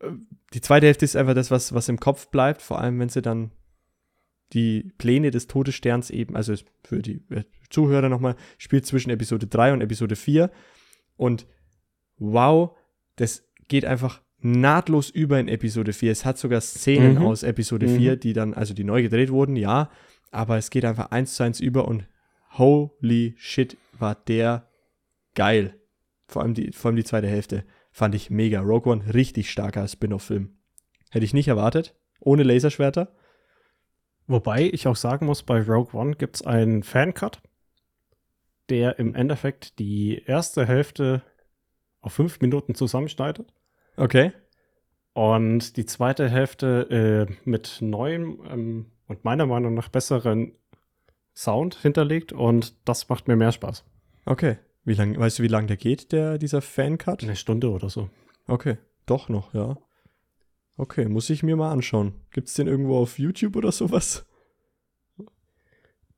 äh, 0.00 0.10
die 0.54 0.60
zweite 0.60 0.86
Hälfte 0.86 1.04
ist 1.04 1.16
einfach 1.16 1.34
das, 1.34 1.50
was, 1.50 1.72
was 1.74 1.88
im 1.88 2.00
Kopf 2.00 2.28
bleibt, 2.28 2.62
vor 2.62 2.80
allem 2.80 2.98
wenn 2.98 3.08
sie 3.08 3.22
dann 3.22 3.52
die 4.52 4.92
Pläne 4.96 5.30
des 5.30 5.46
Todessterns 5.46 6.10
eben, 6.10 6.34
also 6.34 6.54
für 6.84 7.02
die 7.02 7.22
äh, 7.30 7.44
Zuhörer 7.68 8.08
nochmal, 8.08 8.36
spielt 8.56 8.86
zwischen 8.86 9.10
Episode 9.10 9.46
3 9.46 9.74
und 9.74 9.80
Episode 9.82 10.16
4. 10.16 10.50
Und 11.16 11.46
wow, 12.16 12.76
das 13.16 13.44
geht 13.68 13.84
einfach 13.84 14.22
nahtlos 14.40 15.10
über 15.10 15.38
in 15.38 15.48
Episode 15.48 15.92
4. 15.92 16.12
Es 16.12 16.24
hat 16.24 16.38
sogar 16.38 16.60
Szenen 16.60 17.16
mhm. 17.16 17.26
aus 17.26 17.42
Episode 17.42 17.88
mhm. 17.88 17.96
4, 17.96 18.16
die 18.16 18.32
dann, 18.32 18.54
also 18.54 18.72
die 18.72 18.84
neu 18.84 19.02
gedreht 19.02 19.30
wurden, 19.30 19.56
ja, 19.56 19.90
aber 20.30 20.56
es 20.56 20.70
geht 20.70 20.84
einfach 20.84 21.10
eins 21.10 21.34
zu 21.34 21.42
eins 21.42 21.60
über 21.60 21.86
und 21.88 22.06
holy 22.56 23.34
shit, 23.36 23.76
war 23.98 24.14
der 24.14 24.68
geil. 25.34 25.74
Vor 26.28 26.42
allem 26.42 26.54
die, 26.54 26.72
vor 26.72 26.90
allem 26.90 26.96
die 26.96 27.04
zweite 27.04 27.26
Hälfte 27.26 27.64
fand 27.90 28.14
ich 28.14 28.30
mega. 28.30 28.60
Rogue 28.60 28.92
One, 28.92 29.14
richtig 29.14 29.50
starker 29.50 29.88
Spin-off-Film. 29.88 30.56
Hätte 31.10 31.24
ich 31.24 31.34
nicht 31.34 31.48
erwartet. 31.48 31.96
Ohne 32.20 32.42
Laserschwerter. 32.42 33.14
Wobei 34.26 34.64
ich 34.64 34.86
auch 34.86 34.96
sagen 34.96 35.26
muss, 35.26 35.42
bei 35.42 35.60
Rogue 35.62 35.98
One 35.98 36.14
gibt 36.14 36.36
es 36.36 36.42
einen 36.42 36.82
Fan-Cut, 36.82 37.40
der 38.68 38.98
im 38.98 39.14
Endeffekt 39.14 39.78
die 39.78 40.22
erste 40.26 40.66
Hälfte 40.66 41.22
auf 42.00 42.12
fünf 42.12 42.40
Minuten 42.40 42.74
zusammenschneidet. 42.74 43.52
Okay. 43.96 44.32
Und 45.14 45.76
die 45.78 45.86
zweite 45.86 46.28
Hälfte 46.28 47.26
äh, 47.28 47.34
mit 47.44 47.78
neuem 47.80 48.42
ähm, 48.48 48.86
und 49.06 49.24
meiner 49.24 49.46
Meinung 49.46 49.74
nach 49.74 49.88
besseren 49.88 50.52
Sound 51.34 51.76
hinterlegt 51.76 52.32
und 52.32 52.76
das 52.86 53.08
macht 53.08 53.28
mir 53.28 53.36
mehr 53.36 53.52
Spaß. 53.52 53.84
Okay. 54.26 54.58
Wie 54.88 54.94
lang, 54.94 55.18
weißt 55.18 55.38
du, 55.38 55.42
wie 55.42 55.48
lange 55.48 55.66
der 55.66 55.76
geht, 55.76 56.12
der, 56.12 56.38
dieser 56.38 56.62
Fan-Cut? 56.62 57.22
Eine 57.22 57.36
Stunde 57.36 57.70
oder 57.70 57.90
so. 57.90 58.08
Okay. 58.46 58.78
Doch 59.04 59.28
noch, 59.28 59.52
ja. 59.52 59.76
Okay, 60.78 61.06
muss 61.08 61.28
ich 61.28 61.42
mir 61.42 61.56
mal 61.56 61.70
anschauen. 61.70 62.14
Gibt 62.32 62.48
es 62.48 62.54
den 62.54 62.68
irgendwo 62.68 62.96
auf 62.96 63.18
YouTube 63.18 63.56
oder 63.56 63.70
sowas? 63.70 64.24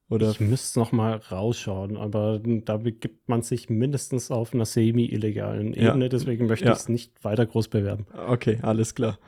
Oder? 0.08 0.30
Ich 0.30 0.38
müsste 0.38 0.78
noch 0.78 0.92
mal 0.92 1.16
rausschauen, 1.16 1.96
aber 1.96 2.40
da 2.44 2.76
begibt 2.76 3.28
man 3.28 3.42
sich 3.42 3.70
mindestens 3.70 4.30
auf 4.30 4.54
einer 4.54 4.66
semi-illegalen 4.66 5.74
Ebene, 5.74 6.04
ja. 6.04 6.08
deswegen 6.08 6.46
möchte 6.46 6.66
ja. 6.66 6.72
ich 6.72 6.78
es 6.78 6.88
nicht 6.88 7.24
weiter 7.24 7.46
groß 7.46 7.68
bewerben. 7.68 8.06
Okay, 8.28 8.60
alles 8.62 8.94
klar. 8.94 9.18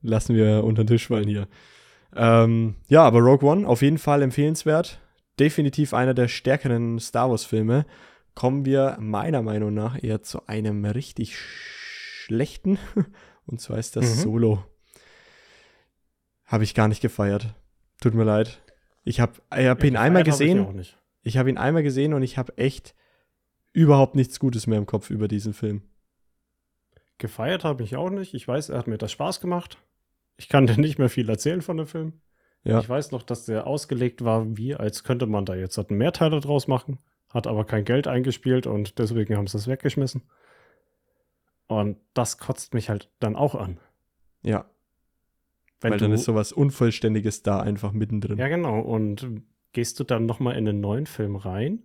Lassen 0.00 0.36
wir 0.36 0.62
unter 0.62 0.84
den 0.84 0.88
Tisch 0.88 1.08
fallen 1.08 1.26
hier. 1.26 1.48
Ähm, 2.14 2.76
ja, 2.88 3.02
aber 3.02 3.18
Rogue 3.18 3.50
One 3.50 3.66
auf 3.66 3.82
jeden 3.82 3.98
Fall 3.98 4.22
empfehlenswert. 4.22 5.00
Definitiv 5.40 5.92
einer 5.92 6.14
der 6.14 6.28
stärkeren 6.28 7.00
Star 7.00 7.30
Wars-Filme. 7.30 7.84
Kommen 8.40 8.64
wir 8.64 8.96
meiner 8.98 9.42
Meinung 9.42 9.74
nach 9.74 10.02
eher 10.02 10.22
zu 10.22 10.46
einem 10.46 10.86
richtig 10.86 11.36
schlechten. 11.36 12.78
Und 13.46 13.60
zwar 13.60 13.76
ist 13.76 13.96
das 13.96 14.16
mhm. 14.16 14.20
Solo. 14.22 14.64
Habe 16.46 16.64
ich 16.64 16.74
gar 16.74 16.88
nicht 16.88 17.02
gefeiert. 17.02 17.54
Tut 18.00 18.14
mir 18.14 18.24
leid. 18.24 18.62
Ich 19.04 19.20
habe 19.20 19.34
ich 19.54 19.66
hab 19.66 19.82
ja, 19.82 19.88
ihn 19.90 19.96
einmal 19.98 20.24
gesehen. 20.24 20.66
Hab 20.66 20.74
ich, 20.74 20.96
ich 21.20 21.36
habe 21.36 21.50
ihn 21.50 21.58
einmal 21.58 21.82
gesehen 21.82 22.14
und 22.14 22.22
ich 22.22 22.38
habe 22.38 22.56
echt 22.56 22.94
überhaupt 23.74 24.14
nichts 24.14 24.40
Gutes 24.40 24.66
mehr 24.66 24.78
im 24.78 24.86
Kopf 24.86 25.10
über 25.10 25.28
diesen 25.28 25.52
Film. 25.52 25.82
Gefeiert 27.18 27.62
habe 27.64 27.82
ich 27.82 27.96
auch 27.96 28.08
nicht. 28.08 28.32
Ich 28.32 28.48
weiß, 28.48 28.70
er 28.70 28.78
hat 28.78 28.86
mir 28.86 28.96
das 28.96 29.12
Spaß 29.12 29.42
gemacht. 29.42 29.76
Ich 30.38 30.48
kann 30.48 30.66
dir 30.66 30.80
nicht 30.80 30.98
mehr 30.98 31.10
viel 31.10 31.28
erzählen 31.28 31.60
von 31.60 31.76
dem 31.76 31.86
Film. 31.86 32.22
Ja. 32.64 32.80
Ich 32.80 32.88
weiß 32.88 33.10
noch, 33.10 33.22
dass 33.22 33.44
der 33.44 33.66
ausgelegt 33.66 34.24
war, 34.24 34.56
wie 34.56 34.74
als 34.74 35.04
könnte 35.04 35.26
man 35.26 35.44
da 35.44 35.54
jetzt 35.54 35.78
einen 35.78 35.98
Mehrteiler 35.98 36.40
draus 36.40 36.68
machen, 36.68 37.00
hat 37.30 37.46
aber 37.46 37.64
kein 37.64 37.84
Geld 37.84 38.06
eingespielt 38.06 38.66
und 38.66 38.98
deswegen 38.98 39.36
haben 39.36 39.46
sie 39.46 39.58
es 39.58 39.66
weggeschmissen. 39.66 40.22
Und 41.66 41.98
das 42.14 42.38
kotzt 42.38 42.74
mich 42.74 42.90
halt 42.90 43.10
dann 43.20 43.36
auch 43.36 43.54
an. 43.54 43.78
Ja, 44.42 44.66
wenn 45.80 45.92
Weil 45.92 45.98
du, 45.98 46.04
dann 46.04 46.12
ist 46.12 46.24
sowas 46.24 46.52
Unvollständiges 46.52 47.42
da 47.42 47.60
einfach 47.60 47.92
mittendrin. 47.92 48.38
Ja, 48.38 48.48
genau. 48.48 48.80
Und 48.80 49.42
gehst 49.72 49.98
du 49.98 50.04
dann 50.04 50.26
nochmal 50.26 50.56
in 50.56 50.68
einen 50.68 50.80
neuen 50.80 51.06
Film 51.06 51.36
rein, 51.36 51.82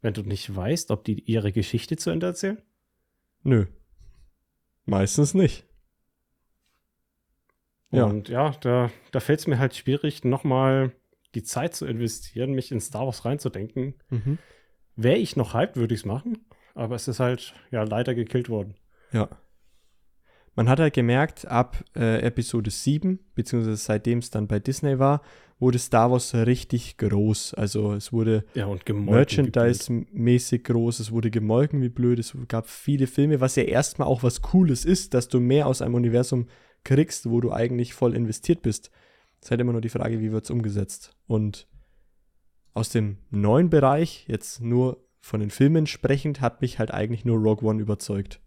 wenn 0.00 0.14
du 0.14 0.22
nicht 0.22 0.54
weißt, 0.54 0.90
ob 0.90 1.04
die 1.04 1.20
ihre 1.20 1.52
Geschichte 1.52 1.96
zu 1.96 2.10
Ende 2.10 2.26
erzählen? 2.26 2.60
Nö. 3.42 3.66
Meistens 4.84 5.32
nicht. 5.32 5.64
Ja. 7.92 8.04
Und 8.06 8.28
ja, 8.28 8.50
da, 8.60 8.90
da 9.12 9.20
fällt 9.20 9.40
es 9.40 9.46
mir 9.46 9.60
halt 9.60 9.76
schwierig, 9.76 10.24
nochmal 10.24 10.92
die 11.34 11.42
Zeit 11.42 11.74
zu 11.74 11.86
investieren, 11.86 12.52
mich 12.52 12.72
in 12.72 12.80
Star 12.80 13.06
Wars 13.06 13.24
reinzudenken. 13.24 13.94
Mhm. 14.10 14.38
Wäre 14.96 15.18
ich 15.18 15.36
noch 15.36 15.54
hyped, 15.54 15.76
würde 15.76 15.94
ich 15.94 16.00
es 16.00 16.06
machen. 16.06 16.46
Aber 16.74 16.94
es 16.94 17.08
ist 17.08 17.20
halt 17.20 17.54
ja 17.70 17.82
leider 17.82 18.14
gekillt 18.14 18.48
worden. 18.48 18.74
Ja 19.12 19.28
man 20.56 20.68
hat 20.68 20.78
halt 20.78 20.94
gemerkt, 20.94 21.46
ab 21.46 21.84
äh, 21.96 22.20
Episode 22.20 22.70
7, 22.70 23.18
beziehungsweise 23.34 23.76
seitdem 23.76 24.18
es 24.18 24.30
dann 24.30 24.46
bei 24.46 24.58
Disney 24.58 24.98
war, 24.98 25.22
wurde 25.58 25.78
Star 25.78 26.10
Wars 26.10 26.34
richtig 26.34 26.96
groß. 26.98 27.54
Also 27.54 27.92
es 27.94 28.12
wurde 28.12 28.44
ja, 28.54 28.68
Merchandise-mäßig 28.68 30.64
groß, 30.64 31.00
es 31.00 31.12
wurde 31.12 31.30
gemolken 31.30 31.82
wie 31.82 31.88
blöd, 31.88 32.18
es 32.18 32.36
gab 32.48 32.68
viele 32.68 33.06
Filme, 33.06 33.40
was 33.40 33.56
ja 33.56 33.64
erstmal 33.64 34.08
auch 34.08 34.22
was 34.22 34.42
Cooles 34.42 34.84
ist, 34.84 35.14
dass 35.14 35.28
du 35.28 35.40
mehr 35.40 35.66
aus 35.66 35.82
einem 35.82 35.94
Universum 35.94 36.46
kriegst, 36.84 37.28
wo 37.30 37.40
du 37.40 37.52
eigentlich 37.52 37.94
voll 37.94 38.14
investiert 38.14 38.62
bist. 38.62 38.90
Es 39.44 39.48
ist 39.48 39.50
halt 39.50 39.60
immer 39.60 39.72
nur 39.72 39.82
die 39.82 39.90
Frage, 39.90 40.20
wie 40.20 40.32
wird 40.32 40.44
es 40.44 40.50
umgesetzt. 40.50 41.14
Und 41.26 41.68
aus 42.72 42.88
dem 42.88 43.18
neuen 43.28 43.68
Bereich, 43.68 44.24
jetzt 44.26 44.62
nur 44.62 45.06
von 45.20 45.40
den 45.40 45.50
Filmen 45.50 45.86
sprechend, 45.86 46.40
hat 46.40 46.62
mich 46.62 46.78
halt 46.78 46.92
eigentlich 46.92 47.26
nur 47.26 47.36
Rogue 47.36 47.68
One 47.68 47.78
überzeugt. 47.78 48.40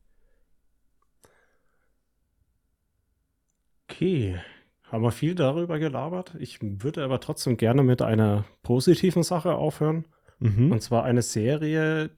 Okay, 3.87 4.39
haben 4.85 5.03
wir 5.03 5.11
viel 5.11 5.35
darüber 5.35 5.77
gelabert. 5.77 6.33
Ich 6.39 6.57
würde 6.63 7.03
aber 7.03 7.19
trotzdem 7.19 7.57
gerne 7.57 7.83
mit 7.83 8.01
einer 8.01 8.45
positiven 8.63 9.21
Sache 9.21 9.53
aufhören. 9.53 10.05
Mhm. 10.39 10.71
Und 10.71 10.81
zwar 10.81 11.03
eine 11.03 11.21
Serie, 11.21 12.09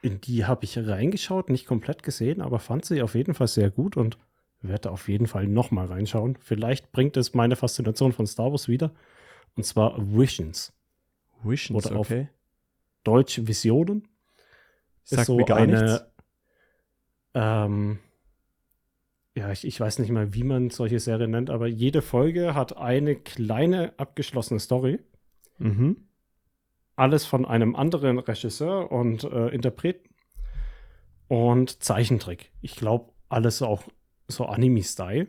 in 0.00 0.22
die 0.22 0.46
habe 0.46 0.64
ich 0.64 0.78
reingeschaut, 0.78 1.50
nicht 1.50 1.66
komplett 1.66 2.02
gesehen, 2.02 2.40
aber 2.40 2.58
fand 2.58 2.86
sie 2.86 3.02
auf 3.02 3.16
jeden 3.16 3.34
Fall 3.34 3.48
sehr 3.48 3.70
gut 3.70 3.98
und 3.98 4.16
werde 4.68 4.90
auf 4.90 5.08
jeden 5.08 5.26
Fall 5.26 5.46
nochmal 5.46 5.86
reinschauen. 5.86 6.36
Vielleicht 6.40 6.92
bringt 6.92 7.16
es 7.16 7.34
meine 7.34 7.56
Faszination 7.56 8.12
von 8.12 8.26
Star 8.26 8.50
Wars 8.50 8.68
wieder. 8.68 8.92
Und 9.56 9.64
zwar 9.64 9.96
Visions. 9.98 10.72
Visions, 11.42 11.86
Oder 11.86 11.98
okay. 11.98 12.20
auf 12.22 12.28
Deutsch 13.04 13.40
Visionen. 13.44 14.08
Sagt 15.04 15.26
so 15.26 15.36
mir 15.36 15.44
gar 15.44 15.58
eine, 15.58 15.82
nichts. 15.82 16.04
Ähm, 17.34 17.98
ja, 19.36 19.50
ich, 19.50 19.66
ich 19.66 19.78
weiß 19.78 19.98
nicht 19.98 20.10
mal, 20.10 20.32
wie 20.32 20.44
man 20.44 20.70
solche 20.70 21.00
Serien 21.00 21.32
nennt, 21.32 21.50
aber 21.50 21.66
jede 21.66 22.02
Folge 22.02 22.54
hat 22.54 22.76
eine 22.76 23.16
kleine 23.16 23.92
abgeschlossene 23.98 24.60
Story. 24.60 25.00
Mhm. 25.58 26.08
Alles 26.96 27.24
von 27.26 27.44
einem 27.44 27.74
anderen 27.74 28.18
Regisseur 28.18 28.90
und 28.92 29.24
äh, 29.24 29.48
Interpreten. 29.48 30.08
Und 31.26 31.82
Zeichentrick. 31.82 32.52
Ich 32.60 32.76
glaube, 32.76 33.12
alles 33.28 33.60
auch 33.62 33.82
so 34.28 34.46
Anime-Style. 34.46 35.28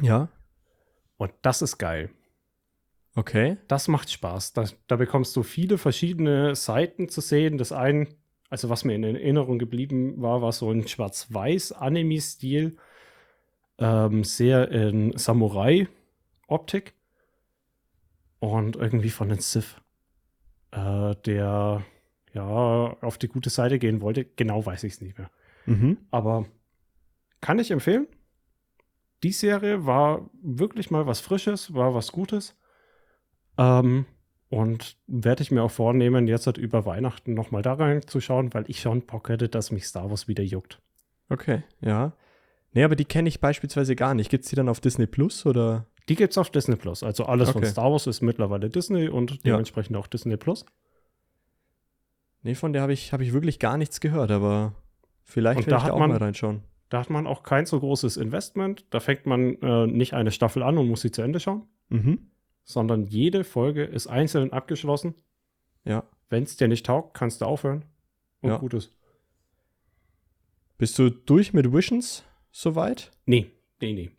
Ja. 0.00 0.28
Und 1.16 1.32
das 1.42 1.62
ist 1.62 1.78
geil. 1.78 2.10
Okay. 3.14 3.58
Das 3.68 3.88
macht 3.88 4.10
Spaß. 4.10 4.52
Da, 4.52 4.64
da 4.86 4.96
bekommst 4.96 5.34
du 5.36 5.42
viele 5.42 5.78
verschiedene 5.78 6.54
Seiten 6.54 7.08
zu 7.08 7.20
sehen. 7.20 7.58
Das 7.58 7.72
eine, 7.72 8.08
also 8.48 8.68
was 8.68 8.84
mir 8.84 8.94
in 8.94 9.04
Erinnerung 9.04 9.58
geblieben 9.58 10.20
war, 10.22 10.42
war 10.42 10.52
so 10.52 10.70
ein 10.70 10.86
schwarz-weiß 10.86 11.72
Anime-Stil 11.72 12.76
ähm, 13.78 14.24
sehr 14.24 14.70
in 14.70 15.16
Samurai-Optik 15.16 16.94
und 18.38 18.76
irgendwie 18.76 19.10
von 19.10 19.28
den 19.28 19.40
Sith, 19.40 19.76
äh, 20.70 21.14
der 21.26 21.84
ja 22.32 22.96
auf 23.00 23.18
die 23.18 23.28
gute 23.28 23.50
Seite 23.50 23.78
gehen 23.78 24.00
wollte. 24.00 24.24
Genau 24.24 24.64
weiß 24.64 24.84
ich 24.84 24.94
es 24.94 25.00
nicht 25.00 25.18
mehr. 25.18 25.30
Mhm. 25.66 25.98
Aber 26.10 26.46
kann 27.40 27.58
ich 27.58 27.70
empfehlen. 27.70 28.06
Die 29.22 29.32
Serie 29.32 29.86
war 29.86 30.30
wirklich 30.42 30.90
mal 30.90 31.06
was 31.06 31.20
Frisches, 31.20 31.74
war 31.74 31.94
was 31.94 32.12
Gutes. 32.12 32.56
Ähm, 33.58 34.06
und 34.48 34.96
werde 35.06 35.42
ich 35.42 35.50
mir 35.50 35.62
auch 35.62 35.70
vornehmen, 35.70 36.26
jetzt 36.26 36.46
halt 36.46 36.58
über 36.58 36.86
Weihnachten 36.86 37.34
nochmal 37.34 37.62
da 37.62 37.74
reinzuschauen, 37.74 38.52
weil 38.54 38.64
ich 38.68 38.80
schon 38.80 39.06
Bock 39.06 39.28
hätte, 39.28 39.48
dass 39.48 39.70
mich 39.70 39.86
Star 39.86 40.10
Wars 40.10 40.26
wieder 40.26 40.42
juckt. 40.42 40.80
Okay, 41.28 41.62
ja. 41.80 42.12
Nee, 42.72 42.84
aber 42.84 42.96
die 42.96 43.04
kenne 43.04 43.28
ich 43.28 43.40
beispielsweise 43.40 43.94
gar 43.94 44.14
nicht. 44.14 44.30
Gibt 44.30 44.44
es 44.44 44.50
die 44.50 44.56
dann 44.56 44.68
auf 44.68 44.80
Disney 44.80 45.06
Plus 45.06 45.46
oder? 45.46 45.86
Die 46.08 46.16
gibt 46.16 46.32
es 46.32 46.38
auf 46.38 46.50
Disney 46.50 46.76
Plus. 46.76 47.02
Also 47.02 47.26
alles 47.26 47.50
okay. 47.50 47.60
von 47.60 47.68
Star 47.68 47.92
Wars 47.92 48.06
ist 48.06 48.22
mittlerweile 48.22 48.70
Disney 48.70 49.08
und 49.08 49.44
dementsprechend 49.44 49.94
ja. 49.94 50.00
auch 50.00 50.06
Disney 50.06 50.36
Plus. 50.36 50.64
Nee, 52.42 52.54
von 52.54 52.72
der 52.72 52.82
habe 52.82 52.92
ich, 52.92 53.12
hab 53.12 53.20
ich 53.20 53.32
wirklich 53.32 53.58
gar 53.58 53.76
nichts 53.76 54.00
gehört, 54.00 54.30
aber 54.30 54.74
vielleicht 55.22 55.66
werde 55.66 55.76
ich 55.76 55.84
da 55.84 55.92
auch 55.92 55.98
man, 55.98 56.10
mal 56.10 56.18
reinschauen. 56.18 56.62
Da 56.90 57.00
hat 57.00 57.08
man 57.10 57.26
auch 57.26 57.42
kein 57.42 57.64
so 57.66 57.80
großes 57.80 58.16
Investment. 58.18 58.84
Da 58.90 59.00
fängt 59.00 59.24
man 59.24 59.54
äh, 59.62 59.86
nicht 59.86 60.12
eine 60.12 60.30
Staffel 60.32 60.62
an 60.62 60.76
und 60.76 60.88
muss 60.88 61.00
sie 61.00 61.10
zu 61.10 61.22
Ende 61.22 61.40
schauen. 61.40 61.62
Mhm. 61.88 62.30
Sondern 62.64 63.04
jede 63.06 63.42
Folge 63.44 63.84
ist 63.84 64.06
einzeln 64.06 64.52
abgeschlossen. 64.52 65.14
Ja. 65.84 66.04
Wenn 66.28 66.42
es 66.42 66.56
dir 66.56 66.68
nicht 66.68 66.84
taugt, 66.86 67.14
kannst 67.14 67.40
du 67.40 67.46
aufhören. 67.46 67.84
Und 68.42 68.50
Ja. 68.50 68.58
gut 68.58 68.74
ist. 68.74 68.92
Bist 70.78 70.98
du 70.98 71.10
durch 71.10 71.52
mit 71.52 71.72
Visions 71.72 72.24
soweit? 72.52 73.10
Nee, 73.26 73.50
nee, 73.80 73.92
nee. 73.92 74.10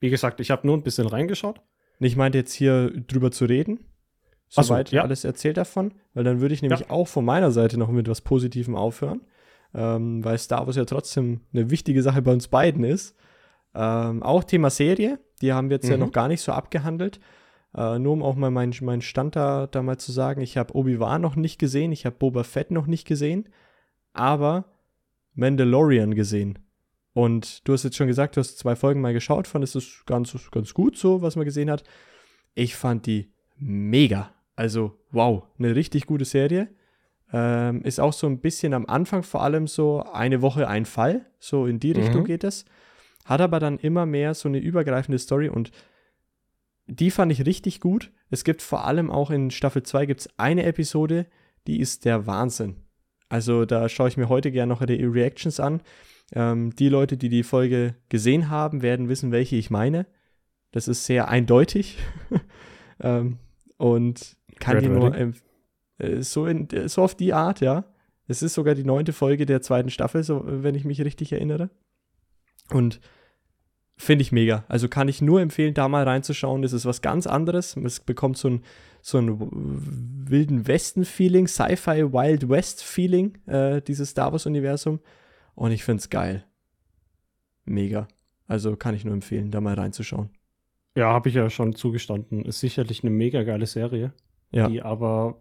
Wie 0.00 0.10
gesagt, 0.10 0.40
ich 0.40 0.50
habe 0.50 0.66
nur 0.66 0.76
ein 0.76 0.82
bisschen 0.82 1.06
reingeschaut. 1.06 1.60
Ich 2.00 2.16
meinte 2.16 2.38
jetzt 2.38 2.52
hier 2.52 2.90
drüber 2.90 3.30
zu 3.30 3.44
reden. 3.46 3.80
Ach 4.50 4.62
so, 4.62 4.68
Soweit 4.68 4.90
ja. 4.92 5.02
alles 5.02 5.24
erzählt 5.24 5.56
davon, 5.58 5.92
weil 6.14 6.24
dann 6.24 6.40
würde 6.40 6.54
ich 6.54 6.62
nämlich 6.62 6.80
Ja. 6.80 6.90
auch 6.90 7.06
von 7.08 7.24
meiner 7.24 7.50
Seite 7.50 7.78
noch 7.78 7.90
mit 7.90 8.08
was 8.08 8.20
Positivem 8.22 8.74
aufhören, 8.76 9.20
ähm, 9.74 10.24
weil 10.24 10.38
Star 10.38 10.66
Wars 10.66 10.76
ja 10.76 10.84
trotzdem 10.84 11.40
eine 11.52 11.70
wichtige 11.70 12.02
Sache 12.02 12.22
bei 12.22 12.32
uns 12.32 12.48
beiden 12.48 12.84
ist. 12.84 13.16
Ähm, 13.74 14.22
auch 14.22 14.44
Thema 14.44 14.70
Serie, 14.70 15.18
die 15.42 15.52
haben 15.52 15.68
wir 15.70 15.76
jetzt 15.76 15.88
ja 15.88 15.96
Mhm. 15.96 16.04
noch 16.04 16.12
gar 16.12 16.28
nicht 16.28 16.40
so 16.40 16.52
abgehandelt. 16.52 17.20
Äh, 17.76 17.98
nur 17.98 18.14
um 18.14 18.22
auch 18.22 18.34
mal 18.34 18.50
meinen 18.50 18.72
meinen 18.80 19.02
Stand 19.02 19.36
da, 19.36 19.66
da 19.66 19.82
mal 19.82 19.98
zu 19.98 20.10
sagen, 20.10 20.40
ich 20.40 20.56
habe 20.56 20.74
Obi-Wan 20.74 21.20
noch 21.20 21.36
nicht 21.36 21.58
gesehen, 21.58 21.92
ich 21.92 22.06
habe 22.06 22.16
Boba 22.16 22.42
Fett 22.42 22.70
noch 22.70 22.86
nicht 22.86 23.06
gesehen, 23.06 23.48
aber 24.14 24.64
Mandalorian 25.34 26.14
gesehen. 26.14 26.58
Und 27.12 27.66
du 27.66 27.72
hast 27.72 27.84
jetzt 27.84 27.96
schon 27.96 28.06
gesagt, 28.06 28.36
du 28.36 28.40
hast 28.40 28.58
zwei 28.58 28.74
Folgen 28.76 29.00
mal 29.00 29.12
geschaut, 29.12 29.46
fandest 29.46 29.76
es 29.76 30.02
ganz, 30.06 30.34
ganz 30.50 30.72
gut 30.72 30.96
so, 30.96 31.20
was 31.20 31.36
man 31.36 31.44
gesehen 31.44 31.70
hat. 31.70 31.84
Ich 32.54 32.74
fand 32.76 33.06
die 33.06 33.32
mega. 33.56 34.32
Also, 34.56 34.98
wow, 35.10 35.44
eine 35.58 35.74
richtig 35.74 36.06
gute 36.06 36.24
Serie. 36.24 36.68
Ähm, 37.32 37.82
ist 37.82 38.00
auch 38.00 38.12
so 38.12 38.26
ein 38.26 38.40
bisschen 38.40 38.72
am 38.72 38.86
Anfang 38.86 39.22
vor 39.22 39.42
allem 39.42 39.66
so 39.66 40.02
eine 40.02 40.40
Woche 40.40 40.66
ein 40.68 40.86
Fall. 40.86 41.26
So 41.38 41.66
in 41.66 41.78
die 41.78 41.92
Richtung 41.92 42.22
Mhm. 42.22 42.26
geht 42.26 42.44
es. 42.44 42.64
Hat 43.24 43.40
aber 43.40 43.60
dann 43.60 43.78
immer 43.78 44.06
mehr 44.06 44.32
so 44.34 44.48
eine 44.48 44.58
übergreifende 44.58 45.18
Story 45.18 45.48
und 45.48 45.70
die 46.86 47.10
fand 47.10 47.30
ich 47.30 47.44
richtig 47.44 47.80
gut. 47.80 48.10
Es 48.30 48.44
gibt 48.44 48.62
vor 48.62 48.86
allem 48.86 49.10
auch 49.10 49.30
in 49.30 49.50
Staffel 49.50 49.82
2 49.82 50.06
gibt's 50.06 50.28
eine 50.38 50.64
Episode, 50.64 51.26
die 51.66 51.80
ist 51.80 52.06
der 52.06 52.26
Wahnsinn. 52.26 52.76
Also 53.28 53.66
da 53.66 53.90
schaue 53.90 54.08
ich 54.08 54.16
mir 54.16 54.30
heute 54.30 54.50
gerne 54.50 54.72
noch 54.72 54.84
die 54.84 55.04
Reactions 55.04 55.60
an. 55.60 55.82
Ähm, 56.34 56.74
die 56.76 56.88
Leute, 56.88 57.18
die 57.18 57.28
die 57.28 57.42
Folge 57.42 57.94
gesehen 58.08 58.48
haben, 58.48 58.80
werden 58.80 59.10
wissen, 59.10 59.32
welche 59.32 59.56
ich 59.56 59.68
meine. 59.68 60.06
Das 60.72 60.88
ist 60.88 61.04
sehr 61.04 61.28
eindeutig. 61.28 61.98
ähm, 63.00 63.38
und 63.76 64.36
kann 64.58 64.76
Red 64.76 64.84
die 64.84 64.88
nur 64.88 65.12
Wedding? 65.12 65.34
Äh, 65.98 66.22
so, 66.22 66.46
in, 66.46 66.68
äh, 66.70 66.88
so 66.88 67.02
auf 67.02 67.14
die 67.14 67.32
Art, 67.32 67.60
ja. 67.60 67.84
Es 68.26 68.42
ist 68.42 68.54
sogar 68.54 68.74
die 68.74 68.84
neunte 68.84 69.12
Folge 69.12 69.46
der 69.46 69.62
zweiten 69.62 69.90
Staffel, 69.90 70.22
so, 70.22 70.46
äh, 70.46 70.62
wenn 70.62 70.74
ich 70.74 70.84
mich 70.84 71.00
richtig 71.02 71.32
erinnere. 71.32 71.70
Und 72.70 73.00
finde 73.96 74.22
ich 74.22 74.30
mega. 74.32 74.64
Also 74.68 74.88
kann 74.88 75.08
ich 75.08 75.20
nur 75.22 75.40
empfehlen, 75.40 75.74
da 75.74 75.88
mal 75.88 76.04
reinzuschauen. 76.04 76.62
Das 76.62 76.72
ist 76.72 76.84
was 76.86 77.02
ganz 77.02 77.26
anderes. 77.26 77.76
Es 77.76 78.00
bekommt 78.00 78.36
so 78.38 78.48
ein, 78.48 78.62
so 79.00 79.18
ein 79.18 79.38
wilden 80.30 80.66
Westen-Feeling, 80.68 81.48
Sci-Fi 81.48 82.12
Wild 82.12 82.48
West-Feeling, 82.48 83.38
äh, 83.46 83.80
dieses 83.82 84.10
Star 84.10 84.30
Wars-Universum. 84.32 85.00
Und 85.54 85.72
ich 85.72 85.82
finde 85.84 86.00
es 86.00 86.10
geil. 86.10 86.44
Mega. 87.64 88.06
Also 88.46 88.76
kann 88.76 88.94
ich 88.94 89.04
nur 89.04 89.14
empfehlen, 89.14 89.50
da 89.50 89.60
mal 89.60 89.74
reinzuschauen. 89.74 90.30
Ja, 90.94 91.12
habe 91.12 91.28
ich 91.28 91.34
ja 91.34 91.50
schon 91.50 91.74
zugestanden. 91.74 92.44
Ist 92.44 92.60
sicherlich 92.60 93.02
eine 93.02 93.10
mega 93.10 93.42
geile 93.42 93.66
Serie, 93.66 94.12
Ja. 94.50 94.68
die 94.68 94.82
aber 94.82 95.40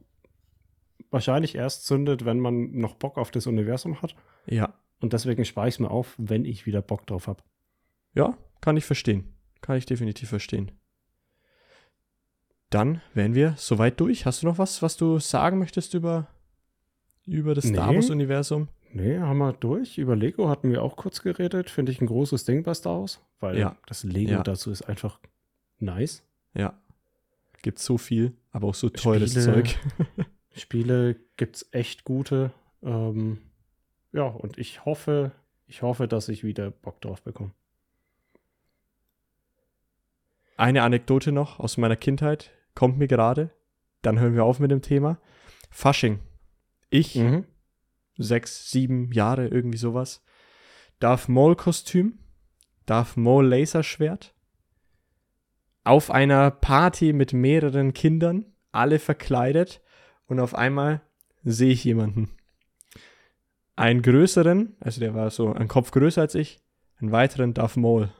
wahrscheinlich 1.11 1.55
erst 1.55 1.85
zündet, 1.85 2.25
wenn 2.25 2.39
man 2.39 2.71
noch 2.71 2.95
Bock 2.95 3.17
auf 3.17 3.31
das 3.31 3.47
Universum 3.47 4.01
hat. 4.01 4.15
Ja. 4.45 4.73
Und 4.99 5.13
deswegen 5.13 5.45
spare 5.45 5.67
ich 5.67 5.75
es 5.75 5.79
mir 5.79 5.91
auf, 5.91 6.15
wenn 6.17 6.45
ich 6.45 6.65
wieder 6.65 6.81
Bock 6.81 7.05
drauf 7.07 7.27
habe. 7.27 7.43
Ja, 8.13 8.37
kann 8.61 8.77
ich 8.77 8.85
verstehen. 8.85 9.33
Kann 9.61 9.77
ich 9.77 9.85
definitiv 9.85 10.29
verstehen. 10.29 10.71
Dann 12.69 13.01
wären 13.13 13.33
wir 13.35 13.53
soweit 13.57 13.99
durch. 13.99 14.25
Hast 14.25 14.43
du 14.43 14.47
noch 14.47 14.57
was, 14.57 14.81
was 14.81 14.97
du 14.97 15.19
sagen 15.19 15.57
möchtest 15.59 15.93
über, 15.93 16.27
über 17.25 17.53
das 17.55 17.65
Star 17.67 17.89
Nee. 17.91 17.97
Wars-Universum? 17.97 18.67
Nee, 18.91 19.19
haben 19.19 19.37
wir 19.37 19.53
durch. 19.53 19.97
Über 19.97 20.15
Lego 20.15 20.49
hatten 20.49 20.71
wir 20.71 20.81
auch 20.83 20.95
kurz 20.95 21.21
geredet. 21.21 21.69
Finde 21.69 21.91
ich 21.91 22.01
ein 22.01 22.07
großes 22.07 22.45
Ding 22.45 22.63
bei 22.63 22.73
Star 22.73 22.99
Wars, 23.01 23.21
weil 23.39 23.57
Ja. 23.57 23.77
das 23.85 24.03
Lego 24.03 24.31
Ja. 24.31 24.43
dazu 24.43 24.71
ist 24.71 24.81
einfach 24.83 25.19
nice. 25.79 26.23
Ja. 26.53 26.73
Gibt 27.61 27.79
so 27.79 27.97
viel, 27.97 28.35
aber 28.51 28.67
auch 28.67 28.75
so 28.75 28.89
teures 28.89 29.31
Spiele. 29.31 29.45
Zeug. 29.63 29.79
Spiele 30.57 31.15
gibt's 31.37 31.67
echt 31.71 32.03
gute. 32.03 32.51
Ähm, 32.83 33.39
ja, 34.11 34.23
und 34.23 34.57
ich 34.57 34.85
hoffe, 34.85 35.31
ich 35.65 35.81
hoffe, 35.81 36.07
dass 36.07 36.29
ich 36.29 36.43
wieder 36.43 36.71
Bock 36.71 37.01
drauf 37.01 37.21
bekomme. 37.21 37.51
Eine 40.55 40.81
Anekdote 40.83 41.31
noch 41.31 41.59
aus 41.59 41.77
meiner 41.77 41.95
Kindheit 41.95 42.51
kommt 42.73 42.97
mir 42.97 43.07
gerade. 43.07 43.51
Dann 44.01 44.19
hören 44.19 44.33
wir 44.35 44.43
auf 44.43 44.59
mit 44.59 44.71
dem 44.71 44.81
Thema. 44.81 45.19
Fasching. 45.69 46.19
Ich, 46.89 47.15
Mhm. 47.15 47.45
sechs, 48.17 48.71
sieben 48.71 49.11
Jahre, 49.11 49.47
irgendwie 49.47 49.77
sowas. 49.77 50.23
Darth 50.99 51.29
Maul-Kostüm, 51.29 52.19
Darth 52.85 53.17
Maul-Laserschwert. 53.17 54.33
Auf 55.83 56.09
einer 56.09 56.49
Party 56.51 57.13
mit 57.13 57.33
mehreren 57.33 57.93
Kindern, 57.93 58.45
alle 58.71 58.99
verkleidet. 58.99 59.81
Und 60.27 60.39
auf 60.39 60.55
einmal 60.55 61.01
sehe 61.43 61.71
ich 61.71 61.83
jemanden. 61.83 62.29
Einen 63.75 64.01
größeren, 64.01 64.75
also 64.79 64.99
der 64.99 65.13
war 65.13 65.29
so 65.29 65.53
ein 65.53 65.67
Kopf 65.67 65.91
größer 65.91 66.21
als 66.21 66.35
ich, 66.35 66.59
einen 66.99 67.11
weiteren 67.11 67.53
Darth 67.53 67.77
Maul. 67.77 68.09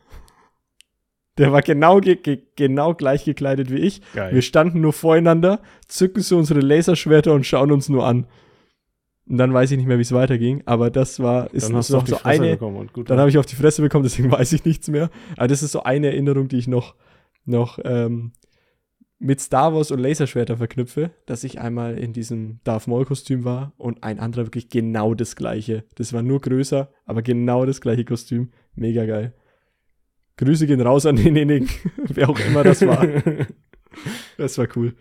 Der 1.37 1.51
war 1.51 1.61
genau, 1.61 1.99
ge 1.99 2.15
ge 2.15 2.41
genau 2.55 2.95
gleich 2.95 3.23
gekleidet 3.23 3.69
wie 3.69 3.77
ich. 3.77 4.01
Geil. 4.13 4.33
Wir 4.33 4.41
standen 4.41 4.81
nur 4.81 4.91
voreinander, 4.91 5.61
zücken 5.87 6.23
so 6.23 6.35
unsere 6.35 6.61
Laserschwerter 6.61 7.31
und 7.31 7.45
schauen 7.45 7.71
uns 7.71 7.89
nur 7.89 8.07
an. 8.07 8.25
Und 9.27 9.37
dann 9.37 9.53
weiß 9.53 9.69
ich 9.71 9.77
nicht 9.77 9.85
mehr, 9.87 9.97
wie 9.97 10.03
es 10.03 10.13
weiterging, 10.13 10.63
aber 10.65 10.89
das 10.89 11.19
war, 11.19 11.53
ist 11.53 11.69
Dann 11.69 11.75
hast 11.75 11.89
du 11.89 11.95
noch 11.95 12.05
die 12.05 12.11
so 12.11 12.17
Fresse 12.17 12.41
eine, 12.41 12.57
dann 13.05 13.19
habe 13.19 13.29
ich 13.29 13.37
auf 13.37 13.45
die 13.45 13.55
Fresse 13.55 13.81
bekommen, 13.81 14.03
deswegen 14.05 14.31
weiß 14.31 14.53
ich 14.53 14.63
nichts 14.65 14.87
mehr. 14.87 15.09
Aber 15.35 15.47
das 15.47 15.63
ist 15.63 15.73
so 15.73 15.83
eine 15.83 16.07
Erinnerung, 16.07 16.47
die 16.47 16.57
ich 16.57 16.67
noch, 16.67 16.95
noch 17.45 17.77
ähm, 17.83 18.31
mit 19.19 19.41
Star 19.41 19.73
Wars 19.73 19.91
und 19.91 19.99
Laserschwerter 19.99 20.57
verknüpfe, 20.57 21.11
dass 21.25 21.43
ich 21.43 21.59
einmal 21.59 21.97
in 21.97 22.13
diesem 22.13 22.59
Darth 22.63 22.87
Maul-Kostüm 22.87 23.43
war 23.43 23.73
und 23.77 24.03
ein 24.03 24.19
anderer 24.19 24.45
wirklich 24.45 24.69
genau 24.69 25.13
das 25.15 25.35
gleiche. 25.35 25.85
Das 25.95 26.13
war 26.13 26.21
nur 26.21 26.39
größer, 26.39 26.91
aber 27.05 27.21
genau 27.23 27.65
das 27.65 27.81
gleiche 27.81 28.05
Kostüm. 28.05 28.51
Mega 28.75 29.05
geil. 29.05 29.33
Grüße 30.37 30.67
gehen 30.67 30.81
raus 30.81 31.05
an 31.07 31.15
denjenigen, 31.15 31.67
wer 31.97 32.29
auch 32.29 32.39
immer 32.39 32.63
das 32.63 32.85
war. 32.85 33.05
Das 34.37 34.55
war 34.59 34.67
cool. 34.75 34.95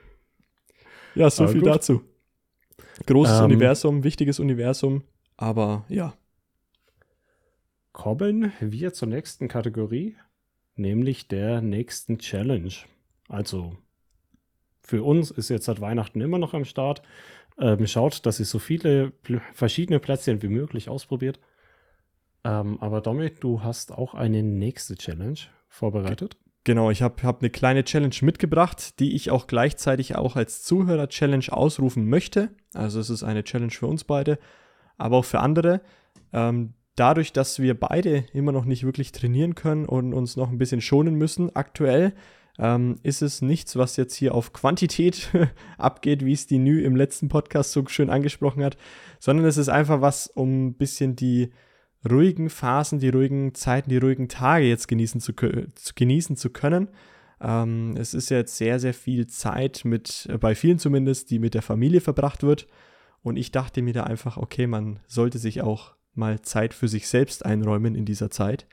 Ja, 1.15 1.29
so 1.29 1.43
Aber 1.43 1.53
viel 1.53 1.61
gut. 1.61 1.69
dazu. 1.69 2.03
Großes 3.05 3.41
Ähm, 3.41 3.45
Universum, 3.47 4.05
wichtiges 4.05 4.41
Universum, 4.41 5.03
aber 5.37 5.85
ja. 5.91 6.15
Kommen 7.93 8.53
wir 8.61 8.95
zur 8.95 9.09
nächsten 9.09 9.49
Kategorie, 9.49 10.17
nämlich 10.77 11.29
der 11.29 11.61
nächsten 11.61 12.19
Challenge. 12.19 12.73
Also 13.29 13.77
für 14.87 15.03
uns 15.03 15.31
ist 15.33 15.49
jetzt 15.49 15.65
seit 15.67 15.81
Weihnachten 15.81 16.21
immer 16.21 16.39
noch 16.39 16.55
am 16.55 16.65
Start. 16.65 17.03
Ähm, 17.59 17.87
schaut, 17.87 18.25
dass 18.25 18.39
ihr 18.39 18.47
so 18.47 18.59
viele 18.59 19.13
verschiedene 19.53 19.99
Plätzchen 19.99 20.43
wie 20.43 20.49
möglich 20.49 20.89
ausprobiert. 20.89 21.41
Ähm, 22.45 22.79
aber 22.81 23.01
Dominik, 23.01 23.41
du 23.41 23.63
hast 23.63 23.93
auch 23.93 24.15
eine 24.15 24.43
nächste 24.43 24.95
Challenge 24.95 25.39
vorbereitet. 25.69 26.37
Genau, 26.63 26.91
ich 26.91 27.03
habe 27.03 27.23
hab 27.25 27.41
eine 27.41 27.51
kleine 27.51 27.85
Challenge 27.85 28.15
mitgebracht, 28.23 29.01
die 29.01 29.15
ich 29.15 29.31
auch 29.31 29.47
gleichzeitig 29.47 30.15
auch 30.15 30.37
als 30.37 30.63
Zuhörer-Challenge 30.63 31.47
ausrufen 31.51 32.09
möchte. 32.09 32.51
Also 32.73 33.01
es 33.01 33.11
ist 33.11 33.25
eine 33.25 33.43
Challenge 33.43 33.73
für 33.73 33.87
uns 33.87 34.05
beide, 34.05 34.39
aber 34.99 35.17
auch 35.17 35.25
für 35.25 35.41
andere. 35.41 35.81
Ähm, 36.33 36.75
dadurch, 36.95 37.33
dass 37.33 37.61
wir 37.61 37.79
beide 37.79 38.25
immer 38.33 38.53
noch 38.53 38.65
nicht 38.65 38.85
wirklich 38.85 39.13
trainieren 39.13 39.55
können 39.57 39.85
und 39.85 40.15
uns 40.15 40.37
noch 40.37 40.51
ein 40.51 40.59
bisschen 40.59 40.81
schonen 40.81 41.15
müssen 41.15 41.55
aktuell, 41.55 42.15
ähm, 42.59 42.97
ist 43.03 43.23
es 43.23 43.43
nichts, 43.43 43.77
was 43.77 43.97
jetzt 43.97 44.15
hier 44.15 44.35
auf 44.35 44.53
Quantität 44.53 45.31
abgeht, 45.79 46.25
wie 46.25 46.33
es 46.33 46.47
die 46.47 46.59
Nü 46.59 46.83
im 46.83 46.97
letzten 46.97 47.29
Podcast 47.29 47.73
so 47.73 47.85
schön 47.87 48.11
angesprochen 48.11 48.65
hat, 48.65 48.77
sondern 49.19 49.47
es 49.47 49.57
ist 49.57 49.69
einfach 49.69 50.01
was, 50.01 50.27
um 50.27 50.69
ein 50.69 50.75
bisschen 50.75 51.17
die 51.17 51.51
ruhigen 52.09 52.51
Phasen, 52.51 52.99
die 52.99 53.09
ruhigen 53.09 53.55
Zeiten, 53.55 53.91
die 53.91 53.99
ruhigen 53.99 54.29
Tage 54.29 54.67
jetzt 54.67 54.89
genießen 54.89 55.21
zu, 55.21 55.33
zu 55.33 55.95
genießen 55.95 56.37
zu 56.37 56.51
können. 56.51 56.89
Ähm, 57.41 57.95
es 57.99 58.15
ist 58.15 58.31
jetzt 58.31 58.57
sehr, 58.57 58.79
sehr 58.79 58.95
viel 58.95 59.27
Zeit 59.27 59.85
mit, 59.85 60.27
äh, 60.31 60.39
bei 60.39 60.55
vielen 60.55 60.79
zumindest, 60.79 61.31
die 61.31 61.39
mit 61.39 61.55
der 61.55 61.63
Familie 61.63 62.01
verbracht 62.01 62.43
wird. 62.43 62.67
Und 63.23 63.37
ich 63.37 63.51
dachte 63.51 63.83
mir 63.83 63.93
da 63.93 64.05
einfach, 64.05 64.37
okay, 64.37 64.67
man 64.67 65.01
sollte 65.07 65.39
sich 65.39 65.61
auch 65.61 65.95
mal 66.15 66.41
Zeit 66.41 66.73
für 66.73 66.89
sich 66.89 67.09
selbst 67.09 67.45
einräumen 67.45 67.95
in 67.95 68.05
dieser 68.05 68.31
Zeit. 68.31 68.67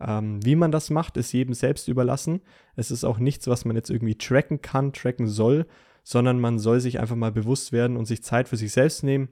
Ähm, 0.00 0.44
wie 0.44 0.56
man 0.56 0.72
das 0.72 0.90
macht, 0.90 1.16
ist 1.16 1.32
jedem 1.32 1.54
selbst 1.54 1.88
überlassen. 1.88 2.40
Es 2.74 2.90
ist 2.90 3.04
auch 3.04 3.18
nichts, 3.18 3.46
was 3.48 3.64
man 3.64 3.76
jetzt 3.76 3.90
irgendwie 3.90 4.16
tracken 4.16 4.60
kann, 4.60 4.92
tracken 4.92 5.26
soll, 5.26 5.66
sondern 6.02 6.38
man 6.38 6.58
soll 6.58 6.80
sich 6.80 7.00
einfach 7.00 7.16
mal 7.16 7.32
bewusst 7.32 7.72
werden 7.72 7.96
und 7.96 8.06
sich 8.06 8.22
Zeit 8.22 8.48
für 8.48 8.56
sich 8.56 8.72
selbst 8.72 9.02
nehmen, 9.02 9.28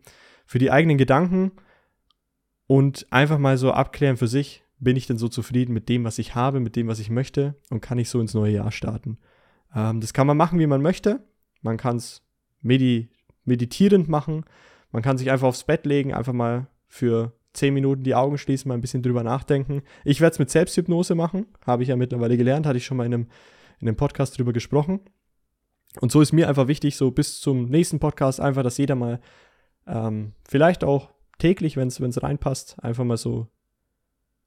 für 0.46 0.58
die 0.58 0.70
eigenen 0.70 0.98
Gedanken 0.98 1.52
und 2.66 3.06
einfach 3.10 3.38
mal 3.38 3.58
so 3.58 3.72
abklären 3.72 4.16
für 4.16 4.26
sich, 4.26 4.64
bin 4.78 4.96
ich 4.96 5.06
denn 5.06 5.18
so 5.18 5.28
zufrieden 5.28 5.72
mit 5.72 5.88
dem, 5.88 6.04
was 6.04 6.18
ich 6.18 6.34
habe, 6.34 6.60
mit 6.60 6.76
dem, 6.76 6.88
was 6.88 6.98
ich 6.98 7.10
möchte 7.10 7.54
und 7.70 7.80
kann 7.80 7.98
ich 7.98 8.08
so 8.08 8.20
ins 8.20 8.34
neue 8.34 8.52
Jahr 8.52 8.72
starten. 8.72 9.18
Ähm, 9.74 10.00
das 10.00 10.12
kann 10.12 10.26
man 10.26 10.36
machen, 10.36 10.58
wie 10.58 10.66
man 10.66 10.82
möchte. 10.82 11.26
Man 11.62 11.76
kann 11.76 11.96
es 11.96 12.22
medi 12.60 13.08
meditierend 13.44 14.08
machen. 14.08 14.44
Man 14.90 15.02
kann 15.02 15.18
sich 15.18 15.30
einfach 15.30 15.48
aufs 15.48 15.64
Bett 15.64 15.84
legen, 15.86 16.14
einfach 16.14 16.32
mal 16.32 16.68
für 16.88 17.32
10 17.54 17.72
Minuten 17.72 18.02
die 18.02 18.14
Augen 18.14 18.36
schließen, 18.36 18.68
mal 18.68 18.74
ein 18.74 18.80
bisschen 18.80 19.02
drüber 19.02 19.22
nachdenken. 19.22 19.82
Ich 20.04 20.20
werde 20.20 20.34
es 20.34 20.38
mit 20.38 20.50
Selbsthypnose 20.50 21.14
machen, 21.14 21.46
habe 21.64 21.82
ich 21.82 21.88
ja 21.88 21.96
mittlerweile 21.96 22.36
gelernt, 22.36 22.66
hatte 22.66 22.78
ich 22.78 22.84
schon 22.84 22.96
mal 22.96 23.06
in 23.06 23.14
einem, 23.14 23.26
in 23.80 23.88
einem 23.88 23.96
Podcast 23.96 24.36
drüber 24.36 24.52
gesprochen. 24.52 25.00
Und 26.00 26.10
so 26.10 26.20
ist 26.20 26.32
mir 26.32 26.48
einfach 26.48 26.66
wichtig, 26.66 26.96
so 26.96 27.10
bis 27.10 27.40
zum 27.40 27.66
nächsten 27.66 28.00
Podcast 28.00 28.40
einfach, 28.40 28.62
dass 28.62 28.78
jeder 28.78 28.96
mal 28.96 29.20
ähm, 29.86 30.32
vielleicht 30.48 30.82
auch 30.82 31.10
täglich, 31.38 31.76
wenn 31.76 31.88
es 31.88 32.22
reinpasst, 32.22 32.82
einfach 32.82 33.04
mal 33.04 33.16
so 33.16 33.48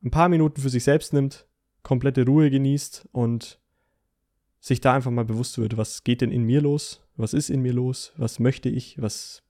ein 0.04 0.12
paar 0.12 0.30
Minuten 0.30 0.62
für 0.62 0.70
sich 0.70 0.84
selbst 0.84 1.14
nimmt, 1.14 1.48
komplette 1.84 2.26
Ruhe 2.26 2.50
genießt 2.50 3.08
und 3.12 3.60
sich 4.60 4.82
da 4.82 4.94
einfach 4.94 5.12
mal 5.12 5.26
bewusst 5.26 5.58
wird, 5.58 5.78
was 5.78 6.04
geht 6.04 6.22
denn 6.22 6.32
in 6.32 6.44
mir 6.44 6.62
los, 6.62 7.02
was 7.16 7.34
ist 7.34 7.50
in 7.50 7.62
mir 7.62 7.74
los, 7.74 8.12
was 8.18 8.40
möchte 8.40 8.70
ich, 8.70 9.02
was, 9.02 9.44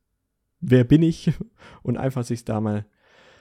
wer 0.59 0.83
bin 0.83 1.01
ich 1.01 1.31
und 1.81 1.97
einfach 1.97 2.23
sich 2.23 2.45
da 2.45 2.61
mal 2.61 2.85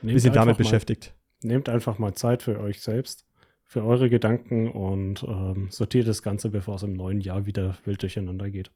ein 0.06 0.14
bisschen 0.14 0.32
damit 0.32 0.56
beschäftigt. 0.56 1.14
nehmt 1.42 1.68
einfach 1.68 1.98
mal 1.98 2.14
Zeit 2.14 2.42
für 2.42 2.60
euch 2.60 2.80
selbst, 2.80 3.26
für 3.64 3.84
eure 3.84 4.08
Gedanken 4.08 4.70
und 4.70 5.22
ähm, 5.24 5.68
sortiert 5.70 6.08
das 6.08 6.22
Ganze, 6.22 6.50
bevor 6.50 6.76
es 6.76 6.82
im 6.82 6.92
neuen 6.92 7.20
Jahr 7.20 7.46
wieder 7.46 7.76
wild 7.84 8.02
durcheinander 8.02 8.50
geht. 8.50 8.70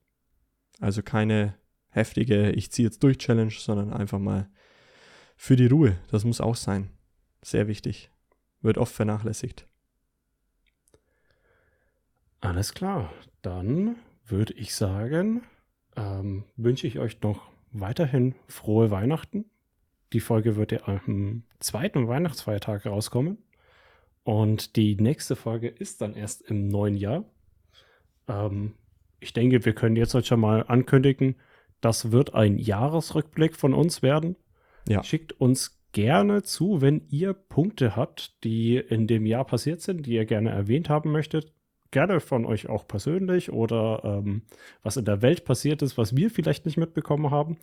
Also 0.81 1.03
keine 1.03 1.55
heftige 1.91 2.51
Ich 2.53 2.71
ziehe 2.71 2.87
jetzt 2.87 3.03
durch 3.03 3.19
Challenge, 3.19 3.53
sondern 3.53 3.93
einfach 3.93 4.19
mal 4.19 4.49
für 5.37 5.57
die 5.57 5.67
Ruhe. 5.67 5.99
Das 6.11 6.25
muss 6.25 6.41
auch 6.41 6.57
sein. 6.57 6.91
Sehr 7.43 7.67
wichtig. 7.67 8.11
Wird 8.61 8.79
oft 8.79 8.95
vernachlässigt. 8.95 9.67
Alles 12.41 12.75
klar. 12.75 13.13
Dann 13.43 13.97
würde 14.27 14.53
ich 14.55 14.75
sagen, 14.75 15.43
ähm, 15.97 16.45
wünsche 16.57 16.87
ich 16.87 16.99
euch 16.99 17.21
noch 17.23 17.51
weiterhin 17.73 18.35
frohe 18.49 18.91
Weihnachten. 18.91 19.47
Die 20.13 20.21
Folge 20.21 20.57
wird 20.57 20.73
ja 20.73 20.81
am 20.87 21.45
zweiten 21.61 22.09
Weihnachtsfeiertag 22.09 22.87
rauskommen. 22.87 23.39
Und 24.25 24.77
die 24.77 24.97
nächste 24.97 25.37
Folge 25.37 25.69
ist 25.69 26.01
dann 26.01 26.15
erst 26.15 26.43
im 26.43 26.69
neuen 26.69 26.97
Jahr. 26.97 27.25
Ähm, 28.29 28.75
ich 29.19 29.33
denke, 29.33 29.65
wir 29.65 29.75
können 29.75 29.97
jetzt 29.97 30.15
heute 30.15 30.27
schon 30.27 30.41
mal 30.41 30.65
ankündigen, 30.67 31.37
das 31.81 32.13
wird 32.13 32.35
ein 32.35 32.59
Jahresrückblick 32.59 33.57
von 33.57 33.73
uns 33.73 34.03
werden. 34.03 34.37
Ja. 34.89 35.03
Schickt 35.03 35.33
uns 35.33 35.81
gerne 35.93 36.43
zu, 36.43 36.81
wenn 36.81 37.07
ihr 37.09 37.33
Punkte 37.33 37.97
habt, 37.97 38.45
die 38.45 38.77
in 38.77 39.07
dem 39.07 39.27
Jahr 39.27 39.45
passiert 39.45 39.81
sind, 39.81 40.07
die 40.07 40.15
ihr 40.15 40.27
gerne 40.27 40.51
erwähnt 40.51 40.89
haben 40.89 41.11
möchtet. 41.11 41.53
Gerne 41.91 42.21
von 42.21 42.45
euch 42.45 42.69
auch 42.69 42.87
persönlich 42.87 43.51
oder 43.51 44.03
ähm, 44.05 44.43
was 44.83 44.97
in 44.97 45.05
der 45.05 45.23
Welt 45.23 45.45
passiert 45.45 45.83
ist, 45.83 45.99
was 45.99 46.15
wir 46.15 46.31
vielleicht 46.31 46.65
nicht 46.65 46.77
mitbekommen 46.77 47.31
haben. 47.31 47.57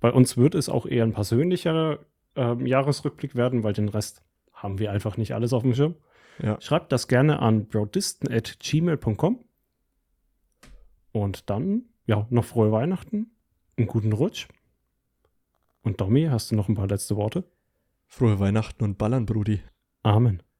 Bei 0.00 0.12
uns 0.12 0.36
wird 0.36 0.54
es 0.54 0.68
auch 0.68 0.86
eher 0.86 1.04
ein 1.04 1.12
persönlicher 1.12 2.00
ähm, 2.36 2.66
Jahresrückblick 2.66 3.34
werden, 3.34 3.62
weil 3.62 3.72
den 3.72 3.88
Rest 3.88 4.22
haben 4.52 4.78
wir 4.78 4.92
einfach 4.92 5.16
nicht 5.16 5.34
alles 5.34 5.52
auf 5.52 5.62
dem 5.62 5.74
Schirm. 5.74 5.96
Ja. 6.40 6.60
Schreibt 6.60 6.92
das 6.92 7.08
gerne 7.08 7.40
an 7.40 7.66
brodisten.gmail.com. 7.66 9.44
Und 11.12 11.50
dann, 11.50 11.84
ja, 12.06 12.26
noch 12.30 12.44
frohe 12.44 12.70
Weihnachten, 12.70 13.30
einen 13.76 13.88
guten 13.88 14.12
Rutsch. 14.12 14.46
Und 15.82 16.00
Domi, 16.00 16.26
hast 16.30 16.50
du 16.50 16.56
noch 16.56 16.68
ein 16.68 16.74
paar 16.74 16.86
letzte 16.86 17.16
Worte? 17.16 17.44
Frohe 18.06 18.38
Weihnachten 18.38 18.84
und 18.84 18.98
Ballern, 18.98 19.26
Brudi. 19.26 19.60
Amen. 20.02 20.42